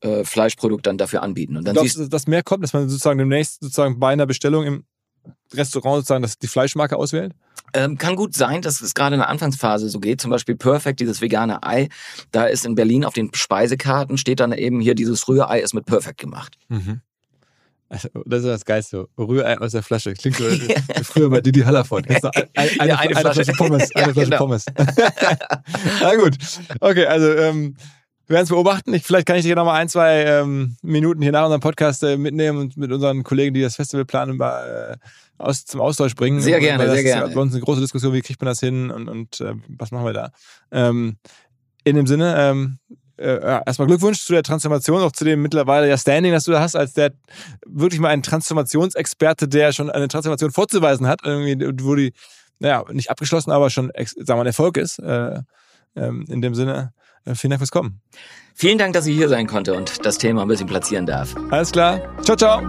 äh, 0.00 0.24
Fleischprodukt 0.24 0.86
dann 0.86 0.96
dafür 0.96 1.22
anbieten. 1.22 1.58
Und 1.58 1.66
dann 1.66 1.74
Glaubst 1.74 1.96
du, 1.96 2.08
dass 2.08 2.26
mehr 2.26 2.42
kommt, 2.42 2.64
dass 2.64 2.72
man 2.72 2.88
sozusagen 2.88 3.18
demnächst 3.18 3.60
sozusagen 3.60 3.98
bei 3.98 4.08
einer 4.08 4.24
Bestellung 4.24 4.64
im 4.64 4.84
Restaurant 5.52 5.96
sozusagen 5.96 6.22
das, 6.22 6.38
die 6.38 6.46
Fleischmarke 6.46 6.96
auswählt? 6.96 7.34
Ähm, 7.74 7.98
kann 7.98 8.14
gut 8.14 8.34
sein, 8.34 8.62
dass 8.62 8.80
es 8.80 8.94
gerade 8.94 9.16
in 9.16 9.20
der 9.20 9.28
Anfangsphase 9.28 9.88
so 9.88 9.98
geht. 9.98 10.20
Zum 10.20 10.30
Beispiel 10.30 10.56
Perfect, 10.56 11.00
dieses 11.00 11.20
vegane 11.20 11.62
Ei. 11.64 11.88
Da 12.30 12.44
ist 12.44 12.64
in 12.64 12.76
Berlin 12.76 13.04
auf 13.04 13.14
den 13.14 13.34
Speisekarten 13.34 14.16
steht 14.16 14.40
dann 14.40 14.52
eben 14.52 14.80
hier, 14.80 14.94
dieses 14.94 15.26
Rührei 15.28 15.60
ist 15.60 15.74
mit 15.74 15.84
Perfect 15.84 16.18
gemacht. 16.18 16.56
Mhm. 16.68 17.00
Also, 17.88 18.08
das 18.24 18.40
ist 18.40 18.48
das 18.48 18.64
Geilste. 18.64 19.08
Rührei 19.18 19.58
aus 19.58 19.72
der 19.72 19.82
Flasche. 19.82 20.14
Klingt 20.14 20.36
so 20.36 20.44
früher 21.02 21.30
bei 21.30 21.40
Didi 21.40 21.60
Hallerford. 21.60 22.08
Eine, 22.08 22.48
eine, 22.54 22.88
ja, 22.88 22.98
eine, 22.98 23.14
Flasche. 23.14 23.44
Flasche 23.44 23.52
Pommes. 23.52 23.90
Eine 23.94 24.06
ja, 24.06 24.12
Flasche 24.12 24.30
genau. 24.30 24.38
Pommes. 24.38 24.64
Na 26.00 26.14
gut. 26.16 26.36
Okay, 26.80 27.06
also 27.06 27.32
ähm, 27.34 27.76
wir 28.26 28.34
werden 28.34 28.44
es 28.44 28.48
beobachten. 28.48 28.94
Ich, 28.94 29.02
vielleicht 29.02 29.26
kann 29.26 29.36
ich 29.36 29.42
dir 29.42 29.54
noch 29.54 29.66
mal 29.66 29.74
ein, 29.74 29.88
zwei 29.88 30.24
ähm, 30.24 30.76
Minuten 30.82 31.20
hier 31.20 31.32
nach 31.32 31.44
unserem 31.44 31.60
Podcast 31.60 32.02
äh, 32.02 32.16
mitnehmen 32.16 32.58
und 32.58 32.76
mit 32.76 32.90
unseren 32.90 33.22
Kollegen, 33.22 33.54
die 33.54 33.60
das 33.60 33.76
Festival 33.76 34.04
planen, 34.04 34.40
äh, 34.40 34.96
aus, 35.36 35.64
zum 35.66 35.80
Austausch 35.80 36.14
bringen. 36.14 36.40
Sehr 36.40 36.60
gerne, 36.60 36.90
sehr 36.90 37.02
gerne. 37.02 37.34
Bei 37.34 37.40
uns 37.40 37.52
eine 37.52 37.62
große 37.62 37.80
Diskussion, 37.80 38.12
wie 38.14 38.22
kriegt 38.22 38.40
man 38.40 38.46
das 38.46 38.60
hin 38.60 38.90
und, 38.90 39.08
und 39.08 39.40
äh, 39.40 39.54
was 39.68 39.90
machen 39.90 40.06
wir 40.06 40.14
da. 40.14 40.30
Ähm, 40.70 41.16
in 41.84 41.96
dem 41.96 42.06
Sinne, 42.06 42.34
ähm, 42.38 42.78
äh, 43.18 43.40
erstmal 43.66 43.86
Glückwunsch 43.86 44.24
zu 44.24 44.32
der 44.32 44.42
Transformation, 44.42 45.02
auch 45.02 45.12
zu 45.12 45.24
dem 45.24 45.42
mittlerweile 45.42 45.88
ja 45.88 45.98
Standing, 45.98 46.32
das 46.32 46.44
du 46.44 46.52
da 46.52 46.60
hast, 46.60 46.76
als 46.76 46.94
der 46.94 47.12
wirklich 47.66 48.00
mal 48.00 48.08
ein 48.08 48.22
Transformationsexperte, 48.22 49.48
der 49.48 49.72
schon 49.72 49.90
eine 49.90 50.08
Transformation 50.08 50.50
vorzuweisen 50.50 51.06
hat, 51.06 51.20
irgendwie, 51.24 51.56
wo 51.82 51.94
die, 51.94 52.14
naja, 52.58 52.84
nicht 52.90 53.10
abgeschlossen, 53.10 53.50
aber 53.50 53.68
schon, 53.68 53.92
sagen 53.94 54.26
wir 54.26 54.34
mal, 54.36 54.40
ein 54.40 54.46
Erfolg 54.46 54.78
ist. 54.78 54.98
Äh, 54.98 55.42
ähm, 55.96 56.24
in 56.28 56.42
dem 56.42 56.54
Sinne 56.54 56.92
vielen 57.32 57.50
Dank 57.50 57.60
fürs 57.60 57.70
Kommen. 57.70 58.00
Vielen 58.54 58.76
Dank, 58.76 58.92
dass 58.92 59.06
ich 59.06 59.16
hier 59.16 59.28
sein 59.28 59.46
konnte 59.46 59.74
und 59.74 60.04
das 60.04 60.18
Thema 60.18 60.42
ein 60.42 60.48
bisschen 60.48 60.66
platzieren 60.66 61.06
darf. 61.06 61.34
Alles 61.50 61.72
klar. 61.72 62.00
Ciao, 62.22 62.36
ciao. 62.36 62.60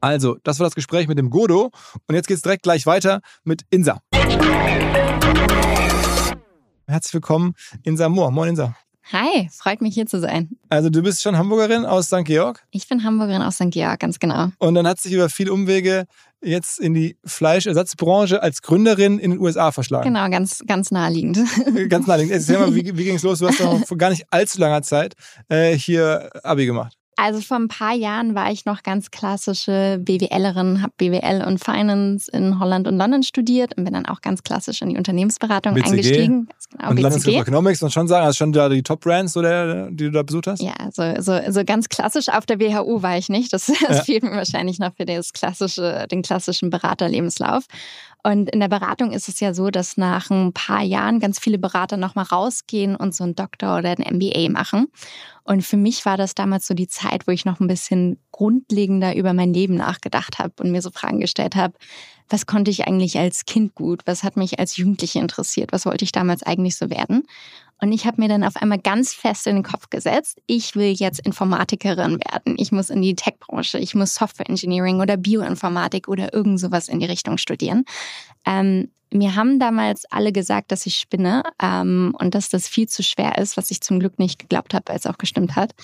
Also, 0.00 0.36
das 0.44 0.60
war 0.60 0.66
das 0.66 0.74
Gespräch 0.74 1.08
mit 1.08 1.18
dem 1.18 1.30
Godo. 1.30 1.70
Und 2.06 2.14
jetzt 2.14 2.28
geht's 2.28 2.42
direkt 2.42 2.62
gleich 2.62 2.86
weiter 2.86 3.20
mit 3.42 3.62
Insa. 3.70 4.00
Herzlich 6.86 7.14
willkommen, 7.14 7.54
Insa 7.82 8.08
Mohr. 8.08 8.30
Moin, 8.30 8.50
Insa. 8.50 8.76
Hi, 9.12 9.50
freut 9.52 9.82
mich 9.82 9.94
hier 9.94 10.06
zu 10.06 10.20
sein. 10.20 10.56
Also 10.70 10.88
du 10.88 11.02
bist 11.02 11.22
schon 11.22 11.36
Hamburgerin 11.36 11.84
aus 11.84 12.06
St. 12.06 12.24
Georg? 12.24 12.64
Ich 12.70 12.88
bin 12.88 13.04
Hamburgerin 13.04 13.42
aus 13.42 13.56
St. 13.56 13.70
Georg, 13.70 14.00
ganz 14.00 14.18
genau. 14.18 14.48
Und 14.58 14.74
dann 14.74 14.86
hat 14.86 14.98
sich 14.98 15.12
über 15.12 15.28
viele 15.28 15.52
Umwege 15.52 16.06
jetzt 16.44 16.78
in 16.78 16.94
die 16.94 17.16
Fleischersatzbranche 17.24 18.42
als 18.42 18.62
Gründerin 18.62 19.18
in 19.18 19.32
den 19.32 19.40
USA 19.40 19.72
verschlagen. 19.72 20.12
Genau, 20.12 20.28
ganz, 20.30 20.60
ganz 20.66 20.90
naheliegend. 20.90 21.38
ganz 21.88 22.06
naheliegend. 22.06 22.34
Erzähl 22.34 22.58
mal, 22.58 22.74
wie, 22.74 22.96
wie 22.96 23.04
ging 23.04 23.16
es 23.16 23.22
los? 23.22 23.38
Du 23.38 23.48
hast 23.48 23.60
doch 23.60 23.86
vor 23.86 23.96
gar 23.96 24.10
nicht 24.10 24.26
allzu 24.30 24.60
langer 24.60 24.82
Zeit 24.82 25.14
äh, 25.48 25.76
hier 25.76 26.30
Abi 26.42 26.66
gemacht. 26.66 26.96
Also 27.16 27.40
vor 27.40 27.58
ein 27.58 27.68
paar 27.68 27.94
Jahren 27.94 28.34
war 28.34 28.50
ich 28.50 28.64
noch 28.64 28.82
ganz 28.82 29.10
klassische 29.10 29.98
BWLerin, 30.00 30.82
habe 30.82 30.92
BWL 30.96 31.44
und 31.46 31.62
Finance 31.62 32.30
in 32.30 32.58
Holland 32.58 32.88
und 32.88 32.96
London 32.96 33.22
studiert 33.22 33.76
und 33.76 33.84
bin 33.84 33.94
dann 33.94 34.06
auch 34.06 34.20
ganz 34.20 34.42
klassisch 34.42 34.82
in 34.82 34.90
die 34.90 34.96
Unternehmensberatung 34.96 35.74
BCG. 35.74 35.90
eingestiegen. 35.90 36.48
Genau, 36.70 36.90
und 36.90 36.96
BCG. 36.96 37.26
London 37.26 37.42
Economics 37.42 37.82
und 37.82 37.92
schon 37.92 38.08
sagen, 38.08 38.26
also 38.26 38.36
schon 38.36 38.52
da 38.52 38.68
die 38.68 38.82
Top-Brands, 38.82 39.32
so 39.32 39.42
die 39.42 40.04
du 40.04 40.10
da 40.10 40.22
besucht 40.22 40.46
hast? 40.46 40.62
Ja, 40.62 40.74
so, 40.92 41.02
so, 41.20 41.38
so 41.50 41.64
ganz 41.64 41.88
klassisch 41.88 42.28
auf 42.28 42.46
der 42.46 42.58
WHU 42.58 43.02
war 43.02 43.16
ich 43.16 43.28
nicht. 43.28 43.52
Das, 43.52 43.66
das 43.66 43.98
ja. 43.98 44.02
fehlt 44.02 44.22
mir 44.22 44.32
wahrscheinlich 44.32 44.78
noch 44.78 44.94
für 44.94 45.04
das 45.04 45.32
klassische, 45.32 46.06
den 46.10 46.22
klassischen 46.22 46.70
Beraterlebenslauf. 46.70 47.64
Und 48.26 48.48
in 48.48 48.60
der 48.60 48.68
Beratung 48.68 49.12
ist 49.12 49.28
es 49.28 49.38
ja 49.40 49.52
so, 49.52 49.70
dass 49.70 49.98
nach 49.98 50.30
ein 50.30 50.54
paar 50.54 50.82
Jahren 50.82 51.20
ganz 51.20 51.38
viele 51.38 51.58
Berater 51.58 51.98
nochmal 51.98 52.24
rausgehen 52.24 52.96
und 52.96 53.14
so 53.14 53.22
einen 53.22 53.34
Doktor 53.34 53.76
oder 53.76 53.90
ein 53.90 54.16
MBA 54.16 54.48
machen. 54.48 54.86
Und 55.42 55.62
für 55.62 55.76
mich 55.76 56.06
war 56.06 56.16
das 56.16 56.34
damals 56.34 56.66
so 56.66 56.72
die 56.72 56.88
Zeit, 56.88 57.26
wo 57.26 57.32
ich 57.32 57.44
noch 57.44 57.60
ein 57.60 57.66
bisschen 57.66 58.18
grundlegender 58.32 59.14
über 59.14 59.34
mein 59.34 59.52
Leben 59.52 59.74
nachgedacht 59.74 60.38
habe 60.38 60.54
und 60.62 60.72
mir 60.72 60.80
so 60.80 60.90
Fragen 60.90 61.20
gestellt 61.20 61.54
habe, 61.54 61.74
was 62.30 62.46
konnte 62.46 62.70
ich 62.70 62.86
eigentlich 62.86 63.18
als 63.18 63.44
Kind 63.44 63.74
gut? 63.74 64.00
Was 64.06 64.22
hat 64.22 64.38
mich 64.38 64.58
als 64.58 64.78
Jugendliche 64.78 65.18
interessiert? 65.18 65.72
Was 65.72 65.84
wollte 65.84 66.04
ich 66.04 66.12
damals 66.12 66.42
eigentlich 66.42 66.76
so 66.76 66.88
werden? 66.88 67.24
Und 67.84 67.92
ich 67.92 68.06
habe 68.06 68.18
mir 68.18 68.28
dann 68.28 68.44
auf 68.44 68.56
einmal 68.56 68.78
ganz 68.78 69.12
fest 69.12 69.46
in 69.46 69.56
den 69.56 69.62
Kopf 69.62 69.90
gesetzt, 69.90 70.40
ich 70.46 70.74
will 70.74 70.94
jetzt 70.94 71.20
Informatikerin 71.20 72.18
werden. 72.18 72.56
Ich 72.56 72.72
muss 72.72 72.88
in 72.88 73.02
die 73.02 73.14
Tech-Branche, 73.14 73.78
ich 73.78 73.94
muss 73.94 74.14
Software 74.14 74.48
Engineering 74.48 75.02
oder 75.02 75.18
Bioinformatik 75.18 76.08
oder 76.08 76.32
irgend 76.32 76.58
sowas 76.58 76.88
in 76.88 76.98
die 77.00 77.04
Richtung 77.04 77.36
studieren. 77.36 77.84
Ähm, 78.46 78.88
mir 79.12 79.36
haben 79.36 79.58
damals 79.58 80.06
alle 80.06 80.32
gesagt, 80.32 80.72
dass 80.72 80.86
ich 80.86 80.96
spinne 80.96 81.42
ähm, 81.62 82.16
und 82.18 82.34
dass 82.34 82.48
das 82.48 82.68
viel 82.68 82.88
zu 82.88 83.02
schwer 83.02 83.36
ist, 83.36 83.58
was 83.58 83.70
ich 83.70 83.82
zum 83.82 84.00
Glück 84.00 84.18
nicht 84.18 84.38
geglaubt 84.38 84.72
habe, 84.72 84.84
weil 84.86 84.96
es 84.96 85.06
auch 85.06 85.18
gestimmt 85.18 85.54
hat. 85.54 85.74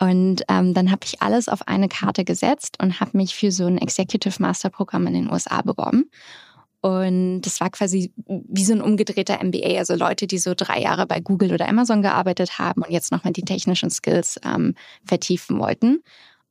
Und 0.00 0.44
ähm, 0.48 0.72
dann 0.72 0.90
habe 0.90 1.02
ich 1.04 1.20
alles 1.20 1.50
auf 1.50 1.68
eine 1.68 1.88
Karte 1.88 2.24
gesetzt 2.24 2.78
und 2.82 3.00
habe 3.00 3.18
mich 3.18 3.34
für 3.34 3.52
so 3.52 3.66
ein 3.66 3.76
Executive 3.76 4.40
Master 4.40 4.70
Programm 4.70 5.06
in 5.08 5.12
den 5.12 5.30
USA 5.30 5.60
beworben. 5.60 6.08
Und 6.84 7.40
das 7.40 7.62
war 7.62 7.70
quasi 7.70 8.12
wie 8.26 8.62
so 8.62 8.74
ein 8.74 8.82
umgedrehter 8.82 9.42
MBA, 9.42 9.78
also 9.78 9.94
Leute, 9.94 10.26
die 10.26 10.36
so 10.36 10.52
drei 10.54 10.82
Jahre 10.82 11.06
bei 11.06 11.18
Google 11.18 11.54
oder 11.54 11.66
Amazon 11.66 12.02
gearbeitet 12.02 12.58
haben 12.58 12.82
und 12.82 12.90
jetzt 12.90 13.10
nochmal 13.10 13.32
die 13.32 13.46
technischen 13.46 13.88
Skills 13.88 14.38
ähm, 14.44 14.74
vertiefen 15.02 15.58
wollten. 15.58 16.02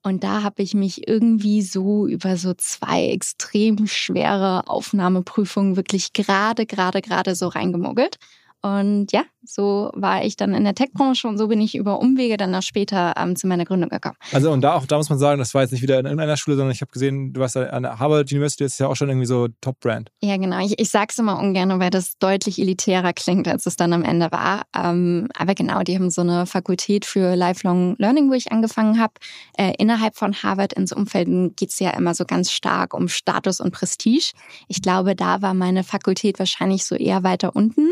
Und 0.01 0.23
da 0.23 0.41
habe 0.41 0.63
ich 0.63 0.73
mich 0.73 1.07
irgendwie 1.07 1.61
so 1.61 2.07
über 2.07 2.35
so 2.35 2.55
zwei 2.55 3.09
extrem 3.09 3.85
schwere 3.85 4.67
Aufnahmeprüfungen 4.67 5.75
wirklich 5.75 6.13
gerade, 6.13 6.65
gerade, 6.65 7.03
gerade 7.03 7.35
so 7.35 7.47
reingemogelt. 7.47 8.17
Und 8.63 9.11
ja, 9.11 9.25
so 9.43 9.91
war 9.93 10.23
ich 10.23 10.37
dann 10.37 10.53
in 10.53 10.63
der 10.63 10.73
Tech-Branche 10.73 11.27
und 11.27 11.37
so 11.37 11.49
bin 11.49 11.59
ich 11.59 11.75
über 11.75 11.99
Umwege 11.99 12.37
dann 12.37 12.51
noch 12.51 12.61
später 12.61 13.13
ähm, 13.17 13.35
zu 13.35 13.45
meiner 13.45 13.65
Gründung 13.65 13.89
gekommen. 13.89 14.15
Also 14.31 14.51
und 14.51 14.61
da 14.61 14.75
auch, 14.75 14.85
da 14.85 14.95
muss 14.95 15.09
man 15.09 15.19
sagen, 15.19 15.37
das 15.37 15.53
war 15.53 15.63
jetzt 15.63 15.71
nicht 15.71 15.81
wieder 15.81 15.99
in 15.99 16.05
irgendeiner 16.05 16.37
Schule, 16.37 16.55
sondern 16.55 16.71
ich 16.71 16.79
habe 16.79 16.89
gesehen, 16.89 17.33
du 17.33 17.41
warst 17.41 17.57
an 17.57 17.83
der 17.83 17.99
Harvard 17.99 18.31
University, 18.31 18.63
das 18.63 18.73
ist 18.73 18.79
ja 18.79 18.87
auch 18.87 18.95
schon 18.95 19.09
irgendwie 19.09 19.25
so 19.25 19.49
Top-Brand. 19.59 20.11
Ja, 20.21 20.37
genau. 20.37 20.65
Ich, 20.65 20.79
ich 20.79 20.89
sage 20.89 21.07
es 21.09 21.19
immer 21.19 21.37
ungern, 21.39 21.77
weil 21.81 21.89
das 21.89 22.17
deutlich 22.19 22.57
elitärer 22.57 23.11
klingt, 23.11 23.49
als 23.49 23.65
es 23.65 23.75
dann 23.75 23.91
am 23.91 24.03
Ende 24.03 24.31
war. 24.31 24.61
Ähm, 24.73 25.27
aber 25.37 25.55
genau, 25.55 25.81
die 25.81 25.95
haben 25.95 26.09
so 26.09 26.21
eine 26.21 26.45
Fakultät 26.45 27.03
für 27.03 27.35
Lifelong 27.35 27.95
Learning, 27.97 28.29
wo 28.29 28.33
ich 28.35 28.53
angefangen 28.53 28.97
habe. 28.97 29.13
Äh, 29.57 29.73
innerhalb 29.77 30.15
von 30.15 30.33
Harvard 30.41 30.71
ins 30.71 30.93
Umfeld 30.93 31.27
geht 31.57 31.71
es 31.71 31.79
ja 31.79 31.89
immer 31.89 32.15
so 32.15 32.23
ganz 32.23 32.49
stark 32.49 32.93
um 32.93 33.09
Status 33.09 33.59
und 33.59 33.71
Prestige. 33.71 34.31
Ich 34.69 34.81
glaube, 34.81 35.17
da 35.17 35.41
war 35.41 35.53
meine 35.53 35.83
Fakultät 35.83 36.39
wahrscheinlich 36.39 36.85
so 36.85 36.95
eher 36.95 37.23
weiter 37.23 37.57
unten 37.57 37.91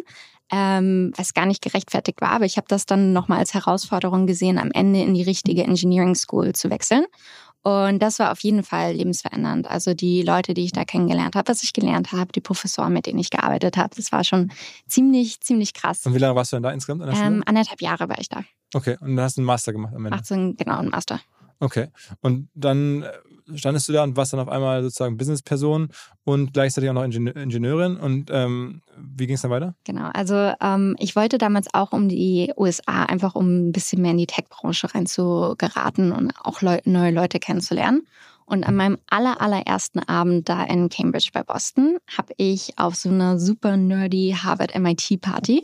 ähm, 0.52 1.14
was 1.16 1.34
gar 1.34 1.46
nicht 1.46 1.62
gerechtfertigt 1.62 2.22
war. 2.22 2.32
Aber 2.32 2.46
ich 2.46 2.58
habe 2.58 2.68
das 2.68 2.86
dann 2.86 3.14
nochmal 3.14 3.40
als 3.40 3.54
Herausforderung 3.54 4.28
gesehen, 4.28 4.58
am 4.58 4.72
Ende 4.72 5.02
in 5.02 5.14
die 5.14 5.24
richtige 5.24 5.64
Engineering 5.64 6.16
School 6.16 6.54
zu 6.54 6.70
wechseln. 6.70 7.06
Und 7.64 8.00
das 8.00 8.18
war 8.18 8.32
auf 8.32 8.40
jeden 8.40 8.64
Fall 8.64 8.94
lebensverändernd. 8.94 9.70
Also 9.70 9.94
die 9.94 10.24
Leute, 10.24 10.56
die 10.56 10.66
ich 10.66 10.72
da 10.72 10.84
kennengelernt 10.84 11.36
habe, 11.36 11.50
was 11.50 11.64
ich 11.64 11.74
gelernt 11.74 12.12
habe, 12.12 12.32
die 12.32 12.42
Professoren, 12.42 12.92
mit 12.92 13.06
denen 13.06 13.20
ich 13.20 13.30
gearbeitet 13.30 13.78
habe, 13.78 13.96
das 13.96 14.12
war 14.12 14.24
schon 14.24 14.52
ziemlich, 14.88 15.42
ziemlich 15.42 15.74
krass. 15.74 16.06
Und 16.06 16.16
wie 16.16 16.20
lange 16.20 16.36
warst 16.36 16.52
du 16.52 16.56
denn 16.56 16.64
da 16.64 16.72
insgesamt 16.72 17.04
an 17.04 17.10
der 17.10 17.16
Schule? 17.16 17.28
Ähm, 17.28 17.44
anderthalb 17.46 17.82
Jahre 17.82 18.10
war 18.10 18.20
ich 18.20 18.30
da. 18.30 18.44
Okay, 18.74 18.98
und 19.00 19.16
dann 19.16 19.26
hast 19.26 19.38
du 19.38 19.42
einen 19.42 19.46
Master 19.46 19.74
gemacht 19.74 19.94
am 19.96 20.06
Ende? 20.06 20.18
18, 20.18 20.56
genau, 20.58 20.78
einen 20.78 20.90
Master. 20.90 21.20
Okay. 21.62 21.90
Und 22.22 22.50
dann 22.56 23.04
äh, 23.04 23.12
standest 23.56 23.88
du 23.90 23.94
da 23.94 24.04
und 24.04 24.16
warst 24.16 24.34
dann 24.34 24.40
auf 24.40 24.50
einmal 24.50 24.84
sozusagen 24.84 25.18
Businessperson 25.18 25.90
und 26.24 26.54
gleichzeitig 26.54 26.90
auch 26.90 26.94
noch 26.94 27.04
Ingenieurin. 27.04 27.98
Und 27.98 28.30
ähm, 28.32 28.82
wie 28.98 29.28
ging 29.28 29.36
es 29.36 29.42
dann 29.42 29.52
weiter? 29.52 29.76
Genau, 29.84 30.10
also 30.14 30.54
ähm, 30.62 30.96
ich 31.00 31.16
wollte 31.16 31.38
damals 31.38 31.68
auch 31.74 31.92
um 31.92 32.10
die 32.10 32.52
USA, 32.58 33.04
einfach 33.04 33.36
um 33.36 33.70
ein 33.70 33.72
bisschen 33.72 34.02
mehr 34.02 34.12
in 34.12 34.18
die 34.18 34.28
Tech-Branche 34.28 34.94
reinzugeraten 34.94 36.12
und 36.12 36.34
auch 36.42 36.62
Leu 36.62 36.80
neue 36.86 37.12
Leute 37.12 37.40
kennenzulernen. 37.40 38.02
Und 38.52 38.66
an 38.66 38.76
meinem 38.76 38.98
aller, 39.08 39.40
allerersten 39.40 40.00
Abend 40.00 40.50
da 40.50 40.66
in 40.66 40.90
Cambridge 40.90 41.30
bei 41.34 41.42
Boston 41.42 41.98
habe 42.18 42.34
ich 42.36 42.78
auf 42.78 42.96
so 42.96 43.08
einer 43.08 43.40
super 43.40 43.78
nerdy 43.78 44.36
Harvard 44.38 44.78
MIT 44.78 45.22
Party 45.22 45.62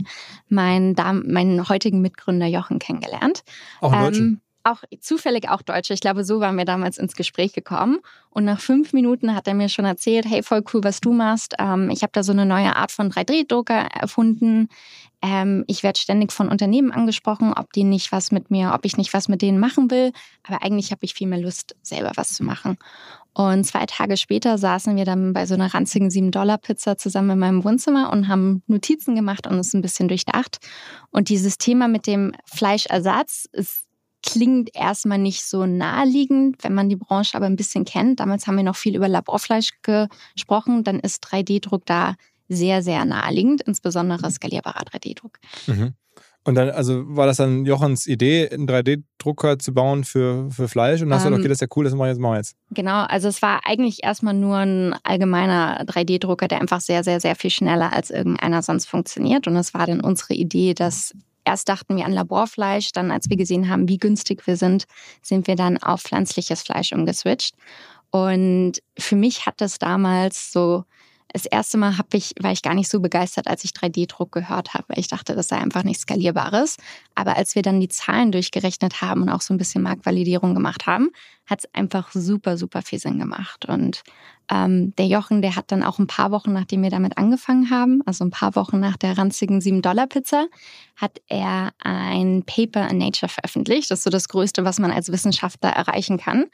meinen, 0.48 0.96
meinen 1.26 1.68
heutigen 1.68 2.00
Mitgründer 2.00 2.48
Jochen 2.48 2.80
kennengelernt. 2.80 3.44
Auch 3.82 3.92
einen 3.92 4.16
ähm, 4.16 4.42
auch 4.72 4.84
zufällig 5.00 5.50
auch 5.50 5.62
Deutsche. 5.62 5.94
Ich 5.94 6.02
glaube, 6.02 6.24
so 6.24 6.40
waren 6.40 6.58
wir 6.58 6.66
damals 6.66 6.98
ins 6.98 7.16
Gespräch 7.16 7.54
gekommen. 7.54 8.00
Und 8.30 8.46
nach 8.46 8.60
fünf 8.60 8.94
Minuten 8.94 9.36
hat 9.36 9.48
er 9.48 9.54
mir 9.54 9.70
schon 9.70 9.86
erzählt, 9.86 10.26
hey, 10.28 10.44
voll 10.44 10.64
cool, 10.74 10.84
was 10.84 11.02
du 11.02 11.12
machst. 11.12 11.56
Ähm, 11.60 11.90
ich 11.90 12.04
habe 12.04 12.12
da 12.14 12.24
so 12.24 12.32
eine 12.32 12.46
neue 12.46 12.76
Art 12.76 12.92
von 12.92 13.12
3D-Drucker 13.12 13.74
erfunden. 13.74 14.70
Ähm, 15.22 15.64
ich 15.68 15.82
werde 15.84 16.00
ständig 16.00 16.32
von 16.32 16.50
Unternehmen 16.50 16.92
angesprochen, 16.92 17.54
ob 17.54 17.74
die 17.74 17.84
nicht 17.84 18.12
was 18.12 18.32
mit 18.32 18.52
mir, 18.52 18.74
ob 18.74 18.86
ich 18.86 18.98
nicht 18.98 19.14
was 19.14 19.28
mit 19.28 19.42
denen 19.42 19.60
machen 19.60 19.90
will. 19.90 20.12
Aber 20.44 20.62
eigentlich 20.62 20.92
habe 20.92 21.04
ich 21.04 21.14
viel 21.14 21.28
mehr 21.28 21.40
Lust, 21.40 21.76
selber 21.82 22.12
was 22.16 22.34
zu 22.34 22.44
machen. 22.44 22.78
Und 23.34 23.66
zwei 23.66 23.86
Tage 23.86 24.18
später 24.18 24.58
saßen 24.58 24.96
wir 24.96 25.06
dann 25.06 25.34
bei 25.34 25.46
so 25.46 25.54
einer 25.54 25.72
ranzigen 25.72 26.10
7-Dollar-Pizza 26.10 26.98
zusammen 26.98 27.32
in 27.32 27.40
meinem 27.40 27.64
Wohnzimmer 27.64 28.12
und 28.12 28.28
haben 28.28 28.64
Notizen 28.66 29.16
gemacht 29.16 29.46
und 29.46 29.60
es 29.60 29.76
ein 29.76 29.84
bisschen 29.84 30.08
durchdacht. 30.08 30.58
Und 31.12 31.30
dieses 31.30 31.60
Thema 31.60 31.88
mit 31.88 32.08
dem 32.08 32.34
Fleischersatz 32.46 33.48
ist 33.52 33.87
klingt 34.28 34.76
erstmal 34.76 35.18
nicht 35.18 35.44
so 35.44 35.66
naheliegend, 35.66 36.62
wenn 36.62 36.74
man 36.74 36.90
die 36.90 36.98
Branche 36.98 37.38
aber 37.38 37.46
ein 37.46 37.56
bisschen 37.56 37.86
kennt. 37.86 38.20
Damals 38.20 38.46
haben 38.46 38.58
wir 38.58 38.64
noch 38.64 38.76
viel 38.76 38.96
über 38.96 39.08
Laborfleisch 39.08 39.72
gesprochen. 39.82 40.84
Dann 40.84 41.00
ist 41.00 41.24
3D-Druck 41.26 41.86
da 41.86 42.16
sehr, 42.50 42.84
sehr 42.84 43.06
naheliegend, 43.06 43.62
insbesondere 43.62 44.30
skalierbarer 44.30 44.84
3D-Druck. 44.84 45.40
Mhm. 45.68 45.94
Und 46.44 46.56
dann, 46.56 46.70
also 46.70 47.04
war 47.08 47.26
das 47.26 47.38
dann 47.38 47.66
Jochens 47.66 48.06
Idee, 48.06 48.50
einen 48.50 48.68
3D-Drucker 48.68 49.60
zu 49.60 49.74
bauen 49.74 50.04
für, 50.04 50.50
für 50.52 50.68
Fleisch? 50.68 51.02
Und 51.02 51.10
dann 51.10 51.20
hast 51.20 51.26
du 51.26 51.30
ähm, 51.30 51.40
okay, 51.40 51.48
das 51.48 51.58
ist 51.58 51.62
ja 51.62 51.68
cool, 51.76 51.86
das 51.86 51.94
machen 51.94 52.06
wir 52.06 52.10
jetzt, 52.10 52.20
machen 52.20 52.34
wir 52.34 52.38
jetzt. 52.38 52.56
Genau, 52.72 53.04
also 53.04 53.30
es 53.30 53.42
war 53.42 53.62
eigentlich 53.66 54.04
erstmal 54.04 54.34
nur 54.34 54.58
ein 54.58 54.96
allgemeiner 55.04 55.86
3D-Drucker, 55.86 56.50
der 56.50 56.60
einfach 56.60 56.82
sehr, 56.82 57.04
sehr, 57.06 57.22
sehr 57.22 57.36
viel 57.36 57.50
schneller 57.50 57.94
als 57.94 58.12
irgendeiner 58.12 58.62
sonst 58.62 58.88
funktioniert. 58.88 59.48
Und 59.48 59.56
es 59.56 59.74
war 59.74 59.88
dann 59.88 60.02
unsere 60.02 60.34
Idee, 60.34 60.74
dass 60.74 61.14
Erst 61.48 61.70
dachten 61.70 61.96
wir 61.96 62.06
an 62.06 62.12
Laborfleisch, 62.12 62.92
dann 62.92 63.10
als 63.10 63.30
wir 63.30 63.38
gesehen 63.38 63.70
haben, 63.70 63.88
wie 63.88 64.00
günstig 64.00 64.46
wir 64.48 64.58
sind, 64.58 64.84
sind 65.22 65.48
wir 65.48 65.56
dann 65.56 65.78
auf 65.78 66.02
pflanzliches 66.02 66.62
Fleisch 66.62 66.92
umgeswitcht. 66.92 67.56
Und 68.12 68.74
für 69.00 69.16
mich 69.16 69.46
hat 69.46 69.62
das 69.62 69.80
damals 69.80 70.52
so 70.52 70.84
das 71.34 71.46
erste 71.46 71.78
Mal 71.78 71.94
ich, 72.14 72.34
war 72.40 72.52
ich 72.52 72.62
gar 72.62 72.74
nicht 72.74 72.90
so 72.90 73.00
begeistert, 73.00 73.48
als 73.48 73.64
ich 73.64 73.72
3D-Druck 73.72 74.32
gehört 74.32 74.74
habe, 74.74 74.86
weil 74.88 75.00
ich 75.00 75.08
dachte, 75.08 75.36
das 75.36 75.50
sei 75.50 75.58
einfach 75.58 75.84
nichts 75.84 76.04
Skalierbares. 76.04 76.78
Aber 77.16 77.38
als 77.38 77.56
wir 77.56 77.62
dann 77.62 77.80
die 77.80 77.90
Zahlen 77.90 78.32
durchgerechnet 78.32 79.02
haben 79.02 79.24
und 79.24 79.30
auch 79.30 79.42
so 79.42 79.54
ein 79.54 79.58
bisschen 79.58 79.84
Marktvalidierung 79.84 80.54
gemacht 80.54 80.88
haben, 80.88 81.10
hat 81.46 81.60
es 81.60 81.74
einfach 81.74 82.12
super, 82.12 82.58
super 82.58 82.82
viel 82.82 83.00
Sinn 83.00 83.20
gemacht. 83.20 83.66
Und 83.66 84.04
ähm, 84.50 84.94
der 84.96 85.08
Jochen, 85.08 85.42
der 85.42 85.56
hat 85.56 85.72
dann 85.72 85.84
auch 85.84 86.00
ein 86.00 86.08
paar 86.08 86.32
Wochen, 86.32 86.54
nachdem 86.54 86.84
wir 86.84 86.90
damit 86.90 87.18
angefangen 87.18 87.70
haben, 87.70 88.02
also 88.06 88.24
ein 88.24 88.32
paar 88.32 88.56
Wochen 88.56 88.80
nach 88.80 88.98
der 88.98 89.18
ranzigen 89.18 89.60
7-Dollar-Pizza, 89.60 90.48
hat 90.96 91.22
er 91.28 91.72
ein 91.80 92.44
Paper 92.46 92.90
in 92.90 92.98
Nature 92.98 93.30
veröffentlicht. 93.30 93.92
Das 93.92 94.00
ist 94.00 94.04
so 94.04 94.10
das 94.10 94.30
Größte, 94.30 94.64
was 94.64 94.80
man 94.80 94.92
als 94.92 95.12
Wissenschaftler 95.12 95.70
erreichen 95.70 96.18
kann. 96.18 96.46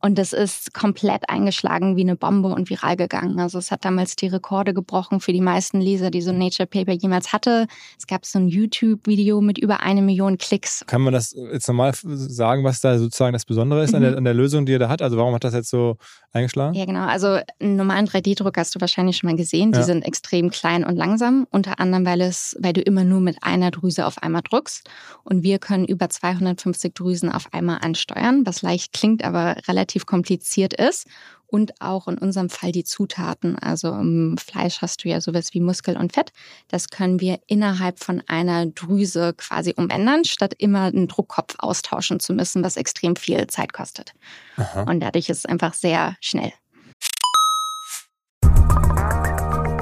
Und 0.00 0.16
das 0.16 0.32
ist 0.32 0.74
komplett 0.74 1.28
eingeschlagen 1.28 1.96
wie 1.96 2.02
eine 2.02 2.14
Bombe 2.14 2.48
und 2.50 2.70
viral 2.70 2.96
gegangen. 2.96 3.40
Also 3.40 3.58
es 3.58 3.72
hat 3.72 3.84
damals 3.84 4.14
die 4.14 4.28
Rekorde 4.28 4.72
gebrochen 4.72 5.20
für 5.20 5.32
die 5.32 5.40
meisten 5.40 5.80
Leser, 5.80 6.10
die 6.10 6.22
so 6.22 6.30
ein 6.30 6.38
Nature 6.38 6.68
Paper 6.68 6.92
jemals 6.92 7.32
hatte. 7.32 7.66
Es 7.98 8.06
gab 8.06 8.24
so 8.24 8.38
ein 8.38 8.48
YouTube-Video 8.48 9.40
mit 9.40 9.58
über 9.58 9.80
eine 9.80 10.00
Million 10.00 10.38
Klicks. 10.38 10.84
Kann 10.86 11.02
man 11.02 11.12
das 11.12 11.34
jetzt 11.52 11.66
normal 11.66 11.94
sagen, 12.04 12.62
was 12.62 12.80
da 12.80 12.96
sozusagen 12.96 13.32
das 13.32 13.44
Besondere 13.44 13.82
ist 13.82 13.90
mhm. 13.90 13.96
an, 13.96 14.02
der, 14.02 14.16
an 14.18 14.24
der 14.24 14.34
Lösung, 14.34 14.66
die 14.66 14.72
ihr 14.72 14.78
da 14.78 14.88
hat? 14.88 15.02
Also 15.02 15.16
warum 15.16 15.34
hat 15.34 15.42
das 15.42 15.54
jetzt 15.54 15.70
so 15.70 15.96
eingeschlagen? 16.32 16.74
Ja, 16.74 16.84
genau. 16.84 17.06
Also 17.06 17.40
einen 17.58 17.74
normalen 17.74 18.06
3D-Druck 18.06 18.56
hast 18.56 18.76
du 18.76 18.80
wahrscheinlich 18.80 19.16
schon 19.16 19.28
mal 19.30 19.36
gesehen. 19.36 19.72
Die 19.72 19.78
ja. 19.78 19.84
sind 19.84 20.02
extrem 20.02 20.50
klein 20.50 20.84
und 20.84 20.94
langsam. 20.94 21.48
Unter 21.50 21.80
anderem, 21.80 22.06
weil, 22.06 22.20
es, 22.20 22.56
weil 22.60 22.72
du 22.72 22.82
immer 22.82 23.02
nur 23.02 23.20
mit 23.20 23.38
einer 23.42 23.72
Drüse 23.72 24.06
auf 24.06 24.22
einmal 24.22 24.42
druckst. 24.42 24.88
Und 25.24 25.42
wir 25.42 25.58
können 25.58 25.86
über 25.86 26.08
250 26.08 26.94
Drüsen 26.94 27.32
auf 27.32 27.52
einmal 27.52 27.78
ansteuern, 27.82 28.46
was 28.46 28.62
leicht 28.62 28.92
klingt, 28.92 29.24
aber 29.24 29.56
relativ 29.66 29.87
kompliziert 30.06 30.74
ist. 30.74 31.06
Und 31.50 31.80
auch 31.80 32.08
in 32.08 32.18
unserem 32.18 32.50
Fall 32.50 32.72
die 32.72 32.84
Zutaten. 32.84 33.58
Also 33.58 33.88
im 33.88 34.36
Fleisch 34.36 34.82
hast 34.82 35.02
du 35.02 35.08
ja 35.08 35.22
sowas 35.22 35.54
wie 35.54 35.60
Muskel 35.60 35.96
und 35.96 36.12
Fett. 36.12 36.30
Das 36.68 36.90
können 36.90 37.20
wir 37.20 37.40
innerhalb 37.46 38.04
von 38.04 38.22
einer 38.26 38.66
Drüse 38.66 39.32
quasi 39.32 39.72
umändern, 39.74 40.26
statt 40.26 40.54
immer 40.58 40.82
einen 40.82 41.08
Druckkopf 41.08 41.54
austauschen 41.58 42.20
zu 42.20 42.34
müssen, 42.34 42.62
was 42.62 42.76
extrem 42.76 43.16
viel 43.16 43.46
Zeit 43.46 43.72
kostet. 43.72 44.12
Aha. 44.58 44.82
Und 44.82 45.00
dadurch 45.00 45.30
ist 45.30 45.38
es 45.38 45.46
einfach 45.46 45.72
sehr 45.72 46.16
schnell. 46.20 46.52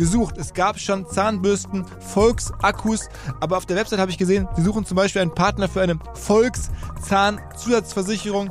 gesucht. 0.00 0.36
Es 0.38 0.54
gab 0.54 0.80
schon 0.80 1.06
Zahnbürsten, 1.06 1.84
Volksakkus, 2.00 3.08
aber 3.38 3.58
auf 3.58 3.66
der 3.66 3.76
Website 3.76 4.00
habe 4.00 4.10
ich 4.10 4.16
gesehen, 4.16 4.48
sie 4.56 4.62
suchen 4.62 4.86
zum 4.86 4.96
Beispiel 4.96 5.20
einen 5.20 5.34
Partner 5.34 5.68
für 5.68 5.82
eine 5.82 5.98
Volkszahnzusatzversicherung 6.14 8.50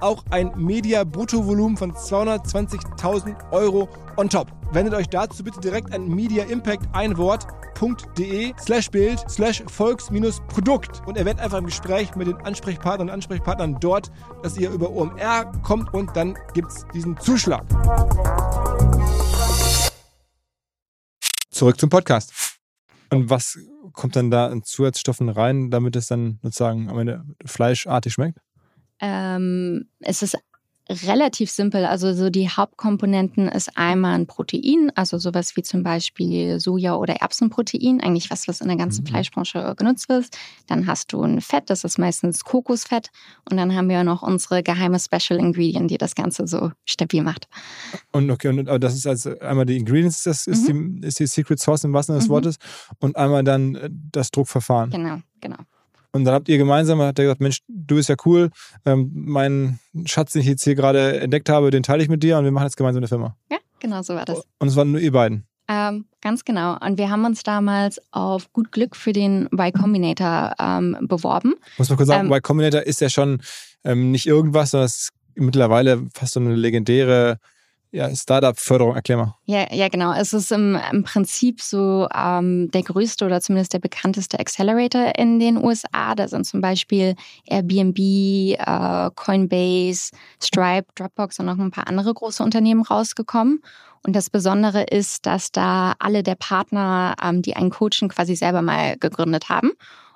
auch 0.00 0.24
ein 0.30 0.52
Media-Bruttovolumen 0.56 1.76
von 1.76 1.92
220.000 1.92 3.52
Euro 3.52 3.88
on 4.16 4.28
top. 4.28 4.48
Wendet 4.72 4.94
euch 4.94 5.08
dazu 5.08 5.44
bitte 5.44 5.60
direkt 5.60 5.94
an 5.94 6.08
Media 6.08 6.44
Impact 6.44 6.88
ein 6.92 7.16
Wort 7.16 7.46
www.volks-produkt.de 7.78 8.54
slash 8.58 8.90
Bild 8.90 9.24
slash 9.28 9.62
Volks-Produkt 9.66 11.02
und 11.06 11.16
erwähnt 11.16 11.40
einfach 11.40 11.58
im 11.58 11.66
Gespräch 11.66 12.14
mit 12.16 12.26
den 12.26 12.36
Ansprechpartnern 12.36 13.08
und 13.08 13.14
Ansprechpartnern 13.14 13.78
dort, 13.80 14.10
dass 14.42 14.56
ihr 14.56 14.70
über 14.70 14.90
OMR 14.90 15.52
kommt 15.62 15.92
und 15.94 16.14
dann 16.16 16.36
gibt 16.54 16.68
es 16.70 16.84
diesen 16.92 17.18
Zuschlag. 17.18 17.64
Zurück 21.50 21.78
zum 21.80 21.90
Podcast. 21.90 22.32
Und 23.10 23.30
was 23.30 23.58
kommt 23.92 24.16
dann 24.16 24.30
da 24.30 24.46
an 24.46 24.62
Zusatzstoffen 24.62 25.28
rein, 25.28 25.70
damit 25.70 25.96
es 25.96 26.06
dann 26.06 26.38
sozusagen 26.42 26.90
am 26.90 26.98
Ende 26.98 27.24
fleischartig 27.44 28.12
schmeckt? 28.12 28.38
Ähm, 29.00 29.88
es 30.00 30.22
ist 30.22 30.36
relativ 30.88 31.50
simpel. 31.50 31.84
Also 31.84 32.14
so 32.14 32.30
die 32.30 32.48
Hauptkomponenten 32.48 33.48
ist 33.48 33.76
einmal 33.76 34.14
ein 34.14 34.26
Protein, 34.26 34.90
also 34.94 35.18
sowas 35.18 35.54
wie 35.56 35.62
zum 35.62 35.82
Beispiel 35.82 36.58
Soja- 36.60 36.96
oder 36.96 37.16
Erbsenprotein, 37.16 38.00
eigentlich 38.00 38.30
was, 38.30 38.48
was 38.48 38.60
in 38.60 38.68
der 38.68 38.76
ganzen 38.76 39.04
mhm. 39.04 39.08
Fleischbranche 39.08 39.74
genutzt 39.76 40.08
wird. 40.08 40.28
Dann 40.66 40.86
hast 40.86 41.12
du 41.12 41.22
ein 41.22 41.40
Fett, 41.40 41.68
das 41.68 41.84
ist 41.84 41.98
meistens 41.98 42.42
Kokosfett. 42.44 43.10
Und 43.50 43.58
dann 43.58 43.74
haben 43.74 43.88
wir 43.88 44.02
noch 44.02 44.22
unsere 44.22 44.62
geheime 44.62 44.98
Special 44.98 45.38
Ingredient, 45.38 45.90
die 45.90 45.98
das 45.98 46.14
Ganze 46.14 46.46
so 46.46 46.72
stabil 46.86 47.22
macht. 47.22 47.48
Und 48.12 48.30
okay, 48.30 48.48
und 48.48 48.66
das 48.82 48.94
ist 48.94 49.06
also 49.06 49.38
einmal 49.40 49.66
die 49.66 49.76
Ingredients, 49.76 50.22
das 50.22 50.46
ist, 50.46 50.68
mhm. 50.68 51.00
die, 51.02 51.06
ist 51.06 51.18
die 51.18 51.26
Secret 51.26 51.60
Sauce 51.60 51.84
im 51.84 51.92
wahrsten 51.92 52.14
Sinne 52.14 52.20
des 52.20 52.28
mhm. 52.28 52.32
Wortes. 52.32 52.56
Und 52.98 53.16
einmal 53.16 53.44
dann 53.44 53.78
das 54.10 54.30
Druckverfahren. 54.30 54.90
Genau, 54.90 55.18
genau. 55.40 55.58
Und 56.12 56.24
dann 56.24 56.34
habt 56.34 56.48
ihr 56.48 56.58
gemeinsam, 56.58 57.00
hat 57.00 57.18
er 57.18 57.26
gesagt, 57.26 57.40
Mensch, 57.40 57.60
du 57.68 57.96
bist 57.96 58.08
ja 58.08 58.16
cool, 58.24 58.50
ähm, 58.86 59.10
mein 59.12 59.78
Schatz, 60.06 60.32
den 60.32 60.42
ich 60.42 60.48
jetzt 60.48 60.64
hier 60.64 60.74
gerade 60.74 61.20
entdeckt 61.20 61.48
habe, 61.48 61.70
den 61.70 61.82
teile 61.82 62.02
ich 62.02 62.08
mit 62.08 62.22
dir 62.22 62.38
und 62.38 62.44
wir 62.44 62.50
machen 62.50 62.64
jetzt 62.64 62.76
gemeinsam 62.76 63.00
eine 63.00 63.08
Firma. 63.08 63.36
Ja, 63.50 63.58
genau 63.78 64.02
so 64.02 64.14
war 64.14 64.24
das. 64.24 64.42
Und 64.58 64.68
es 64.68 64.76
waren 64.76 64.90
nur 64.90 65.00
ihr 65.00 65.12
beiden. 65.12 65.46
Ähm, 65.70 66.06
ganz 66.22 66.46
genau. 66.46 66.78
Und 66.78 66.96
wir 66.96 67.10
haben 67.10 67.26
uns 67.26 67.42
damals 67.42 68.00
auf 68.10 68.50
gut 68.54 68.72
Glück 68.72 68.96
für 68.96 69.12
den 69.12 69.48
Y 69.52 69.72
Combinator 69.72 70.54
ähm, 70.58 70.96
beworben. 71.02 71.56
Muss 71.76 71.90
man 71.90 71.98
kurz 71.98 72.08
sagen, 72.08 72.26
ähm, 72.26 72.32
Y 72.32 72.42
Combinator 72.42 72.80
ist 72.80 73.02
ja 73.02 73.10
schon 73.10 73.42
ähm, 73.84 74.10
nicht 74.10 74.26
irgendwas, 74.26 74.70
sondern 74.70 74.86
es 74.86 74.96
ist 74.96 75.10
mittlerweile 75.34 76.06
fast 76.14 76.32
so 76.32 76.40
eine 76.40 76.54
legendäre 76.54 77.38
ja, 77.90 78.14
Startup-Förderung, 78.14 78.94
erklär 78.94 79.16
mal. 79.16 79.34
Ja, 79.46 79.72
ja, 79.72 79.88
genau. 79.88 80.12
Es 80.12 80.34
ist 80.34 80.52
im, 80.52 80.78
im 80.92 81.04
Prinzip 81.04 81.60
so 81.62 82.06
ähm, 82.14 82.70
der 82.70 82.82
größte 82.82 83.24
oder 83.24 83.40
zumindest 83.40 83.72
der 83.72 83.78
bekannteste 83.78 84.38
Accelerator 84.38 85.12
in 85.16 85.38
den 85.38 85.56
USA. 85.56 86.14
Da 86.14 86.28
sind 86.28 86.44
zum 86.44 86.60
Beispiel 86.60 87.14
Airbnb, 87.46 87.98
äh, 87.98 89.10
Coinbase, 89.14 90.10
Stripe, 90.42 90.86
Dropbox 90.96 91.40
und 91.40 91.46
noch 91.46 91.58
ein 91.58 91.70
paar 91.70 91.88
andere 91.88 92.12
große 92.12 92.42
Unternehmen 92.42 92.82
rausgekommen. 92.82 93.62
Und 94.06 94.14
das 94.14 94.28
Besondere 94.28 94.84
ist, 94.84 95.24
dass 95.24 95.50
da 95.50 95.94
alle 95.98 96.22
der 96.22 96.36
Partner, 96.36 97.14
ähm, 97.22 97.40
die 97.40 97.56
einen 97.56 97.70
coachen, 97.70 98.08
quasi 98.08 98.36
selber 98.36 98.60
mal 98.60 98.98
gegründet 98.98 99.48
haben 99.48 99.72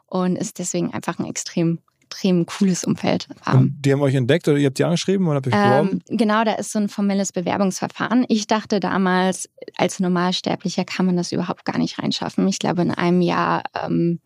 und 0.07 0.37
ist 0.37 0.59
deswegen 0.59 0.93
einfach 0.93 1.19
ein 1.19 1.25
extrem 1.25 1.79
extrem 2.13 2.47
cooles 2.47 2.85
Umfeld. 2.85 3.29
Und 3.51 3.77
die 3.81 3.93
haben 3.93 4.03
euch 4.03 4.15
entdeckt 4.15 4.47
oder 4.49 4.59
ihr 4.59 4.67
habt 4.67 4.79
die 4.79 4.85
angeschrieben 4.85 5.27
oder 5.27 5.37
habt 5.37 5.47
ihr 5.47 5.53
beworben? 5.53 6.03
Ähm, 6.09 6.17
genau, 6.17 6.45
da 6.45 6.53
ist 6.55 6.73
so 6.73 6.79
ein 6.79 6.89
formelles 6.89 7.33
Bewerbungsverfahren. 7.33 8.25
Ich 8.29 8.47
dachte 8.47 8.81
damals, 8.81 9.49
als 9.77 10.01
Normalsterblicher 10.01 10.85
kann 10.85 11.07
man 11.07 11.17
das 11.17 11.33
überhaupt 11.33 11.65
gar 11.65 11.79
nicht 11.79 11.99
reinschaffen. 11.99 12.47
Ich 12.49 12.59
glaube, 12.59 12.83
in 12.83 12.91
einem 12.91 13.21
Jahr 13.21 13.63
ähm, 13.83 14.21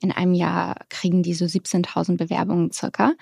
in 0.00 0.10
einem 0.10 0.34
Jahr 0.34 0.76
kriegen 0.88 1.22
die 1.22 1.34
so 1.34 1.44
17.000 1.44 2.16
Bewerbungen 2.16 2.72
circa. 2.72 3.12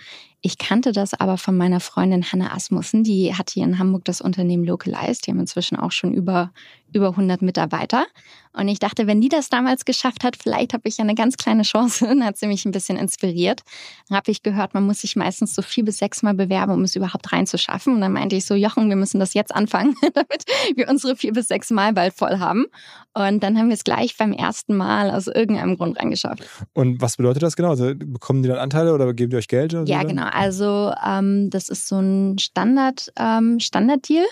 Ich 0.43 0.57
kannte 0.57 0.93
das 0.93 1.13
aber 1.13 1.37
von 1.37 1.57
meiner 1.57 1.81
Freundin 1.81 2.25
Hanna 2.25 2.55
Asmussen, 2.55 3.05
die 3.05 3.35
hat 3.35 3.51
hier 3.51 3.65
in 3.65 3.79
Hamburg 3.79 4.07
das 4.07 4.23
Unternehmen 4.23 4.65
Localized. 4.65 5.27
Die 5.27 5.33
haben 5.33 5.41
inzwischen 5.41 5.77
auch 5.77 5.93
schon 5.93 6.15
über, 6.15 6.53
über 6.93 7.09
100 7.11 7.43
Mitarbeiter. 7.43 8.07
Und 8.53 8.67
ich 8.67 8.81
dachte, 8.81 9.07
wenn 9.07 9.21
die 9.21 9.29
das 9.29 9.49
damals 9.49 9.85
geschafft 9.85 10.25
hat, 10.25 10.37
vielleicht 10.37 10.73
habe 10.73 10.89
ich 10.89 10.97
ja 10.97 11.05
eine 11.05 11.15
ganz 11.15 11.37
kleine 11.37 11.63
Chance. 11.63 12.05
Dann 12.09 12.25
hat 12.25 12.37
sie 12.37 12.47
mich 12.47 12.65
ein 12.65 12.73
bisschen 12.73 12.97
inspiriert. 12.97 13.63
Dann 14.09 14.17
habe 14.17 14.31
ich 14.31 14.43
gehört, 14.43 14.75
man 14.75 14.85
muss 14.85 15.03
sich 15.03 15.15
meistens 15.15 15.55
so 15.55 15.63
vier 15.63 15.85
bis 15.85 15.99
sechs 15.99 16.23
Mal 16.23 16.35
bewerben, 16.35 16.73
um 16.73 16.83
es 16.83 16.97
überhaupt 16.97 17.33
reinzuschaffen. 17.33 17.95
Und 17.95 18.01
dann 18.01 18.13
meinte 18.13 18.35
ich 18.35 18.47
so, 18.47 18.55
Jochen, 18.55 18.89
wir 18.89 18.97
müssen 18.97 19.21
das 19.21 19.35
jetzt 19.35 19.55
anfangen, 19.55 19.95
damit 20.15 20.45
wir 20.75 20.89
unsere 20.89 21.17
vier 21.17 21.33
bis 21.33 21.49
sechs 21.49 21.71
Mal 21.71 21.93
bald 21.93 22.15
voll 22.15 22.39
haben. 22.39 22.67
Und 23.13 23.43
dann 23.43 23.59
haben 23.59 23.69
wir 23.69 23.75
es 23.75 23.85
gleich 23.85 24.17
beim 24.17 24.33
ersten 24.33 24.77
Mal 24.77 25.11
aus 25.11 25.27
irgendeinem 25.27 25.77
Grund 25.77 25.99
reingeschafft. 25.99 26.49
Und 26.73 27.01
was 27.01 27.17
bedeutet 27.19 27.43
das 27.43 27.57
genau? 27.57 27.71
Also 27.71 27.93
bekommen 27.95 28.43
die 28.43 28.49
dann 28.49 28.59
Anteile 28.59 28.95
oder 28.95 29.13
geben 29.13 29.31
die 29.31 29.37
euch 29.37 29.49
Geld? 29.49 29.73
ja, 29.87 30.03
genau. 30.03 30.30
Also 30.33 30.93
ähm, 31.05 31.51
das 31.51 31.69
ist 31.69 31.89
so 31.89 31.99
ein 31.99 32.39
Standard, 32.39 33.13
ähm, 33.17 33.61
Standarddeal. 33.61 34.25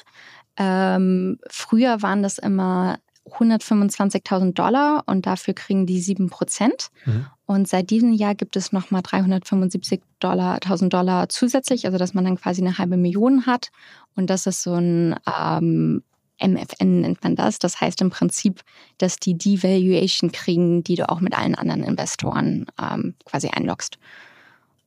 Ähm, 0.57 1.39
früher 1.49 2.03
waren 2.03 2.23
das 2.23 2.39
immer 2.39 2.99
125.000 3.31 4.55
Dollar 4.55 5.05
und 5.07 5.27
dafür 5.27 5.55
kriegen 5.55 5.87
die 5.87 6.01
7 6.01 6.31
Prozent. 6.31 6.89
Mhm. 7.05 7.27
Und 7.47 7.69
seit 7.69 7.91
diesem 7.91 8.13
Jahr 8.13 8.35
gibt 8.35 8.57
es 8.57 8.73
nochmal 8.73 9.03
375.000 9.03 10.01
Dollar, 10.21 10.59
Dollar 10.61 11.29
zusätzlich, 11.29 11.87
also 11.87 11.99
dass 11.99 12.15
man 12.15 12.25
dann 12.25 12.37
quasi 12.37 12.61
eine 12.61 12.79
halbe 12.79 12.97
Million 12.97 13.47
hat. 13.47 13.71
Und 14.17 14.31
das 14.31 14.47
ist 14.47 14.63
so 14.63 14.75
ein 14.75 15.17
ähm, 15.27 16.03
MFN 16.41 17.01
nennt 17.01 17.23
man 17.23 17.37
das. 17.37 17.59
Das 17.59 17.81
heißt 17.81 18.01
im 18.01 18.11
Prinzip, 18.11 18.63
dass 18.99 19.17
die 19.17 19.37
Devaluation 19.37 20.33
kriegen, 20.33 20.85
die 20.85 20.95
du 20.95 21.09
auch 21.09 21.21
mit 21.21 21.37
allen 21.37 21.55
anderen 21.55 21.83
Investoren 21.83 22.67
ähm, 22.81 23.15
quasi 23.25 23.49
einloggst. 23.49 23.99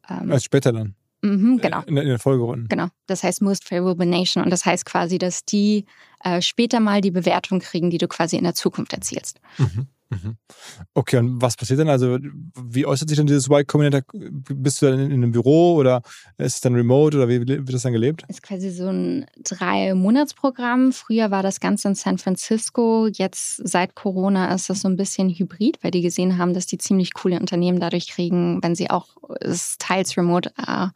Ähm, 0.09 0.31
also 0.31 0.43
später 0.43 0.71
dann? 0.71 0.95
Mhm, 1.21 1.59
genau. 1.61 1.81
In, 1.85 1.97
in 1.97 2.07
den 2.07 2.19
Folgerunden. 2.19 2.67
Genau. 2.67 2.87
Das 3.07 3.23
heißt 3.23 3.41
Most 3.41 3.67
Favorable 3.67 4.07
Nation. 4.07 4.43
Und 4.43 4.49
das 4.49 4.65
heißt 4.65 4.85
quasi, 4.85 5.17
dass 5.17 5.45
die 5.45 5.85
äh, 6.23 6.41
später 6.41 6.79
mal 6.79 7.01
die 7.01 7.11
Bewertung 7.11 7.59
kriegen, 7.59 7.89
die 7.89 7.97
du 7.97 8.07
quasi 8.07 8.37
in 8.37 8.43
der 8.43 8.55
Zukunft 8.55 8.93
erzielst. 8.93 9.39
Mhm. 9.57 9.87
Mhm. 10.11 10.35
Okay, 10.93 11.17
und 11.17 11.41
was 11.41 11.55
passiert 11.55 11.79
dann? 11.79 11.87
Also, 11.87 12.19
wie 12.61 12.85
äußert 12.85 13.07
sich 13.07 13.17
dann 13.17 13.27
dieses 13.27 13.47
Y 13.47 13.65
Combinator? 13.65 14.01
Bist 14.13 14.81
du 14.81 14.87
dann 14.87 14.99
in 14.99 15.11
einem 15.13 15.31
Büro 15.31 15.75
oder 15.75 16.01
ist 16.37 16.55
es 16.55 16.61
dann 16.61 16.75
remote 16.75 17.15
oder 17.15 17.29
wie 17.29 17.47
wird 17.47 17.73
das 17.73 17.83
dann 17.83 17.93
gelebt? 17.93 18.23
Ist 18.27 18.43
quasi 18.43 18.71
so 18.71 18.87
ein 18.87 19.25
Drei-Monats-Programm. 19.41 20.91
Früher 20.91 21.31
war 21.31 21.43
das 21.43 21.61
Ganze 21.61 21.87
in 21.87 21.95
San 21.95 22.17
Francisco. 22.17 23.07
Jetzt 23.07 23.65
seit 23.65 23.95
Corona 23.95 24.53
ist 24.53 24.69
das 24.69 24.81
so 24.81 24.89
ein 24.89 24.97
bisschen 24.97 25.29
hybrid, 25.29 25.79
weil 25.81 25.91
die 25.91 26.01
gesehen 26.01 26.37
haben, 26.37 26.53
dass 26.53 26.65
die 26.65 26.77
ziemlich 26.77 27.13
coole 27.13 27.39
Unternehmen 27.39 27.79
dadurch 27.79 28.09
kriegen, 28.09 28.61
wenn 28.61 28.75
sie 28.75 28.89
auch 28.89 29.15
es 29.39 29.77
teils 29.77 30.17
remote 30.17 30.51
äh, 30.57 30.87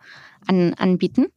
an, 0.48 0.74
anbieten. 0.74 1.28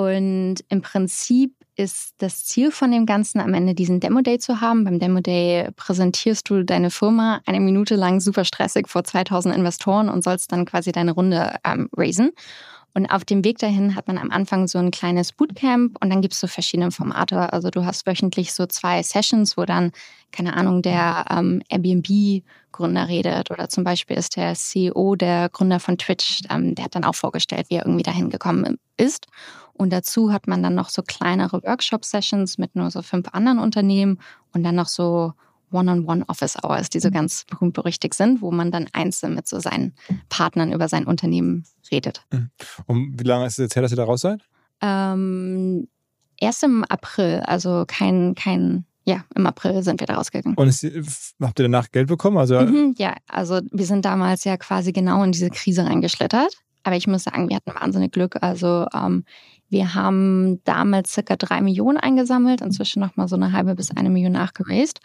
Und 0.00 0.64
im 0.70 0.80
Prinzip 0.80 1.52
ist 1.76 2.14
das 2.22 2.46
Ziel 2.46 2.70
von 2.70 2.90
dem 2.90 3.04
Ganzen, 3.04 3.38
am 3.38 3.52
Ende 3.52 3.74
diesen 3.74 4.00
Demo 4.00 4.22
Day 4.22 4.38
zu 4.38 4.62
haben. 4.62 4.84
Beim 4.84 4.98
Demo 4.98 5.20
Day 5.20 5.68
präsentierst 5.76 6.48
du 6.48 6.64
deine 6.64 6.90
Firma 6.90 7.42
eine 7.44 7.60
Minute 7.60 7.96
lang 7.96 8.18
super 8.20 8.46
stressig 8.46 8.88
vor 8.88 9.04
2000 9.04 9.54
Investoren 9.54 10.08
und 10.08 10.24
sollst 10.24 10.52
dann 10.52 10.64
quasi 10.64 10.90
deine 10.90 11.12
Runde 11.12 11.54
ähm, 11.64 11.90
raisen. 11.94 12.30
Und 12.94 13.06
auf 13.08 13.26
dem 13.26 13.44
Weg 13.44 13.58
dahin 13.58 13.94
hat 13.94 14.08
man 14.08 14.16
am 14.16 14.30
Anfang 14.30 14.68
so 14.68 14.78
ein 14.78 14.90
kleines 14.90 15.32
Bootcamp 15.32 16.02
und 16.02 16.08
dann 16.08 16.22
gibt 16.22 16.32
es 16.32 16.40
so 16.40 16.46
verschiedene 16.46 16.90
Formate. 16.90 17.52
Also 17.52 17.68
du 17.68 17.84
hast 17.84 18.06
wöchentlich 18.06 18.54
so 18.54 18.64
zwei 18.64 19.02
Sessions, 19.02 19.58
wo 19.58 19.66
dann, 19.66 19.92
keine 20.32 20.56
Ahnung, 20.56 20.80
der 20.80 21.26
ähm, 21.30 21.62
Airbnb-Gründer 21.68 23.06
redet 23.06 23.50
oder 23.50 23.68
zum 23.68 23.84
Beispiel 23.84 24.16
ist 24.16 24.36
der 24.36 24.54
CEO, 24.54 25.14
der 25.14 25.50
Gründer 25.50 25.78
von 25.78 25.98
Twitch, 25.98 26.40
ähm, 26.48 26.74
der 26.74 26.86
hat 26.86 26.94
dann 26.94 27.04
auch 27.04 27.14
vorgestellt, 27.14 27.66
wie 27.68 27.74
er 27.74 27.84
irgendwie 27.84 28.02
dahin 28.02 28.30
gekommen 28.30 28.78
ist. 28.96 29.26
Und 29.80 29.94
dazu 29.94 30.30
hat 30.30 30.46
man 30.46 30.62
dann 30.62 30.74
noch 30.74 30.90
so 30.90 31.00
kleinere 31.00 31.62
Workshop-Sessions 31.62 32.58
mit 32.58 32.76
nur 32.76 32.90
so 32.90 33.00
fünf 33.00 33.28
anderen 33.32 33.58
Unternehmen 33.58 34.18
und 34.52 34.62
dann 34.62 34.74
noch 34.74 34.88
so 34.88 35.32
One-on-One-Office-Hours, 35.72 36.90
die 36.90 37.00
so 37.00 37.08
mhm. 37.08 37.14
ganz 37.14 37.46
berühmt-berüchtigt 37.46 38.12
sind, 38.12 38.42
wo 38.42 38.50
man 38.50 38.70
dann 38.70 38.88
einzeln 38.92 39.34
mit 39.34 39.48
so 39.48 39.58
seinen 39.58 39.94
Partnern 40.28 40.70
über 40.70 40.86
sein 40.88 41.06
Unternehmen 41.06 41.64
redet. 41.90 42.26
Mhm. 42.30 42.50
Und 42.84 43.18
wie 43.18 43.24
lange 43.24 43.46
ist 43.46 43.54
es 43.54 43.62
jetzt 43.64 43.76
her, 43.76 43.80
dass 43.80 43.90
ihr 43.90 43.96
da 43.96 44.04
raus 44.04 44.20
seid? 44.20 44.42
Ähm, 44.82 45.88
erst 46.36 46.62
im 46.62 46.84
April, 46.84 47.40
also 47.46 47.84
kein, 47.88 48.34
kein, 48.34 48.84
ja, 49.06 49.24
im 49.34 49.46
April 49.46 49.82
sind 49.82 49.98
wir 50.00 50.06
da 50.06 50.16
rausgegangen. 50.16 50.58
Und 50.58 50.68
ist, 50.68 50.84
habt 51.40 51.58
ihr 51.58 51.62
danach 51.62 51.90
Geld 51.90 52.08
bekommen? 52.08 52.36
Also, 52.36 52.60
mhm, 52.60 52.96
ja, 52.98 53.16
also 53.28 53.62
wir 53.72 53.86
sind 53.86 54.04
damals 54.04 54.44
ja 54.44 54.58
quasi 54.58 54.92
genau 54.92 55.22
in 55.22 55.32
diese 55.32 55.48
Krise 55.48 55.86
reingeschlittert. 55.86 56.52
Aber 56.82 56.96
ich 56.96 57.06
muss 57.06 57.24
sagen, 57.24 57.48
wir 57.48 57.56
hatten 57.56 57.74
wahnsinnig 57.74 58.12
Glück. 58.12 58.36
Also 58.42 58.86
ähm, 58.94 59.24
wir 59.68 59.94
haben 59.94 60.62
damals 60.64 61.12
circa 61.12 61.36
drei 61.36 61.60
Millionen 61.60 61.98
eingesammelt, 61.98 62.60
inzwischen 62.60 63.00
nochmal 63.00 63.28
so 63.28 63.36
eine 63.36 63.52
halbe 63.52 63.74
bis 63.74 63.96
eine 63.96 64.10
Million 64.10 64.32
nachgeraced. 64.32 65.00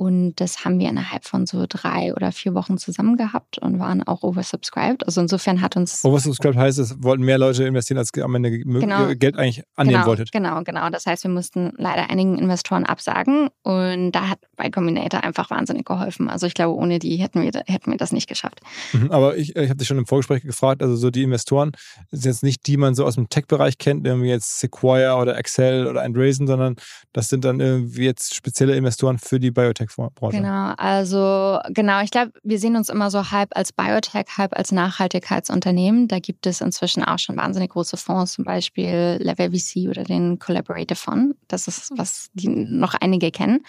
Und 0.00 0.36
das 0.36 0.64
haben 0.64 0.78
wir 0.78 0.88
innerhalb 0.88 1.26
von 1.26 1.44
so 1.44 1.66
drei 1.68 2.14
oder 2.14 2.32
vier 2.32 2.54
Wochen 2.54 2.78
zusammen 2.78 3.18
gehabt 3.18 3.58
und 3.58 3.78
waren 3.78 4.02
auch 4.02 4.22
oversubscribed. 4.22 5.04
Also 5.04 5.20
insofern 5.20 5.60
hat 5.60 5.76
uns. 5.76 6.02
Oversubscribed 6.06 6.56
heißt, 6.56 6.78
es 6.78 7.02
wollten 7.02 7.22
mehr 7.22 7.36
Leute 7.36 7.64
investieren, 7.64 7.98
als 7.98 8.10
am 8.14 8.34
Ende 8.34 8.50
genau, 8.60 9.14
Geld 9.14 9.36
eigentlich 9.36 9.62
annehmen 9.76 9.96
genau, 9.96 10.06
wolltet. 10.06 10.32
Genau, 10.32 10.62
genau. 10.62 10.88
Das 10.88 11.04
heißt, 11.04 11.24
wir 11.24 11.30
mussten 11.30 11.72
leider 11.76 12.08
einigen 12.08 12.38
Investoren 12.38 12.86
absagen 12.86 13.50
und 13.62 14.12
da 14.12 14.28
hat 14.28 14.38
Y 14.58 14.70
Combinator 14.70 15.22
einfach 15.22 15.50
wahnsinnig 15.50 15.84
geholfen. 15.84 16.30
Also 16.30 16.46
ich 16.46 16.54
glaube, 16.54 16.74
ohne 16.76 16.98
die 16.98 17.16
hätten 17.16 17.42
wir, 17.42 17.50
hätten 17.66 17.90
wir 17.90 17.98
das 17.98 18.10
nicht 18.10 18.26
geschafft. 18.26 18.62
Mhm, 18.94 19.10
aber 19.10 19.36
ich, 19.36 19.54
ich 19.54 19.68
habe 19.68 19.76
dich 19.76 19.86
schon 19.86 19.98
im 19.98 20.06
Vorgespräch 20.06 20.44
gefragt, 20.44 20.82
also 20.82 20.96
so 20.96 21.10
die 21.10 21.24
Investoren 21.24 21.72
sind 22.10 22.24
jetzt 22.24 22.42
nicht 22.42 22.66
die, 22.66 22.78
man 22.78 22.94
so 22.94 23.04
aus 23.04 23.16
dem 23.16 23.28
Tech-Bereich 23.28 23.76
kennt, 23.76 24.06
irgendwie 24.06 24.30
jetzt 24.30 24.60
Sequoia 24.60 25.20
oder 25.20 25.36
Excel 25.36 25.86
oder 25.86 26.00
Andreessen, 26.00 26.46
sondern 26.46 26.76
das 27.12 27.28
sind 27.28 27.44
dann 27.44 27.60
irgendwie 27.60 28.06
jetzt 28.06 28.34
spezielle 28.34 28.74
Investoren 28.76 29.18
für 29.18 29.38
die 29.38 29.50
Biotech. 29.50 29.89
Branche. 29.96 30.38
Genau, 30.38 30.72
also 30.76 31.58
genau, 31.68 32.02
ich 32.02 32.10
glaube, 32.10 32.32
wir 32.42 32.58
sehen 32.58 32.76
uns 32.76 32.88
immer 32.88 33.10
so 33.10 33.30
halb 33.30 33.50
als 33.56 33.72
Biotech, 33.72 34.26
halb 34.36 34.56
als 34.56 34.72
Nachhaltigkeitsunternehmen. 34.72 36.08
Da 36.08 36.18
gibt 36.18 36.46
es 36.46 36.60
inzwischen 36.60 37.04
auch 37.04 37.18
schon 37.18 37.36
wahnsinnig 37.36 37.70
große 37.70 37.96
Fonds, 37.96 38.32
zum 38.32 38.44
Beispiel 38.44 39.18
Level 39.20 39.50
VC 39.50 39.88
oder 39.88 40.04
den 40.04 40.38
Collaborative 40.38 40.96
Fund. 40.96 41.34
Das 41.48 41.68
ist, 41.68 41.92
was 41.96 42.30
die 42.34 42.48
noch 42.48 42.94
einige 42.94 43.30
kennen. 43.30 43.64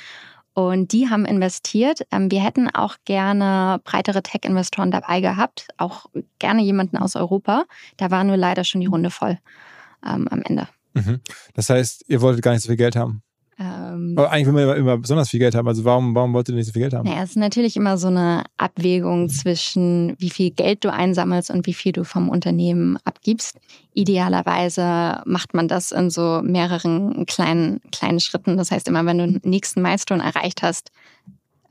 Und 0.53 0.91
die 0.91 1.09
haben 1.09 1.25
investiert. 1.25 2.01
Ähm, 2.11 2.29
wir 2.29 2.43
hätten 2.43 2.69
auch 2.69 2.97
gerne 3.05 3.79
breitere 3.83 4.21
Tech-Investoren 4.21 4.91
dabei 4.91 5.21
gehabt, 5.21 5.67
auch 5.77 6.07
gerne 6.39 6.61
jemanden 6.61 6.97
aus 6.97 7.15
Europa. 7.15 7.63
Da 7.97 8.11
war 8.11 8.23
nur 8.23 8.37
leider 8.37 8.63
schon 8.63 8.81
die 8.81 8.87
Runde 8.87 9.11
voll 9.11 9.39
ähm, 10.05 10.27
am 10.27 10.41
Ende. 10.41 10.67
Mhm. 10.93 11.21
Das 11.53 11.69
heißt, 11.69 12.03
ihr 12.07 12.21
wolltet 12.21 12.43
gar 12.43 12.51
nicht 12.51 12.63
so 12.63 12.67
viel 12.67 12.77
Geld 12.77 12.95
haben? 12.97 13.23
Ähm, 13.61 14.15
Aber 14.17 14.31
eigentlich 14.31 14.47
will 14.47 14.53
man 14.53 14.63
immer, 14.63 14.75
immer, 14.75 14.97
besonders 14.97 15.29
viel 15.29 15.39
Geld 15.39 15.53
haben. 15.53 15.67
Also 15.67 15.85
warum, 15.85 16.15
warum 16.15 16.33
wollt 16.33 16.49
ihr 16.49 16.55
nicht 16.55 16.65
so 16.65 16.71
viel 16.71 16.81
Geld 16.81 16.93
haben? 16.93 17.07
Naja, 17.07 17.21
es 17.23 17.31
ist 17.31 17.35
natürlich 17.35 17.75
immer 17.75 17.97
so 17.97 18.07
eine 18.07 18.43
Abwägung 18.57 19.29
zwischen, 19.29 20.15
wie 20.17 20.31
viel 20.31 20.49
Geld 20.49 20.83
du 20.83 20.91
einsammelst 20.91 21.51
und 21.51 21.67
wie 21.67 21.73
viel 21.73 21.91
du 21.91 22.03
vom 22.03 22.29
Unternehmen 22.29 22.97
abgibst. 23.05 23.59
Idealerweise 23.93 25.21
macht 25.25 25.53
man 25.53 25.67
das 25.67 25.91
in 25.91 26.09
so 26.09 26.41
mehreren 26.43 27.25
kleinen, 27.27 27.81
kleinen 27.91 28.19
Schritten. 28.19 28.57
Das 28.57 28.71
heißt, 28.71 28.87
immer 28.87 29.05
wenn 29.05 29.17
du 29.19 29.27
den 29.27 29.49
nächsten 29.49 29.81
Milestone 29.81 30.23
erreicht 30.23 30.63
hast, 30.63 30.91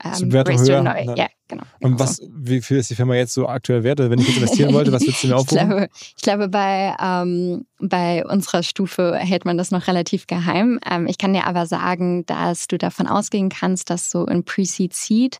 ähm, 0.03 0.31
Wertung 0.31 0.59
höher. 0.59 0.83
Neu. 0.83 1.13
Ja, 1.15 1.27
genau. 1.47 1.63
Und 1.79 1.99
was, 1.99 2.17
so. 2.17 2.27
wie 2.33 2.61
viel 2.61 2.77
ist 2.77 2.89
die 2.89 2.95
Firma 2.95 3.15
jetzt 3.15 3.33
so 3.33 3.47
aktuell 3.47 3.83
wert? 3.83 3.99
Also 3.99 4.11
wenn 4.11 4.19
ich 4.19 4.27
jetzt 4.27 4.37
investieren 4.37 4.73
wollte, 4.73 4.91
was 4.91 5.03
würdest 5.03 5.23
du 5.23 5.27
mir 5.27 5.35
aufrufen? 5.37 5.57
Ich 5.57 5.67
glaube, 5.67 5.89
ich 5.93 6.23
glaube 6.23 6.49
bei, 6.49 6.95
ähm, 7.01 7.65
bei 7.79 8.25
unserer 8.25 8.63
Stufe 8.63 9.15
hält 9.15 9.45
man 9.45 9.57
das 9.57 9.71
noch 9.71 9.87
relativ 9.87 10.27
geheim. 10.27 10.79
Ähm, 10.89 11.07
ich 11.07 11.17
kann 11.17 11.33
dir 11.33 11.45
aber 11.45 11.65
sagen, 11.65 12.25
dass 12.25 12.67
du 12.67 12.77
davon 12.77 13.07
ausgehen 13.07 13.49
kannst, 13.49 13.89
dass 13.89 14.09
so 14.09 14.25
in 14.25 14.43
Pre-Seed 14.43 14.93
Seed 14.93 15.39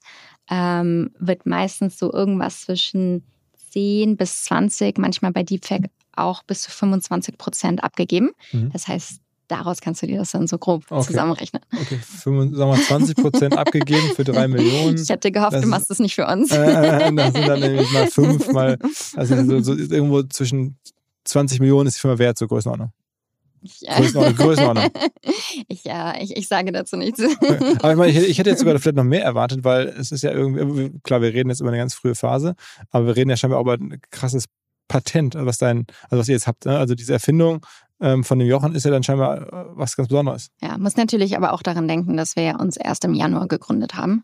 ähm, 0.49 1.12
wird 1.20 1.45
meistens 1.45 1.97
so 1.97 2.12
irgendwas 2.12 2.62
zwischen 2.62 3.24
10 3.72 4.18
bis 4.18 4.43
20, 4.43 4.97
manchmal 4.97 5.32
bei 5.32 5.43
Deepfake 5.43 5.89
auch 6.14 6.43
bis 6.43 6.64
zu 6.64 6.72
25 6.72 7.38
Prozent 7.38 7.84
abgegeben. 7.84 8.32
Mhm. 8.51 8.72
Das 8.72 8.88
heißt, 8.88 9.22
daraus 9.52 9.82
kannst 9.82 10.02
du 10.02 10.08
dir 10.08 10.18
das 10.18 10.32
dann 10.32 10.47
so 10.47 10.58
grob 10.58 10.86
okay. 10.89 11.06
zusammenrechnen. 11.06 11.62
Okay, 11.74 11.99
20 12.02 13.16
Prozent 13.18 13.58
abgegeben 13.58 14.12
für 14.16 14.24
drei 14.24 14.47
Millionen. 14.47 14.97
Ich 14.97 15.10
hätte 15.10 15.32
gehofft, 15.32 15.54
das 15.54 15.62
du 15.62 15.68
machst 15.68 15.91
es 15.91 15.99
nicht 15.99 16.16
für 16.16 16.26
uns. 16.26 16.52
Äh, 16.52 17.14
das 17.14 17.34
sind 17.34 17.47
dann 17.47 17.60
nämlich 17.60 17.91
mal 17.91 18.08
fünf, 18.08 18.52
mal, 18.52 18.78
also 19.16 19.43
so, 19.43 19.62
so 19.62 19.74
irgendwo 19.76 20.24
zwischen 20.24 20.78
20 21.26 21.60
Millionen 21.60 21.88
ist 21.88 21.97
die 21.97 22.02
Firma 22.02 22.18
wert, 22.18 22.38
so 22.38 22.47
Größenordnung. 22.47 22.91
Ja. 23.82 23.97
Größenordnung. 23.97 24.36
Größenordnung. 24.38 24.86
ich, 25.68 25.84
ja, 25.84 26.16
ich, 26.20 26.36
ich 26.36 26.47
sage 26.47 26.72
dazu 26.72 26.95
nichts. 26.95 27.22
aber 27.22 27.91
ich, 27.91 27.97
meine, 27.97 28.12
ich, 28.12 28.18
ich 28.18 28.39
hätte 28.39 28.49
jetzt 28.49 28.60
sogar 28.60 28.80
vielleicht 28.80 28.95
noch 28.95 29.04
mehr 29.04 29.24
erwartet, 29.24 29.64
weil 29.64 29.88
es 29.89 30.12
ist 30.12 30.24
ja 30.24 30.32
irgendwie, 30.32 30.97
klar, 31.04 31.22
wir 31.22 31.34
reden 31.34 31.49
jetzt 31.49 31.60
über 31.60 31.70
eine 31.70 31.78
ganz 31.78 31.93
frühe 31.93 32.16
Phase, 32.16 32.56
aber 32.89 33.08
wir 33.08 33.16
reden 33.16 33.30
ja 33.30 33.38
scheinbar 33.38 33.60
auch 33.60 33.64
über 33.64 33.74
ein 33.74 34.02
krasses 34.10 34.45
Patent, 34.88 35.36
was 35.38 35.58
dein, 35.58 35.86
also 36.10 36.20
was 36.20 36.28
ihr 36.28 36.34
jetzt 36.34 36.47
habt, 36.47 36.66
ne? 36.66 36.78
also 36.78 36.95
diese 36.95 37.14
Erfindung 37.14 37.66
ähm, 38.02 38.24
von 38.24 38.39
dem 38.39 38.47
Jochen 38.47 38.76
ist 38.76 38.84
ja 38.84 38.91
dann 38.91 39.04
scheinbar 39.04 39.38
äh, 39.41 39.66
was 39.74 39.95
ganz 39.95 40.10
Besonderes. 40.10 40.49
Ja, 40.62 40.78
muss 40.78 40.97
natürlich 40.97 41.38
aber 41.38 41.54
auch 41.54 41.62
daran 41.62 41.88
denken, 41.88 42.18
dass 42.18 42.36
wir 42.36 42.60
uns 42.60 42.78
erst 42.78 43.06
im 43.06 43.14
Januar 43.14 43.47
gegründet 43.47 43.95
haben, 43.95 44.24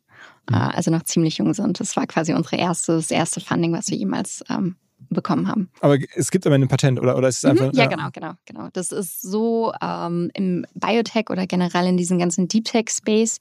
mhm. 0.49 0.55
äh, 0.55 0.57
also 0.57 0.91
noch 0.91 1.03
ziemlich 1.03 1.37
jung 1.37 1.53
sind. 1.53 1.79
Das 1.79 1.95
war 1.95 2.07
quasi 2.07 2.33
unser 2.33 2.57
erstes, 2.57 3.11
erste 3.11 3.39
Funding, 3.39 3.73
was 3.73 3.89
wir 3.89 3.97
jemals 3.97 4.43
ähm, 4.49 4.75
bekommen 5.09 5.47
haben. 5.47 5.69
Aber 5.79 5.97
es 6.15 6.31
gibt 6.31 6.45
aber 6.45 6.55
ein 6.55 6.67
Patent, 6.67 6.99
oder, 6.99 7.15
oder 7.17 7.27
ist 7.27 7.37
es 7.37 7.43
mhm. 7.43 7.49
einfach. 7.51 7.65
Mhm, 7.67 7.77
ja, 7.77 7.83
ja, 7.83 7.89
genau, 7.89 8.09
genau, 8.11 8.33
genau. 8.45 8.69
Das 8.73 8.91
ist 8.91 9.21
so 9.21 9.71
ähm, 9.81 10.31
im 10.33 10.65
Biotech 10.73 11.29
oder 11.29 11.45
generell 11.45 11.87
in 11.87 11.97
diesem 11.97 12.17
ganzen 12.19 12.47
Deep 12.47 12.65
Tech-Space 12.65 13.39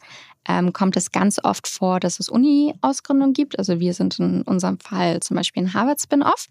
ähm, 0.48 0.72
kommt 0.72 0.96
es 0.96 1.10
ganz 1.10 1.40
oft 1.42 1.66
vor, 1.66 1.98
dass 2.00 2.20
es 2.20 2.28
Uni-Ausgründungen 2.28 3.32
gibt. 3.32 3.58
Also 3.58 3.80
wir 3.80 3.94
sind 3.94 4.18
in 4.18 4.42
unserem 4.42 4.78
Fall 4.78 5.20
zum 5.20 5.36
Beispiel 5.36 5.64
ein 5.64 5.74
Harvard-Spin-Off. 5.74 6.46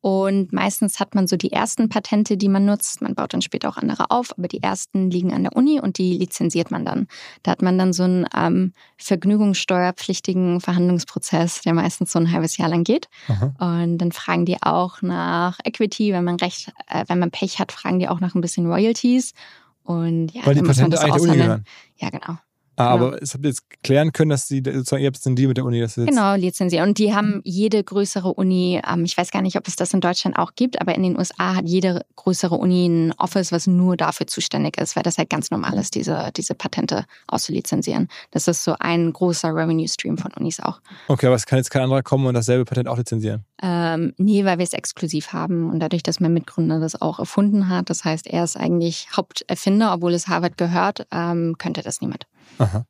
Und 0.00 0.52
meistens 0.52 1.00
hat 1.00 1.14
man 1.14 1.26
so 1.26 1.36
die 1.36 1.50
ersten 1.50 1.88
Patente, 1.88 2.36
die 2.36 2.48
man 2.48 2.64
nutzt. 2.64 3.02
Man 3.02 3.14
baut 3.14 3.32
dann 3.32 3.42
später 3.42 3.68
auch 3.68 3.76
andere 3.76 4.10
auf, 4.10 4.36
aber 4.38 4.46
die 4.46 4.62
ersten 4.62 5.10
liegen 5.10 5.32
an 5.32 5.42
der 5.42 5.56
Uni 5.56 5.80
und 5.80 5.98
die 5.98 6.16
lizenziert 6.16 6.70
man 6.70 6.84
dann. 6.84 7.08
Da 7.42 7.50
hat 7.50 7.62
man 7.62 7.76
dann 7.76 7.92
so 7.92 8.04
einen 8.04 8.26
ähm, 8.36 8.72
vergnügungssteuerpflichtigen 8.98 10.60
Verhandlungsprozess, 10.60 11.62
der 11.62 11.74
meistens 11.74 12.12
so 12.12 12.18
ein 12.18 12.30
halbes 12.30 12.56
Jahr 12.56 12.68
lang 12.68 12.84
geht. 12.84 13.08
Aha. 13.28 13.80
Und 13.80 13.98
dann 13.98 14.12
fragen 14.12 14.44
die 14.44 14.62
auch 14.62 15.02
nach 15.02 15.58
Equity, 15.64 16.12
wenn 16.12 16.24
man 16.24 16.36
recht, 16.36 16.72
äh, 16.88 17.04
wenn 17.08 17.18
man 17.18 17.30
Pech 17.30 17.58
hat, 17.58 17.72
fragen 17.72 17.98
die 17.98 18.08
auch 18.08 18.20
nach 18.20 18.34
ein 18.34 18.40
bisschen 18.40 18.66
Royalties. 18.66 19.32
Und 19.82 20.28
ja, 20.28 20.44
Weil 20.44 20.54
die 20.54 20.62
Patente 20.62 21.00
eigentlich 21.00 21.22
der 21.22 21.32
Uni 21.32 21.36
gehören. 21.36 21.64
Ja, 21.96 22.10
genau. 22.10 22.38
Ah, 22.76 22.94
Genau. 22.96 23.06
aber 23.08 23.22
es 23.22 23.34
habt 23.34 23.44
ihr 23.44 23.48
jetzt 23.50 23.62
klären 23.82 24.12
können, 24.12 24.30
dass 24.30 24.48
sie 24.48 24.62
sozusagen, 24.64 25.02
ihr 25.02 25.06
habt 25.06 25.16
jetzt 25.16 25.26
einen 25.26 25.36
Deal 25.36 25.48
mit 25.48 25.56
der 25.56 25.64
Uni, 25.64 25.80
das 25.80 25.92
ist 25.92 26.04
jetzt. 26.04 26.08
Genau, 26.08 26.34
lizenzieren. 26.34 26.88
Und 26.88 26.98
die 26.98 27.14
haben 27.14 27.40
jede 27.44 27.82
größere 27.82 28.34
Uni, 28.34 28.80
ähm, 28.86 29.04
ich 29.04 29.16
weiß 29.16 29.30
gar 29.30 29.42
nicht, 29.42 29.56
ob 29.56 29.66
es 29.66 29.76
das 29.76 29.94
in 29.94 30.00
Deutschland 30.00 30.38
auch 30.38 30.54
gibt, 30.56 30.80
aber 30.80 30.94
in 30.94 31.02
den 31.02 31.18
USA 31.18 31.54
hat 31.56 31.66
jede 31.68 32.04
größere 32.16 32.54
Uni 32.54 32.86
ein 32.86 33.12
Office, 33.18 33.50
was 33.52 33.66
nur 33.66 33.96
dafür 33.96 34.26
zuständig 34.26 34.78
ist, 34.78 34.94
weil 34.96 35.02
das 35.02 35.18
halt 35.18 35.30
ganz 35.30 35.50
normal 35.50 35.74
ist, 35.78 35.94
diese, 35.94 36.30
diese 36.36 36.54
Patente 36.54 37.04
auszulizenzieren. 37.28 38.08
Das 38.30 38.48
ist 38.48 38.64
so 38.64 38.74
ein 38.78 39.12
großer 39.12 39.54
Revenue 39.54 39.88
Stream 39.88 40.18
von 40.18 40.32
Unis 40.32 40.60
auch. 40.60 40.80
Okay, 41.08 41.26
aber 41.26 41.36
es 41.36 41.46
kann 41.46 41.58
jetzt 41.58 41.70
kein 41.70 41.82
anderer 41.82 42.02
kommen 42.02 42.26
und 42.26 42.34
dasselbe 42.34 42.64
Patent 42.64 42.88
auch 42.88 42.98
lizenzieren. 42.98 43.44
Ähm, 43.62 44.12
nee, 44.18 44.44
weil 44.44 44.58
wir 44.58 44.64
es 44.64 44.72
exklusiv 44.74 45.32
haben 45.32 45.70
und 45.70 45.80
dadurch, 45.80 46.02
dass 46.02 46.20
mein 46.20 46.34
Mitgründer 46.34 46.78
das 46.78 47.00
auch 47.00 47.18
erfunden 47.18 47.68
hat, 47.68 47.88
das 47.88 48.04
heißt, 48.04 48.26
er 48.26 48.44
ist 48.44 48.56
eigentlich 48.56 49.08
Haupterfinder, 49.16 49.94
obwohl 49.94 50.12
es 50.12 50.28
Harvard 50.28 50.58
gehört, 50.58 51.06
ähm, 51.10 51.54
könnte 51.58 51.82
das 51.82 52.00
niemand. 52.02 52.26
Aha. 52.58 52.84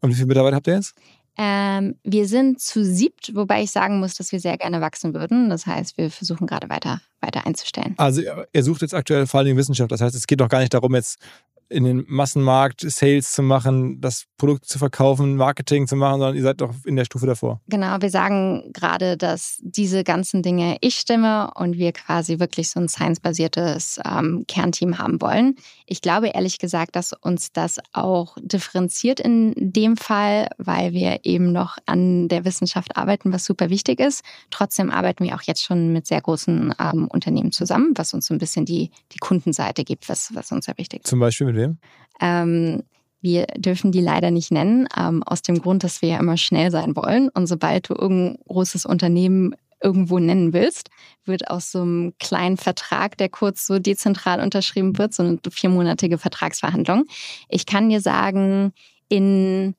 Und 0.00 0.10
wie 0.10 0.14
viele 0.14 0.26
Mitarbeiter 0.26 0.56
habt 0.56 0.66
ihr 0.68 0.74
jetzt? 0.74 0.94
Ähm, 1.40 1.94
wir 2.02 2.26
sind 2.26 2.60
zu 2.60 2.84
siebt, 2.84 3.32
wobei 3.32 3.62
ich 3.62 3.70
sagen 3.70 4.00
muss, 4.00 4.16
dass 4.16 4.32
wir 4.32 4.40
sehr 4.40 4.58
gerne 4.58 4.80
wachsen 4.80 5.14
würden. 5.14 5.50
Das 5.50 5.66
heißt, 5.66 5.96
wir 5.96 6.10
versuchen 6.10 6.48
gerade 6.48 6.68
weiter, 6.68 7.00
weiter 7.20 7.46
einzustellen. 7.46 7.94
Also 7.96 8.22
ihr 8.52 8.64
sucht 8.64 8.82
jetzt 8.82 8.92
aktuell 8.92 9.28
vor 9.28 9.38
allen 9.38 9.46
Dingen 9.46 9.56
Wissenschaft. 9.56 9.92
Das 9.92 10.00
heißt, 10.00 10.16
es 10.16 10.26
geht 10.26 10.40
doch 10.40 10.48
gar 10.48 10.58
nicht 10.58 10.74
darum, 10.74 10.96
jetzt 10.96 11.20
in 11.68 11.84
den 11.84 12.04
Massenmarkt 12.06 12.80
Sales 12.80 13.32
zu 13.32 13.42
machen, 13.42 14.00
das 14.00 14.24
Produkt 14.38 14.66
zu 14.66 14.78
verkaufen, 14.78 15.36
Marketing 15.36 15.86
zu 15.86 15.96
machen, 15.96 16.20
sondern 16.20 16.36
ihr 16.36 16.42
seid 16.42 16.60
doch 16.60 16.74
in 16.84 16.96
der 16.96 17.04
Stufe 17.04 17.26
davor. 17.26 17.60
Genau, 17.68 18.00
wir 18.00 18.10
sagen 18.10 18.70
gerade, 18.72 19.16
dass 19.16 19.58
diese 19.62 20.04
ganzen 20.04 20.42
Dinge 20.42 20.78
ich 20.80 20.96
stimme 20.96 21.50
und 21.54 21.76
wir 21.76 21.92
quasi 21.92 22.38
wirklich 22.38 22.70
so 22.70 22.80
ein 22.80 22.88
science-basiertes 22.88 24.00
ähm, 24.04 24.44
Kernteam 24.46 24.98
haben 24.98 25.20
wollen. 25.20 25.56
Ich 25.86 26.00
glaube 26.00 26.28
ehrlich 26.28 26.58
gesagt, 26.58 26.96
dass 26.96 27.12
uns 27.12 27.52
das 27.52 27.78
auch 27.92 28.36
differenziert 28.40 29.20
in 29.20 29.54
dem 29.56 29.96
Fall, 29.96 30.48
weil 30.58 30.92
wir 30.92 31.20
eben 31.24 31.52
noch 31.52 31.76
an 31.86 32.28
der 32.28 32.44
Wissenschaft 32.44 32.96
arbeiten, 32.96 33.32
was 33.32 33.44
super 33.44 33.68
wichtig 33.70 34.00
ist. 34.00 34.22
Trotzdem 34.50 34.90
arbeiten 34.90 35.24
wir 35.24 35.34
auch 35.34 35.42
jetzt 35.42 35.64
schon 35.64 35.92
mit 35.92 36.06
sehr 36.06 36.20
großen 36.20 36.74
ähm, 36.78 37.08
Unternehmen 37.08 37.52
zusammen, 37.52 37.92
was 37.96 38.14
uns 38.14 38.26
so 38.26 38.34
ein 38.34 38.38
bisschen 38.38 38.64
die, 38.64 38.90
die 39.12 39.18
Kundenseite 39.18 39.84
gibt, 39.84 40.08
was, 40.08 40.34
was 40.34 40.52
uns 40.52 40.66
sehr 40.66 40.78
wichtig 40.78 41.02
ist. 41.04 41.08
Zum 41.08 41.20
Beispiel 41.20 41.46
mit 41.46 41.57
wem? 41.58 41.78
Ähm, 42.20 42.82
wir 43.20 43.46
dürfen 43.56 43.92
die 43.92 44.00
leider 44.00 44.30
nicht 44.30 44.52
nennen, 44.52 44.88
ähm, 44.96 45.22
aus 45.24 45.42
dem 45.42 45.60
Grund, 45.60 45.84
dass 45.84 46.02
wir 46.02 46.10
ja 46.10 46.18
immer 46.18 46.36
schnell 46.36 46.70
sein 46.70 46.94
wollen. 46.94 47.28
Und 47.30 47.46
sobald 47.46 47.90
du 47.90 47.94
irgendein 47.94 48.38
großes 48.46 48.86
Unternehmen 48.86 49.54
irgendwo 49.82 50.18
nennen 50.18 50.52
willst, 50.52 50.90
wird 51.24 51.50
aus 51.50 51.70
so 51.70 51.82
einem 51.82 52.14
kleinen 52.18 52.56
Vertrag, 52.56 53.16
der 53.18 53.28
kurz 53.28 53.66
so 53.66 53.78
dezentral 53.78 54.40
unterschrieben 54.40 54.98
wird, 54.98 55.14
so 55.14 55.22
eine 55.22 55.38
viermonatige 55.50 56.18
Vertragsverhandlung. 56.18 57.04
Ich 57.48 57.66
kann 57.66 57.88
dir 57.88 58.00
sagen, 58.00 58.72
in 59.08 59.74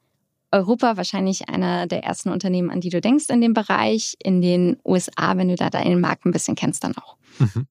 Europa 0.52 0.98
wahrscheinlich 0.98 1.50
einer 1.50 1.88
der 1.88 2.04
ersten 2.04 2.30
Unternehmen, 2.30 2.70
an 2.70 2.82
die 2.82 2.90
du 2.90 3.02
denkst 3.02 3.26
in 3.30 3.42
dem 3.42 3.54
Bereich. 3.54 4.16
In 4.24 4.42
den 4.42 4.78
USA, 4.86 5.38
wenn 5.38 5.50
du 5.50 5.56
da 5.56 5.70
deinen 5.70 6.02
Markt 6.02 6.26
ein 6.26 6.32
bisschen 6.32 6.56
kennst, 6.56 6.84
dann 6.84 6.96
auch. 6.98 7.18
Mhm. 7.38 7.68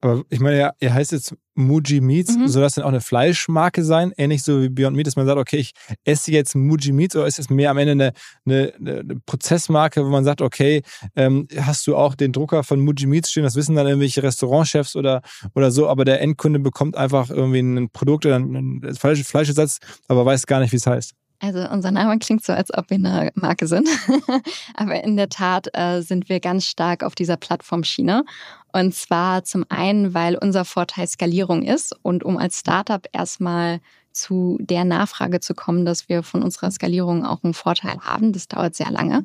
Aber 0.00 0.22
ich 0.28 0.38
meine, 0.38 0.58
ja, 0.58 0.72
ihr 0.78 0.92
heißt 0.94 1.12
jetzt 1.12 1.34
Muji 1.54 2.00
Meats, 2.00 2.36
Mhm. 2.36 2.46
soll 2.46 2.62
das 2.62 2.74
denn 2.74 2.84
auch 2.84 2.88
eine 2.88 3.00
Fleischmarke 3.00 3.82
sein? 3.82 4.12
Ähnlich 4.16 4.44
so 4.44 4.62
wie 4.62 4.68
Beyond 4.68 4.94
Meat, 4.94 5.06
dass 5.08 5.16
man 5.16 5.26
sagt, 5.26 5.38
okay, 5.38 5.56
ich 5.56 5.72
esse 6.04 6.30
jetzt 6.30 6.54
Muji 6.54 6.92
Meats 6.92 7.16
oder 7.16 7.26
ist 7.26 7.38
es 7.38 7.50
mehr 7.50 7.70
am 7.70 7.78
Ende 7.78 7.92
eine, 7.92 8.12
eine, 8.46 8.74
eine 9.00 9.16
Prozessmarke, 9.26 10.04
wo 10.04 10.10
man 10.10 10.24
sagt, 10.24 10.40
okay, 10.40 10.82
ähm, 11.16 11.48
hast 11.58 11.86
du 11.86 11.96
auch 11.96 12.14
den 12.14 12.32
Drucker 12.32 12.62
von 12.62 12.78
Muji 12.78 13.06
Meats 13.06 13.30
stehen, 13.30 13.42
das 13.42 13.56
wissen 13.56 13.74
dann 13.74 13.86
irgendwelche 13.86 14.22
Restaurantchefs 14.22 14.94
oder, 14.94 15.22
oder 15.54 15.70
so, 15.72 15.88
aber 15.88 16.04
der 16.04 16.20
Endkunde 16.20 16.60
bekommt 16.60 16.96
einfach 16.96 17.30
irgendwie 17.30 17.60
ein 17.60 17.90
Produkt 17.90 18.24
oder 18.26 18.36
einen 18.36 18.94
Fleisch, 18.94 19.22
Fleischersatz, 19.24 19.78
aber 20.06 20.24
weiß 20.26 20.46
gar 20.46 20.60
nicht, 20.60 20.72
wie 20.72 20.76
es 20.76 20.86
heißt. 20.86 21.14
Also 21.40 21.60
unser 21.70 21.92
Name 21.92 22.18
klingt 22.18 22.44
so, 22.44 22.52
als 22.52 22.76
ob 22.76 22.90
wir 22.90 22.96
eine 22.96 23.30
Marke 23.34 23.68
sind. 23.68 23.88
Aber 24.74 25.02
in 25.04 25.16
der 25.16 25.28
Tat 25.28 25.68
äh, 25.72 26.00
sind 26.00 26.28
wir 26.28 26.40
ganz 26.40 26.64
stark 26.64 27.04
auf 27.04 27.14
dieser 27.14 27.36
Plattformschiene. 27.36 28.24
Und 28.72 28.94
zwar 28.94 29.44
zum 29.44 29.64
einen, 29.68 30.14
weil 30.14 30.36
unser 30.36 30.64
Vorteil 30.64 31.06
Skalierung 31.06 31.62
ist 31.62 31.94
und 32.02 32.24
um 32.24 32.38
als 32.38 32.58
Startup 32.58 33.06
erstmal 33.12 33.80
zu 34.12 34.58
der 34.60 34.84
Nachfrage 34.84 35.38
zu 35.38 35.54
kommen, 35.54 35.84
dass 35.84 36.08
wir 36.08 36.22
von 36.22 36.42
unserer 36.42 36.70
Skalierung 36.70 37.24
auch 37.24 37.44
einen 37.44 37.54
Vorteil 37.54 37.98
haben. 38.00 38.32
Das 38.32 38.48
dauert 38.48 38.74
sehr 38.74 38.90
lange. 38.90 39.24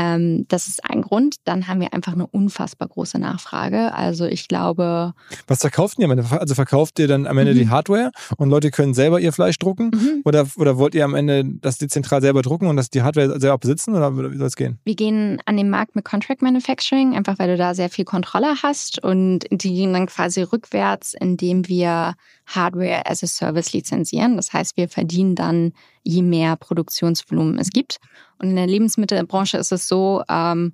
Ähm, 0.00 0.44
das 0.46 0.68
ist 0.68 0.84
ein 0.88 1.02
Grund. 1.02 1.36
Dann 1.44 1.66
haben 1.66 1.80
wir 1.80 1.92
einfach 1.92 2.12
eine 2.12 2.26
unfassbar 2.26 2.86
große 2.86 3.18
Nachfrage. 3.18 3.92
Also 3.92 4.26
ich 4.26 4.46
glaube, 4.46 5.12
Was 5.48 5.60
verkauft 5.62 5.98
ihr 5.98 6.04
am 6.04 6.12
Ende? 6.12 6.24
Also 6.30 6.54
verkauft 6.54 6.98
ihr 7.00 7.08
dann 7.08 7.26
am 7.26 7.36
Ende 7.36 7.52
Mhm. 7.52 7.58
die 7.58 7.68
Hardware 7.68 8.12
und 8.36 8.48
Leute 8.48 8.70
können 8.70 8.94
selber 8.94 9.18
ihr 9.18 9.32
Fleisch 9.32 9.58
drucken? 9.58 9.90
mhm, 9.92 10.22
Oder, 10.24 10.46
oder 10.56 10.78
wollt 10.78 10.94
ihr 10.94 11.04
am 11.04 11.14
Ende 11.16 11.42
das 11.44 11.78
dezentral 11.78 12.20
selber 12.20 12.42
drucken 12.42 12.68
und 12.68 12.76
das 12.76 12.90
die 12.90 13.02
Hardware 13.02 13.40
selber 13.40 13.58
besitzen? 13.58 13.94
Oder 13.96 14.16
wie 14.16 14.36
soll 14.36 14.46
es 14.46 14.54
gehen? 14.56 14.78
Wir 14.84 14.94
gehen 14.94 15.42
an 15.46 15.56
den 15.56 15.68
Markt 15.68 15.96
mit 15.96 16.04
Contract 16.04 16.42
Manufacturing, 16.42 17.16
einfach 17.16 17.38
weil 17.40 17.48
du 17.48 17.56
da 17.56 17.74
sehr 17.74 17.88
viel 17.90 18.04
Kontrolle 18.04 18.54
hast 18.62 19.02
und 19.02 19.46
die 19.50 19.74
gehen 19.74 19.92
dann 19.92 20.06
quasi 20.06 20.42
rückwärts, 20.42 21.14
indem 21.14 21.66
wir 21.66 22.14
Hardware 22.46 23.02
as 23.06 23.22
a 23.24 23.26
Service 23.26 23.72
lizenzieren. 23.72 24.36
Das 24.36 24.52
heißt, 24.52 24.76
wir 24.76 24.88
verdienen 24.88 25.34
dann, 25.34 25.72
je 26.08 26.22
mehr 26.22 26.56
Produktionsvolumen 26.56 27.58
es 27.58 27.68
gibt. 27.70 27.98
Und 28.38 28.48
in 28.50 28.56
der 28.56 28.66
Lebensmittelbranche 28.66 29.58
ist 29.58 29.72
es 29.72 29.88
so, 29.88 30.22
ähm, 30.28 30.72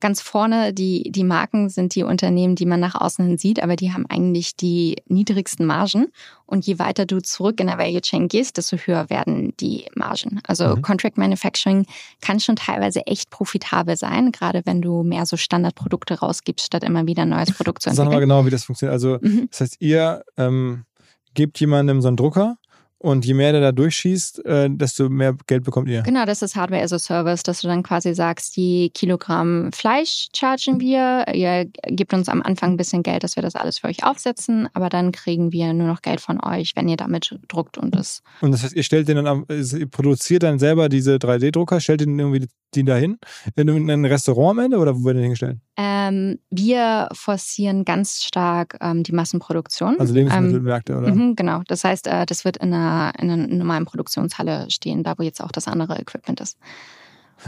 ganz 0.00 0.20
vorne, 0.20 0.74
die, 0.74 1.10
die 1.10 1.24
Marken 1.24 1.70
sind 1.70 1.94
die 1.94 2.02
Unternehmen, 2.02 2.56
die 2.56 2.66
man 2.66 2.80
nach 2.80 2.94
außen 2.94 3.24
hin 3.26 3.38
sieht, 3.38 3.62
aber 3.62 3.74
die 3.76 3.92
haben 3.94 4.04
eigentlich 4.10 4.54
die 4.56 4.96
niedrigsten 5.06 5.64
Margen. 5.64 6.08
Und 6.44 6.66
je 6.66 6.78
weiter 6.78 7.06
du 7.06 7.22
zurück 7.22 7.58
in 7.60 7.68
der 7.68 7.78
Value 7.78 8.02
Chain 8.02 8.28
gehst, 8.28 8.58
desto 8.58 8.76
höher 8.76 9.08
werden 9.08 9.54
die 9.60 9.86
Margen. 9.94 10.40
Also 10.46 10.76
Mhm. 10.76 10.82
Contract 10.82 11.16
Manufacturing 11.16 11.86
kann 12.20 12.38
schon 12.40 12.56
teilweise 12.56 13.06
echt 13.06 13.30
profitabel 13.30 13.96
sein, 13.96 14.30
gerade 14.32 14.60
wenn 14.66 14.82
du 14.82 15.02
mehr 15.04 15.24
so 15.24 15.38
Standardprodukte 15.38 16.18
rausgibst, 16.18 16.66
statt 16.66 16.84
immer 16.84 17.06
wieder 17.06 17.22
ein 17.22 17.30
neues 17.30 17.52
Produkt 17.52 17.80
zu 17.82 17.88
Sag 17.88 17.96
mal 17.96 18.02
entwickeln. 18.04 18.28
genau, 18.28 18.44
wie 18.44 18.50
das 18.50 18.64
funktioniert. 18.64 18.92
Also, 18.92 19.18
Mhm. 19.22 19.48
das 19.50 19.60
heißt, 19.62 19.76
ihr 19.80 20.22
ähm, 20.36 20.84
gebt 21.32 21.58
jemandem 21.60 22.02
so 22.02 22.08
einen 22.08 22.18
Drucker 22.18 22.58
und 23.04 23.26
je 23.26 23.34
mehr 23.34 23.52
der 23.52 23.60
da 23.60 23.72
durchschießt, 23.72 24.44
äh, 24.46 24.68
desto 24.70 25.10
mehr 25.10 25.36
Geld 25.46 25.62
bekommt 25.64 25.88
ihr. 25.88 26.00
Genau, 26.02 26.24
das 26.24 26.40
ist 26.40 26.56
Hardware 26.56 26.82
as 26.82 26.92
a 26.92 26.98
Service, 26.98 27.42
dass 27.42 27.60
du 27.60 27.68
dann 27.68 27.82
quasi 27.82 28.14
sagst, 28.14 28.56
die 28.56 28.90
Kilogramm 28.94 29.70
Fleisch 29.72 30.28
chargen 30.34 30.80
wir. 30.80 31.26
Ihr 31.34 31.66
gebt 31.88 32.14
uns 32.14 32.28
am 32.30 32.40
Anfang 32.42 32.72
ein 32.72 32.76
bisschen 32.78 33.02
Geld, 33.02 33.22
dass 33.22 33.36
wir 33.36 33.42
das 33.42 33.56
alles 33.56 33.78
für 33.78 33.88
euch 33.88 34.04
aufsetzen, 34.04 34.68
aber 34.72 34.88
dann 34.88 35.12
kriegen 35.12 35.52
wir 35.52 35.72
nur 35.74 35.86
noch 35.86 36.00
Geld 36.00 36.20
von 36.20 36.42
euch, 36.42 36.72
wenn 36.76 36.88
ihr 36.88 36.96
damit 36.96 37.38
druckt 37.48 37.76
und 37.76 37.94
das. 37.94 38.22
Und 38.40 38.52
das 38.52 38.62
heißt, 38.64 38.74
ihr 38.74 38.82
stellt 38.82 39.06
den 39.08 39.16
dann, 39.16 39.26
am- 39.26 39.46
ihr 39.50 39.86
produziert 39.86 40.42
dann 40.42 40.58
selber 40.58 40.88
diese 40.88 41.16
3D-Drucker, 41.16 41.80
stellt 41.80 42.00
den 42.00 42.18
irgendwie 42.18 42.46
die 42.74 42.84
dahin 42.84 43.18
in 43.54 43.68
ein 43.90 44.04
Restaurant 44.06 44.58
am 44.58 44.64
Ende 44.64 44.78
oder 44.78 44.96
wo 44.96 45.04
werden 45.04 45.18
die 45.18 45.22
hingestellt? 45.24 45.58
Ähm, 45.76 46.38
wir 46.50 47.08
forcieren 47.12 47.84
ganz 47.84 48.22
stark 48.22 48.76
ähm, 48.80 49.02
die 49.02 49.12
Massenproduktion. 49.12 49.98
Also 49.98 50.14
Lebensmittelmärkte 50.14 50.96
oder? 50.96 51.12
Mhm, 51.12 51.34
genau. 51.34 51.62
Das 51.66 51.82
heißt, 51.82 52.06
äh, 52.06 52.26
das 52.26 52.44
wird 52.44 52.58
in 52.58 52.72
einer, 52.72 53.12
in 53.18 53.30
einer 53.30 53.48
normalen 53.48 53.84
Produktionshalle 53.84 54.70
stehen, 54.70 55.02
da 55.02 55.14
wo 55.18 55.22
jetzt 55.22 55.42
auch 55.42 55.50
das 55.50 55.66
andere 55.66 55.98
Equipment 55.98 56.40
ist. 56.40 56.58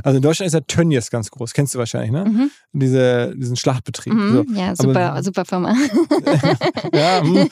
Also 0.03 0.17
in 0.17 0.23
Deutschland 0.23 0.47
ist 0.49 0.55
ja 0.55 0.61
Tönnies 0.61 1.11
ganz 1.11 1.31
groß, 1.31 1.53
kennst 1.53 1.75
du 1.75 1.79
wahrscheinlich, 1.79 2.11
ne? 2.11 2.25
Mhm. 2.25 2.51
Diese, 2.73 3.35
diesen 3.37 3.57
Schlachtbetrieb. 3.57 4.13
Mhm. 4.13 4.33
So. 4.49 4.55
Ja, 4.61 4.77
super, 4.77 5.13
Aber- 5.13 5.23
super 5.23 5.45
Firma. 5.45 5.75
Ja, 6.93 7.23
hm. 7.23 7.49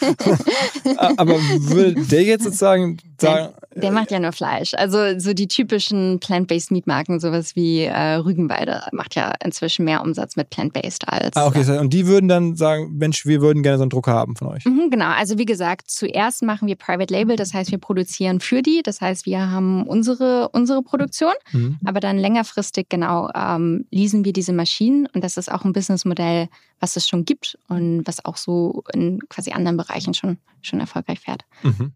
aber 1.16 1.35
würde 1.35 1.95
der 2.07 2.23
jetzt 2.23 2.45
sozusagen 2.45 2.99
sagen, 3.21 3.53
Der 3.77 3.91
macht 3.91 4.11
ja 4.11 4.19
nur 4.21 4.33
Fleisch. 4.33 4.73
Also 4.75 5.19
so 5.19 5.33
die 5.35 5.49
typischen 5.49 6.21
Plant-Based 6.21 6.71
Meat-Marken, 6.71 7.21
sowas 7.21 7.57
wie 7.57 7.83
äh, 7.83 8.15
Rügenwalde, 8.16 8.83
macht 8.93 9.15
ja 9.15 9.33
inzwischen 9.45 9.85
mehr 9.85 10.03
Umsatz 10.03 10.37
mit 10.37 10.51
Plant-Based 10.51 11.09
als. 11.09 11.37
ah, 11.37 11.47
okay, 11.47 11.61
das 11.61 11.69
heißt, 11.69 11.81
und 11.81 11.93
die 11.93 12.07
würden 12.07 12.29
dann 12.29 12.57
sagen, 12.57 12.93
Mensch, 12.97 13.27
wir 13.27 13.41
würden 13.41 13.62
gerne 13.62 13.79
so 13.79 13.83
einen 13.83 13.91
Drucker 13.91 14.12
haben 14.12 14.37
von 14.37 14.49
euch. 14.49 14.65
Mhm, 14.65 14.91
genau, 14.91 15.07
also 15.11 15.39
wie 15.39 15.45
gesagt, 15.45 15.91
zuerst 15.91 16.43
machen 16.43 16.69
wir 16.69 16.77
Private 16.77 17.12
Label, 17.12 17.37
das 17.37 17.55
heißt, 17.55 17.71
wir 17.71 17.79
produzieren 17.79 18.41
für 18.41 18.62
die, 18.62 18.83
das 18.85 19.01
heißt, 19.01 19.27
wir 19.27 19.51
haben 19.51 19.85
unsere, 19.87 20.49
unsere 20.51 20.83
Produktion, 20.83 21.33
Mhm. 21.53 21.79
aber 21.85 22.01
dann 22.01 22.19
längerfristig 22.35 22.89
genau 22.89 23.31
ähm, 23.35 23.86
leasen 23.90 24.24
wir 24.24 24.32
diese 24.32 24.52
Maschinen 24.52 25.06
und 25.15 25.23
das 25.23 25.36
ist 25.36 25.51
auch 25.51 25.65
ein 25.65 25.73
Businessmodell, 25.73 26.48
was 26.81 26.97
es 26.97 27.09
schon 27.09 27.24
gibt 27.24 27.56
und 27.69 28.02
was 28.06 28.24
auch 28.24 28.36
so 28.36 28.82
in 28.93 29.20
quasi 29.28 29.52
anderen 29.52 29.77
Bereichen 29.77 30.15
schon, 30.15 30.39
schon 30.62 30.81
erfolgreich 30.81 31.20
fährt. 31.20 31.44
Mhm. 31.62 31.93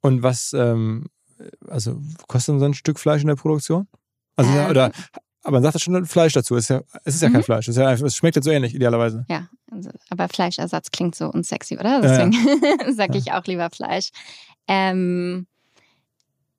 Und 0.00 0.22
was, 0.22 0.52
ähm, 0.54 1.06
also 1.68 2.00
kostet 2.26 2.58
so 2.58 2.64
ein 2.64 2.74
Stück 2.74 2.98
Fleisch 2.98 3.20
in 3.22 3.28
der 3.28 3.36
Produktion? 3.36 3.86
Also, 4.36 4.50
ja, 4.52 4.64
Ähm. 4.64 4.70
oder, 4.70 4.92
aber 5.42 5.56
man 5.56 5.62
sagt 5.62 5.74
ja 5.74 5.80
schon 5.80 6.06
Fleisch 6.06 6.32
dazu. 6.32 6.56
Es 6.56 6.64
ist 6.64 6.70
ja, 6.70 6.80
es 7.04 7.14
ist 7.16 7.20
ja 7.22 7.28
Mhm. 7.28 7.32
kein 7.34 7.42
Fleisch. 7.42 7.68
Es, 7.68 7.76
ja 7.76 7.92
es 7.92 8.16
schmeckt 8.16 8.36
ja 8.36 8.42
so 8.42 8.50
ähnlich, 8.50 8.74
idealerweise. 8.74 9.26
Ja, 9.28 9.48
also, 9.70 9.90
aber 10.08 10.28
Fleischersatz 10.28 10.90
klingt 10.90 11.14
so 11.14 11.28
unsexy, 11.28 11.74
oder? 11.78 12.02
Ja, 12.02 12.18
ja. 12.18 12.26
Deswegen 12.30 12.32
sage 12.96 13.18
ich 13.18 13.32
auch 13.32 13.44
lieber 13.44 13.68
Fleisch. 13.70 14.10
Ähm, 14.68 15.46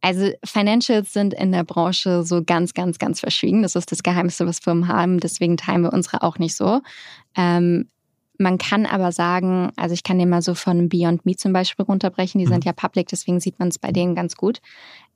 also 0.03 0.29
Financials 0.43 1.13
sind 1.13 1.33
in 1.33 1.53
der 1.53 1.63
Branche 1.63 2.23
so 2.23 2.43
ganz, 2.43 2.73
ganz, 2.73 2.99
ganz 2.99 3.21
verschwiegen. 3.21 3.63
Das 3.63 3.75
ist 3.75 3.89
das 3.91 4.03
Geheimste, 4.03 4.45
was 4.45 4.59
Firmen 4.59 4.89
haben. 4.89 5.19
Deswegen 5.19 5.55
teilen 5.55 5.81
wir 5.81 5.93
unsere 5.93 6.23
auch 6.23 6.37
nicht 6.39 6.55
so. 6.55 6.81
Ähm, 7.35 7.87
man 8.37 8.57
kann 8.57 8.85
aber 8.85 9.13
sagen, 9.13 9.71
also 9.77 9.93
ich 9.93 10.03
kann 10.03 10.19
den 10.19 10.27
mal 10.27 10.41
so 10.41 10.55
von 10.55 10.89
Beyond 10.89 11.25
Meat 11.25 11.39
zum 11.39 11.53
Beispiel 11.53 11.85
runterbrechen. 11.85 12.39
Die 12.39 12.45
Mhm. 12.45 12.51
sind 12.51 12.65
ja 12.65 12.73
public, 12.73 13.07
deswegen 13.07 13.39
sieht 13.39 13.59
man 13.59 13.69
es 13.69 13.79
bei 13.79 13.91
denen 13.91 14.13
ganz 14.13 14.35
gut. 14.35 14.59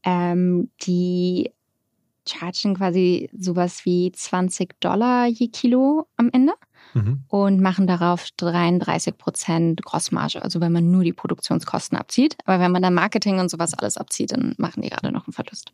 Ähm, 0.03 0.69
die 0.83 1.51
chargen 2.27 2.75
quasi 2.75 3.29
sowas 3.37 3.83
wie 3.85 4.11
20 4.13 4.79
Dollar 4.79 5.27
je 5.27 5.49
Kilo 5.49 6.07
am 6.15 6.29
Ende 6.31 6.53
Mhm. 6.93 7.23
und 7.27 7.61
machen 7.61 7.87
darauf 7.87 8.27
33 8.37 9.17
Prozent 9.17 9.83
Grossmarge, 9.83 10.41
also 10.41 10.61
wenn 10.61 10.71
man 10.71 10.89
nur 10.91 11.03
die 11.03 11.13
Produktionskosten 11.13 11.97
abzieht. 11.97 12.37
Aber 12.45 12.63
wenn 12.63 12.71
man 12.71 12.81
dann 12.81 12.93
Marketing 12.93 13.39
und 13.39 13.49
sowas 13.49 13.73
alles 13.73 13.97
abzieht, 13.97 14.31
dann 14.31 14.55
machen 14.57 14.81
die 14.81 14.89
gerade 14.89 15.11
noch 15.11 15.27
einen 15.27 15.33
Verlust. 15.33 15.71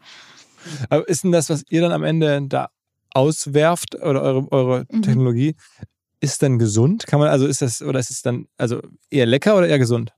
Aber 0.90 1.08
ist 1.08 1.24
denn 1.24 1.32
das, 1.32 1.50
was 1.50 1.64
ihr 1.70 1.82
dann 1.82 1.92
am 1.92 2.04
Ende 2.04 2.42
da 2.48 2.70
auswerft 3.14 3.96
oder 3.96 4.22
eure, 4.22 4.52
eure 4.52 4.86
Mhm. 4.92 5.02
Technologie, 5.02 5.56
ist 6.20 6.42
dann 6.42 6.58
gesund? 6.58 7.06
Kann 7.06 7.20
man, 7.20 7.30
also 7.30 7.46
ist 7.46 7.62
das, 7.62 7.82
oder 7.82 8.00
ist 8.00 8.10
es 8.10 8.22
dann 8.22 8.48
also 8.58 8.82
eher 9.10 9.26
lecker 9.26 9.58
oder 9.58 9.68
eher 9.68 9.80
gesund? 9.80 10.14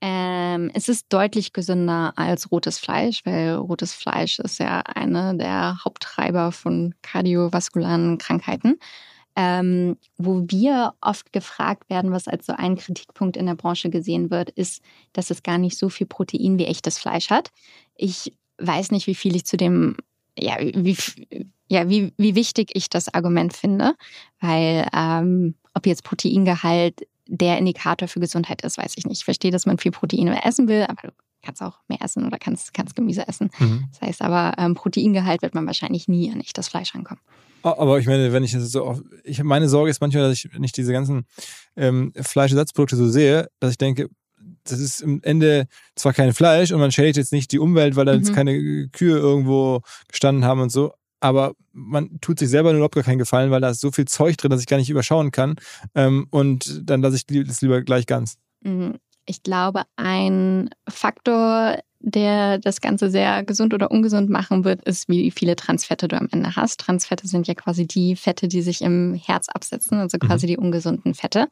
Ähm, 0.00 0.70
es 0.74 0.88
ist 0.88 1.06
deutlich 1.08 1.52
gesünder 1.52 2.12
als 2.14 2.52
rotes 2.52 2.78
Fleisch, 2.78 3.22
weil 3.24 3.54
rotes 3.56 3.92
Fleisch 3.92 4.38
ist 4.38 4.58
ja 4.60 4.80
eine 4.80 5.36
der 5.36 5.84
Haupttreiber 5.84 6.52
von 6.52 6.94
kardiovaskularen 7.02 8.18
Krankheiten. 8.18 8.78
Ähm, 9.40 9.96
wo 10.16 10.42
wir 10.48 10.94
oft 11.00 11.32
gefragt 11.32 11.88
werden, 11.88 12.10
was 12.10 12.26
als 12.26 12.44
so 12.44 12.54
ein 12.54 12.74
Kritikpunkt 12.74 13.36
in 13.36 13.46
der 13.46 13.54
Branche 13.54 13.88
gesehen 13.88 14.32
wird, 14.32 14.50
ist, 14.50 14.82
dass 15.12 15.30
es 15.30 15.44
gar 15.44 15.58
nicht 15.58 15.78
so 15.78 15.88
viel 15.88 16.08
Protein 16.08 16.58
wie 16.58 16.64
echtes 16.64 16.98
Fleisch 16.98 17.30
hat. 17.30 17.52
Ich 17.94 18.32
weiß 18.58 18.90
nicht, 18.90 19.06
wie 19.06 19.14
viel 19.14 19.36
ich 19.36 19.44
zu 19.44 19.56
dem, 19.56 19.96
ja, 20.36 20.56
wie, 20.58 20.96
ja, 21.68 21.88
wie, 21.88 22.12
wie 22.16 22.34
wichtig 22.34 22.70
ich 22.74 22.90
das 22.90 23.14
Argument 23.14 23.52
finde, 23.52 23.94
weil 24.40 24.88
ähm, 24.92 25.54
ob 25.72 25.86
jetzt 25.86 26.02
Proteingehalt 26.02 27.06
der 27.28 27.58
Indikator 27.58 28.08
für 28.08 28.18
Gesundheit 28.18 28.62
ist, 28.62 28.76
weiß 28.76 28.94
ich 28.96 29.06
nicht. 29.06 29.18
Ich 29.18 29.24
verstehe, 29.24 29.52
dass 29.52 29.66
man 29.66 29.78
viel 29.78 29.92
Protein 29.92 30.26
essen 30.26 30.66
will, 30.66 30.82
aber 30.88 31.02
du 31.02 31.12
kannst 31.42 31.62
auch 31.62 31.78
mehr 31.86 32.02
essen 32.02 32.26
oder 32.26 32.38
kannst, 32.38 32.74
kannst 32.74 32.96
Gemüse 32.96 33.28
essen. 33.28 33.50
Mhm. 33.60 33.84
Das 33.92 34.00
heißt 34.00 34.22
aber, 34.22 34.54
ähm, 34.58 34.74
Proteingehalt 34.74 35.42
wird 35.42 35.54
man 35.54 35.64
wahrscheinlich 35.64 36.08
nie 36.08 36.28
an 36.32 36.40
echtes 36.40 36.66
Fleisch 36.66 36.92
rankommen. 36.92 37.22
Aber 37.62 37.98
ich 37.98 38.06
meine, 38.06 38.32
wenn 38.32 38.44
ich 38.44 38.52
das 38.52 38.70
so 38.70 38.84
auf, 38.84 39.02
ich 39.24 39.42
meine 39.42 39.68
Sorge 39.68 39.90
ist 39.90 40.00
manchmal, 40.00 40.28
dass 40.28 40.44
ich, 40.44 40.54
wenn 40.54 40.64
ich 40.64 40.72
diese 40.72 40.92
ganzen 40.92 41.26
ähm, 41.76 42.12
Fleischersatzprodukte 42.16 42.96
so 42.96 43.08
sehe, 43.08 43.48
dass 43.60 43.72
ich 43.72 43.78
denke, 43.78 44.08
das 44.64 44.78
ist 44.80 45.02
am 45.02 45.20
Ende 45.22 45.66
zwar 45.94 46.12
kein 46.12 46.32
Fleisch 46.32 46.72
und 46.72 46.78
man 46.80 46.92
schädigt 46.92 47.16
jetzt 47.16 47.32
nicht 47.32 47.50
die 47.52 47.58
Umwelt, 47.58 47.96
weil 47.96 48.04
da 48.04 48.14
jetzt 48.14 48.30
Mhm. 48.30 48.34
keine 48.34 48.88
Kühe 48.92 49.16
irgendwo 49.16 49.80
gestanden 50.08 50.44
haben 50.44 50.60
und 50.60 50.70
so, 50.70 50.92
aber 51.20 51.54
man 51.72 52.20
tut 52.20 52.38
sich 52.38 52.48
selber 52.48 52.72
überhaupt 52.72 52.94
gar 52.94 53.04
keinen 53.04 53.18
Gefallen, 53.18 53.50
weil 53.50 53.60
da 53.60 53.70
ist 53.70 53.80
so 53.80 53.90
viel 53.90 54.04
Zeug 54.06 54.36
drin, 54.36 54.50
dass 54.50 54.60
ich 54.60 54.66
gar 54.66 54.76
nicht 54.76 54.90
überschauen 54.90 55.30
kann. 55.32 55.56
Ähm, 55.94 56.26
und 56.30 56.82
dann 56.88 57.02
lasse 57.02 57.16
ich 57.16 57.26
das 57.46 57.60
lieber 57.60 57.82
gleich 57.82 58.06
ganz. 58.06 58.36
Mhm. 58.62 58.96
Ich 59.26 59.42
glaube, 59.42 59.82
ein 59.96 60.70
Faktor, 60.88 61.78
der 62.00 62.58
das 62.58 62.80
Ganze 62.80 63.10
sehr 63.10 63.42
gesund 63.44 63.74
oder 63.74 63.90
ungesund 63.90 64.30
machen 64.30 64.64
wird, 64.64 64.82
ist, 64.82 65.08
wie 65.08 65.30
viele 65.30 65.56
Transfette 65.56 66.08
du 66.08 66.16
am 66.16 66.28
Ende 66.30 66.54
hast. 66.54 66.80
Transfette 66.80 67.26
sind 67.26 67.48
ja 67.48 67.54
quasi 67.54 67.86
die 67.86 68.16
Fette, 68.16 68.48
die 68.48 68.62
sich 68.62 68.82
im 68.82 69.14
Herz 69.14 69.48
absetzen, 69.48 69.98
also 69.98 70.18
quasi 70.18 70.46
die 70.46 70.56
ungesunden 70.56 71.14
Fette. 71.14 71.48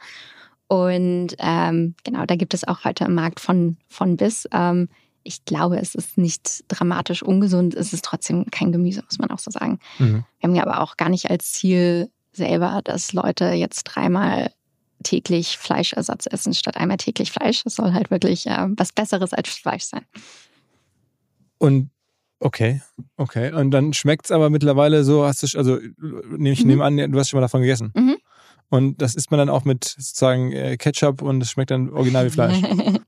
Und 0.69 1.37
ähm, 1.39 1.95
genau, 2.05 2.27
da 2.27 2.37
gibt 2.37 2.55
es 2.55 2.67
auch 2.67 2.85
heute 2.85 3.05
im 3.05 3.15
Markt 3.15 3.41
von, 3.41 3.77
von 3.89 4.17
bis. 4.17 4.49
Ähm, 4.53 4.89
ich 5.23 5.45
glaube, 5.45 5.79
es 5.79 5.95
ist 5.95 6.19
nicht 6.19 6.65
dramatisch 6.69 7.23
ungesund, 7.23 7.75
es 7.75 7.93
ist 7.93 8.05
trotzdem 8.05 8.47
kein 8.51 8.71
Gemüse, 8.71 9.03
muss 9.05 9.19
man 9.19 9.31
auch 9.31 9.41
so 9.41 9.51
sagen. 9.51 9.81
Mhm. 9.99 10.25
Wir 10.39 10.49
haben 10.49 10.55
ja 10.55 10.63
aber 10.65 10.81
auch 10.81 10.97
gar 10.97 11.09
nicht 11.09 11.31
als 11.31 11.53
Ziel 11.53 12.11
selber, 12.33 12.81
dass 12.85 13.13
Leute 13.13 13.47
jetzt 13.47 13.85
dreimal 13.85 14.51
täglich 15.07 15.57
Fleischersatz 15.57 16.27
essen 16.27 16.53
statt 16.55 16.77
einmal 16.77 16.97
täglich 16.97 17.31
Fleisch. 17.31 17.63
Es 17.65 17.77
soll 17.77 17.93
halt 17.93 18.11
wirklich 18.11 18.47
äh, 18.47 18.67
was 18.77 18.93
Besseres 18.93 19.33
als 19.33 19.49
Fleisch 19.49 19.85
sein. 19.85 20.05
Und 21.59 21.91
okay, 22.41 22.83
okay. 23.17 23.53
Und 23.53 23.71
dann 23.71 23.93
schmeckt 23.93 24.27
es 24.27 24.33
aber 24.33 24.51
mittlerweile 24.51 25.05
so, 25.05 25.25
hast 25.25 25.43
du, 25.43 25.59
also 25.59 25.79
nehme 26.37 26.51
ich 26.51 26.63
Mhm. 26.63 26.69
nehme 26.69 26.85
an, 26.85 26.97
du 26.97 27.19
hast 27.19 27.31
schon 27.31 27.39
mal 27.39 27.43
davon 27.43 27.63
gegessen. 27.63 27.93
Mhm. 27.95 28.17
Und 28.69 29.01
das 29.01 29.15
isst 29.15 29.31
man 29.31 29.39
dann 29.39 29.49
auch 29.49 29.65
mit 29.65 29.85
sozusagen 29.85 30.53
äh, 30.53 30.77
Ketchup 30.77 31.23
und 31.23 31.41
es 31.41 31.51
schmeckt 31.51 31.71
dann 31.71 31.89
original 31.91 32.27
wie 32.27 32.31
Fleisch. 32.31 32.61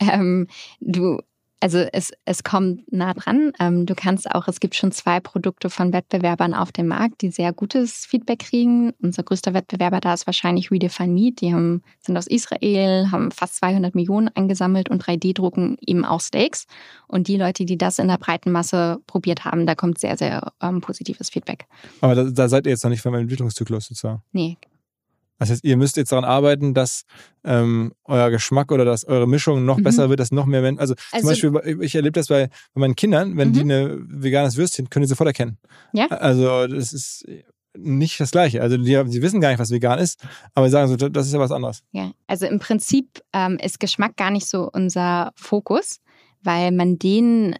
ähm, 0.00 0.46
du, 0.80 1.18
also 1.66 1.78
es, 1.92 2.12
es 2.24 2.44
kommt 2.44 2.92
nah 2.92 3.12
dran. 3.12 3.50
Ähm, 3.58 3.86
du 3.86 3.96
kannst 3.96 4.30
auch, 4.30 4.46
es 4.46 4.60
gibt 4.60 4.76
schon 4.76 4.92
zwei 4.92 5.18
Produkte 5.18 5.68
von 5.68 5.92
Wettbewerbern 5.92 6.54
auf 6.54 6.70
dem 6.70 6.86
Markt, 6.86 7.22
die 7.22 7.30
sehr 7.32 7.52
gutes 7.52 8.06
Feedback 8.06 8.38
kriegen. 8.38 8.92
Unser 9.02 9.24
größter 9.24 9.52
Wettbewerber 9.52 9.98
da 9.98 10.14
ist 10.14 10.28
wahrscheinlich 10.28 10.70
Redefine 10.70 11.12
Meat. 11.12 11.40
Die 11.40 11.52
haben, 11.52 11.82
sind 11.98 12.16
aus 12.16 12.28
Israel, 12.28 13.10
haben 13.10 13.32
fast 13.32 13.56
200 13.56 13.96
Millionen 13.96 14.28
eingesammelt 14.28 14.88
und 14.88 15.02
3D-drucken 15.02 15.76
eben 15.84 16.04
auch 16.04 16.20
Steaks. 16.20 16.66
Und 17.08 17.26
die 17.26 17.36
Leute, 17.36 17.64
die 17.64 17.76
das 17.76 17.98
in 17.98 18.06
der 18.06 18.18
breiten 18.18 18.52
Masse 18.52 18.98
probiert 19.08 19.44
haben, 19.44 19.66
da 19.66 19.74
kommt 19.74 19.98
sehr, 19.98 20.16
sehr 20.16 20.52
ähm, 20.62 20.80
positives 20.80 21.30
Feedback. 21.30 21.66
Aber 22.00 22.14
da, 22.14 22.30
da 22.30 22.48
seid 22.48 22.66
ihr 22.66 22.70
jetzt 22.70 22.84
noch 22.84 22.90
nicht 22.90 23.02
vom 23.02 23.14
Entwicklungszyklus 23.14 23.86
sozusagen. 23.86 24.22
Nee, 24.30 24.56
Das 25.38 25.50
heißt, 25.50 25.64
ihr 25.64 25.76
müsst 25.76 25.96
jetzt 25.96 26.12
daran 26.12 26.24
arbeiten, 26.24 26.72
dass 26.74 27.02
ähm, 27.44 27.92
euer 28.04 28.30
Geschmack 28.30 28.72
oder 28.72 28.84
dass 28.84 29.04
eure 29.04 29.26
Mischung 29.28 29.64
noch 29.64 29.76
Mhm. 29.78 29.82
besser 29.84 30.08
wird, 30.08 30.18
dass 30.20 30.30
noch 30.32 30.46
mehr 30.46 30.62
Menschen. 30.62 30.80
Also, 30.80 30.94
Also- 31.12 31.20
zum 31.22 31.28
Beispiel, 31.30 31.50
bei- 31.50 31.84
ich 31.84 31.94
erlebe 31.94 32.12
das 32.12 32.28
bei, 32.28 32.48
bei 32.74 32.80
meinen 32.80 32.96
Kindern, 32.96 33.36
wenn 33.36 33.52
die 33.52 33.62
Mhm. 33.64 33.70
eine 33.70 33.98
veganes 34.08 34.56
Würstchen, 34.56 34.90
können 34.90 35.02
die 35.04 35.08
sofort 35.08 35.28
erkennen. 35.28 35.58
Ja. 35.92 36.06
Also, 36.08 36.66
das 36.66 36.92
ist 36.92 37.24
nicht 37.78 38.18
das 38.18 38.30
Gleiche. 38.30 38.62
Also, 38.62 38.78
die, 38.78 38.84
die 39.04 39.22
wissen 39.22 39.40
gar 39.40 39.50
nicht, 39.50 39.58
was 39.58 39.70
vegan 39.70 39.98
ist, 39.98 40.20
aber 40.54 40.66
sie 40.66 40.72
sagen 40.72 40.88
so, 40.88 40.96
das 40.96 41.26
ist 41.26 41.32
ja 41.34 41.38
was 41.38 41.52
anderes. 41.52 41.82
Ja, 41.92 42.10
also 42.26 42.46
im 42.46 42.58
Prinzip 42.58 43.20
ähm, 43.34 43.58
ist 43.62 43.78
Geschmack 43.80 44.16
gar 44.16 44.30
nicht 44.30 44.46
so 44.48 44.70
unser 44.72 45.32
Fokus, 45.36 45.98
weil 46.42 46.72
man 46.72 46.98
den, 46.98 47.54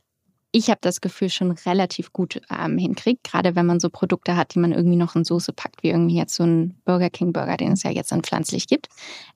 ich 0.56 0.70
habe 0.70 0.78
das 0.80 1.02
Gefühl, 1.02 1.28
schon 1.28 1.50
relativ 1.50 2.14
gut 2.14 2.40
ähm, 2.50 2.78
hinkriegt, 2.78 3.24
gerade 3.24 3.54
wenn 3.54 3.66
man 3.66 3.78
so 3.78 3.90
Produkte 3.90 4.36
hat, 4.36 4.54
die 4.54 4.58
man 4.58 4.72
irgendwie 4.72 4.96
noch 4.96 5.14
in 5.14 5.24
Soße 5.24 5.52
packt, 5.52 5.82
wie 5.82 5.90
irgendwie 5.90 6.16
jetzt 6.16 6.34
so 6.34 6.44
ein 6.44 6.80
Burger 6.86 7.10
King 7.10 7.34
Burger, 7.34 7.58
den 7.58 7.72
es 7.72 7.82
ja 7.82 7.90
jetzt 7.90 8.10
dann 8.10 8.22
pflanzlich 8.22 8.66
gibt. 8.66 8.88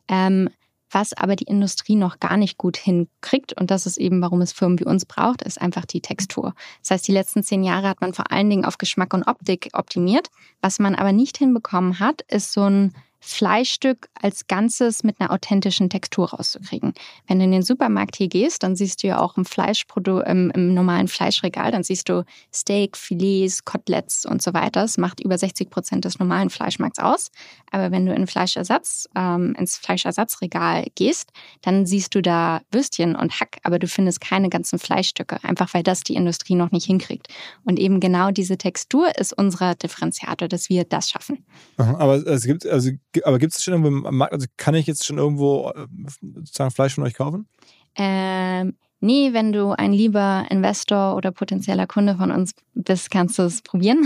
Ähm, 0.09 0.49
was 0.91 1.13
aber 1.13 1.37
die 1.37 1.45
Industrie 1.45 1.95
noch 1.95 2.21
gar 2.21 2.39
nicht 2.39 2.57
gut 2.57 2.79
hinkriegt, 2.79 3.53
und 3.61 3.71
das 3.71 3.85
ist 3.85 3.99
eben, 3.99 4.23
warum 4.23 4.41
es 4.41 4.53
Firmen 4.53 4.81
wie 4.81 4.87
uns 4.87 5.05
braucht, 5.05 5.43
ist 5.43 5.61
einfach 5.61 5.85
die 5.85 6.01
Textur. 6.01 6.55
Das 6.81 6.91
heißt, 6.91 7.07
die 7.07 7.13
letzten 7.13 7.43
zehn 7.43 7.63
Jahre 7.63 7.89
hat 7.89 8.01
man 8.01 8.15
vor 8.15 8.33
allen 8.33 8.49
Dingen 8.49 8.65
auf 8.65 8.79
Geschmack 8.79 9.13
und 9.13 9.29
Optik 9.29 9.69
optimiert. 9.75 10.29
Was 10.63 10.79
man 10.79 10.95
aber 10.95 11.13
nicht 11.13 11.37
hinbekommen 11.37 12.01
hat, 12.01 12.23
ist 12.29 12.53
so 12.53 12.63
ein 12.63 12.95
Fleischstück 13.21 14.09
als 14.15 14.47
Ganzes 14.47 15.05
mit 15.05 15.21
einer 15.21 15.31
authentischen 15.31 15.91
Textur 15.91 16.31
rauszukriegen. 16.31 16.95
Wenn 17.27 17.39
du 17.39 17.45
in 17.45 17.53
den 17.53 17.63
Supermarkt 17.63 18.17
hier 18.17 18.29
gehst, 18.29 18.63
dann 18.63 18.77
siehst 18.77 19.03
du 19.03 19.09
ja 19.09 19.21
auch 19.21 19.37
im 19.37 19.45
Fleischprodukt, 19.45 20.27
im, 20.27 20.51
im 20.51 20.75
normalen 20.75 21.07
Fleischregal, 21.07 21.71
dann 21.71 21.83
siehst 21.83 22.09
du 22.09 22.25
Steak, 22.53 22.97
Filets, 22.97 23.65
Koteletts 23.65 24.25
und 24.25 24.43
so 24.43 24.55
weiter. 24.55 24.83
Das 24.83 24.97
macht 24.97 25.21
über 25.21 25.37
60 25.37 25.71
Prozent 25.71 26.05
des 26.05 26.19
normalen 26.19 26.51
Fleischmarkts 26.51 26.99
aus. 26.99 27.31
Aber 27.71 27.91
wenn 27.91 28.07
du 28.07 28.15
in 28.15 28.27
Fleischersatz, 28.27 29.07
ähm, 29.15 29.55
ins 29.59 29.77
Fleischersatzregal 29.77 30.87
gehst, 30.95 31.31
dann 31.63 31.87
siehst 31.87 32.15
du 32.15 32.23
da 32.23 32.63
Würstchen 32.73 33.17
und 33.17 33.39
Hack, 33.39 33.59
aber 33.63 33.79
du 33.79 33.87
findest 33.87 34.21
keine 34.21 34.49
ganzen 34.49 34.79
Fleischstücke, 34.79 35.43
einfach 35.45 35.75
weil 35.75 35.83
das 35.83 36.03
die 36.03 36.15
Industrie 36.15 36.55
noch 36.55 36.71
nicht 36.71 36.87
hinkriegt. 36.87 37.29
Und 37.65 37.79
eben 37.79 38.01
genau 38.01 38.31
diese 38.31 38.57
Textur 38.57 39.11
ist 39.19 39.37
unser 39.37 39.75
Differenziator, 39.75 40.49
dass 40.49 40.69
wir 40.69 40.85
das 40.85 41.11
schaffen. 41.11 41.45
Aber 41.77 42.27
es 42.27 42.45
gibt, 42.45 42.67
also, 42.67 42.91
aber 43.24 43.39
gibt 43.39 43.55
es 43.55 43.62
schon 43.62 43.74
irgendwo 43.74 44.09
im 44.09 44.16
Markt, 44.16 44.32
also 44.32 44.47
kann 44.57 44.74
ich 44.74 44.87
jetzt 44.87 45.05
schon 45.05 45.19
irgendwo 45.19 45.70
äh, 45.70 45.87
sozusagen 46.35 46.70
Fleisch 46.70 46.95
von 46.95 47.05
euch 47.05 47.15
kaufen? 47.15 47.49
Ähm, 47.97 48.74
nee, 49.01 49.32
wenn 49.32 49.53
du 49.53 49.70
ein 49.70 49.93
lieber 49.93 50.47
Investor 50.49 51.16
oder 51.16 51.32
potenzieller 51.32 51.87
Kunde 51.87 52.16
von 52.16 52.31
uns 52.31 52.53
bist, 52.74 53.11
kannst 53.11 53.39
du 53.39 53.43
es 53.43 53.62
probieren. 53.62 54.05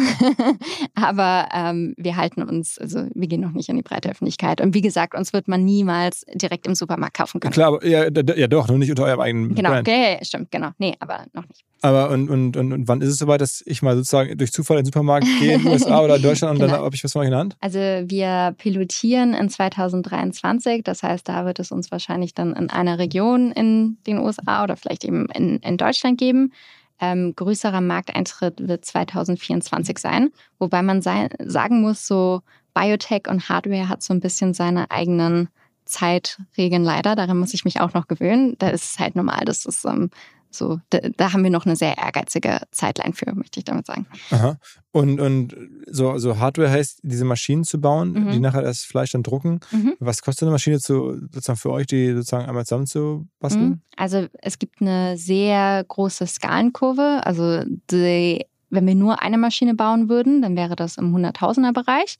Aber 0.94 1.48
ähm, 1.52 1.94
wir 1.98 2.16
halten 2.16 2.42
uns, 2.42 2.78
also 2.78 3.06
wir 3.14 3.28
gehen 3.28 3.40
noch 3.40 3.52
nicht 3.52 3.68
in 3.68 3.76
die 3.76 3.82
breite 3.82 4.10
Öffentlichkeit. 4.10 4.60
Und 4.60 4.74
wie 4.74 4.80
gesagt, 4.80 5.14
uns 5.14 5.32
wird 5.32 5.48
man 5.48 5.64
niemals 5.64 6.24
direkt 6.34 6.66
im 6.66 6.74
Supermarkt 6.74 7.16
kaufen 7.16 7.40
können. 7.40 7.52
Klar, 7.52 7.74
aber 7.74 7.86
ja, 7.86 8.04
ja 8.04 8.46
doch, 8.46 8.68
nur 8.68 8.78
nicht 8.78 8.90
unter 8.90 9.04
eurem 9.04 9.20
eigenen 9.20 9.54
Genau, 9.54 9.70
Brand. 9.70 9.88
ja, 9.88 10.24
stimmt, 10.24 10.50
genau. 10.50 10.70
Nee, 10.78 10.94
aber 10.98 11.26
noch 11.32 11.46
nicht. 11.48 11.64
Aber 11.84 12.08
und, 12.10 12.30
und, 12.30 12.56
und, 12.56 12.72
und 12.72 12.88
wann 12.88 13.02
ist 13.02 13.10
es 13.10 13.18
soweit, 13.18 13.42
dass 13.42 13.62
ich 13.66 13.82
mal 13.82 13.94
sozusagen 13.94 14.38
durch 14.38 14.52
Zufall 14.52 14.78
in 14.78 14.84
den 14.84 14.86
Supermarkt 14.86 15.26
gehe 15.38 15.54
in 15.56 15.62
den 15.62 15.72
USA 15.72 16.00
oder 16.02 16.16
in 16.16 16.22
Deutschland 16.22 16.54
und 16.54 16.60
dann 16.60 16.70
Genau. 16.70 16.82
habe 16.82 16.94
ich 16.96 17.04
was 17.04 17.12
von 17.12 17.20
euch 17.20 17.26
in 17.26 17.32
der 17.32 17.40
Hand? 17.40 17.56
Also 17.60 17.78
wir 17.78 18.54
pilotieren 18.56 19.34
in 19.34 19.50
2023, 19.50 20.82
das 20.82 21.02
heißt, 21.02 21.28
da 21.28 21.44
wird 21.44 21.58
es 21.58 21.70
uns 21.72 21.90
wahrscheinlich 21.92 22.32
dann 22.32 22.54
in 22.54 22.70
einer 22.70 22.98
Region 22.98 23.52
in 23.52 23.98
den 24.06 24.18
USA 24.18 24.64
oder 24.64 24.76
vielleicht 24.76 25.04
eben 25.04 25.26
in, 25.34 25.58
in 25.58 25.76
Deutschland 25.76 26.18
geben. 26.18 26.52
Ähm, 27.00 27.34
größerer 27.36 27.82
Markteintritt 27.82 28.66
wird 28.66 28.84
2024 28.86 29.98
sein, 29.98 30.30
wobei 30.58 30.80
man 30.80 31.02
sei, 31.02 31.28
sagen 31.44 31.82
muss, 31.82 32.06
so 32.06 32.40
Biotech 32.72 33.28
und 33.28 33.50
Hardware 33.50 33.90
hat 33.90 34.02
so 34.02 34.14
ein 34.14 34.20
bisschen 34.20 34.54
seine 34.54 34.90
eigenen 34.90 35.48
Zeitregeln 35.84 36.82
leider. 36.82 37.14
Daran 37.14 37.38
muss 37.38 37.52
ich 37.54 37.64
mich 37.64 37.80
auch 37.80 37.92
noch 37.94 38.08
gewöhnen. 38.08 38.56
Da 38.58 38.68
ist 38.68 38.84
es 38.92 38.98
halt 38.98 39.16
normal, 39.16 39.44
dass 39.44 39.66
es 39.66 39.84
ähm, 39.84 40.10
So, 40.54 40.80
da, 40.90 40.98
da, 41.16 41.32
haben 41.32 41.42
wir 41.42 41.50
noch 41.50 41.66
eine 41.66 41.76
sehr 41.76 41.98
ehrgeizige 41.98 42.60
Zeitline 42.70 43.12
für, 43.12 43.34
möchte 43.34 43.58
ich 43.58 43.64
damit 43.64 43.86
sagen. 43.86 44.06
Aha. 44.30 44.58
Und, 44.92 45.20
und 45.20 45.56
so, 45.86 46.18
so 46.18 46.38
Hardware 46.38 46.70
heißt, 46.70 47.00
diese 47.02 47.24
Maschinen 47.24 47.64
zu 47.64 47.80
bauen, 47.80 48.12
mhm. 48.12 48.30
die 48.30 48.38
nachher 48.38 48.62
das 48.62 48.82
Fleisch 48.82 49.12
dann 49.12 49.22
drucken. 49.22 49.60
Mhm. 49.72 49.94
Was 49.98 50.22
kostet 50.22 50.44
eine 50.44 50.52
Maschine 50.52 50.78
zu, 50.78 51.18
sozusagen 51.32 51.58
für 51.58 51.70
euch, 51.70 51.86
die 51.86 52.12
sozusagen 52.12 52.46
einmal 52.46 52.64
zusammen 52.64 52.86
zu 52.86 53.26
basteln? 53.40 53.68
Mhm. 53.68 53.80
Also 53.96 54.28
es 54.40 54.58
gibt 54.58 54.80
eine 54.80 55.16
sehr 55.16 55.84
große 55.88 56.26
Skalenkurve. 56.26 57.20
Also 57.24 57.64
die, 57.90 58.46
wenn 58.70 58.86
wir 58.86 58.94
nur 58.94 59.20
eine 59.20 59.38
Maschine 59.38 59.74
bauen 59.74 60.08
würden, 60.08 60.42
dann 60.42 60.56
wäre 60.56 60.76
das 60.76 60.96
im 60.96 61.12
Hunderttausender 61.12 61.72
Bereich. 61.72 62.18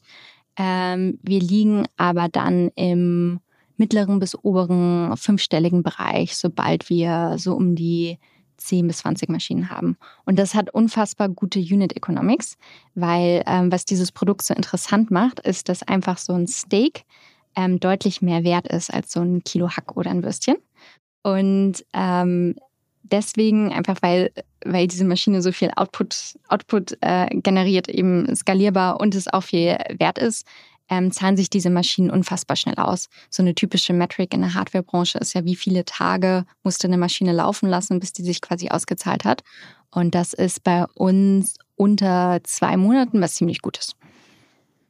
Ähm, 0.57 1.19
wir 1.23 1.41
liegen 1.41 1.87
aber 1.97 2.29
dann 2.29 2.71
im 2.77 3.41
mittleren 3.77 4.19
bis 4.19 4.37
oberen 4.43 5.17
fünfstelligen 5.17 5.83
Bereich, 5.83 6.37
sobald 6.37 6.89
wir 6.91 7.37
so 7.39 7.55
um 7.55 7.75
die 7.75 8.19
10 8.57 8.87
bis 8.87 8.99
20 8.99 9.29
Maschinen 9.29 9.71
haben. 9.71 9.97
Und 10.25 10.39
das 10.39 10.55
hat 10.55 10.71
unfassbar 10.71 11.29
gute 11.29 11.59
Unit 11.59 11.97
Economics, 11.97 12.57
weil 12.95 13.43
ähm, 13.47 13.71
was 13.73 13.85
dieses 13.85 14.13
Produkt 14.13 14.43
so 14.43 14.55
interessant 14.55 15.11
macht, 15.11 15.41
ist, 15.41 15.69
dass 15.69 15.83
einfach 15.83 16.19
so 16.19 16.33
ein 16.33 16.47
Steak 16.47 17.05
ähm, 17.57 17.81
deutlich 17.81 18.23
mehr 18.23 18.45
wert 18.45 18.69
ist 18.69 18.93
als 18.93 19.13
so 19.13 19.21
ein 19.21 19.43
Kilo 19.45 19.71
Hack 19.71 19.97
oder 19.97 20.11
ein 20.11 20.23
Würstchen. 20.23 20.57
Und 21.23 21.85
ähm, 21.93 22.57
deswegen 23.03 23.73
einfach, 23.73 23.97
weil, 24.03 24.33
weil 24.65 24.87
diese 24.87 25.05
Maschine 25.05 25.43
so 25.43 25.53
viel 25.53 25.71
Output, 25.77 26.37
Output 26.49 26.97
äh, 27.01 27.29
generiert, 27.31 27.89
eben 27.89 28.35
skalierbar 28.35 29.01
und 29.01 29.15
es 29.15 29.33
auch 29.33 29.43
viel 29.43 29.79
wert 29.99 30.19
ist, 30.19 30.47
ähm, 30.89 31.13
zahlen 31.13 31.37
sich 31.37 31.51
diese 31.51 31.71
Maschinen 31.71 32.11
unfassbar 32.11 32.57
schnell 32.57 32.77
aus. 32.77 33.09
So 33.31 33.43
eine 33.43 33.55
typische 33.55 33.93
Metric 33.93 34.35
in 34.35 34.41
der 34.41 34.55
Hardwarebranche 34.55 35.19
ist 35.19 35.35
ja, 35.35 35.45
wie 35.45 35.57
viele 35.57 35.85
Tage 35.85 36.45
musste 36.63 36.87
eine 36.87 36.99
Maschine 36.99 37.33
laufen 37.33 37.69
lassen, 37.69 38.01
bis 38.01 38.13
die 38.13 38.23
sich 38.23 38.41
quasi 38.41 38.69
ausgezahlt 38.69 39.25
hat. 39.25 39.43
Und 39.91 40.15
das 40.15 40.33
ist 40.33 40.65
bei 40.65 40.85
uns 40.95 41.57
unter 41.77 42.41
zwei 42.45 42.77
Monaten, 42.77 43.21
was 43.21 43.35
ziemlich 43.35 43.63
gut 43.63 43.79
ist. 43.79 43.97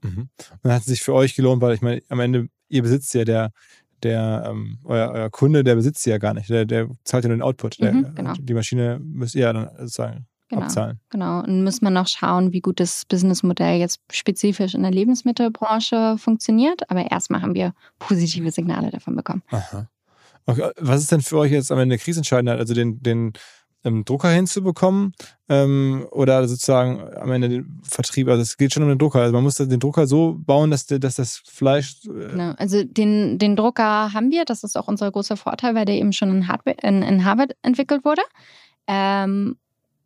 Mhm. 0.03 0.29
Dann 0.63 0.73
hat 0.73 0.81
es 0.81 0.87
sich 0.87 1.03
für 1.03 1.15
euch 1.15 1.35
gelohnt, 1.35 1.63
weil 1.63 1.75
ich 1.75 1.83
meine, 1.83 2.03
am 2.09 2.21
Ende, 2.21 2.49
ihr 2.69 2.83
besitzt 2.83 3.15
ja 3.15 3.25
der, 3.25 3.51
der 4.03 4.45
ähm, 4.49 4.79
euer, 4.85 5.11
euer, 5.11 5.31
Kunde, 5.31 5.65
der 5.65 5.77
besitzt 5.77 6.03
sie 6.03 6.11
ja 6.11 6.19
gar 6.19 6.35
nicht. 6.35 6.49
Der, 6.51 6.65
der 6.65 6.89
zahlt 7.05 7.25
ja 7.25 7.29
nur 7.29 7.39
den 7.39 7.43
Output. 7.43 7.81
Der, 7.81 7.93
mhm, 7.93 8.15
genau. 8.15 8.35
Die 8.39 8.55
Maschine 8.55 8.99
müsst 9.03 9.35
ihr 9.35 9.43
ja 9.43 9.53
dann 9.53 9.71
sozusagen 9.79 10.27
genau, 10.55 10.67
abzahlen. 10.67 11.01
Genau. 11.11 11.41
Und 11.41 11.65
muss 11.65 11.83
man 11.83 11.93
noch 11.93 12.09
schauen, 12.09 12.53
wie 12.53 12.61
gut 12.61 12.81
das 12.81 13.05
Businessmodell 13.07 13.79
jetzt 13.79 14.01
spezifisch 14.11 14.75
in 14.75 14.83
der 14.83 14.93
Lebensmittelbranche 14.93 16.17
funktioniert. 16.19 16.91
Aber 16.91 17.11
erstmal 17.11 17.43
haben 17.43 17.55
wir 17.55 17.73
positive 17.99 18.51
Signale 18.51 18.91
davon 18.91 19.17
bekommen. 19.17 19.43
Aha. 19.51 19.89
Okay. 20.47 20.71
Was 20.79 21.01
ist 21.01 21.13
denn 21.13 21.23
für 21.23 21.39
euch 21.39 21.53
jetzt 21.53 21.73
am 21.73 21.79
Ende 21.79 21.99
kriegsentscheidend? 21.99 22.51
Also 22.51 22.75
den, 22.75 23.03
den 23.03 23.33
ähm, 23.85 24.05
Drucker 24.05 24.31
hinzubekommen 24.31 25.13
ähm, 25.49 26.07
oder 26.11 26.47
sozusagen 26.49 27.03
am 27.17 27.31
Ende 27.31 27.49
den 27.49 27.81
Vertrieb. 27.83 28.29
Also 28.29 28.43
es 28.43 28.57
geht 28.57 28.73
schon 28.73 28.83
um 28.83 28.89
den 28.89 28.99
Drucker. 28.99 29.21
Also 29.21 29.33
man 29.33 29.43
muss 29.43 29.57
den 29.57 29.81
Drucker 29.81 30.07
so 30.07 30.37
bauen, 30.39 30.71
dass, 30.71 30.87
dass 30.87 31.15
das 31.17 31.43
Fleisch. 31.45 31.97
Äh 32.07 32.31
genau. 32.31 32.55
Also 32.57 32.83
den, 32.83 33.39
den 33.39 33.57
Drucker 33.57 34.13
haben 34.13 34.31
wir. 34.31 34.45
Das 34.45 34.65
ist 34.65 34.77
auch 34.77 34.89
unser 34.89 35.11
großer 35.11 35.37
Vorteil, 35.37 35.75
weil 35.75 35.85
der 35.85 35.97
eben 35.97 36.13
schon 36.13 36.31
in, 36.31 36.49
Hardware, 36.49 36.77
in, 36.83 37.03
in 37.03 37.25
Harvard 37.25 37.55
entwickelt 37.63 38.05
wurde. 38.05 38.23
Ähm, 38.87 39.57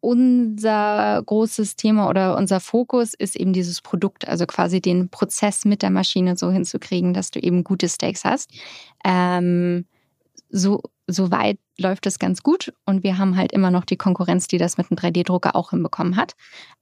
unser 0.00 1.22
großes 1.24 1.76
Thema 1.76 2.08
oder 2.08 2.36
unser 2.36 2.60
Fokus 2.60 3.14
ist 3.14 3.36
eben 3.36 3.52
dieses 3.52 3.80
Produkt, 3.80 4.28
also 4.28 4.46
quasi 4.46 4.80
den 4.80 5.08
Prozess 5.08 5.64
mit 5.64 5.82
der 5.82 5.90
Maschine 5.90 6.36
so 6.36 6.50
hinzukriegen, 6.50 7.14
dass 7.14 7.30
du 7.30 7.40
eben 7.40 7.64
gute 7.64 7.88
Steaks 7.88 8.24
hast. 8.24 8.50
Ähm, 9.04 9.86
so, 10.50 10.82
so 11.06 11.30
weit 11.30 11.58
läuft 11.78 12.06
es 12.06 12.18
ganz 12.18 12.42
gut 12.42 12.72
und 12.86 13.02
wir 13.02 13.18
haben 13.18 13.36
halt 13.36 13.52
immer 13.52 13.70
noch 13.70 13.84
die 13.84 13.96
Konkurrenz, 13.96 14.46
die 14.46 14.58
das 14.58 14.78
mit 14.78 14.90
einem 14.90 14.98
3D-Drucker 14.98 15.54
auch 15.54 15.70
hinbekommen 15.70 16.16
hat. 16.16 16.34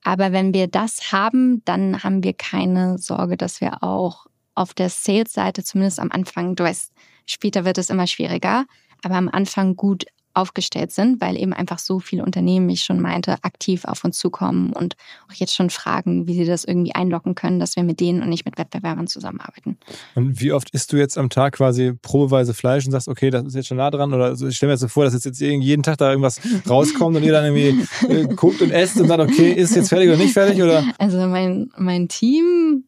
Aber 0.05 0.33
wenn 0.33 0.55
wir 0.55 0.69
das 0.69 1.13
haben, 1.13 1.63
dann 1.65 2.03
haben 2.03 2.23
wir 2.23 2.33
keine 2.33 2.99
Sorge, 2.99 3.37
dass 3.37 3.61
wir 3.61 3.83
auch 3.83 4.27
auf 4.55 4.73
der 4.73 4.89
Sales-Seite, 4.89 5.65
zumindest 5.65 6.01
am 6.01 6.11
Anfang, 6.11 6.57
du 6.57 6.65
weißt, 6.65 6.93
später 7.27 7.65
wird 7.65 7.79
es 7.79 7.91
immer 7.91 8.07
schwieriger, 8.07 8.65
aber 9.03 9.17
am 9.17 9.29
Anfang 9.29 9.77
gut 9.77 10.07
aufgestellt 10.37 10.93
sind, 10.93 11.21
weil 11.21 11.37
eben 11.37 11.53
einfach 11.53 11.79
so 11.79 11.99
viele 11.99 12.23
Unternehmen, 12.25 12.69
wie 12.69 12.75
ich 12.75 12.83
schon 12.83 13.01
meinte, 13.01 13.37
aktiv 13.43 13.85
auf 13.85 14.05
uns 14.05 14.19
zukommen 14.19 14.73
und 14.73 14.97
auch 15.29 15.35
jetzt 15.35 15.55
schon 15.55 15.71
fragen, 15.71 16.27
wie 16.27 16.35
sie 16.35 16.45
das 16.45 16.65
irgendwie 16.65 16.95
einlocken 16.95 17.35
können, 17.35 17.59
dass 17.59 17.77
wir 17.77 17.83
mit 17.83 18.01
denen 18.01 18.23
und 18.23 18.29
nicht 18.29 18.45
mit 18.45 18.59
Wettbewerbern 18.59 19.07
zusammenarbeiten. 19.07 19.79
Und 20.15 20.41
wie 20.41 20.53
oft 20.53 20.71
isst 20.71 20.93
du 20.93 20.97
jetzt 20.97 21.17
am 21.19 21.31
Tag 21.31 21.55
quasi 21.55 21.93
probeweise 22.01 22.55
Fleisch 22.55 22.85
und 22.87 22.93
sagst, 22.93 23.09
okay, 23.09 23.31
das 23.31 23.45
ist 23.45 23.55
jetzt 23.55 23.69
schon 23.69 23.79
nah 23.79 23.91
dran? 23.91 24.13
Oder 24.13 24.33
ich 24.33 24.57
stelle 24.57 24.71
mir 24.71 24.75
jetzt 24.75 24.83
so 24.83 24.89
vor, 24.89 25.05
dass 25.05 25.25
jetzt 25.25 25.41
jeden 25.41 25.83
Tag 25.83 25.99
da 25.99 26.11
irgendwas 26.11 26.41
rauskommt 26.69 27.17
und 27.17 27.23
ihr 27.23 27.33
dann 27.33 27.55
irgendwie 27.55 27.87
äh, 28.09 28.27
guckt 28.35 28.61
und 28.63 28.71
esst 28.71 29.01
und 29.01 29.09
sagt, 29.09 29.21
okay, 29.21 29.53
ist 29.53 29.75
jetzt 29.75 29.89
fertig 29.89 30.09
oder 30.09 30.19
nicht 30.19 30.33
fertig? 30.33 30.63
Oder? 30.63 30.85
Also 30.99 31.19
mein, 31.27 31.71
mein 31.77 32.09
Team 32.09 32.85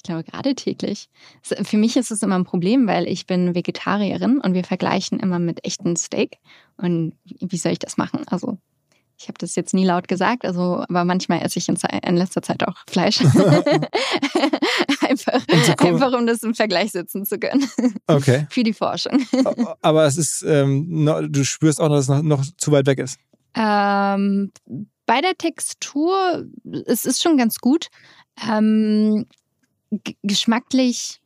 ich 0.00 0.04
glaube, 0.04 0.24
gerade 0.24 0.54
täglich. 0.54 1.10
Für 1.42 1.76
mich 1.76 1.94
ist 1.98 2.10
es 2.10 2.22
immer 2.22 2.38
ein 2.38 2.44
Problem, 2.44 2.86
weil 2.86 3.06
ich 3.06 3.26
bin 3.26 3.54
Vegetarierin 3.54 4.40
und 4.40 4.54
wir 4.54 4.64
vergleichen 4.64 5.20
immer 5.20 5.38
mit 5.38 5.66
echten 5.66 5.94
Steak. 5.94 6.38
Und 6.78 7.12
wie 7.24 7.58
soll 7.58 7.72
ich 7.72 7.80
das 7.80 7.98
machen? 7.98 8.22
Also 8.28 8.56
ich 9.18 9.28
habe 9.28 9.36
das 9.36 9.56
jetzt 9.56 9.74
nie 9.74 9.84
laut 9.84 10.08
gesagt, 10.08 10.46
also, 10.46 10.82
aber 10.88 11.04
manchmal 11.04 11.42
esse 11.42 11.58
ich 11.58 11.68
in, 11.68 11.76
in 11.76 12.16
letzter 12.16 12.40
Zeit 12.40 12.66
auch 12.66 12.76
Fleisch. 12.88 13.20
einfach, 15.02 15.46
einfach, 15.76 16.12
um 16.18 16.26
das 16.26 16.42
im 16.44 16.54
Vergleich 16.54 16.92
setzen 16.92 17.26
zu 17.26 17.38
können. 17.38 17.68
Okay. 18.06 18.46
Für 18.50 18.62
die 18.62 18.72
Forschung. 18.72 19.26
aber 19.82 20.06
es 20.06 20.16
ist, 20.16 20.42
ähm, 20.48 21.04
du 21.28 21.44
spürst 21.44 21.78
auch, 21.78 21.90
dass 21.90 22.04
es 22.04 22.08
noch, 22.08 22.22
noch 22.22 22.42
zu 22.56 22.72
weit 22.72 22.86
weg 22.86 23.00
ist. 23.00 23.18
Ähm, 23.54 24.50
bei 25.04 25.20
der 25.20 25.34
Textur, 25.36 26.46
es 26.86 27.04
ist 27.04 27.22
schon 27.22 27.36
ganz 27.36 27.58
gut. 27.58 27.88
Ähm, 28.48 29.26
geschmacklich, 30.22 31.20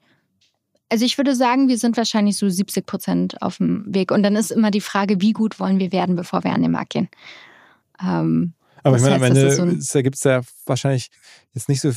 also 0.90 1.04
ich 1.04 1.18
würde 1.18 1.34
sagen, 1.34 1.68
wir 1.68 1.78
sind 1.78 1.96
wahrscheinlich 1.96 2.36
so 2.36 2.48
70 2.48 2.86
Prozent 2.86 3.42
auf 3.42 3.56
dem 3.56 3.84
Weg. 3.92 4.10
Und 4.10 4.22
dann 4.22 4.36
ist 4.36 4.52
immer 4.52 4.70
die 4.70 4.80
Frage, 4.80 5.20
wie 5.20 5.32
gut 5.32 5.58
wollen 5.58 5.78
wir 5.78 5.92
werden, 5.92 6.14
bevor 6.14 6.44
wir 6.44 6.52
an 6.52 6.62
den 6.62 6.70
Markt 6.70 6.90
gehen. 6.90 7.08
Ähm, 8.00 8.52
aber 8.84 8.96
ich 8.96 9.02
meine, 9.02 9.16
am 9.16 9.22
Ende 9.22 9.80
so 9.80 10.02
gibt 10.02 10.16
es 10.16 10.24
ja 10.24 10.42
wahrscheinlich 10.66 11.08
jetzt 11.52 11.68
nicht 11.68 11.80
so, 11.80 11.90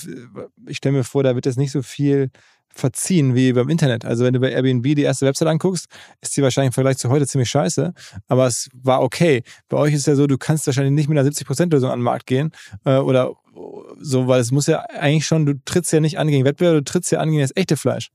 ich 0.68 0.78
stelle 0.78 0.98
mir 0.98 1.04
vor, 1.04 1.24
da 1.24 1.36
wird 1.36 1.46
jetzt 1.46 1.58
nicht 1.58 1.72
so 1.72 1.82
viel 1.82 2.32
verziehen 2.70 3.36
wie 3.36 3.54
beim 3.54 3.70
Internet. 3.70 4.06
Also 4.06 4.24
wenn 4.24 4.34
du 4.34 4.40
bei 4.40 4.52
Airbnb 4.52 4.84
die 4.84 5.02
erste 5.02 5.26
Website 5.26 5.48
anguckst, 5.48 5.88
ist 6.22 6.38
die 6.38 6.42
wahrscheinlich 6.42 6.70
im 6.70 6.74
Vergleich 6.74 6.98
zu 6.98 7.10
heute 7.10 7.28
ziemlich 7.28 7.50
scheiße, 7.50 7.94
aber 8.28 8.48
es 8.48 8.70
war 8.74 9.02
okay. 9.02 9.44
Bei 9.68 9.78
euch 9.78 9.94
ist 9.94 10.08
ja 10.08 10.16
so, 10.16 10.28
du 10.28 10.38
kannst 10.38 10.66
wahrscheinlich 10.68 10.94
nicht 10.94 11.10
mit 11.10 11.18
einer 11.18 11.30
70%-Lösung 11.30 11.90
an 11.90 12.00
den 12.00 12.04
Markt 12.04 12.26
gehen 12.26 12.52
äh, 12.86 12.98
oder 12.98 13.34
so, 14.00 14.28
weil 14.28 14.40
es 14.40 14.52
muss 14.52 14.68
ja 14.68 14.82
eigentlich 14.82 15.26
schon, 15.26 15.46
du 15.46 15.54
trittst 15.66 15.92
ja 15.92 16.00
nicht 16.00 16.20
an 16.20 16.28
gegen 16.28 16.46
Wettbewerb, 16.46 16.76
du 16.76 16.84
trittst 16.84 17.12
ja 17.12 17.20
an 17.20 17.30
gegen 17.30 17.42
das 17.42 17.56
echte 17.56 17.76
Fleisch. 17.76 18.10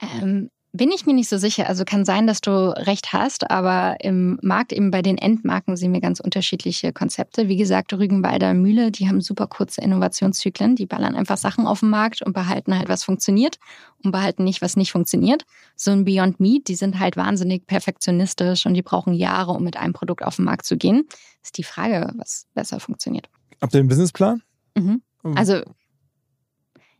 Ähm, 0.00 0.50
bin 0.72 0.90
ich 0.92 1.04
mir 1.04 1.14
nicht 1.14 1.28
so 1.28 1.36
sicher. 1.36 1.68
Also 1.68 1.84
kann 1.84 2.04
sein, 2.04 2.26
dass 2.26 2.40
du 2.40 2.50
recht 2.50 3.12
hast, 3.12 3.50
aber 3.50 3.96
im 4.00 4.38
Markt, 4.42 4.72
eben 4.72 4.90
bei 4.90 5.02
den 5.02 5.18
Endmarken, 5.18 5.76
sehen 5.76 5.92
wir 5.92 6.00
ganz 6.00 6.20
unterschiedliche 6.20 6.92
Konzepte. 6.92 7.48
Wie 7.48 7.56
gesagt, 7.56 7.92
Rügenwalder 7.92 8.54
Mühle, 8.54 8.92
die 8.92 9.08
haben 9.08 9.20
super 9.20 9.48
kurze 9.48 9.80
Innovationszyklen. 9.80 10.76
Die 10.76 10.86
ballern 10.86 11.16
einfach 11.16 11.38
Sachen 11.38 11.66
auf 11.66 11.80
den 11.80 11.90
Markt 11.90 12.22
und 12.22 12.32
behalten 12.32 12.76
halt, 12.78 12.88
was 12.88 13.02
funktioniert 13.02 13.58
und 14.04 14.12
behalten 14.12 14.44
nicht, 14.44 14.62
was 14.62 14.76
nicht 14.76 14.92
funktioniert. 14.92 15.44
So 15.74 15.90
ein 15.90 16.04
Beyond 16.04 16.38
Meat, 16.38 16.68
die 16.68 16.76
sind 16.76 17.00
halt 17.00 17.16
wahnsinnig 17.16 17.66
perfektionistisch 17.66 18.64
und 18.66 18.74
die 18.74 18.82
brauchen 18.82 19.12
Jahre, 19.12 19.52
um 19.52 19.64
mit 19.64 19.76
einem 19.76 19.92
Produkt 19.92 20.24
auf 20.24 20.36
den 20.36 20.44
Markt 20.44 20.66
zu 20.66 20.76
gehen. 20.76 21.08
Ist 21.42 21.58
die 21.58 21.64
Frage, 21.64 22.12
was 22.16 22.46
besser 22.54 22.78
funktioniert. 22.78 23.28
Habt 23.60 23.74
ihr 23.74 23.80
einen 23.80 23.88
Businessplan? 23.88 24.42
Mhm. 24.76 25.02
Also 25.34 25.62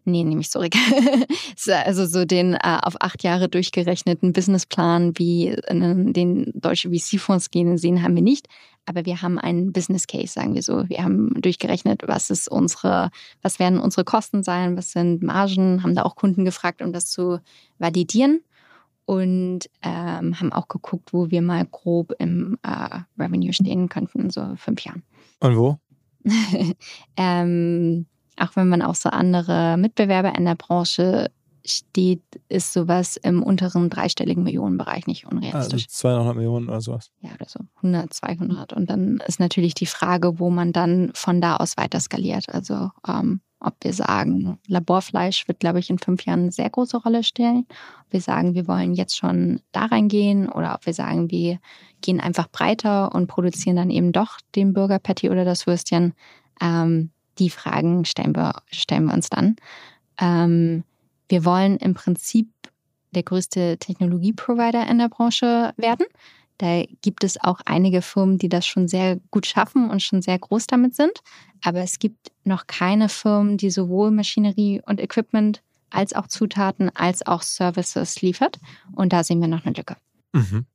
Nee, 0.04 0.24
nehme 0.24 0.40
ich 0.40 0.50
zurück. 0.50 0.72
also 1.84 2.06
so 2.06 2.24
den 2.24 2.54
äh, 2.54 2.78
auf 2.82 2.94
acht 3.00 3.22
Jahre 3.22 3.48
durchgerechneten 3.48 4.32
Businessplan, 4.32 5.18
wie 5.18 5.56
den 5.70 6.52
deutsche 6.54 6.90
VC-Fonds 6.90 7.50
gehen, 7.50 7.76
sehen, 7.76 8.02
haben 8.02 8.14
wir 8.14 8.22
nicht. 8.22 8.48
Aber 8.86 9.04
wir 9.04 9.22
haben 9.22 9.38
einen 9.38 9.72
Business 9.72 10.06
Case, 10.06 10.32
sagen 10.32 10.54
wir 10.54 10.62
so. 10.62 10.88
Wir 10.88 11.04
haben 11.04 11.40
durchgerechnet, 11.40 12.02
was 12.06 12.30
ist 12.30 12.50
unsere, 12.50 13.10
was 13.42 13.58
werden 13.58 13.78
unsere 13.78 14.04
Kosten 14.04 14.42
sein, 14.42 14.76
was 14.76 14.92
sind 14.92 15.22
Margen, 15.22 15.82
haben 15.82 15.94
da 15.94 16.02
auch 16.02 16.16
Kunden 16.16 16.44
gefragt, 16.44 16.82
um 16.82 16.92
das 16.92 17.06
zu 17.06 17.38
validieren. 17.78 18.40
Und 19.04 19.68
ähm, 19.82 20.38
haben 20.38 20.52
auch 20.52 20.68
geguckt, 20.68 21.12
wo 21.12 21.30
wir 21.30 21.42
mal 21.42 21.66
grob 21.66 22.12
im 22.18 22.58
äh, 22.62 23.00
Revenue 23.18 23.52
stehen 23.52 23.88
könnten, 23.88 24.30
so 24.30 24.54
fünf 24.56 24.82
Jahren. 24.82 25.02
Und 25.40 25.56
wo? 25.56 25.78
ähm, 27.16 28.06
auch 28.40 28.56
wenn 28.56 28.68
man 28.68 28.82
auch 28.82 28.94
so 28.94 29.10
andere 29.10 29.76
Mitbewerber 29.76 30.34
in 30.36 30.44
der 30.44 30.54
Branche 30.54 31.30
steht, 31.64 32.22
ist 32.48 32.72
sowas 32.72 33.16
im 33.16 33.42
unteren 33.42 33.90
dreistelligen 33.90 34.42
Millionenbereich 34.42 35.06
nicht 35.06 35.26
unrealistisch. 35.26 35.84
Also 35.84 35.86
200 35.88 36.36
Millionen 36.36 36.68
oder 36.68 36.80
sowas. 36.80 37.10
Ja, 37.20 37.30
oder 37.34 37.46
so 37.48 37.60
100, 37.76 38.12
200. 38.12 38.72
Und 38.72 38.88
dann 38.88 39.22
ist 39.26 39.40
natürlich 39.40 39.74
die 39.74 39.86
Frage, 39.86 40.38
wo 40.38 40.50
man 40.50 40.72
dann 40.72 41.10
von 41.14 41.40
da 41.40 41.56
aus 41.56 41.76
weiter 41.76 42.00
skaliert. 42.00 42.48
Also 42.48 42.90
ähm, 43.06 43.40
Ob 43.60 43.74
wir 43.82 43.92
sagen, 43.92 44.58
Laborfleisch 44.68 45.46
wird, 45.48 45.60
glaube 45.60 45.80
ich, 45.80 45.90
in 45.90 45.98
fünf 45.98 46.24
Jahren 46.24 46.40
eine 46.40 46.52
sehr 46.52 46.70
große 46.70 46.96
Rolle 46.96 47.22
stellen. 47.22 47.66
Ob 48.06 48.12
wir 48.12 48.22
sagen, 48.22 48.54
wir 48.54 48.66
wollen 48.66 48.94
jetzt 48.94 49.18
schon 49.18 49.60
da 49.72 49.84
reingehen 49.84 50.48
oder 50.48 50.74
ob 50.74 50.86
wir 50.86 50.94
sagen, 50.94 51.30
wir 51.30 51.58
gehen 52.00 52.20
einfach 52.20 52.48
breiter 52.48 53.14
und 53.14 53.26
produzieren 53.26 53.76
dann 53.76 53.90
eben 53.90 54.12
doch 54.12 54.38
den 54.54 54.72
Burger 54.72 54.98
Patty 54.98 55.28
oder 55.28 55.44
das 55.44 55.66
Würstchen. 55.66 56.14
Ähm, 56.62 57.10
die 57.40 57.50
Fragen 57.50 58.04
stellen 58.04 58.36
wir, 58.36 58.62
stellen 58.70 59.06
wir 59.06 59.14
uns 59.14 59.30
dann. 59.30 59.56
Ähm, 60.20 60.84
wir 61.28 61.44
wollen 61.44 61.76
im 61.78 61.94
Prinzip 61.94 62.48
der 63.12 63.22
größte 63.22 63.78
Technologieprovider 63.78 64.88
in 64.88 64.98
der 64.98 65.08
Branche 65.08 65.72
werden. 65.76 66.06
Da 66.58 66.84
gibt 67.00 67.24
es 67.24 67.42
auch 67.42 67.60
einige 67.64 68.02
Firmen, 68.02 68.36
die 68.38 68.50
das 68.50 68.66
schon 68.66 68.86
sehr 68.86 69.18
gut 69.30 69.46
schaffen 69.46 69.88
und 69.88 70.02
schon 70.02 70.20
sehr 70.20 70.38
groß 70.38 70.66
damit 70.66 70.94
sind. 70.94 71.20
Aber 71.62 71.80
es 71.80 71.98
gibt 71.98 72.30
noch 72.44 72.66
keine 72.66 73.08
Firmen, 73.08 73.56
die 73.56 73.70
sowohl 73.70 74.10
Maschinerie 74.10 74.82
und 74.84 75.00
Equipment 75.00 75.62
als 75.88 76.12
auch 76.12 76.26
Zutaten 76.26 76.90
als 76.94 77.26
auch 77.26 77.42
Services 77.42 78.20
liefert. 78.22 78.58
Und 78.92 79.12
da 79.12 79.24
sehen 79.24 79.40
wir 79.40 79.48
noch 79.48 79.64
eine 79.64 79.74
Lücke. 79.74 79.96
Mhm. 80.32 80.66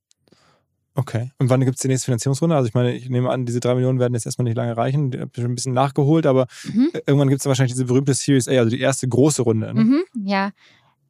Okay. 0.95 1.31
Und 1.39 1.49
wann 1.49 1.59
gibt 1.59 1.75
es 1.75 1.81
die 1.81 1.89
nächste 1.89 2.05
Finanzierungsrunde? 2.05 2.55
Also 2.55 2.67
ich 2.67 2.73
meine, 2.73 2.93
ich 2.93 3.09
nehme 3.09 3.29
an, 3.29 3.45
diese 3.45 3.59
drei 3.59 3.75
Millionen 3.75 3.99
werden 3.99 4.13
jetzt 4.13 4.25
erstmal 4.25 4.45
nicht 4.45 4.55
lange 4.55 4.75
reichen. 4.77 5.11
Ich 5.11 5.19
habe 5.19 5.31
schon 5.35 5.45
ein 5.45 5.55
bisschen 5.55 5.73
nachgeholt, 5.73 6.25
aber 6.25 6.47
mhm. 6.63 6.89
irgendwann 7.05 7.27
gibt 7.27 7.41
es 7.41 7.45
wahrscheinlich 7.45 7.73
diese 7.73 7.85
berühmte 7.85 8.13
Series 8.13 8.47
A, 8.47 8.51
also 8.53 8.69
die 8.69 8.79
erste 8.79 9.07
große 9.07 9.41
Runde. 9.41 9.73
Ne? 9.73 9.83
Mhm, 9.83 10.03
ja, 10.23 10.51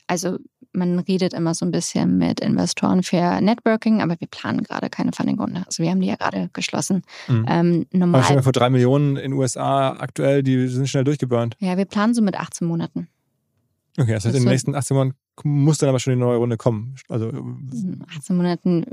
also 0.07 0.37
man 0.73 0.99
redet 0.99 1.33
immer 1.33 1.53
so 1.53 1.65
ein 1.65 1.71
bisschen 1.71 2.17
mit 2.17 2.39
Investoren 2.39 3.03
für 3.03 3.39
Networking, 3.41 4.01
aber 4.01 4.19
wir 4.19 4.27
planen 4.27 4.63
gerade 4.63 4.89
keine 4.89 5.11
Funding-Runde. 5.13 5.63
Also 5.65 5.83
wir 5.83 5.89
haben 5.89 6.01
die 6.01 6.07
ja 6.07 6.15
gerade 6.15 6.49
geschlossen. 6.51 7.03
Mhm. 7.27 7.45
Ähm, 7.47 7.85
normal. 7.91 8.23
Aber 8.23 8.43
vor 8.43 8.51
drei 8.51 8.69
Millionen 8.69 9.15
in 9.15 9.31
den 9.31 9.33
USA 9.33 9.91
aktuell, 9.91 10.43
die 10.43 10.67
sind 10.67 10.89
schnell 10.89 11.03
durchgeburnt. 11.03 11.55
Ja, 11.59 11.77
wir 11.77 11.85
planen 11.85 12.13
so 12.13 12.21
mit 12.21 12.35
18 12.35 12.67
Monaten. 12.67 13.07
Okay, 13.97 14.13
das 14.13 14.25
heißt, 14.25 14.35
das 14.35 14.35
in 14.35 14.43
den 14.43 14.49
nächsten 14.49 14.75
18 14.75 14.97
Monaten 14.97 15.17
muss 15.43 15.77
dann 15.77 15.89
aber 15.89 15.99
schon 15.99 16.13
die 16.13 16.19
neue 16.19 16.37
Runde 16.37 16.57
kommen. 16.57 16.95
Also 17.07 17.31
18 18.17 18.35
Monaten 18.35 18.85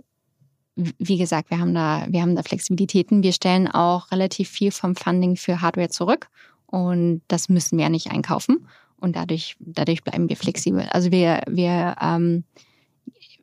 wie 0.77 1.19
gesagt, 1.19 1.51
wir 1.51 1.59
haben 1.59 1.75
da, 1.75 2.07
wir 2.09 2.23
haben 2.23 2.35
da 2.35 2.43
Flexibilitäten. 2.43 3.23
Wir 3.23 3.33
stellen 3.33 3.69
auch 3.69 4.11
relativ 4.11 4.49
viel 4.49 4.71
vom 4.71 4.97
Funding 4.97 5.37
für 5.37 5.61
Hardware 5.61 5.91
zurück 5.91 6.29
und 6.67 7.23
das 7.29 7.49
müssen 7.49 7.77
wir 7.77 7.85
ja 7.85 7.91
nicht 7.91 8.11
einkaufen 8.11 8.67
und 8.97 9.17
dadurch, 9.17 9.57
dadurch 9.59 10.03
bleiben 10.03 10.29
wir 10.29 10.37
flexibel. 10.37 10.89
Also 10.91 11.11
wir, 11.11 11.43
wir 11.49 11.97
ähm, 12.01 12.45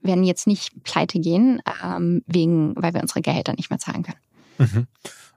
werden 0.02 0.24
jetzt 0.24 0.48
nicht 0.48 0.84
pleite 0.84 1.20
gehen, 1.20 1.62
ähm, 1.84 2.24
wegen, 2.26 2.74
weil 2.76 2.94
wir 2.94 3.02
unsere 3.02 3.22
Gehälter 3.22 3.54
nicht 3.54 3.70
mehr 3.70 3.80
zahlen 3.80 4.04
können. 4.04 4.18
Mhm. 4.58 4.88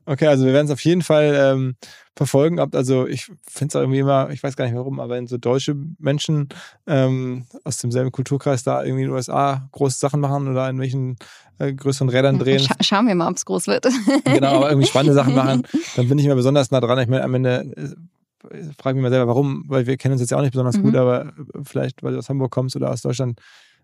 Okay, 0.04 0.26
also 0.26 0.44
wir 0.44 0.52
werden 0.52 0.66
es 0.66 0.72
auf 0.72 0.84
jeden 0.84 1.02
Fall 1.02 1.34
ähm, 1.36 1.76
verfolgen. 2.16 2.58
Also 2.58 3.06
ich 3.06 3.30
finde 3.48 3.68
es 3.68 3.74
irgendwie 3.74 4.00
immer, 4.00 4.30
ich 4.30 4.42
weiß 4.42 4.56
gar 4.56 4.64
nicht 4.64 4.74
warum, 4.74 5.00
aber 5.00 5.14
wenn 5.14 5.26
so 5.26 5.38
deutsche 5.38 5.76
Menschen 5.98 6.48
ähm, 6.86 7.46
aus 7.64 7.78
demselben 7.78 8.10
Kulturkreis 8.10 8.64
da 8.64 8.82
irgendwie 8.82 9.02
in 9.04 9.08
den 9.08 9.14
USA 9.14 9.68
große 9.72 9.98
Sachen 9.98 10.20
machen 10.20 10.48
oder 10.48 10.68
in 10.68 10.78
welchen 10.80 11.16
äh, 11.58 11.72
größeren 11.72 12.08
Rädern 12.08 12.38
drehen. 12.38 12.60
Scha 12.60 12.74
schauen 12.80 13.06
wir 13.06 13.14
mal, 13.14 13.30
ob 13.30 13.36
es 13.36 13.44
groß 13.44 13.68
wird. 13.68 13.86
genau, 14.24 14.56
aber 14.56 14.70
irgendwie 14.70 14.88
spannende 14.88 15.14
Sachen 15.14 15.34
machen, 15.34 15.62
dann 15.96 16.08
bin 16.08 16.18
ich 16.18 16.24
immer 16.24 16.34
besonders 16.34 16.70
nah 16.70 16.80
dran. 16.80 16.98
Ich 16.98 17.08
meine, 17.08 17.22
am 17.22 17.34
Ende 17.34 17.72
äh, 17.76 18.64
frage 18.78 18.96
mich 18.96 19.02
mal 19.02 19.10
selber, 19.10 19.28
warum, 19.28 19.64
weil 19.68 19.86
wir 19.86 19.96
kennen 19.96 20.12
uns 20.12 20.20
jetzt 20.20 20.30
ja 20.30 20.36
auch 20.36 20.42
nicht 20.42 20.52
besonders 20.52 20.76
mhm. 20.76 20.82
gut, 20.82 20.96
aber 20.96 21.32
vielleicht, 21.62 22.02
weil 22.02 22.12
du 22.12 22.18
aus 22.18 22.28
Hamburg 22.28 22.50
kommst 22.50 22.74
oder 22.74 22.90
aus 22.90 23.02
Deutschland, 23.02 23.40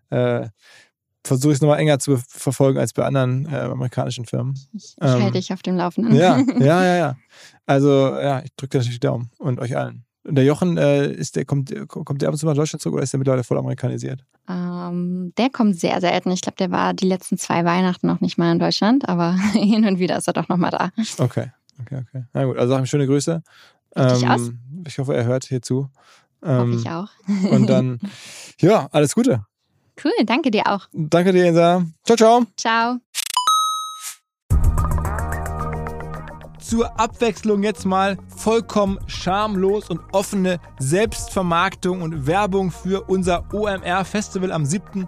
äh, 0.09 0.47
versuche 1.23 1.51
ich 1.51 1.57
es 1.57 1.61
nochmal 1.61 1.79
enger 1.79 1.99
zu 1.99 2.17
verfolgen 2.27 2.79
als 2.79 2.93
bei 2.93 3.05
anderen 3.05 3.45
äh, 3.45 3.57
amerikanischen 3.57 4.25
Firmen. 4.25 4.55
Ich, 4.73 4.83
ich 4.83 4.95
ähm, 5.01 5.21
halte 5.21 5.37
dich 5.37 5.53
auf 5.53 5.61
dem 5.61 5.75
Laufenden. 5.75 6.15
Ja, 6.15 6.39
ja, 6.59 6.83
ja, 6.83 6.95
ja. 6.97 7.15
Also 7.65 7.89
ja, 7.89 8.41
ich 8.43 8.51
drücke 8.55 8.77
natürlich 8.77 8.99
die 8.99 9.07
Daumen 9.07 9.29
und 9.37 9.59
euch 9.59 9.77
allen. 9.77 10.05
Und 10.23 10.35
der 10.35 10.43
Jochen, 10.43 10.77
äh, 10.77 11.11
ist 11.11 11.35
der, 11.35 11.45
kommt, 11.45 11.73
kommt 11.87 12.21
der 12.21 12.29
ab 12.29 12.33
und 12.33 12.37
zu 12.37 12.45
mal 12.45 12.51
nach 12.51 12.57
Deutschland 12.57 12.81
zurück 12.81 12.95
oder 12.95 13.03
ist 13.03 13.13
der 13.13 13.17
mittlerweile 13.17 13.43
voll 13.43 13.57
amerikanisiert? 13.57 14.25
Ähm, 14.49 15.33
der 15.37 15.49
kommt 15.49 15.79
sehr 15.79 15.99
selten. 16.01 16.31
Ich 16.31 16.41
glaube, 16.41 16.57
der 16.57 16.71
war 16.71 16.93
die 16.93 17.07
letzten 17.07 17.37
zwei 17.37 17.63
Weihnachten 17.65 18.07
noch 18.07 18.19
nicht 18.19 18.37
mal 18.37 18.51
in 18.51 18.59
Deutschland, 18.59 19.07
aber 19.07 19.33
hin 19.53 19.85
und 19.85 19.99
wieder 19.99 20.17
ist 20.17 20.27
er 20.27 20.33
doch 20.33 20.49
nochmal 20.49 20.71
da. 20.71 20.91
Okay, 21.17 21.51
okay, 21.81 22.03
okay. 22.07 22.23
Na 22.33 22.45
gut, 22.45 22.57
also 22.57 22.73
sag 22.73 22.79
ihm 22.79 22.85
schöne 22.85 23.07
Grüße. 23.07 23.41
Ähm, 23.95 24.59
ich 24.85 24.99
hoffe, 24.99 25.15
er 25.15 25.25
hört 25.25 25.45
hier 25.45 25.61
zu. 25.61 25.89
Ähm, 26.43 26.59
hoffe 26.59 26.75
ich 26.75 26.89
auch. 26.89 27.09
und 27.51 27.67
dann, 27.67 27.99
ja, 28.59 28.87
alles 28.91 29.15
Gute. 29.15 29.45
Cool, 30.03 30.11
danke 30.25 30.51
dir 30.51 30.67
auch. 30.67 30.87
Danke 30.93 31.31
dir, 31.33 31.45
Insa. 31.45 31.85
Ciao, 32.05 32.17
ciao. 32.17 32.45
Ciao. 32.57 32.99
Zur 36.69 36.99
Abwechslung 36.99 37.63
jetzt 37.63 37.85
mal 37.85 38.17
vollkommen 38.27 38.99
schamlos 39.07 39.89
und 39.89 40.01
offene 40.11 40.59
Selbstvermarktung 40.77 42.03
und 42.03 42.27
Werbung 42.27 42.69
für 42.69 43.09
unser 43.09 43.43
OMR 43.51 44.05
Festival 44.05 44.51
am 44.51 44.65
7 44.65 45.07